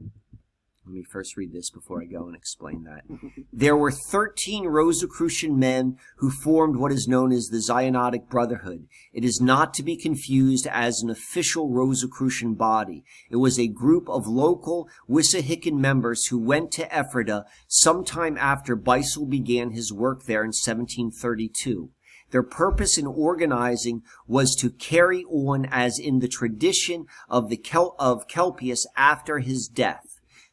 let 0.87 0.95
me 0.95 1.03
first 1.03 1.37
read 1.37 1.53
this 1.53 1.69
before 1.69 2.01
I 2.01 2.05
go 2.05 2.29
and 2.29 2.37
explain 2.37 2.85
that. 2.85 3.03
there 3.53 3.77
were 3.77 3.91
13 3.91 4.67
Rosicrucian 4.67 5.59
men 5.59 5.99
who 6.19 6.31
formed 6.31 6.77
what 6.77 6.93
is 6.93 7.09
known 7.09 7.33
as 7.33 7.49
the 7.49 7.57
Zionitic 7.57 8.29
Brotherhood. 8.29 8.87
It 9.13 9.25
is 9.25 9.41
not 9.41 9.75
to 9.75 9.83
be 9.83 9.97
confused 9.97 10.65
as 10.69 11.03
an 11.03 11.11
official 11.11 11.71
Rosicrucian 11.71 12.55
body. 12.55 13.03
It 13.29 13.37
was 13.37 13.59
a 13.59 13.67
group 13.67 14.09
of 14.09 14.29
local 14.29 14.89
Wissahickon 15.11 15.75
members 15.75 16.27
who 16.27 16.39
went 16.39 16.71
to 16.73 16.97
Ephrata 16.97 17.47
sometime 17.67 18.39
after 18.39 18.77
Beissel 18.77 19.29
began 19.29 19.71
his 19.71 19.93
work 19.93 20.27
there 20.27 20.43
in 20.43 20.53
1732. 20.53 21.91
Their 22.31 22.45
purpose 22.45 22.97
in 22.97 23.07
organizing 23.07 24.03
was 24.29 24.55
to 24.57 24.71
carry 24.71 25.25
on 25.25 25.67
as 25.67 25.99
in 25.99 26.21
the 26.21 26.29
tradition 26.29 27.07
of 27.29 27.49
the 27.49 27.57
Kel- 27.57 27.97
of 27.99 28.29
Kelpius 28.29 28.87
after 28.97 29.41
his 29.41 29.67
death 29.69 30.06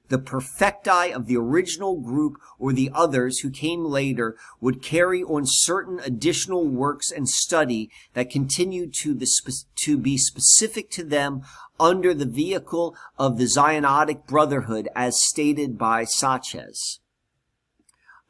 the 0.10 0.20
perfecti 0.20 1.12
of 1.12 1.28
the 1.28 1.38
original 1.38 2.00
group 2.00 2.36
or 2.60 2.74
the 2.74 2.92
others 2.94 3.40
who 3.40 3.50
came 3.50 3.86
later 3.86 4.36
would 4.60 4.82
carry 4.82 5.24
on 5.24 5.44
certain 5.46 6.00
additional 6.00 6.68
works 6.68 7.12
and 7.12 7.30
study 7.30 7.90
that 8.14 8.30
continued 8.30 8.94
to, 8.94 9.14
the, 9.14 9.28
to 9.76 9.98
be 9.98 10.18
specific 10.18 10.90
to 10.92 11.04
them 11.04 11.42
under 11.80 12.14
the 12.14 12.26
vehicle 12.26 12.96
of 13.18 13.38
the 13.38 13.46
Zionitic 13.46 14.28
Brotherhood 14.28 14.90
as 14.96 15.24
stated 15.24 15.78
by 15.78 16.04
Sanchez. 16.04 17.00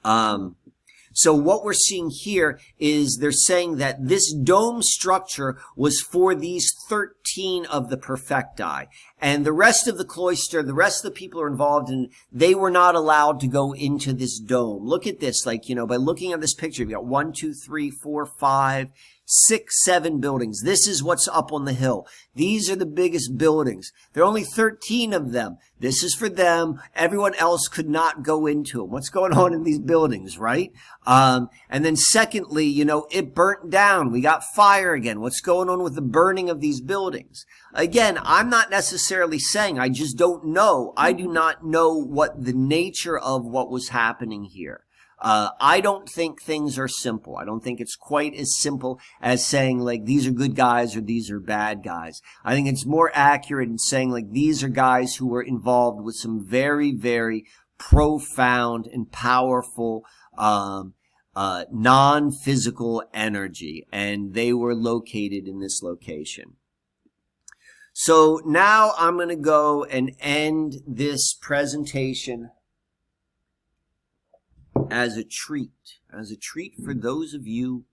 Um, 0.06 0.56
so 1.14 1.34
what 1.34 1.64
we're 1.64 1.74
seeing 1.74 2.10
here 2.10 2.60
is 2.80 3.18
they're 3.18 3.32
saying 3.32 3.78
that 3.78 4.08
this 4.08 4.34
dome 4.34 4.82
structure 4.82 5.58
was 5.76 6.02
for 6.02 6.34
these 6.34 6.74
13 6.90 7.68
of 7.68 7.90
the 7.90 7.98
perfecti. 7.98 8.88
And 9.24 9.46
the 9.46 9.54
rest 9.54 9.88
of 9.88 9.98
the 9.98 10.04
cloister, 10.04 10.62
the 10.62 10.74
rest 10.74 11.06
of 11.06 11.14
the 11.14 11.18
people 11.18 11.40
are 11.40 11.48
involved 11.48 11.90
in, 11.90 12.10
they 12.30 12.54
were 12.54 12.70
not 12.70 12.94
allowed 12.94 13.40
to 13.40 13.48
go 13.48 13.74
into 13.74 14.12
this 14.12 14.38
dome. 14.38 14.86
Look 14.86 15.08
at 15.08 15.22
this, 15.22 15.46
like, 15.46 15.70
you 15.70 15.76
know, 15.76 15.88
by 15.88 15.96
looking 15.96 16.34
at 16.34 16.42
this 16.42 16.54
picture, 16.54 16.82
you've 16.82 16.92
got 16.92 17.06
one, 17.06 17.32
two, 17.32 17.54
three, 17.54 17.90
four, 17.90 18.26
five, 18.26 18.90
six, 19.26 19.84
seven 19.84 20.20
buildings. 20.20 20.62
This 20.62 20.88
is 20.88 21.02
what's 21.02 21.28
up 21.28 21.54
on 21.54 21.66
the 21.66 21.74
hill. 21.74 22.06
These 22.36 22.70
are 22.70 22.76
the 22.76 22.86
biggest 22.86 23.38
buildings. 23.38 23.92
There 24.12 24.24
are 24.24 24.28
only 24.28 24.44
13 24.44 25.14
of 25.14 25.32
them. 25.32 25.58
This 25.80 26.04
is 26.04 26.16
for 26.16 26.30
them. 26.30 26.82
Everyone 26.96 27.36
else 27.36 27.68
could 27.68 27.90
not 27.90 28.24
go 28.24 28.46
into 28.46 28.80
them. 28.80 28.90
What's 28.90 29.10
going 29.10 29.34
on 29.34 29.54
in 29.54 29.64
these 29.64 29.80
buildings, 29.80 30.38
right? 30.38 30.72
Um, 31.06 31.50
and 31.70 31.84
then 31.84 31.96
secondly, 31.96 32.66
you 32.66 32.86
know, 32.86 33.08
it 33.12 33.36
burnt 33.36 33.70
down. 33.70 34.12
We 34.12 34.22
got 34.22 34.44
fire 34.44 34.94
again. 34.94 35.20
What's 35.20 35.42
going 35.42 35.70
on 35.70 35.84
with 35.84 35.96
the 35.96 36.02
burning 36.02 36.50
of 36.50 36.62
these 36.62 36.82
buildings? 36.82 37.46
Again, 37.74 38.20
I'm 38.22 38.50
not 38.50 38.70
necessarily 38.70 39.13
saying 39.40 39.80
I 39.80 39.90
just 39.90 40.18
don't 40.18 40.46
know. 40.46 40.94
I 40.98 41.14
do 41.14 41.28
not 41.28 41.66
know 41.66 41.94
what 41.94 42.44
the 42.44 42.54
nature 42.54 43.18
of 43.18 43.46
what 43.46 43.70
was 43.70 43.90
happening 43.90 44.46
here. 44.46 44.86
Uh, 45.20 45.52
I 45.62 45.80
don't 45.80 46.10
think 46.10 46.42
things 46.42 46.78
are 46.78 46.90
simple. 46.90 47.38
I 47.38 47.46
don't 47.46 47.64
think 47.64 47.80
it's 47.80 47.96
quite 47.96 48.36
as 48.36 48.58
simple 48.58 49.00
as 49.22 49.48
saying 49.48 49.80
like 49.80 50.04
these 50.04 50.28
are 50.28 50.32
good 50.32 50.54
guys 50.54 50.98
or 50.98 51.02
these 51.02 51.32
are 51.32 51.40
bad 51.40 51.82
guys. 51.82 52.22
I 52.44 52.54
think 52.54 52.68
it's 52.68 52.86
more 52.86 53.10
accurate 53.14 53.70
in 53.70 53.78
saying 53.78 54.12
like 54.12 54.32
these 54.32 54.64
are 54.64 54.70
guys 54.70 55.16
who 55.16 55.28
were 55.28 55.42
involved 55.42 56.04
with 56.04 56.16
some 56.16 56.46
very, 56.46 56.92
very 56.92 57.46
profound 57.78 58.86
and 58.88 59.12
powerful, 59.12 60.04
um, 60.38 60.94
uh, 61.36 61.66
non-physical 61.72 63.04
energy, 63.14 63.88
and 63.92 64.34
they 64.34 64.52
were 64.52 64.76
located 64.76 65.48
in 65.48 65.60
this 65.60 65.82
location. 65.82 66.58
So 67.94 68.42
now 68.44 68.94
I'm 68.98 69.18
going 69.18 69.30
to 69.30 69.36
go 69.36 69.84
and 69.84 70.16
end 70.20 70.78
this 70.88 71.36
presentation 71.36 72.50
as 74.90 75.16
a 75.16 75.24
treat, 75.24 76.00
as 76.12 76.32
a 76.32 76.36
treat 76.36 76.74
for 76.84 76.96
those 76.96 77.36
of 77.36 77.46
you 77.46 77.86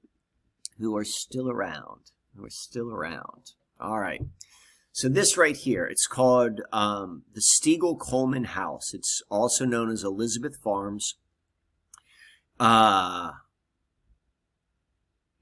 who 0.78 0.96
are 0.96 1.04
still 1.04 1.50
around, 1.50 2.12
who 2.34 2.46
are 2.46 2.50
still 2.50 2.90
around. 2.90 3.52
All 3.78 4.00
right. 4.00 4.22
So 4.90 5.10
this 5.10 5.36
right 5.36 5.56
here, 5.56 5.84
it's 5.84 6.06
called 6.06 6.62
um, 6.72 7.24
the 7.34 7.42
Stiegel 7.42 7.98
Coleman 7.98 8.44
House. 8.44 8.94
It's 8.94 9.22
also 9.30 9.66
known 9.66 9.90
as 9.90 10.02
Elizabeth 10.02 10.56
Farms. 10.56 11.16
Uh, 12.58 13.32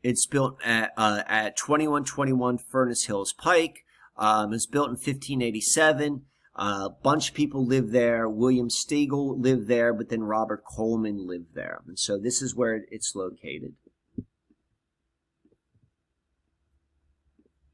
it's 0.03 0.27
built 0.27 0.59
at, 0.65 0.93
uh, 0.97 1.23
at 1.29 1.57
2121 1.57 2.59
Furnace 2.59 3.05
Hills 3.05 3.33
Pike. 3.33 3.85
Um, 4.19 4.51
it 4.51 4.57
was 4.57 4.67
built 4.67 4.89
in 4.89 4.93
1587. 4.93 6.23
A 6.57 6.91
bunch 6.91 7.29
of 7.29 7.35
people 7.35 7.65
lived 7.65 7.93
there. 7.93 8.29
William 8.29 8.69
Stiegel 8.69 9.41
lived 9.41 9.69
there, 9.69 9.95
but 9.95 10.09
then 10.09 10.25
Robert 10.25 10.65
Coleman 10.65 11.27
lived 11.27 11.55
there. 11.55 11.83
And 11.87 11.99
so 11.99 12.19
this 12.19 12.43
is 12.43 12.55
where 12.55 12.85
it's 12.91 13.15
located. 13.15 13.75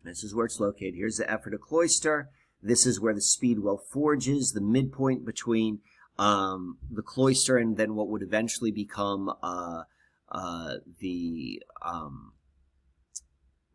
This 0.05 0.23
is 0.23 0.35
where 0.35 0.45
it's 0.45 0.61
located. 0.61 0.97
Here's 0.97 1.17
the 1.17 1.25
Ephrata 1.25 1.57
Cloister. 1.57 2.29
This 2.63 2.85
is 2.85 3.01
where 3.01 3.15
the 3.15 3.23
Speedwell 3.23 3.79
Forge 3.79 4.29
is, 4.29 4.53
the 4.53 4.61
midpoint 4.61 5.25
between 5.25 5.81
um, 6.19 6.77
the 6.91 7.03
cloister 7.03 7.57
and 7.57 7.77
then 7.77 7.95
what 7.95 8.09
would 8.09 8.23
eventually 8.23 8.71
become 8.71 9.33
uh, 9.43 9.83
uh, 10.31 10.75
the 11.01 11.63
um, 11.83 12.33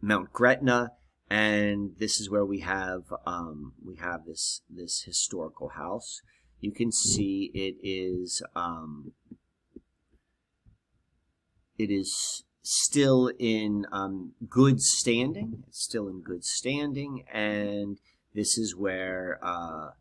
Mount 0.01 0.31
Gretna 0.31 0.91
and 1.29 1.91
this 1.99 2.19
is 2.19 2.29
where 2.29 2.45
we 2.45 2.61
have 2.61 3.03
um, 3.25 3.73
we 3.85 3.95
have 3.95 4.25
this 4.25 4.61
this 4.69 5.03
historical 5.03 5.69
house. 5.69 6.21
You 6.59 6.71
can 6.71 6.91
see 6.91 7.51
it 7.53 7.75
is 7.83 8.41
um, 8.55 9.11
it 11.77 11.91
is 11.91 12.43
still 12.61 13.31
in 13.39 13.85
um, 13.91 14.33
good 14.49 14.81
standing. 14.81 15.63
It's 15.67 15.83
still 15.83 16.07
in 16.07 16.21
good 16.21 16.43
standing, 16.43 17.23
and 17.31 17.99
this 18.33 18.57
is 18.57 18.75
where 18.75 19.39
uh, 19.43 19.91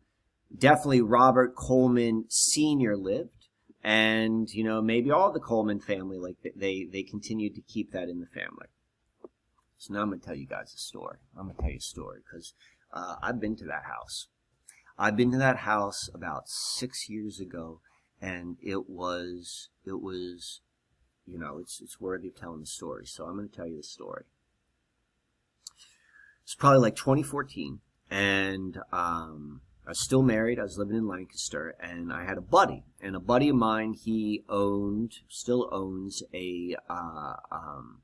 definitely 0.57 1.01
Robert 1.01 1.55
Coleman 1.55 2.25
Senior 2.27 2.97
lived, 2.97 3.47
and 3.83 4.49
you 4.51 4.63
know 4.63 4.81
maybe 4.81 5.11
all 5.11 5.31
the 5.31 5.39
Coleman 5.39 5.79
family 5.79 6.17
like 6.17 6.37
they 6.55 6.87
they 6.91 7.03
continued 7.03 7.53
to 7.53 7.61
keep 7.61 7.91
that 7.91 8.09
in 8.09 8.19
the 8.19 8.25
family. 8.25 8.67
So 9.79 9.93
now 9.93 10.01
I'm 10.01 10.09
going 10.09 10.19
to 10.19 10.25
tell 10.25 10.35
you 10.35 10.45
guys 10.45 10.73
a 10.73 10.77
story. 10.77 11.19
I'm 11.37 11.45
going 11.45 11.55
to 11.55 11.61
tell 11.61 11.71
you 11.71 11.77
a 11.77 11.81
story 11.81 12.19
because 12.23 12.53
uh, 12.93 13.15
I've 13.23 13.39
been 13.39 13.55
to 13.55 13.65
that 13.65 13.85
house. 13.85 14.27
I've 14.97 15.15
been 15.15 15.31
to 15.31 15.37
that 15.37 15.59
house 15.59 16.09
about 16.13 16.49
six 16.49 17.09
years 17.09 17.39
ago, 17.39 17.79
and 18.21 18.57
it 18.61 18.89
was 18.89 19.69
it 19.85 20.01
was, 20.01 20.59
you 21.25 21.39
know, 21.39 21.59
it's 21.59 21.79
it's 21.81 21.99
worthy 21.99 22.27
of 22.27 22.35
telling 22.35 22.59
the 22.59 22.65
story. 22.65 23.05
So 23.05 23.23
I'm 23.23 23.37
going 23.37 23.47
to 23.47 23.55
tell 23.55 23.67
you 23.67 23.77
the 23.77 23.83
story. 23.83 24.25
It's 26.43 26.55
probably 26.55 26.79
like 26.79 26.97
2014, 26.97 27.79
and 28.11 28.79
um, 28.91 29.61
I 29.87 29.91
was 29.91 29.99
still 29.99 30.23
married. 30.23 30.59
I 30.59 30.63
was 30.63 30.77
living 30.77 30.97
in 30.97 31.07
Lancaster, 31.07 31.77
and 31.79 32.11
I 32.11 32.25
had 32.25 32.37
a 32.37 32.41
buddy, 32.41 32.83
and 32.99 33.15
a 33.15 33.21
buddy 33.21 33.47
of 33.47 33.55
mine. 33.55 33.93
He 33.93 34.43
owned, 34.49 35.19
still 35.29 35.69
owns 35.71 36.21
a 36.33 36.75
uh, 36.89 37.35
um, 37.49 38.01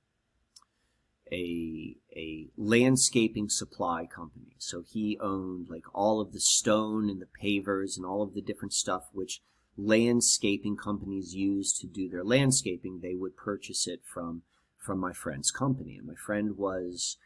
a 1.31 1.95
a 2.15 2.47
landscaping 2.57 3.49
supply 3.49 4.05
company. 4.05 4.55
So 4.57 4.83
he 4.87 5.17
owned 5.21 5.67
like 5.69 5.85
all 5.93 6.21
of 6.21 6.31
the 6.33 6.39
stone 6.39 7.09
and 7.09 7.21
the 7.21 7.27
pavers 7.41 7.97
and 7.97 8.05
all 8.05 8.21
of 8.21 8.33
the 8.33 8.41
different 8.41 8.73
stuff 8.73 9.09
which 9.11 9.41
landscaping 9.77 10.77
companies 10.77 11.35
use 11.35 11.77
to 11.79 11.87
do 11.87 12.09
their 12.09 12.23
landscaping. 12.23 12.99
They 13.01 13.15
would 13.15 13.35
purchase 13.35 13.87
it 13.87 14.01
from 14.05 14.43
from 14.77 14.99
my 14.99 15.13
friend's 15.13 15.51
company, 15.51 15.97
and 15.97 16.07
my 16.07 16.13
friend 16.15 16.57
was 16.57 17.17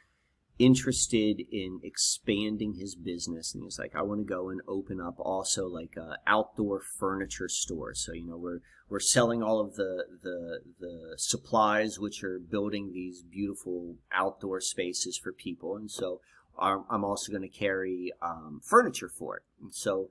interested 0.59 1.41
in 1.51 1.79
expanding 1.83 2.73
his 2.73 2.93
business 2.93 3.53
and 3.53 3.61
he 3.61 3.65
was 3.65 3.79
like 3.79 3.95
i 3.95 4.01
want 4.01 4.19
to 4.19 4.25
go 4.25 4.49
and 4.49 4.59
open 4.67 4.99
up 4.99 5.15
also 5.17 5.65
like 5.65 5.95
a 5.95 6.17
outdoor 6.27 6.81
furniture 6.81 7.47
store 7.47 7.93
so 7.95 8.11
you 8.11 8.27
know 8.27 8.35
we're 8.35 8.59
we're 8.89 8.99
selling 8.99 9.43
all 9.43 9.59
of 9.59 9.75
the 9.75 10.05
the 10.23 10.61
the 10.79 11.13
supplies 11.17 11.99
which 11.99 12.23
are 12.23 12.39
building 12.39 12.91
these 12.91 13.21
beautiful 13.21 13.95
outdoor 14.11 14.59
spaces 14.59 15.17
for 15.17 15.31
people 15.31 15.75
and 15.75 15.91
so 15.91 16.21
I'm 16.59 17.05
also 17.05 17.31
going 17.31 17.49
to 17.49 17.57
carry 17.57 18.11
um, 18.21 18.61
furniture 18.63 19.09
for 19.09 19.37
it. 19.37 19.43
And 19.61 19.73
so 19.73 20.09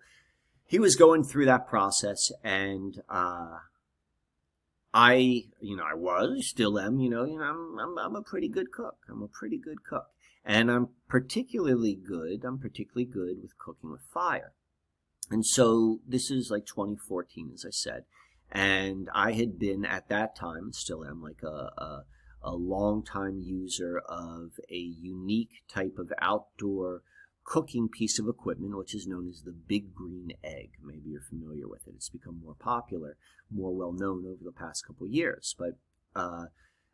he 0.66 0.78
was 0.78 0.96
going 0.96 1.24
through 1.24 1.46
that 1.46 1.66
process, 1.66 2.32
and 2.42 3.02
uh, 3.08 3.58
I, 4.94 5.44
you 5.60 5.76
know, 5.76 5.84
I 5.84 5.94
was, 5.94 6.46
still 6.46 6.78
am, 6.78 7.00
you 7.00 7.10
know, 7.10 7.24
you 7.24 7.38
know, 7.38 7.44
I'm, 7.44 7.78
I'm, 7.78 7.98
I'm 7.98 8.16
a 8.16 8.22
pretty 8.22 8.48
good 8.48 8.72
cook. 8.72 8.96
I'm 9.08 9.22
a 9.22 9.28
pretty 9.28 9.58
good 9.58 9.84
cook, 9.84 10.06
and 10.44 10.70
I'm 10.70 10.88
particularly 11.08 11.94
good. 11.94 12.44
I'm 12.44 12.58
particularly 12.58 13.06
good 13.06 13.42
with 13.42 13.58
cooking 13.58 13.90
with 13.90 14.02
fire. 14.02 14.52
And 15.30 15.44
so 15.44 16.00
this 16.06 16.30
is 16.30 16.50
like 16.50 16.64
2014, 16.64 17.50
as 17.52 17.64
I 17.66 17.70
said, 17.70 18.04
and 18.50 19.08
I 19.14 19.32
had 19.32 19.58
been 19.58 19.84
at 19.84 20.08
that 20.08 20.34
time, 20.34 20.72
still 20.72 21.04
am, 21.04 21.22
like 21.22 21.42
a, 21.42 21.70
a 21.76 22.04
a 22.42 22.54
longtime 22.54 23.40
user 23.40 23.98
of 24.08 24.52
a 24.70 24.76
unique 24.76 25.62
type 25.68 25.98
of 25.98 26.12
outdoor 26.20 27.02
cooking 27.44 27.88
piece 27.88 28.18
of 28.18 28.28
equipment, 28.28 28.76
which 28.76 28.94
is 28.94 29.06
known 29.06 29.28
as 29.28 29.42
the 29.42 29.52
big 29.52 29.94
green 29.94 30.32
egg. 30.44 30.70
Maybe 30.82 31.10
you're 31.10 31.20
familiar 31.20 31.66
with 31.66 31.86
it. 31.86 31.94
It's 31.96 32.08
become 32.08 32.40
more 32.44 32.54
popular, 32.54 33.16
more 33.50 33.74
well 33.74 33.92
known 33.92 34.24
over 34.26 34.44
the 34.44 34.52
past 34.52 34.86
couple 34.86 35.06
years. 35.06 35.54
But 35.58 35.78
uh, 36.14 36.46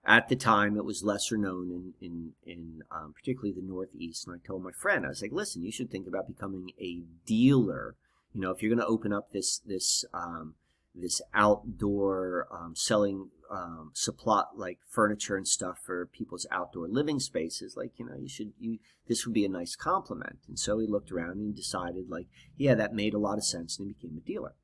at 0.05 0.29
the 0.29 0.37
time, 0.37 0.77
it 0.77 0.85
was 0.85 1.03
lesser 1.03 1.37
known 1.37 1.71
in 1.71 1.95
in, 2.01 2.33
in 2.47 2.83
um, 2.91 3.13
particularly 3.15 3.53
the 3.53 3.67
Northeast. 3.67 4.27
And 4.27 4.37
I 4.37 4.47
told 4.47 4.63
my 4.63 4.73
friend, 4.73 5.05
I 5.05 5.09
was 5.09 5.23
like, 5.23 5.33
"Listen, 5.33 5.63
you 5.63 5.73
should 5.73 5.91
think 5.91 6.07
about 6.07 6.29
becoming 6.29 6.71
a 6.81 7.03
dealer. 7.27 7.97
You 8.33 8.41
know, 8.41 8.51
if 8.51 8.63
you're 8.63 8.75
going 8.75 8.85
to 8.85 8.93
open 8.93 9.13
up 9.13 9.33
this 9.33 9.59
this 9.59 10.05
um, 10.15 10.55
this 10.95 11.21
outdoor 11.33 12.47
um, 12.53 12.75
selling 12.77 13.31
um, 13.51 13.91
supply 13.95 14.45
like 14.55 14.79
furniture 14.89 15.37
and 15.37 15.47
stuff 15.47 15.79
for 15.85 16.07
people's 16.07 16.47
outdoor 16.51 16.89
living 16.89 17.21
spaces 17.21 17.77
like 17.77 17.93
you 17.97 18.07
know 18.07 18.17
you 18.17 18.29
should 18.29 18.53
you 18.59 18.79
this 19.09 19.27
would 19.27 19.35
be 19.35 19.45
a 19.45 19.49
nice 19.49 19.77
compliment. 19.77 20.39
And 20.49 20.59
so 20.59 20.79
he 20.79 20.87
looked 20.87 21.13
around 21.13 21.39
and 21.39 21.55
decided 21.55 22.09
like 22.09 22.27
yeah 22.57 22.75
that 22.75 22.95
made 22.95 23.15
a 23.15 23.19
lot 23.19 23.39
of 23.39 23.45
sense 23.45 23.79
and 23.79 23.89
he 23.89 23.95
became 23.95 24.17
a 24.17 24.27
dealer. 24.27 24.55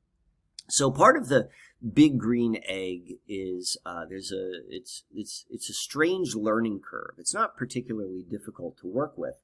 So 0.69 0.89
part 0.89 1.17
of 1.17 1.27
the 1.27 1.49
big 1.93 2.17
green 2.17 2.61
egg 2.65 3.17
is 3.27 3.77
uh, 3.85 4.05
there's 4.05 4.31
a 4.31 4.51
it's 4.69 5.03
it's 5.13 5.45
it's 5.49 5.69
a 5.69 5.73
strange 5.73 6.35
learning 6.35 6.79
curve. 6.79 7.15
It's 7.17 7.33
not 7.33 7.57
particularly 7.57 8.23
difficult 8.29 8.77
to 8.77 8.87
work 8.87 9.17
with 9.17 9.35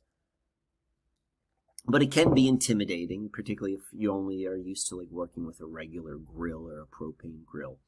but 1.87 2.03
it 2.03 2.11
can 2.11 2.33
be 2.33 2.47
intimidating, 2.47 3.29
particularly 3.31 3.75
if 3.75 3.83
you 3.93 4.11
only 4.11 4.45
are 4.45 4.55
used 4.55 4.87
to 4.89 4.95
like 4.95 5.09
working 5.09 5.45
with 5.45 5.61
a 5.61 5.65
regular 5.65 6.17
grill 6.17 6.69
or 6.69 6.81
a 6.81 6.85
propane 6.85 7.45
grill. 7.45 7.79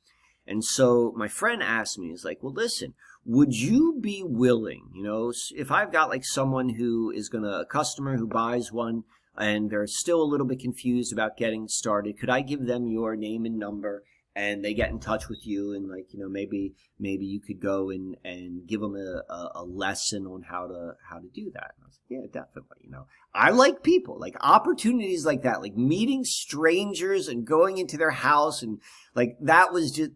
And 0.48 0.64
so 0.64 1.14
my 1.16 1.28
friend 1.28 1.62
asked 1.62 2.00
me, 2.00 2.10
he's 2.10 2.26
like, 2.26 2.42
well, 2.42 2.54
listen, 2.54 2.94
would 3.26 3.54
you 3.54 4.00
be 4.02 4.24
willing, 4.26 4.90
you 4.96 5.04
know, 5.04 5.32
if 5.56 5.70
I've 5.70 5.92
got 5.92 6.10
like 6.10 6.26
someone 6.26 6.70
who 6.70 7.12
is 7.12 7.30
gonna 7.30 7.60
a 7.60 7.66
customer 7.66 8.18
who 8.18 8.26
buys 8.26 8.72
one 8.72 9.04
and 9.38 9.70
they're 9.70 9.86
still 9.86 10.22
a 10.22 10.24
little 10.24 10.48
bit 10.48 10.60
confused 10.60 11.14
about 11.14 11.38
getting 11.38 11.68
started, 11.68 12.18
could 12.18 12.30
I 12.30 12.42
give 12.42 12.66
them 12.66 12.88
your 12.88 13.16
name 13.16 13.46
and 13.46 13.60
number 13.60 14.04
and 14.40 14.64
they 14.64 14.74
get 14.74 14.90
in 14.90 15.00
touch 15.00 15.28
with 15.28 15.46
you 15.46 15.74
and 15.74 15.90
like 15.90 16.14
you 16.14 16.20
know 16.20 16.30
maybe 16.30 16.74
maybe 16.98 17.26
you 17.26 17.42
could 17.42 17.60
go 17.60 17.90
and 17.90 18.16
and 18.24 18.66
give 18.66 18.80
them 18.80 18.96
a, 18.96 19.22
a, 19.32 19.52
a 19.56 19.64
lesson 19.66 20.26
on 20.26 20.44
how 20.44 20.66
to 20.66 20.94
how 21.10 21.18
to 21.18 21.28
do 21.34 21.52
that. 21.54 21.72
And 21.76 21.84
i 21.84 21.88
was 21.88 22.00
like 22.00 22.22
yeah 22.22 22.42
definitely 22.42 22.78
you 22.82 22.90
know. 22.90 23.06
I 23.34 23.50
like 23.52 23.84
people 23.84 24.18
like 24.18 24.36
opportunities 24.40 25.26
like 25.26 25.44
that 25.44 25.62
like 25.62 25.76
meeting 25.76 26.24
strangers 26.24 27.28
and 27.28 27.46
going 27.46 27.78
into 27.78 27.98
their 27.98 28.12
house 28.12 28.64
and 28.64 28.80
like 29.14 29.36
that 29.42 29.74
was 29.74 29.92
just 29.92 30.12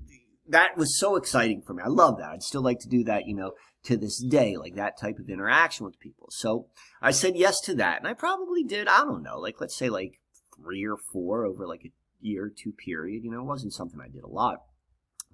that 0.48 0.78
was 0.78 0.98
so 0.98 1.18
exciting 1.18 1.62
for 1.62 1.74
me. 1.74 1.84
I 1.84 1.90
love 1.90 2.18
that. 2.18 2.32
I'd 2.32 2.44
still 2.44 2.64
like 2.64 2.80
to 2.80 2.90
do 2.90 3.04
that 3.04 3.28
you 3.28 3.36
know 3.36 3.52
to 3.84 3.98
this 3.98 4.24
day 4.24 4.56
like 4.56 4.76
that 4.76 4.98
type 4.98 5.20
of 5.20 5.30
interaction 5.30 5.86
with 5.86 6.00
people. 6.00 6.30
So 6.32 6.68
i 7.02 7.12
said 7.12 7.36
yes 7.36 7.60
to 7.62 7.76
that 7.76 7.98
and 8.00 8.08
i 8.08 8.14
probably 8.14 8.64
did 8.64 8.88
i 8.88 9.00
don't 9.00 9.24
know 9.24 9.38
like 9.38 9.60
let's 9.60 9.76
say 9.76 9.90
like 9.90 10.22
three 10.56 10.86
or 10.86 10.96
four 11.12 11.46
over 11.46 11.68
like 11.68 11.82
a 11.84 11.92
year 12.24 12.52
two 12.56 12.72
period. 12.72 13.24
You 13.24 13.32
know, 13.32 13.40
it 13.40 13.46
wasn't 13.46 13.74
something 13.74 14.00
I 14.00 14.08
did 14.08 14.24
a 14.24 14.28
lot, 14.28 14.64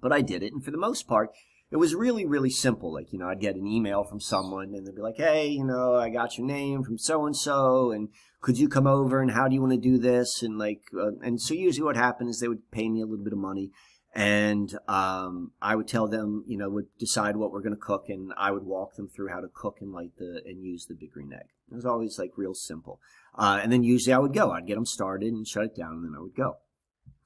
but 0.00 0.12
I 0.12 0.20
did 0.20 0.42
it. 0.42 0.52
And 0.52 0.64
for 0.64 0.70
the 0.70 0.76
most 0.76 1.06
part, 1.06 1.30
it 1.70 1.76
was 1.76 1.94
really, 1.94 2.26
really 2.26 2.50
simple. 2.50 2.92
Like, 2.92 3.12
you 3.12 3.18
know, 3.18 3.28
I'd 3.28 3.40
get 3.40 3.54
an 3.54 3.66
email 3.66 4.02
from 4.04 4.20
someone 4.20 4.74
and 4.74 4.86
they'd 4.86 4.94
be 4.94 5.02
like, 5.02 5.16
hey, 5.16 5.48
you 5.48 5.64
know, 5.64 5.94
I 5.94 6.08
got 6.08 6.36
your 6.36 6.46
name 6.46 6.82
from 6.82 6.98
so 6.98 7.26
and 7.26 7.36
so, 7.36 7.92
and 7.92 8.08
could 8.40 8.58
you 8.58 8.68
come 8.68 8.86
over 8.86 9.20
and 9.20 9.30
how 9.30 9.46
do 9.46 9.54
you 9.54 9.60
want 9.60 9.72
to 9.72 9.78
do 9.78 9.98
this? 9.98 10.42
And 10.42 10.58
like, 10.58 10.82
uh, 10.98 11.12
and 11.22 11.40
so 11.40 11.54
usually 11.54 11.84
what 11.84 11.96
happened 11.96 12.30
is 12.30 12.40
they 12.40 12.48
would 12.48 12.70
pay 12.70 12.88
me 12.88 13.00
a 13.00 13.06
little 13.06 13.24
bit 13.24 13.32
of 13.32 13.38
money 13.38 13.70
and 14.12 14.76
um, 14.88 15.52
I 15.62 15.76
would 15.76 15.86
tell 15.86 16.08
them, 16.08 16.44
you 16.46 16.58
know, 16.58 16.68
would 16.68 16.88
decide 16.98 17.36
what 17.36 17.52
we're 17.52 17.62
going 17.62 17.74
to 17.74 17.80
cook, 17.80 18.06
and 18.08 18.32
I 18.36 18.50
would 18.50 18.64
walk 18.64 18.96
them 18.96 19.08
through 19.08 19.28
how 19.28 19.40
to 19.40 19.48
cook 19.48 19.78
and 19.80 19.92
light 19.92 20.12
the 20.18 20.42
and 20.44 20.64
use 20.64 20.86
the 20.86 20.94
big 20.94 21.12
green 21.12 21.32
egg. 21.32 21.46
It 21.70 21.76
was 21.76 21.86
always 21.86 22.18
like 22.18 22.32
real 22.36 22.54
simple, 22.54 23.00
uh, 23.36 23.60
and 23.62 23.72
then 23.72 23.84
usually 23.84 24.12
I 24.12 24.18
would 24.18 24.34
go. 24.34 24.50
I'd 24.50 24.66
get 24.66 24.74
them 24.74 24.86
started 24.86 25.32
and 25.32 25.46
shut 25.46 25.64
it 25.64 25.76
down, 25.76 25.92
and 25.92 26.04
then 26.04 26.14
I 26.16 26.20
would 26.20 26.34
go. 26.34 26.56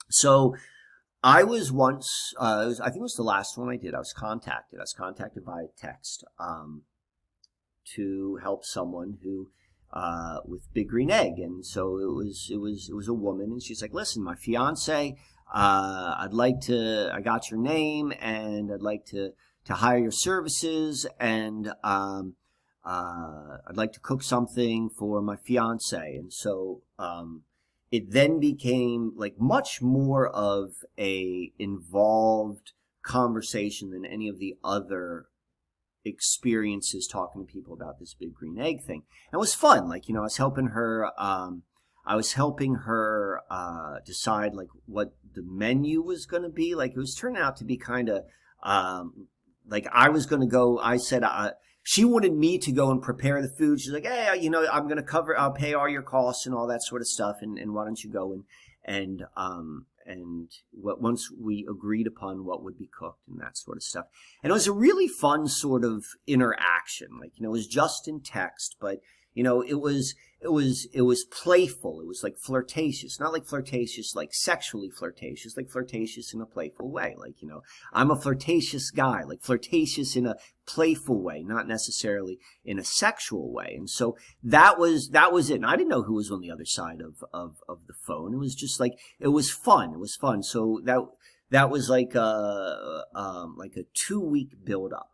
So 0.08 0.54
I 1.22 1.42
was 1.42 1.72
once, 1.72 2.34
uh, 2.38 2.64
was, 2.66 2.80
I 2.80 2.86
think 2.86 2.98
it 2.98 3.02
was 3.02 3.16
the 3.16 3.22
last 3.22 3.56
one 3.56 3.70
I 3.70 3.76
did. 3.76 3.94
I 3.94 3.98
was 3.98 4.12
contacted. 4.12 4.78
I 4.78 4.82
was 4.82 4.92
contacted 4.92 5.44
by 5.44 5.66
text 5.76 6.24
um, 6.38 6.82
to 7.94 8.38
help 8.42 8.64
someone 8.64 9.18
who 9.22 9.48
uh, 9.94 10.40
with 10.44 10.62
Big 10.74 10.88
Green 10.88 11.10
Egg, 11.10 11.38
and 11.38 11.64
so 11.64 11.98
it 11.98 12.12
was 12.12 12.48
it 12.50 12.56
was 12.56 12.88
it 12.90 12.94
was 12.94 13.08
a 13.08 13.14
woman, 13.14 13.52
and 13.52 13.62
she's 13.62 13.80
like, 13.80 13.94
"Listen, 13.94 14.24
my 14.24 14.34
fiance, 14.34 15.16
uh, 15.54 16.14
I'd 16.18 16.32
like 16.34 16.60
to. 16.62 17.10
I 17.14 17.20
got 17.20 17.50
your 17.50 17.60
name, 17.60 18.12
and 18.20 18.72
I'd 18.72 18.82
like 18.82 19.06
to 19.06 19.30
to 19.66 19.74
hire 19.74 19.98
your 19.98 20.10
services, 20.10 21.06
and 21.20 21.72
um, 21.84 22.34
uh, 22.84 23.58
I'd 23.68 23.76
like 23.76 23.92
to 23.92 24.00
cook 24.00 24.24
something 24.24 24.90
for 24.90 25.22
my 25.22 25.36
fiance." 25.36 26.16
And 26.16 26.32
so 26.32 26.82
um, 26.98 27.42
it 27.94 28.10
then 28.10 28.40
became 28.40 29.12
like 29.14 29.38
much 29.38 29.80
more 29.80 30.26
of 30.26 30.72
a 30.98 31.52
involved 31.60 32.72
conversation 33.04 33.92
than 33.92 34.04
any 34.04 34.28
of 34.28 34.40
the 34.40 34.56
other 34.64 35.26
experiences 36.04 37.06
talking 37.06 37.46
to 37.46 37.52
people 37.52 37.72
about 37.72 38.00
this 38.00 38.12
big 38.12 38.34
green 38.34 38.58
egg 38.58 38.82
thing. 38.82 39.04
And 39.30 39.34
it 39.34 39.38
was 39.38 39.54
fun. 39.54 39.88
Like, 39.88 40.08
you 40.08 40.14
know, 40.14 40.22
I 40.22 40.24
was 40.24 40.38
helping 40.38 40.70
her, 40.78 41.08
um, 41.16 41.62
I 42.04 42.16
was 42.16 42.32
helping 42.32 42.74
her, 42.74 43.42
uh, 43.48 44.00
decide 44.04 44.54
like 44.54 44.70
what 44.86 45.14
the 45.32 45.44
menu 45.44 46.02
was 46.02 46.26
going 46.26 46.42
to 46.42 46.48
be. 46.48 46.74
Like, 46.74 46.94
it 46.96 46.98
was 46.98 47.14
turning 47.14 47.40
out 47.40 47.56
to 47.58 47.64
be 47.64 47.76
kind 47.76 48.08
of, 48.08 48.24
um, 48.64 49.28
like 49.68 49.86
I 49.92 50.08
was 50.08 50.26
going 50.26 50.40
to 50.42 50.48
go, 50.48 50.80
I 50.80 50.96
said, 50.96 51.22
uh, 51.22 51.52
she 51.84 52.04
wanted 52.04 52.34
me 52.34 52.58
to 52.58 52.72
go 52.72 52.90
and 52.90 53.00
prepare 53.00 53.40
the 53.40 53.48
food. 53.48 53.80
She's 53.80 53.92
like, 53.92 54.06
hey, 54.06 54.38
you 54.40 54.50
know, 54.50 54.66
I'm 54.72 54.84
going 54.84 54.96
to 54.96 55.02
cover, 55.02 55.38
I'll 55.38 55.52
pay 55.52 55.74
all 55.74 55.88
your 55.88 56.02
costs 56.02 56.46
and 56.46 56.54
all 56.54 56.66
that 56.66 56.82
sort 56.82 57.02
of 57.02 57.06
stuff. 57.06 57.36
And, 57.42 57.58
and 57.58 57.74
why 57.74 57.84
don't 57.84 58.02
you 58.02 58.10
go 58.10 58.32
and, 58.32 58.44
and, 58.84 59.24
um, 59.36 59.86
and 60.06 60.50
what, 60.72 61.00
once 61.00 61.30
we 61.30 61.66
agreed 61.70 62.06
upon 62.06 62.44
what 62.46 62.64
would 62.64 62.78
be 62.78 62.88
cooked 62.98 63.28
and 63.28 63.38
that 63.40 63.58
sort 63.58 63.76
of 63.76 63.82
stuff. 63.82 64.06
And 64.42 64.50
it 64.50 64.54
was 64.54 64.66
a 64.66 64.72
really 64.72 65.06
fun 65.06 65.46
sort 65.46 65.84
of 65.84 66.04
interaction. 66.26 67.08
Like, 67.20 67.32
you 67.36 67.42
know, 67.42 67.50
it 67.50 67.52
was 67.52 67.66
just 67.66 68.08
in 68.08 68.20
text, 68.20 68.76
but, 68.80 69.00
you 69.34 69.42
know, 69.42 69.62
it 69.62 69.80
was, 69.80 70.14
it 70.44 70.52
was 70.52 70.86
it 70.92 71.02
was 71.02 71.24
playful. 71.24 72.00
It 72.00 72.06
was 72.06 72.22
like 72.22 72.36
flirtatious, 72.36 73.18
not 73.18 73.32
like 73.32 73.46
flirtatious, 73.46 74.14
like 74.14 74.34
sexually 74.34 74.90
flirtatious, 74.90 75.56
like 75.56 75.70
flirtatious 75.70 76.34
in 76.34 76.40
a 76.40 76.46
playful 76.46 76.90
way. 76.90 77.14
Like 77.16 77.40
you 77.40 77.48
know, 77.48 77.62
I'm 77.92 78.10
a 78.10 78.20
flirtatious 78.20 78.90
guy, 78.90 79.22
like 79.22 79.40
flirtatious 79.40 80.16
in 80.16 80.26
a 80.26 80.36
playful 80.66 81.22
way, 81.22 81.42
not 81.42 81.66
necessarily 81.66 82.38
in 82.62 82.78
a 82.78 82.84
sexual 82.84 83.52
way. 83.52 83.74
And 83.76 83.88
so 83.88 84.18
that 84.42 84.78
was 84.78 85.10
that 85.10 85.32
was 85.32 85.48
it. 85.48 85.56
And 85.56 85.66
I 85.66 85.76
didn't 85.76 85.88
know 85.88 86.02
who 86.02 86.14
was 86.14 86.30
on 86.30 86.42
the 86.42 86.50
other 86.50 86.66
side 86.66 87.00
of 87.00 87.24
of 87.32 87.56
of 87.66 87.86
the 87.86 87.94
phone. 88.06 88.34
It 88.34 88.38
was 88.38 88.54
just 88.54 88.78
like 88.78 88.92
it 89.18 89.28
was 89.28 89.50
fun. 89.50 89.94
It 89.94 89.98
was 89.98 90.14
fun. 90.14 90.42
So 90.42 90.80
that 90.84 91.00
that 91.50 91.70
was 91.70 91.88
like 91.88 92.14
a 92.14 93.04
um, 93.14 93.56
like 93.56 93.76
a 93.76 93.84
two 93.94 94.20
week 94.20 94.62
build 94.62 94.92
up. 94.92 95.13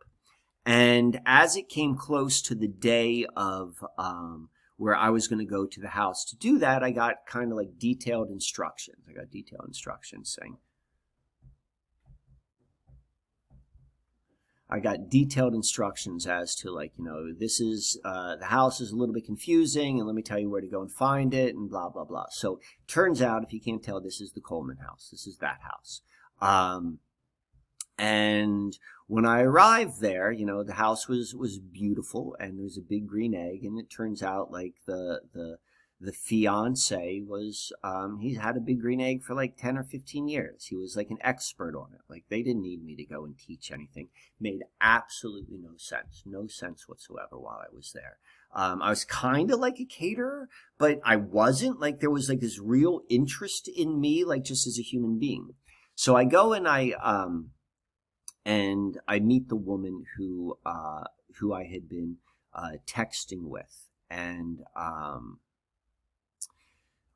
And 0.65 1.19
as 1.25 1.55
it 1.55 1.69
came 1.69 1.95
close 1.95 2.41
to 2.43 2.55
the 2.55 2.67
day 2.67 3.25
of 3.35 3.83
um, 3.97 4.49
where 4.81 4.95
I 4.95 5.11
was 5.11 5.27
going 5.27 5.37
to 5.37 5.45
go 5.45 5.67
to 5.67 5.79
the 5.79 5.89
house. 5.89 6.25
To 6.25 6.35
do 6.35 6.57
that, 6.57 6.81
I 6.81 6.89
got 6.89 7.27
kind 7.27 7.51
of 7.51 7.57
like 7.57 7.77
detailed 7.77 8.31
instructions. 8.31 8.97
I 9.07 9.13
got 9.13 9.29
detailed 9.29 9.65
instructions 9.67 10.35
saying, 10.39 10.57
I 14.71 14.79
got 14.79 15.07
detailed 15.07 15.53
instructions 15.53 16.25
as 16.25 16.55
to 16.55 16.71
like, 16.71 16.93
you 16.97 17.03
know, 17.03 17.31
this 17.31 17.59
is, 17.59 17.99
uh, 18.03 18.37
the 18.37 18.45
house 18.45 18.81
is 18.81 18.89
a 18.89 18.95
little 18.95 19.13
bit 19.13 19.23
confusing 19.23 19.99
and 19.99 20.07
let 20.07 20.15
me 20.15 20.23
tell 20.23 20.39
you 20.39 20.49
where 20.49 20.61
to 20.61 20.67
go 20.67 20.81
and 20.81 20.91
find 20.91 21.31
it 21.35 21.53
and 21.53 21.69
blah, 21.69 21.89
blah, 21.89 22.05
blah. 22.05 22.25
So 22.31 22.59
turns 22.87 23.21
out, 23.21 23.43
if 23.43 23.53
you 23.53 23.61
can't 23.61 23.83
tell, 23.83 24.01
this 24.01 24.19
is 24.19 24.31
the 24.31 24.41
Coleman 24.41 24.77
house. 24.77 25.09
This 25.11 25.27
is 25.27 25.37
that 25.37 25.59
house. 25.61 26.01
Um, 26.41 26.97
and 27.99 28.75
when 29.11 29.25
I 29.25 29.41
arrived 29.41 29.99
there, 29.99 30.31
you 30.31 30.45
know, 30.45 30.63
the 30.63 30.75
house 30.75 31.09
was 31.09 31.35
was 31.35 31.59
beautiful, 31.59 32.33
and 32.39 32.57
there 32.57 32.63
was 32.63 32.77
a 32.77 32.81
big 32.81 33.07
green 33.07 33.35
egg, 33.35 33.65
and 33.65 33.77
it 33.77 33.89
turns 33.89 34.23
out 34.23 34.53
like 34.53 34.75
the 34.87 35.19
the 35.33 35.57
the 35.99 36.13
fiance 36.13 37.21
was 37.27 37.73
um, 37.83 38.19
he 38.21 38.35
had 38.35 38.55
a 38.55 38.61
big 38.61 38.79
green 38.79 39.01
egg 39.01 39.21
for 39.21 39.35
like 39.35 39.57
10 39.57 39.77
or 39.77 39.83
15 39.83 40.29
years. 40.29 40.67
He 40.67 40.77
was 40.77 40.95
like 40.95 41.09
an 41.11 41.17
expert 41.19 41.75
on 41.75 41.89
it. 41.93 41.99
Like 42.09 42.23
they 42.29 42.41
didn't 42.41 42.63
need 42.63 42.85
me 42.85 42.95
to 42.95 43.05
go 43.05 43.25
and 43.25 43.37
teach 43.37 43.69
anything. 43.69 44.07
Made 44.39 44.61
absolutely 44.79 45.57
no 45.61 45.75
sense 45.75 46.23
no 46.25 46.47
sense 46.47 46.87
whatsoever 46.87 47.37
while 47.37 47.59
i 47.61 47.75
was 47.75 47.91
there. 47.93 48.17
Um, 48.55 48.81
i 48.81 48.89
was 48.89 49.03
kind 49.03 49.51
of 49.51 49.59
like 49.59 49.79
a 49.81 49.85
caterer 49.85 50.47
but 50.77 51.01
i 51.03 51.17
wasn't. 51.17 51.81
Like 51.81 51.99
there 51.99 52.09
was 52.09 52.29
like 52.29 52.39
this 52.39 52.59
real 52.59 53.01
interest 53.09 53.67
in 53.67 53.99
me 53.99 54.23
like 54.23 54.43
just 54.43 54.65
as 54.67 54.79
a 54.79 54.83
human 54.83 55.19
being. 55.19 55.49
So 55.95 56.15
i 56.15 56.23
go 56.23 56.53
and 56.53 56.65
i 56.65 56.91
um, 57.03 57.51
and 58.45 58.99
i 59.07 59.19
meet 59.19 59.49
the 59.49 59.55
woman 59.55 60.05
who 60.17 60.57
uh, 60.65 61.03
who 61.39 61.53
i 61.53 61.63
had 61.63 61.87
been 61.87 62.17
uh, 62.53 62.71
texting 62.85 63.43
with 63.43 63.87
and 64.09 64.63
um, 64.75 65.39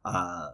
uh, 0.06 0.52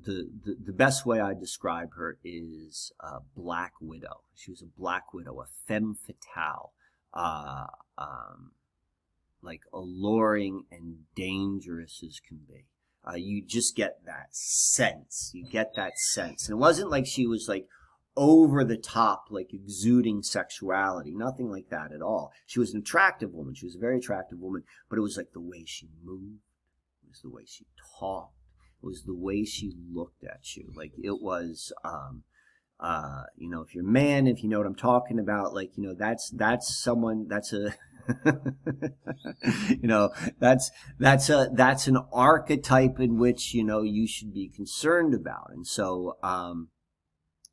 the, 0.00 0.28
the, 0.44 0.56
the 0.66 0.72
best 0.72 1.04
way 1.04 1.20
I 1.20 1.34
describe 1.34 1.94
her 1.94 2.18
is 2.24 2.92
a 3.00 3.18
black 3.36 3.72
widow. 3.80 4.20
She 4.34 4.50
was 4.50 4.62
a 4.62 4.80
black 4.80 5.12
widow, 5.12 5.40
a 5.40 5.46
femme 5.66 5.96
fatale, 5.96 6.72
uh, 7.12 7.66
um, 7.98 8.52
like 9.42 9.62
alluring 9.72 10.64
and 10.70 10.98
dangerous 11.14 12.02
as 12.06 12.20
can 12.20 12.40
be. 12.48 12.66
Uh, 13.06 13.16
you 13.16 13.42
just 13.44 13.74
get 13.74 14.04
that 14.06 14.28
sense. 14.30 15.32
You 15.34 15.44
get 15.44 15.74
that 15.74 15.98
sense, 15.98 16.48
and 16.48 16.56
it 16.56 16.60
wasn't 16.60 16.90
like 16.90 17.04
she 17.04 17.26
was 17.26 17.48
like 17.48 17.66
over 18.16 18.64
the 18.64 18.76
top, 18.76 19.26
like 19.30 19.52
exuding 19.52 20.22
sexuality. 20.22 21.12
Nothing 21.14 21.50
like 21.50 21.68
that 21.70 21.92
at 21.92 22.02
all. 22.02 22.32
She 22.46 22.60
was 22.60 22.74
an 22.74 22.80
attractive 22.80 23.32
woman. 23.32 23.54
She 23.54 23.66
was 23.66 23.76
a 23.76 23.80
very 23.80 23.98
attractive 23.98 24.38
woman, 24.38 24.64
but 24.88 24.98
it 24.98 25.02
was 25.02 25.16
like 25.16 25.32
the 25.32 25.40
way 25.40 25.64
she 25.66 25.88
moved. 26.04 26.40
It 27.04 27.08
was 27.08 27.20
the 27.22 27.30
way 27.30 27.44
she 27.46 27.66
talked 27.98 28.34
it 28.82 28.86
was 28.86 29.04
the 29.04 29.14
way 29.14 29.44
she 29.44 29.72
looked 29.92 30.24
at 30.24 30.56
you. 30.56 30.72
Like 30.74 30.92
it 31.02 31.22
was, 31.22 31.72
um, 31.84 32.24
uh, 32.80 33.22
you 33.36 33.48
know, 33.48 33.62
if 33.62 33.74
you're 33.74 33.86
a 33.86 33.90
man, 33.90 34.26
if 34.26 34.42
you 34.42 34.48
know 34.48 34.58
what 34.58 34.66
I'm 34.66 34.74
talking 34.74 35.18
about, 35.18 35.54
like, 35.54 35.70
you 35.76 35.84
know, 35.84 35.94
that's, 35.96 36.30
that's 36.30 36.82
someone, 36.82 37.28
that's 37.28 37.52
a, 37.52 37.74
you 39.68 39.86
know, 39.86 40.10
that's, 40.40 40.72
that's 40.98 41.30
a, 41.30 41.48
that's 41.54 41.86
an 41.86 41.98
archetype 42.12 42.98
in 42.98 43.18
which, 43.18 43.54
you 43.54 43.62
know, 43.62 43.82
you 43.82 44.08
should 44.08 44.34
be 44.34 44.48
concerned 44.48 45.14
about. 45.14 45.50
And 45.50 45.66
so, 45.66 46.16
um, 46.22 46.68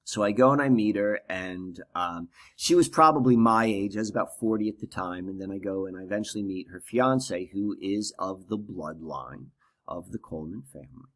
so 0.10 0.24
I 0.24 0.32
go 0.32 0.52
and 0.52 0.60
I 0.60 0.70
meet 0.70 0.96
her, 0.96 1.20
and 1.30 1.84
um, 1.94 2.30
she 2.56 2.74
was 2.74 2.90
probably 2.90 3.38
my 3.38 3.66
age. 3.66 3.96
I 3.96 4.00
was 4.00 4.10
about 4.10 4.40
40 4.40 4.68
at 4.68 4.80
the 4.80 4.88
time. 4.88 5.28
And 5.28 5.40
then 5.40 5.52
I 5.52 5.60
go 5.60 5.86
and 5.86 5.96
I 5.96 6.02
eventually 6.02 6.42
meet 6.42 6.70
her 6.72 6.80
fiance, 6.80 7.52
who 7.54 7.78
is 7.80 8.12
of 8.18 8.48
the 8.48 8.58
bloodline 8.58 9.50
of 9.88 10.12
the 10.12 10.18
Coleman 10.18 10.64
family. 10.64 11.12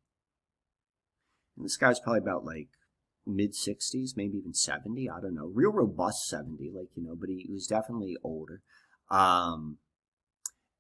And 1.57 1.65
this 1.65 1.75
guy's 1.75 1.99
probably 1.99 2.19
about 2.19 2.45
like 2.45 2.67
mid 3.25 3.53
60s, 3.53 4.11
maybe 4.15 4.37
even 4.37 4.53
70. 4.53 5.09
I 5.09 5.19
don't 5.19 5.33
know. 5.33 5.49
Real 5.51 5.71
robust 5.71 6.27
70, 6.27 6.71
like, 6.75 6.89
you 6.93 7.01
know, 7.01 7.15
but 7.19 7.29
he, 7.29 7.49
was 7.51 7.65
definitely 7.65 8.15
older. 8.23 8.61
Um, 9.09 9.79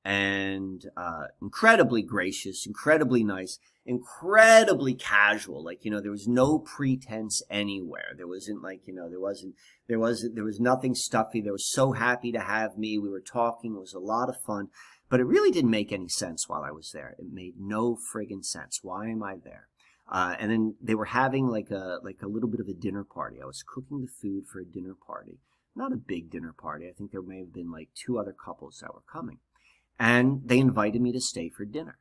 and 0.05 0.85
uh, 0.97 1.25
incredibly 1.41 2.01
gracious, 2.01 2.65
incredibly 2.65 3.23
nice, 3.23 3.59
incredibly 3.85 4.93
casual. 4.93 5.63
Like 5.63 5.85
you 5.85 5.91
know, 5.91 6.01
there 6.01 6.11
was 6.11 6.27
no 6.27 6.59
pretense 6.59 7.41
anywhere. 7.49 8.13
There 8.15 8.27
wasn't 8.27 8.61
like 8.61 8.87
you 8.87 8.93
know, 8.93 9.09
there 9.09 9.19
wasn't, 9.19 9.55
there 9.87 9.99
wasn't, 9.99 10.35
there 10.35 10.43
was 10.43 10.59
nothing 10.59 10.95
stuffy. 10.95 11.41
They 11.41 11.51
were 11.51 11.57
so 11.57 11.93
happy 11.93 12.31
to 12.31 12.39
have 12.39 12.77
me. 12.77 12.97
We 12.97 13.09
were 13.09 13.21
talking. 13.21 13.75
It 13.75 13.79
was 13.79 13.93
a 13.93 13.99
lot 13.99 14.29
of 14.29 14.41
fun, 14.41 14.69
but 15.09 15.19
it 15.19 15.25
really 15.25 15.51
didn't 15.51 15.71
make 15.71 15.91
any 15.91 16.09
sense 16.09 16.49
while 16.49 16.63
I 16.63 16.71
was 16.71 16.91
there. 16.91 17.15
It 17.17 17.25
made 17.31 17.55
no 17.59 17.95
friggin' 17.95 18.43
sense. 18.43 18.79
Why 18.81 19.07
am 19.07 19.23
I 19.23 19.35
there? 19.43 19.67
Uh, 20.11 20.35
and 20.37 20.51
then 20.51 20.75
they 20.81 20.95
were 20.95 21.05
having 21.05 21.47
like 21.47 21.71
a 21.71 21.99
like 22.03 22.21
a 22.21 22.27
little 22.27 22.49
bit 22.49 22.59
of 22.59 22.67
a 22.67 22.73
dinner 22.73 23.03
party. 23.03 23.41
I 23.41 23.45
was 23.45 23.63
cooking 23.63 24.01
the 24.01 24.07
food 24.07 24.45
for 24.51 24.59
a 24.59 24.65
dinner 24.65 24.95
party, 25.07 25.39
not 25.75 25.93
a 25.93 25.97
big 25.97 26.29
dinner 26.29 26.53
party. 26.57 26.87
I 26.87 26.93
think 26.93 27.11
there 27.11 27.21
may 27.21 27.39
have 27.39 27.53
been 27.53 27.71
like 27.71 27.89
two 27.95 28.19
other 28.19 28.33
couples 28.33 28.79
that 28.81 28.93
were 28.93 29.03
coming, 29.11 29.39
and 29.99 30.41
they 30.45 30.59
invited 30.59 31.01
me 31.01 31.11
to 31.11 31.21
stay 31.21 31.49
for 31.49 31.65
dinner. 31.65 31.97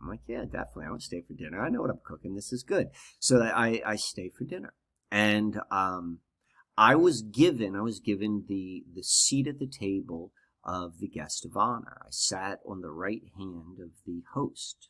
I'm 0.00 0.08
like, 0.08 0.20
yeah, 0.26 0.44
definitely, 0.44 0.86
I 0.86 0.90
want 0.90 1.00
to 1.00 1.06
stay 1.06 1.22
for 1.22 1.32
dinner. 1.32 1.64
I 1.64 1.70
know 1.70 1.80
what 1.80 1.90
I'm 1.90 2.00
cooking. 2.04 2.34
This 2.34 2.52
is 2.52 2.62
good. 2.62 2.88
So 3.18 3.42
I 3.42 3.80
I 3.86 3.96
stay 3.96 4.28
for 4.28 4.44
dinner, 4.44 4.74
and 5.10 5.60
um, 5.70 6.18
I 6.76 6.94
was 6.94 7.22
given 7.22 7.74
I 7.74 7.80
was 7.80 8.00
given 8.00 8.44
the 8.48 8.84
the 8.94 9.02
seat 9.02 9.46
at 9.46 9.58
the 9.58 9.66
table 9.66 10.32
of 10.64 10.98
the 10.98 11.08
guest 11.08 11.44
of 11.44 11.56
honor. 11.56 12.02
I 12.02 12.08
sat 12.10 12.60
on 12.66 12.80
the 12.80 12.90
right 12.90 13.22
hand 13.36 13.78
of 13.80 13.90
the 14.06 14.22
host 14.34 14.88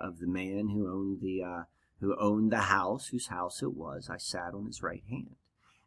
of 0.00 0.18
the 0.18 0.26
man 0.26 0.70
who 0.70 0.88
owned 0.88 1.20
the 1.20 1.42
uh, 1.42 1.62
who 2.00 2.16
owned 2.18 2.52
the 2.52 2.62
house, 2.62 3.08
whose 3.08 3.28
house 3.28 3.62
it 3.62 3.74
was. 3.74 4.08
I 4.10 4.18
sat 4.18 4.54
on 4.54 4.66
his 4.66 4.82
right 4.82 5.02
hand, 5.08 5.36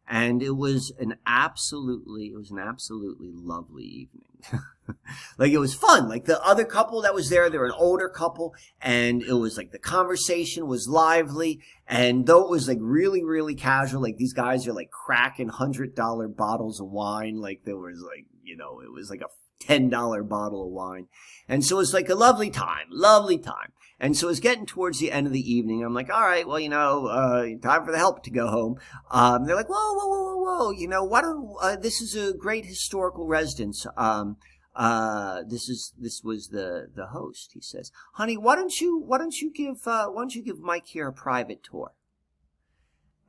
and 0.09 0.41
it 0.41 0.57
was 0.57 0.91
an 0.99 1.15
absolutely 1.27 2.25
it 2.25 2.35
was 2.35 2.49
an 2.49 2.57
absolutely 2.57 3.29
lovely 3.31 3.83
evening. 3.83 4.23
like 5.37 5.51
it 5.51 5.59
was 5.59 5.75
fun. 5.75 6.09
Like 6.09 6.25
the 6.25 6.41
other 6.41 6.65
couple 6.65 7.03
that 7.03 7.13
was 7.13 7.29
there, 7.29 7.49
they 7.49 7.59
were 7.59 7.67
an 7.67 7.73
older 7.77 8.09
couple, 8.09 8.55
and 8.81 9.21
it 9.21 9.33
was 9.33 9.55
like 9.55 9.71
the 9.71 9.79
conversation 9.79 10.67
was 10.67 10.87
lively. 10.87 11.61
And 11.87 12.25
though 12.25 12.43
it 12.43 12.49
was 12.49 12.67
like 12.67 12.79
really, 12.81 13.23
really 13.23 13.53
casual, 13.53 14.01
like 14.01 14.17
these 14.17 14.33
guys 14.33 14.67
are 14.67 14.73
like 14.73 14.89
cracking 14.89 15.49
hundred 15.49 15.93
dollar 15.95 16.27
bottles 16.27 16.79
of 16.79 16.87
wine, 16.87 17.37
like 17.37 17.61
there 17.65 17.77
was 17.77 18.01
like 18.01 18.25
you 18.43 18.57
know 18.57 18.81
it 18.81 18.91
was 18.91 19.11
like 19.11 19.21
a 19.21 19.63
ten 19.63 19.89
dollar 19.89 20.23
bottle 20.23 20.65
of 20.65 20.71
wine, 20.71 21.07
and 21.47 21.63
so 21.63 21.75
it 21.75 21.79
was 21.79 21.93
like 21.93 22.09
a 22.09 22.15
lovely 22.15 22.49
time, 22.49 22.87
lovely 22.89 23.37
time. 23.37 23.73
And 23.99 24.15
so 24.15 24.29
it's 24.29 24.39
getting 24.39 24.65
towards 24.65 24.99
the 24.99 25.11
end 25.11 25.27
of 25.27 25.33
the 25.33 25.51
evening. 25.51 25.83
I'm 25.83 25.93
like, 25.93 26.09
all 26.09 26.21
right, 26.21 26.47
well, 26.47 26.59
you 26.59 26.69
know, 26.69 27.07
uh, 27.07 27.45
time 27.61 27.83
for 27.83 27.91
the 27.91 27.97
help 27.97 28.23
to 28.23 28.31
go 28.31 28.47
home. 28.47 28.79
Um, 29.11 29.45
they're 29.45 29.57
like, 29.57 29.67
whoa, 29.67 29.93
whoa, 29.93 30.07
whoa, 30.07 30.35
whoa, 30.35 30.57
whoa. 30.57 30.71
You 30.71 30.87
know, 30.87 31.03
why 31.03 31.21
don't, 31.21 31.53
uh, 31.61 31.75
this 31.75 32.01
is 32.01 32.15
a 32.15 32.33
great 32.33 32.65
historical 32.65 33.27
residence. 33.27 33.85
Um, 33.97 34.37
uh, 34.73 35.41
this 35.45 35.67
is, 35.67 35.93
this 35.99 36.21
was 36.23 36.47
the, 36.47 36.87
the 36.95 37.07
host. 37.07 37.51
He 37.53 37.59
says, 37.59 37.91
honey, 38.13 38.37
why 38.37 38.55
don't 38.55 38.79
you, 38.79 38.97
why 38.97 39.17
don't 39.17 39.41
you 39.41 39.51
give, 39.51 39.85
uh, 39.85 40.07
why 40.07 40.21
don't 40.21 40.33
you 40.33 40.43
give 40.43 40.59
Mike 40.59 40.87
here 40.87 41.09
a 41.09 41.13
private 41.13 41.61
tour? 41.61 41.91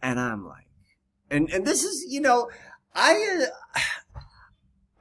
And 0.01 0.21
I'm 0.21 0.47
like, 0.47 0.69
and, 1.31 1.51
and 1.51 1.67
this 1.67 1.83
is, 1.83 2.07
you 2.09 2.21
know, 2.21 2.49
I, 2.95 3.43
uh, 3.75 3.81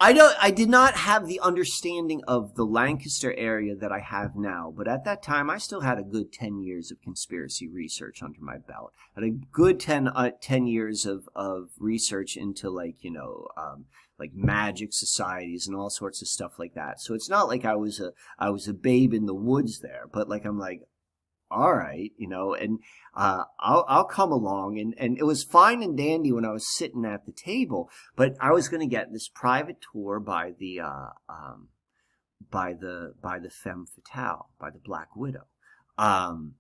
I 0.02 0.14
don't 0.14 0.36
I 0.42 0.52
did 0.52 0.70
not 0.70 0.96
have 0.96 1.28
the 1.28 1.42
understanding 1.42 2.22
of 2.26 2.56
the 2.56 2.66
Lancaster 2.66 3.34
area 3.34 3.76
that 3.76 3.92
I 3.92 4.00
have 4.00 4.36
now, 4.36 4.74
but 4.76 4.88
at 4.88 5.04
that 5.04 5.22
time 5.22 5.50
I 5.50 5.58
still 5.58 5.82
had 5.82 6.00
a 6.00 6.04
good 6.04 6.32
10 6.32 6.62
years 6.62 6.90
of 6.90 7.02
conspiracy 7.02 7.68
research 7.68 8.24
under 8.24 8.40
my 8.40 8.58
belt. 8.58 8.94
Had 9.14 9.26
a 9.26 9.32
good 9.32 9.78
10, 9.78 10.08
uh, 10.08 10.32
10 10.40 10.68
years 10.68 11.06
of, 11.06 11.28
of 11.36 11.72
research 11.78 12.38
into 12.38 12.70
like, 12.70 13.04
you 13.04 13.12
know, 13.12 13.48
um, 13.58 13.86
like 14.18 14.32
magic 14.34 14.94
societies 14.94 15.68
and 15.68 15.76
all 15.76 15.90
sorts 15.90 16.22
of 16.22 16.30
stuff 16.30 16.60
like 16.60 16.76
that. 16.76 17.02
So 17.02 17.14
it's 17.14 17.30
not 17.30 17.50
like 17.50 17.66
I 17.66 17.76
was 17.76 18.00
a 18.00 18.14
I 18.38 18.52
was 18.52 18.70
a 18.70 18.74
babe 18.74 19.14
in 19.14 19.26
the 19.26 19.34
woods 19.34 19.80
there, 19.80 20.06
but 20.12 20.30
like 20.30 20.46
I'm 20.46 20.58
like 20.58 20.82
all 21.52 21.74
right, 21.74 22.12
you 22.18 22.28
know, 22.28 22.54
and 22.54 22.80
uh, 23.16 23.44
I'll 23.60 23.86
I'll 23.88 24.06
come 24.06 24.32
along, 24.32 24.80
and 24.80 24.94
and 24.98 25.18
it 25.18 25.24
was 25.24 25.44
fine 25.44 25.82
and 25.82 25.98
dandy 25.98 26.32
when 26.32 26.46
I 26.46 26.52
was 26.52 26.76
sitting 26.76 27.06
at 27.06 27.26
the 27.26 27.32
table, 27.32 27.90
but 28.16 28.36
I 28.40 28.52
was 28.52 28.70
going 28.70 28.82
to 28.82 28.96
get 28.96 29.12
this 29.12 29.28
private 29.28 29.78
tour 29.92 30.20
by 30.20 30.54
the 30.58 30.82
uh, 30.82 31.10
um, 31.28 31.70
by 32.52 32.74
the 32.74 33.14
by 33.22 33.40
the 33.40 33.50
femme 33.50 33.86
fatale, 33.86 34.50
by 34.60 34.70
the 34.70 34.80
Black 34.80 35.16
Widow, 35.16 35.48
um, 35.98 36.56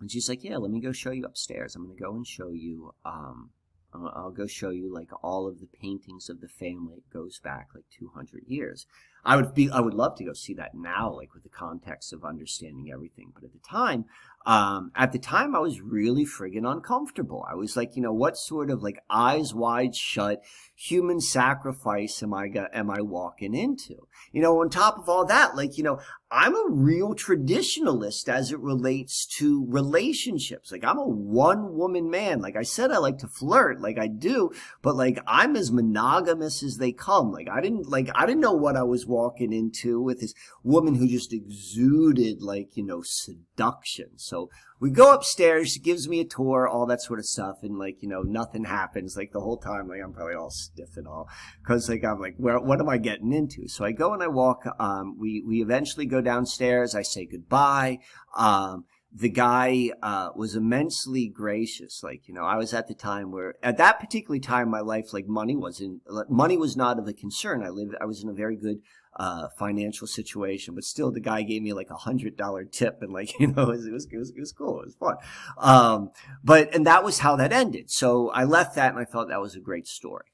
and 0.00 0.10
she's 0.10 0.28
like, 0.28 0.44
yeah, 0.44 0.56
let 0.56 0.70
me 0.70 0.80
go 0.80 0.92
show 0.92 1.10
you 1.10 1.24
upstairs. 1.24 1.74
I'm 1.74 1.84
going 1.84 1.96
to 1.96 2.02
go 2.02 2.14
and 2.14 2.26
show 2.26 2.50
you. 2.50 2.94
Um, 3.04 3.50
I'll 3.92 4.30
go 4.30 4.46
show 4.46 4.70
you 4.70 4.92
like 4.92 5.08
all 5.22 5.48
of 5.48 5.60
the 5.60 5.66
paintings 5.66 6.28
of 6.28 6.40
the 6.40 6.48
family. 6.48 6.98
It 6.98 7.12
goes 7.12 7.40
back 7.40 7.68
like 7.74 7.86
200 7.98 8.44
years. 8.46 8.86
I 9.24 9.36
would 9.36 9.54
be, 9.54 9.70
I 9.70 9.80
would 9.80 9.94
love 9.94 10.16
to 10.16 10.24
go 10.24 10.32
see 10.32 10.54
that 10.54 10.74
now, 10.74 11.12
like 11.12 11.34
with 11.34 11.42
the 11.42 11.48
context 11.48 12.12
of 12.12 12.24
understanding 12.24 12.90
everything. 12.92 13.32
But 13.34 13.44
at 13.44 13.52
the 13.52 13.58
time, 13.58 14.06
um, 14.46 14.90
at 14.96 15.12
the 15.12 15.18
time, 15.18 15.54
I 15.54 15.58
was 15.58 15.82
really 15.82 16.24
friggin' 16.24 16.70
uncomfortable. 16.70 17.44
I 17.50 17.54
was 17.54 17.76
like, 17.76 17.94
you 17.94 18.02
know, 18.02 18.12
what 18.12 18.38
sort 18.38 18.70
of 18.70 18.82
like 18.82 18.98
eyes 19.10 19.52
wide 19.52 19.94
shut 19.94 20.42
human 20.74 21.20
sacrifice 21.20 22.22
am 22.22 22.32
I 22.32 22.48
got, 22.48 22.74
am 22.74 22.90
I 22.90 23.02
walking 23.02 23.54
into? 23.54 24.06
You 24.32 24.40
know, 24.40 24.60
on 24.60 24.70
top 24.70 24.98
of 24.98 25.08
all 25.10 25.26
that, 25.26 25.56
like, 25.56 25.76
you 25.76 25.84
know, 25.84 26.00
I'm 26.32 26.54
a 26.54 26.70
real 26.70 27.14
traditionalist 27.14 28.28
as 28.28 28.52
it 28.52 28.60
relates 28.60 29.26
to 29.38 29.66
relationships. 29.68 30.70
Like, 30.70 30.84
I'm 30.84 30.98
a 30.98 31.06
one 31.06 31.76
woman 31.76 32.08
man. 32.08 32.40
Like 32.40 32.56
I 32.56 32.62
said, 32.62 32.92
I 32.92 32.98
like 32.98 33.18
to 33.18 33.26
flirt, 33.26 33.80
like 33.80 33.98
I 33.98 34.06
do, 34.06 34.52
but 34.80 34.94
like 34.94 35.18
I'm 35.26 35.56
as 35.56 35.72
monogamous 35.72 36.62
as 36.62 36.78
they 36.78 36.92
come. 36.92 37.32
Like, 37.32 37.48
I 37.50 37.60
didn't, 37.60 37.88
like, 37.88 38.08
I 38.14 38.26
didn't 38.26 38.40
know 38.40 38.52
what 38.52 38.76
I 38.76 38.84
was 38.84 39.06
walking 39.06 39.52
into 39.52 40.00
with 40.00 40.20
this 40.20 40.34
woman 40.62 40.94
who 40.94 41.08
just 41.08 41.32
exuded, 41.32 42.40
like, 42.40 42.76
you 42.76 42.84
know, 42.84 43.02
seduction. 43.02 44.10
So 44.30 44.48
we 44.78 44.90
go 44.90 45.12
upstairs. 45.12 45.72
She 45.72 45.80
gives 45.80 46.08
me 46.08 46.20
a 46.20 46.24
tour, 46.24 46.66
all 46.66 46.86
that 46.86 47.02
sort 47.02 47.18
of 47.18 47.26
stuff, 47.26 47.58
and 47.62 47.78
like 47.78 48.02
you 48.02 48.08
know, 48.08 48.22
nothing 48.22 48.64
happens. 48.64 49.16
Like 49.16 49.32
the 49.32 49.40
whole 49.40 49.58
time, 49.58 49.88
like 49.88 50.00
I'm 50.02 50.12
probably 50.12 50.34
all 50.34 50.50
stiff 50.50 50.96
and 50.96 51.06
all 51.06 51.28
because 51.62 51.88
like 51.88 52.04
I'm 52.04 52.20
like, 52.20 52.36
where 52.38 52.58
what 52.58 52.80
am 52.80 52.88
I 52.88 52.98
getting 52.98 53.32
into? 53.32 53.68
So 53.68 53.84
I 53.84 53.92
go 53.92 54.14
and 54.14 54.22
I 54.22 54.28
walk. 54.28 54.64
Um, 54.78 55.18
we 55.18 55.42
we 55.46 55.60
eventually 55.60 56.06
go 56.06 56.20
downstairs. 56.20 56.94
I 56.94 57.02
say 57.02 57.26
goodbye. 57.26 57.98
Um, 58.36 58.84
the 59.12 59.28
guy 59.28 59.90
uh, 60.02 60.30
was 60.36 60.54
immensely 60.54 61.28
gracious. 61.28 62.02
Like 62.02 62.28
you 62.28 62.34
know, 62.34 62.44
I 62.44 62.56
was 62.56 62.72
at 62.72 62.86
the 62.86 62.94
time 62.94 63.32
where 63.32 63.54
at 63.62 63.76
that 63.78 63.98
particular 63.98 64.38
time 64.38 64.64
in 64.64 64.70
my 64.70 64.80
life, 64.80 65.12
like 65.12 65.26
money 65.26 65.56
wasn't 65.56 66.02
money 66.28 66.56
was 66.56 66.76
not 66.76 66.98
of 66.98 67.08
a 67.08 67.12
concern. 67.12 67.62
I 67.62 67.70
lived, 67.70 67.94
I 68.00 68.04
was 68.04 68.22
in 68.22 68.28
a 68.28 68.34
very 68.34 68.56
good 68.56 68.78
uh, 69.20 69.50
financial 69.58 70.06
situation, 70.06 70.74
but 70.74 70.82
still, 70.82 71.12
the 71.12 71.20
guy 71.20 71.42
gave 71.42 71.60
me 71.60 71.74
like 71.74 71.90
a 71.90 71.94
hundred 71.94 72.38
dollar 72.38 72.64
tip, 72.64 73.02
and 73.02 73.12
like 73.12 73.30
you 73.38 73.48
know, 73.48 73.64
it 73.64 73.68
was, 73.68 73.86
it 73.86 73.92
was, 73.92 74.30
it 74.30 74.40
was 74.40 74.52
cool, 74.52 74.80
it 74.80 74.86
was 74.86 74.94
fun. 74.94 75.16
Um, 75.58 76.10
but 76.42 76.74
and 76.74 76.86
that 76.86 77.04
was 77.04 77.18
how 77.18 77.36
that 77.36 77.52
ended. 77.52 77.90
So 77.90 78.30
I 78.30 78.44
left 78.44 78.76
that, 78.76 78.90
and 78.90 78.98
I 78.98 79.04
thought 79.04 79.28
that 79.28 79.42
was 79.42 79.54
a 79.54 79.60
great 79.60 79.86
story. 79.86 80.24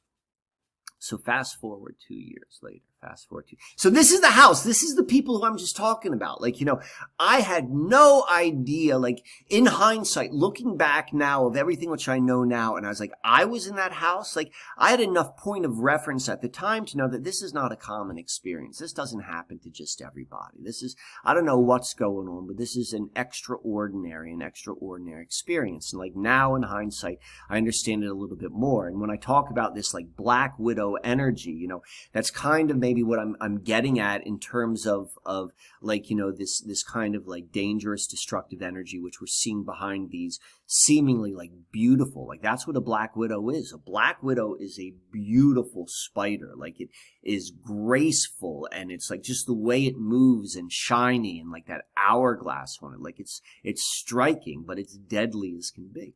So 1.01 1.19
fast 1.19 1.61
forward 1.61 1.97
two 2.07 2.15
years 2.15 2.61
later 2.63 2.85
fast 3.01 3.29
forward 3.29 3.49
to. 3.49 3.57
So 3.77 3.91
this 3.91 4.13
is 4.13 4.21
the 4.21 4.29
house. 4.29 4.63
This 4.63 4.83
is 4.83 4.95
the 4.95 5.05
people 5.05 5.39
who 5.39 5.45
I'm 5.45 5.59
just 5.59 5.77
talking 5.77 6.13
about. 6.13 6.41
Like, 6.41 6.61
you 6.61 6.67
know, 6.67 6.81
I 7.19 7.41
had 7.41 7.71
no 7.71 8.25
idea, 8.31 8.99
like 8.99 9.25
in 9.49 9.67
hindsight, 9.67 10.33
looking 10.33 10.77
back 10.77 11.13
now 11.13 11.47
of 11.47 11.57
everything 11.57 11.91
which 11.91 12.09
I 12.09 12.19
know 12.19 12.45
now. 12.45 12.77
And 12.77 12.87
I 12.87 12.89
was 12.89 13.01
like, 13.01 13.13
I 13.25 13.45
was 13.45 13.67
in 13.67 13.77
that 13.77 13.93
house. 13.93 14.37
Like 14.37 14.53
I 14.79 14.91
had 14.91 15.01
enough 15.01 15.37
point 15.37 15.65
of 15.65 15.79
reference 15.79 16.29
at 16.29 16.43
the 16.43 16.49
time 16.49 16.85
to 16.87 16.97
know 16.97 17.09
that 17.09 17.25
this 17.25 17.43
is 17.43 17.53
not 17.53 17.73
a 17.73 17.77
common 17.77 18.19
experience. 18.19 18.79
This 18.79 18.93
doesn't 18.93 19.21
happen 19.21 19.59
to 19.61 19.71
just 19.71 20.03
everybody. 20.03 20.59
This 20.63 20.83
is, 20.83 20.97
I 21.25 21.35
don't 21.35 21.47
know 21.47 21.59
what's 21.59 21.95
going 21.95 22.29
on, 22.29 22.47
but 22.47 22.57
this 22.57 22.77
is 22.77 22.93
an 22.93 23.11
extraordinary, 23.15 24.33
an 24.33 24.43
extraordinary 24.43 25.23
experience. 25.23 25.93
And 25.93 26.01
like 26.01 26.17
now 26.17 26.55
in 26.55 26.63
hindsight, 26.63 27.19
I 27.49 27.57
understand 27.57 28.05
it 28.05 28.11
a 28.11 28.15
little 28.15 28.37
bit 28.37 28.53
more. 28.53 28.87
And 28.89 29.01
when 29.01 29.11
I 29.11 29.17
talk 29.17 29.51
about 29.51 29.75
this 29.75 29.93
like 29.93 30.17
black 30.17 30.59
widow 30.59 30.95
energy, 31.05 31.51
you 31.51 31.69
know, 31.69 31.83
that's 32.13 32.31
kind 32.31 32.71
of 32.71 32.77
maybe 32.87 33.03
what 33.03 33.19
I'm 33.19 33.37
I'm 33.41 33.59
getting 33.65 33.99
at 33.99 34.25
in 34.25 34.39
terms 34.39 34.87
of 34.87 35.19
of 35.25 35.51
like 35.83 36.09
you 36.09 36.15
know 36.15 36.31
this 36.31 36.61
this 36.61 36.85
kind 36.85 37.17
of 37.17 37.27
like 37.27 37.51
dangerous 37.51 38.07
destructive 38.07 38.63
energy 38.63 39.01
which 39.01 39.21
we're 39.21 39.27
seeing 39.27 39.65
behind 39.65 40.11
these 40.11 40.39
seemingly 40.67 41.33
like 41.33 41.51
beautiful 41.73 42.29
like 42.29 42.43
that's 42.43 42.65
what 42.65 42.77
a 42.77 42.81
black 42.81 43.17
widow 43.17 43.51
is. 43.51 43.73
A 43.73 43.79
black 43.79 44.23
widow 44.23 44.55
is 44.55 44.79
a 44.79 44.95
beautiful 45.11 45.87
spider. 45.89 46.53
Like 46.57 46.81
it 46.81 46.91
is 47.25 47.51
graceful 47.51 48.69
and 48.71 48.93
it's 48.93 49.11
like 49.11 49.23
just 49.25 49.47
the 49.47 49.61
way 49.69 49.85
it 49.87 49.97
moves 49.97 50.55
and 50.55 50.71
shiny 50.71 51.41
and 51.41 51.51
like 51.51 51.67
that 51.67 51.87
hourglass 51.97 52.79
on 52.81 52.95
it. 52.95 53.01
Like 53.01 53.19
it's 53.19 53.43
it's 53.65 53.83
striking 53.83 54.63
but 54.65 54.79
it's 54.79 54.95
deadly 54.95 55.57
as 55.59 55.73
can 55.73 55.89
be. 55.93 56.15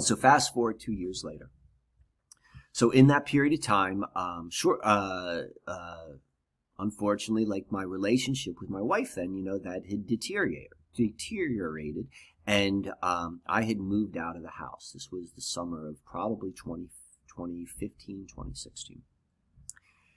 So 0.00 0.16
fast 0.16 0.52
forward 0.52 0.80
two 0.80 0.92
years 0.92 1.22
later 1.24 1.50
so 2.72 2.90
in 2.90 3.06
that 3.08 3.26
period 3.26 3.52
of 3.52 3.62
time, 3.62 4.04
um, 4.16 4.48
sure, 4.50 4.80
uh, 4.82 5.42
uh, 5.66 6.06
unfortunately, 6.78 7.44
like 7.44 7.66
my 7.70 7.82
relationship 7.82 8.54
with 8.60 8.70
my 8.70 8.80
wife, 8.80 9.14
then 9.14 9.34
you 9.34 9.44
know 9.44 9.58
that 9.58 9.86
had 9.90 10.06
deteriorated, 10.06 10.72
deteriorated, 10.96 12.08
and 12.46 12.92
um, 13.02 13.42
I 13.46 13.62
had 13.62 13.78
moved 13.78 14.16
out 14.16 14.36
of 14.36 14.42
the 14.42 14.52
house. 14.52 14.90
This 14.94 15.10
was 15.12 15.32
the 15.32 15.42
summer 15.42 15.86
of 15.86 16.02
probably 16.04 16.50
20, 16.50 16.88
2015, 17.28 18.26
2016. 18.28 19.02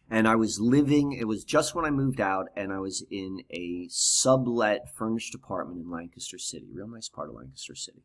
And 0.10 0.28
I 0.28 0.36
was 0.36 0.60
living, 0.60 1.14
it 1.14 1.28
was 1.28 1.44
just 1.44 1.76
when 1.76 1.84
I 1.84 1.90
moved 1.90 2.22
out, 2.22 2.48
and 2.56 2.72
I 2.72 2.80
was 2.80 3.04
in 3.10 3.42
a 3.50 3.88
sublet 3.90 4.96
furnished 4.96 5.36
apartment 5.36 5.82
in 5.82 5.92
Lancaster 5.92 6.38
City, 6.38 6.68
real 6.72 6.88
nice 6.88 7.10
part 7.10 7.30
of 7.30 7.36
Lancaster 7.36 7.76
City. 7.76 8.04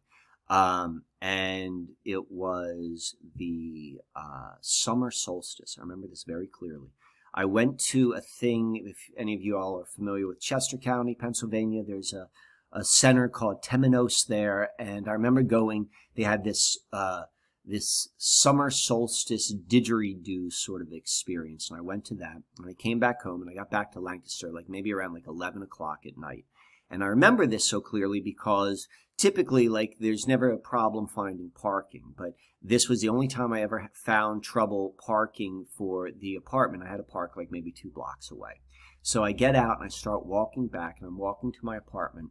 Um, 0.50 1.04
and 1.22 1.90
it 2.04 2.30
was 2.30 3.14
the 3.36 4.00
uh, 4.16 4.54
summer 4.60 5.12
solstice. 5.12 5.76
I 5.78 5.82
remember 5.82 6.08
this 6.08 6.24
very 6.26 6.48
clearly. 6.48 6.88
I 7.32 7.44
went 7.44 7.78
to 7.90 8.12
a 8.12 8.20
thing, 8.20 8.82
if 8.84 8.96
any 9.16 9.34
of 9.34 9.42
you 9.42 9.56
all 9.56 9.78
are 9.78 9.86
familiar 9.86 10.26
with 10.26 10.40
Chester 10.40 10.76
County, 10.76 11.14
Pennsylvania, 11.14 11.84
there's 11.86 12.12
a, 12.12 12.28
a 12.72 12.82
center 12.82 13.28
called 13.28 13.62
Temenos 13.62 14.26
there. 14.26 14.70
And 14.80 15.08
I 15.08 15.12
remember 15.12 15.42
going, 15.42 15.88
they 16.16 16.24
had 16.24 16.42
this, 16.42 16.76
uh, 16.92 17.24
this 17.64 18.08
summer 18.16 18.68
solstice 18.68 19.54
didgeridoo 19.54 20.52
sort 20.52 20.82
of 20.82 20.88
experience. 20.92 21.70
And 21.70 21.78
I 21.78 21.82
went 21.82 22.04
to 22.06 22.14
that 22.16 22.42
and 22.58 22.68
I 22.68 22.72
came 22.72 22.98
back 22.98 23.22
home 23.22 23.40
and 23.42 23.50
I 23.50 23.54
got 23.54 23.70
back 23.70 23.92
to 23.92 24.00
Lancaster, 24.00 24.50
like 24.50 24.68
maybe 24.68 24.92
around 24.92 25.14
like 25.14 25.28
11 25.28 25.62
o'clock 25.62 26.00
at 26.06 26.18
night. 26.18 26.46
And 26.90 27.04
I 27.04 27.06
remember 27.06 27.46
this 27.46 27.64
so 27.64 27.80
clearly 27.80 28.20
because 28.20 28.88
typically, 29.20 29.68
like, 29.68 29.96
there's 30.00 30.26
never 30.26 30.50
a 30.50 30.56
problem 30.56 31.06
finding 31.06 31.50
parking, 31.54 32.14
but 32.16 32.34
this 32.62 32.88
was 32.88 33.00
the 33.02 33.08
only 33.10 33.28
time 33.28 33.52
I 33.52 33.60
ever 33.60 33.90
found 33.94 34.42
trouble 34.42 34.94
parking 35.06 35.66
for 35.76 36.10
the 36.10 36.34
apartment. 36.34 36.82
I 36.82 36.88
had 36.88 36.96
to 36.96 37.02
park 37.02 37.36
like 37.36 37.50
maybe 37.50 37.70
two 37.70 37.90
blocks 37.90 38.30
away. 38.30 38.60
So 39.02 39.22
I 39.22 39.32
get 39.32 39.54
out 39.54 39.76
and 39.78 39.84
I 39.84 39.88
start 39.88 40.26
walking 40.26 40.68
back, 40.68 40.96
and 40.98 41.06
I'm 41.06 41.18
walking 41.18 41.52
to 41.52 41.58
my 41.62 41.76
apartment, 41.76 42.30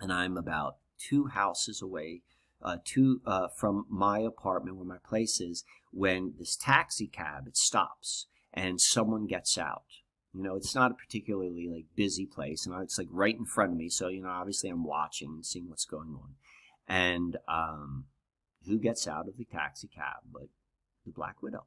and 0.00 0.12
I'm 0.12 0.36
about 0.36 0.78
two 0.98 1.26
houses 1.26 1.80
away, 1.80 2.22
uh, 2.60 2.78
two 2.84 3.20
uh, 3.24 3.48
from 3.56 3.86
my 3.88 4.18
apartment 4.18 4.76
where 4.76 4.86
my 4.86 4.98
place 5.08 5.40
is, 5.40 5.64
when 5.92 6.34
this 6.38 6.56
taxi 6.56 7.06
cab 7.06 7.44
it 7.46 7.56
stops 7.56 8.26
and 8.52 8.80
someone 8.80 9.26
gets 9.26 9.56
out 9.56 9.84
you 10.32 10.42
know, 10.42 10.54
it's 10.54 10.74
not 10.74 10.92
a 10.92 10.94
particularly 10.94 11.68
like 11.68 11.86
busy 11.96 12.26
place, 12.26 12.66
and 12.66 12.82
it's 12.82 12.98
like 12.98 13.08
right 13.10 13.36
in 13.36 13.44
front 13.44 13.72
of 13.72 13.78
me. 13.78 13.88
So 13.88 14.08
you 14.08 14.22
know, 14.22 14.28
obviously, 14.28 14.70
I'm 14.70 14.84
watching 14.84 15.28
and 15.28 15.46
seeing 15.46 15.68
what's 15.68 15.84
going 15.84 16.14
on. 16.14 16.34
And 16.86 17.36
um, 17.48 18.06
who 18.66 18.78
gets 18.78 19.08
out 19.08 19.28
of 19.28 19.36
the 19.36 19.44
taxi 19.44 19.88
cab 19.88 20.22
but 20.32 20.48
the 21.04 21.12
Black 21.12 21.42
Widow? 21.42 21.64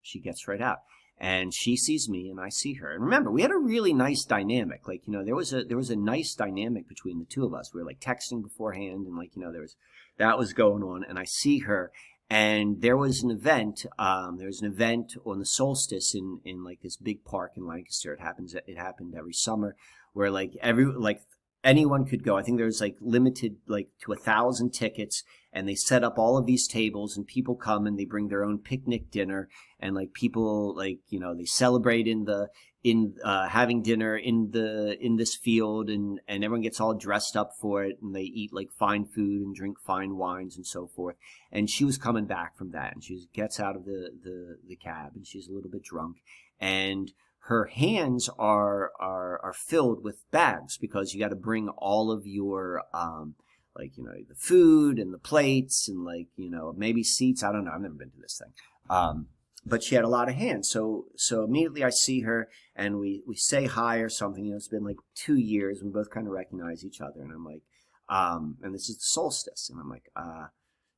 She 0.00 0.18
gets 0.18 0.48
right 0.48 0.60
out, 0.60 0.80
and 1.18 1.54
she 1.54 1.76
sees 1.76 2.08
me, 2.08 2.28
and 2.28 2.40
I 2.40 2.48
see 2.48 2.74
her. 2.74 2.92
And 2.92 3.04
remember, 3.04 3.30
we 3.30 3.42
had 3.42 3.52
a 3.52 3.56
really 3.56 3.94
nice 3.94 4.24
dynamic. 4.24 4.88
Like 4.88 5.06
you 5.06 5.12
know, 5.12 5.24
there 5.24 5.36
was 5.36 5.52
a 5.52 5.62
there 5.62 5.76
was 5.76 5.90
a 5.90 5.96
nice 5.96 6.34
dynamic 6.34 6.88
between 6.88 7.20
the 7.20 7.26
two 7.26 7.44
of 7.44 7.54
us. 7.54 7.72
We 7.72 7.80
were 7.80 7.86
like 7.86 8.00
texting 8.00 8.42
beforehand, 8.42 9.06
and 9.06 9.16
like 9.16 9.36
you 9.36 9.42
know, 9.42 9.52
there 9.52 9.60
was 9.60 9.76
that 10.18 10.36
was 10.36 10.52
going 10.52 10.82
on. 10.82 11.04
And 11.08 11.16
I 11.16 11.24
see 11.24 11.60
her, 11.60 11.92
and 12.32 12.80
there 12.80 12.96
was 12.96 13.22
an 13.22 13.30
event. 13.30 13.84
Um, 13.98 14.38
there 14.38 14.46
was 14.46 14.62
an 14.62 14.72
event 14.72 15.16
on 15.26 15.38
the 15.38 15.44
solstice 15.44 16.14
in 16.14 16.40
in 16.46 16.64
like 16.64 16.80
this 16.80 16.96
big 16.96 17.26
park 17.26 17.52
in 17.56 17.66
Lancaster. 17.66 18.14
It 18.14 18.20
happens. 18.20 18.54
It 18.54 18.78
happened 18.78 19.14
every 19.14 19.34
summer, 19.34 19.76
where 20.14 20.30
like 20.30 20.52
every 20.62 20.86
like 20.86 21.20
anyone 21.62 22.06
could 22.06 22.24
go. 22.24 22.38
I 22.38 22.42
think 22.42 22.56
there 22.56 22.64
was 22.64 22.80
like 22.80 22.96
limited 23.02 23.56
like 23.66 23.88
to 24.04 24.14
a 24.14 24.16
thousand 24.16 24.70
tickets, 24.70 25.24
and 25.52 25.68
they 25.68 25.74
set 25.74 26.02
up 26.02 26.18
all 26.18 26.38
of 26.38 26.46
these 26.46 26.66
tables, 26.66 27.18
and 27.18 27.26
people 27.26 27.54
come 27.54 27.86
and 27.86 27.98
they 27.98 28.06
bring 28.06 28.28
their 28.28 28.44
own 28.44 28.60
picnic 28.60 29.10
dinner, 29.10 29.50
and 29.78 29.94
like 29.94 30.14
people 30.14 30.74
like 30.74 31.00
you 31.10 31.20
know 31.20 31.34
they 31.34 31.44
celebrate 31.44 32.06
in 32.06 32.24
the 32.24 32.48
in 32.84 33.14
uh, 33.22 33.48
having 33.48 33.82
dinner 33.82 34.16
in 34.16 34.50
the 34.50 34.96
in 35.00 35.16
this 35.16 35.36
field 35.36 35.88
and 35.88 36.20
and 36.26 36.42
everyone 36.42 36.62
gets 36.62 36.80
all 36.80 36.94
dressed 36.94 37.36
up 37.36 37.52
for 37.60 37.84
it 37.84 37.98
and 38.02 38.14
they 38.14 38.22
eat 38.22 38.52
like 38.52 38.72
fine 38.72 39.04
food 39.04 39.42
and 39.42 39.54
drink 39.54 39.78
fine 39.78 40.16
wines 40.16 40.56
and 40.56 40.66
so 40.66 40.88
forth. 40.88 41.16
And 41.52 41.70
she 41.70 41.84
was 41.84 41.96
coming 41.96 42.24
back 42.24 42.56
from 42.56 42.72
that 42.72 42.94
and 42.94 43.04
she 43.04 43.26
gets 43.32 43.60
out 43.60 43.76
of 43.76 43.84
the 43.84 44.10
the, 44.22 44.58
the 44.66 44.76
cab 44.76 45.12
and 45.14 45.26
she's 45.26 45.48
a 45.48 45.52
little 45.52 45.70
bit 45.70 45.84
drunk. 45.84 46.16
And 46.58 47.12
her 47.46 47.66
hands 47.66 48.28
are 48.36 48.90
are 48.98 49.38
are 49.44 49.52
filled 49.52 50.02
with 50.02 50.28
bags 50.32 50.76
because 50.76 51.14
you 51.14 51.20
got 51.20 51.28
to 51.28 51.36
bring 51.36 51.68
all 51.68 52.10
of 52.10 52.26
your 52.26 52.82
um 52.92 53.36
like 53.76 53.96
you 53.96 54.02
know 54.02 54.12
the 54.28 54.34
food 54.34 54.98
and 54.98 55.14
the 55.14 55.18
plates 55.18 55.88
and 55.88 56.04
like 56.04 56.26
you 56.36 56.50
know 56.50 56.74
maybe 56.76 57.04
seats. 57.04 57.44
I 57.44 57.52
don't 57.52 57.64
know. 57.64 57.72
I've 57.72 57.80
never 57.80 57.94
been 57.94 58.10
to 58.10 58.20
this 58.20 58.40
thing. 58.42 58.52
Um 58.90 59.28
but 59.64 59.82
she 59.82 59.94
had 59.94 60.04
a 60.04 60.08
lot 60.08 60.28
of 60.28 60.34
hands. 60.34 60.68
So 60.68 61.06
so 61.16 61.44
immediately 61.44 61.84
I 61.84 61.90
see 61.90 62.20
her 62.22 62.48
and 62.74 62.98
we 62.98 63.22
we 63.26 63.36
say 63.36 63.66
hi 63.66 63.98
or 63.98 64.08
something. 64.08 64.44
You 64.44 64.52
know, 64.52 64.56
it's 64.56 64.68
been 64.68 64.84
like 64.84 64.98
two 65.14 65.36
years. 65.36 65.82
We 65.82 65.90
both 65.90 66.10
kind 66.10 66.26
of 66.26 66.32
recognize 66.32 66.84
each 66.84 67.00
other, 67.00 67.20
and 67.20 67.32
I'm 67.32 67.44
like, 67.44 67.62
um, 68.08 68.56
and 68.62 68.74
this 68.74 68.88
is 68.88 68.96
the 68.96 69.04
solstice, 69.04 69.70
and 69.70 69.80
I'm 69.80 69.88
like, 69.88 70.10
uh, 70.16 70.46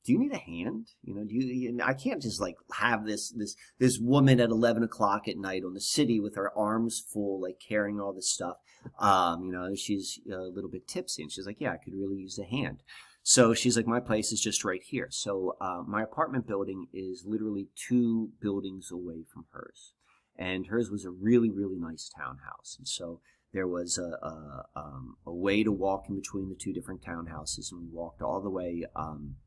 do 0.05 0.13
you 0.13 0.19
need 0.19 0.33
a 0.33 0.37
hand? 0.37 0.89
You 1.03 1.15
know, 1.15 1.23
do 1.23 1.33
you? 1.33 1.79
I 1.83 1.93
can't 1.93 2.21
just 2.21 2.39
like 2.39 2.55
have 2.73 3.05
this 3.05 3.29
this 3.31 3.55
this 3.79 3.99
woman 3.99 4.39
at 4.39 4.49
eleven 4.49 4.83
o'clock 4.83 5.27
at 5.27 5.37
night 5.37 5.63
on 5.63 5.73
the 5.73 5.81
city 5.81 6.19
with 6.19 6.35
her 6.35 6.55
arms 6.57 7.03
full, 7.11 7.41
like 7.41 7.59
carrying 7.59 7.99
all 7.99 8.13
this 8.13 8.31
stuff. 8.31 8.57
Um, 8.99 9.43
you 9.43 9.51
know, 9.51 9.73
she's 9.75 10.19
a 10.31 10.41
little 10.41 10.69
bit 10.69 10.87
tipsy, 10.87 11.23
and 11.23 11.31
she's 11.31 11.45
like, 11.45 11.59
yeah, 11.59 11.71
I 11.71 11.77
could 11.77 11.93
really 11.95 12.17
use 12.17 12.39
a 12.39 12.45
hand. 12.45 12.83
So 13.27 13.55
she's 13.55 13.75
like, 13.75 13.87
my 13.87 13.99
place 13.99 14.31
is 14.31 14.39
just 14.39 14.63
right 14.63 14.83
here. 14.83 15.07
So 15.09 15.57
uh, 15.59 15.81
my 15.87 16.03
apartment 16.03 16.45
building 16.45 16.89
is 16.93 17.25
literally 17.25 17.69
two 17.75 18.29
buildings 18.39 18.91
away 18.91 19.23
from 19.33 19.45
hers. 19.51 19.93
And 20.37 20.67
hers 20.67 20.91
was 20.91 21.05
a 21.05 21.09
really, 21.09 21.49
really 21.49 21.79
nice 21.79 22.07
townhouse. 22.15 22.75
And 22.77 22.87
so 22.87 23.21
there 23.51 23.67
was 23.67 23.97
a, 23.97 24.11
a, 24.23 24.65
um, 24.75 25.17
a 25.25 25.33
way 25.33 25.63
to 25.63 25.71
walk 25.71 26.05
in 26.07 26.15
between 26.15 26.49
the 26.49 26.55
two 26.55 26.71
different 26.71 27.01
townhouses. 27.01 27.71
And 27.71 27.81
we 27.81 27.87
walked 27.91 28.21
all 28.21 28.41
the 28.41 28.49
way 28.51 28.85
um, 28.95 29.37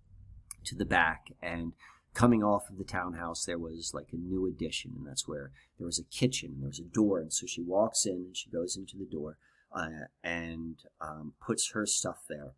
to 0.65 0.75
the 0.75 0.85
back. 0.85 1.29
And 1.41 1.75
coming 2.15 2.43
off 2.43 2.69
of 2.69 2.79
the 2.79 2.85
townhouse, 2.99 3.45
there 3.45 3.59
was 3.59 3.93
like 3.95 4.09
a 4.13 4.17
new 4.17 4.45
addition. 4.49 4.95
And 4.97 5.07
that's 5.07 5.29
where 5.29 5.53
there 5.79 5.87
was 5.87 6.01
a 6.01 6.05
kitchen 6.05 6.51
and 6.55 6.63
there 6.63 6.69
was 6.75 6.81
a 6.81 6.95
door. 6.95 7.21
And 7.21 7.33
so 7.33 7.47
she 7.47 7.63
walks 7.63 8.07
in 8.07 8.25
and 8.27 8.37
she 8.37 8.51
goes 8.51 8.77
into 8.77 8.97
the 8.99 9.07
door. 9.07 9.39
uh, 9.73 10.07
and 10.25 10.77
um, 11.01 11.35
puts 11.45 11.73
her 11.73 11.87
stuff 11.87 12.25
there. 12.29 12.53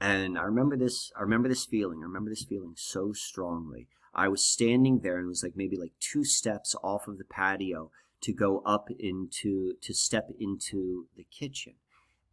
And 0.00 0.38
I 0.38 0.42
remember 0.42 0.76
this. 0.76 1.10
I 1.16 1.22
remember 1.22 1.48
this 1.48 1.64
feeling. 1.64 2.00
I 2.00 2.06
remember 2.06 2.30
this 2.30 2.44
feeling 2.44 2.74
so 2.76 3.12
strongly. 3.12 3.88
I 4.14 4.28
was 4.28 4.44
standing 4.44 5.00
there, 5.00 5.16
and 5.16 5.26
it 5.26 5.28
was 5.28 5.42
like 5.42 5.56
maybe 5.56 5.76
like 5.76 5.92
two 6.00 6.24
steps 6.24 6.74
off 6.82 7.08
of 7.08 7.18
the 7.18 7.24
patio 7.24 7.90
to 8.20 8.32
go 8.32 8.62
up 8.64 8.88
into 8.98 9.74
to 9.80 9.94
step 9.94 10.28
into 10.38 11.06
the 11.16 11.24
kitchen, 11.24 11.74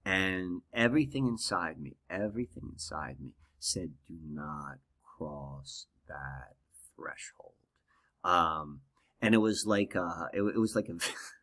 and 0.04 0.62
everything 0.74 1.28
inside 1.28 1.80
me, 1.80 1.98
everything 2.10 2.70
inside 2.74 3.20
me 3.20 3.32
said, 3.60 3.94
"Do 4.08 4.16
not 4.28 4.78
cross 5.18 5.88
that 6.08 6.56
threshold." 6.96 7.54
Um, 8.24 8.82
and 9.22 9.34
it 9.34 9.40
was 9.40 9.66
like 9.66 9.96
a, 9.96 10.30
it, 10.34 10.42
it 10.42 10.60
was 10.60 10.76
like 10.76 10.88
a. 10.90 10.94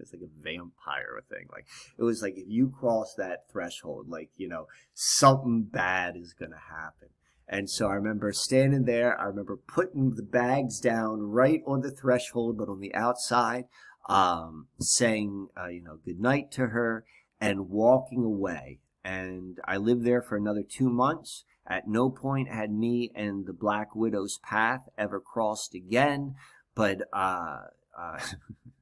was 0.00 0.12
like 0.12 0.22
a 0.22 0.42
vampire 0.42 1.20
thing. 1.28 1.46
Like 1.50 1.66
it 1.98 2.02
was 2.02 2.22
like 2.22 2.36
if 2.36 2.46
you 2.48 2.68
cross 2.68 3.14
that 3.14 3.50
threshold, 3.50 4.08
like 4.08 4.30
you 4.36 4.48
know 4.48 4.66
something 4.94 5.62
bad 5.62 6.16
is 6.16 6.34
gonna 6.34 6.60
happen. 6.70 7.08
And 7.48 7.70
so 7.70 7.88
I 7.88 7.94
remember 7.94 8.32
standing 8.32 8.84
there. 8.84 9.18
I 9.18 9.24
remember 9.24 9.56
putting 9.56 10.14
the 10.14 10.22
bags 10.22 10.80
down 10.80 11.22
right 11.22 11.62
on 11.66 11.80
the 11.80 11.90
threshold, 11.90 12.58
but 12.58 12.68
on 12.68 12.80
the 12.80 12.94
outside, 12.94 13.64
um, 14.08 14.66
saying 14.80 15.48
uh, 15.56 15.68
you 15.68 15.82
know 15.82 15.98
good 16.04 16.20
night 16.20 16.50
to 16.52 16.68
her 16.68 17.04
and 17.40 17.70
walking 17.70 18.24
away. 18.24 18.80
And 19.04 19.58
I 19.64 19.76
lived 19.78 20.04
there 20.04 20.22
for 20.22 20.36
another 20.36 20.62
two 20.62 20.90
months. 20.90 21.44
At 21.66 21.86
no 21.86 22.10
point 22.10 22.48
had 22.48 22.72
me 22.72 23.10
and 23.14 23.46
the 23.46 23.52
Black 23.52 23.94
Widow's 23.94 24.38
path 24.38 24.88
ever 24.96 25.20
crossed 25.20 25.74
again. 25.74 26.34
But 26.74 27.02
uh, 27.12 27.58
uh 27.98 28.18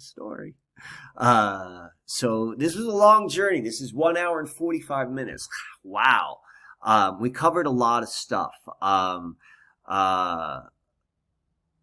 story. 0.00 0.54
Uh, 1.16 1.88
so 2.04 2.54
this 2.56 2.74
was 2.74 2.86
a 2.86 2.92
long 2.92 3.28
journey. 3.28 3.60
This 3.60 3.80
is 3.80 3.94
one 3.94 4.16
hour 4.16 4.40
and 4.40 4.48
45 4.48 5.10
minutes. 5.10 5.48
Wow. 5.86 6.38
Um, 6.82 7.20
we 7.20 7.28
covered 7.28 7.66
a 7.66 7.70
lot 7.70 8.02
of 8.02 8.08
stuff. 8.08 8.54
Um, 8.80 9.36
uh, 9.86 10.60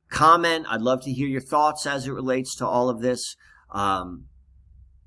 comment. 0.10 0.66
I'd 0.70 0.82
love 0.82 1.04
to 1.04 1.12
hear 1.12 1.28
your 1.28 1.42
thoughts 1.42 1.86
as 1.86 2.08
it 2.08 2.12
relates 2.12 2.56
to 2.56 2.68
all 2.68 2.90
of 2.90 3.02
this. 3.02 3.36
Um, 3.72 4.26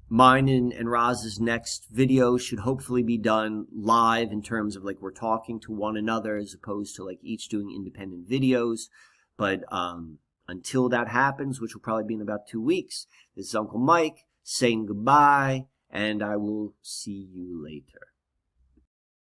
mine 0.09 0.49
and, 0.49 0.73
and 0.73 0.91
Roz's 0.91 1.41
next 1.41 1.87
video 1.91 2.37
should 2.37 2.61
hopefully 2.61 3.03
be 3.03 3.19
done 3.19 3.67
live 3.73 4.31
in 4.31 4.43
terms 4.43 4.77
of 4.77 4.85
like 4.85 5.01
we're 5.01 5.11
talking 5.11 5.61
to 5.61 5.73
one 5.73 5.97
another 5.97 6.37
as 6.37 6.55
opposed 6.55 6.97
to 6.97 7.05
like 7.05 7.19
each 7.23 7.49
doing 7.49 7.71
independent 7.75 8.29
videos. 8.29 8.89
But 9.37 9.61
um, 9.73 10.19
until 10.47 10.89
that 10.89 11.09
happens, 11.09 11.61
which 11.61 11.75
will 11.75 11.81
probably 11.81 12.05
be 12.05 12.15
in 12.15 12.21
about 12.21 12.47
two 12.47 12.61
weeks, 12.61 13.07
this 13.37 13.49
is 13.49 13.55
Uncle 13.55 13.79
Mike 13.79 14.27
saying 14.43 14.87
goodbye, 14.87 15.67
and 15.91 16.23
I 16.23 16.37
will 16.37 16.75
see 16.83 17.29
you 17.33 17.63
later. 17.63 18.14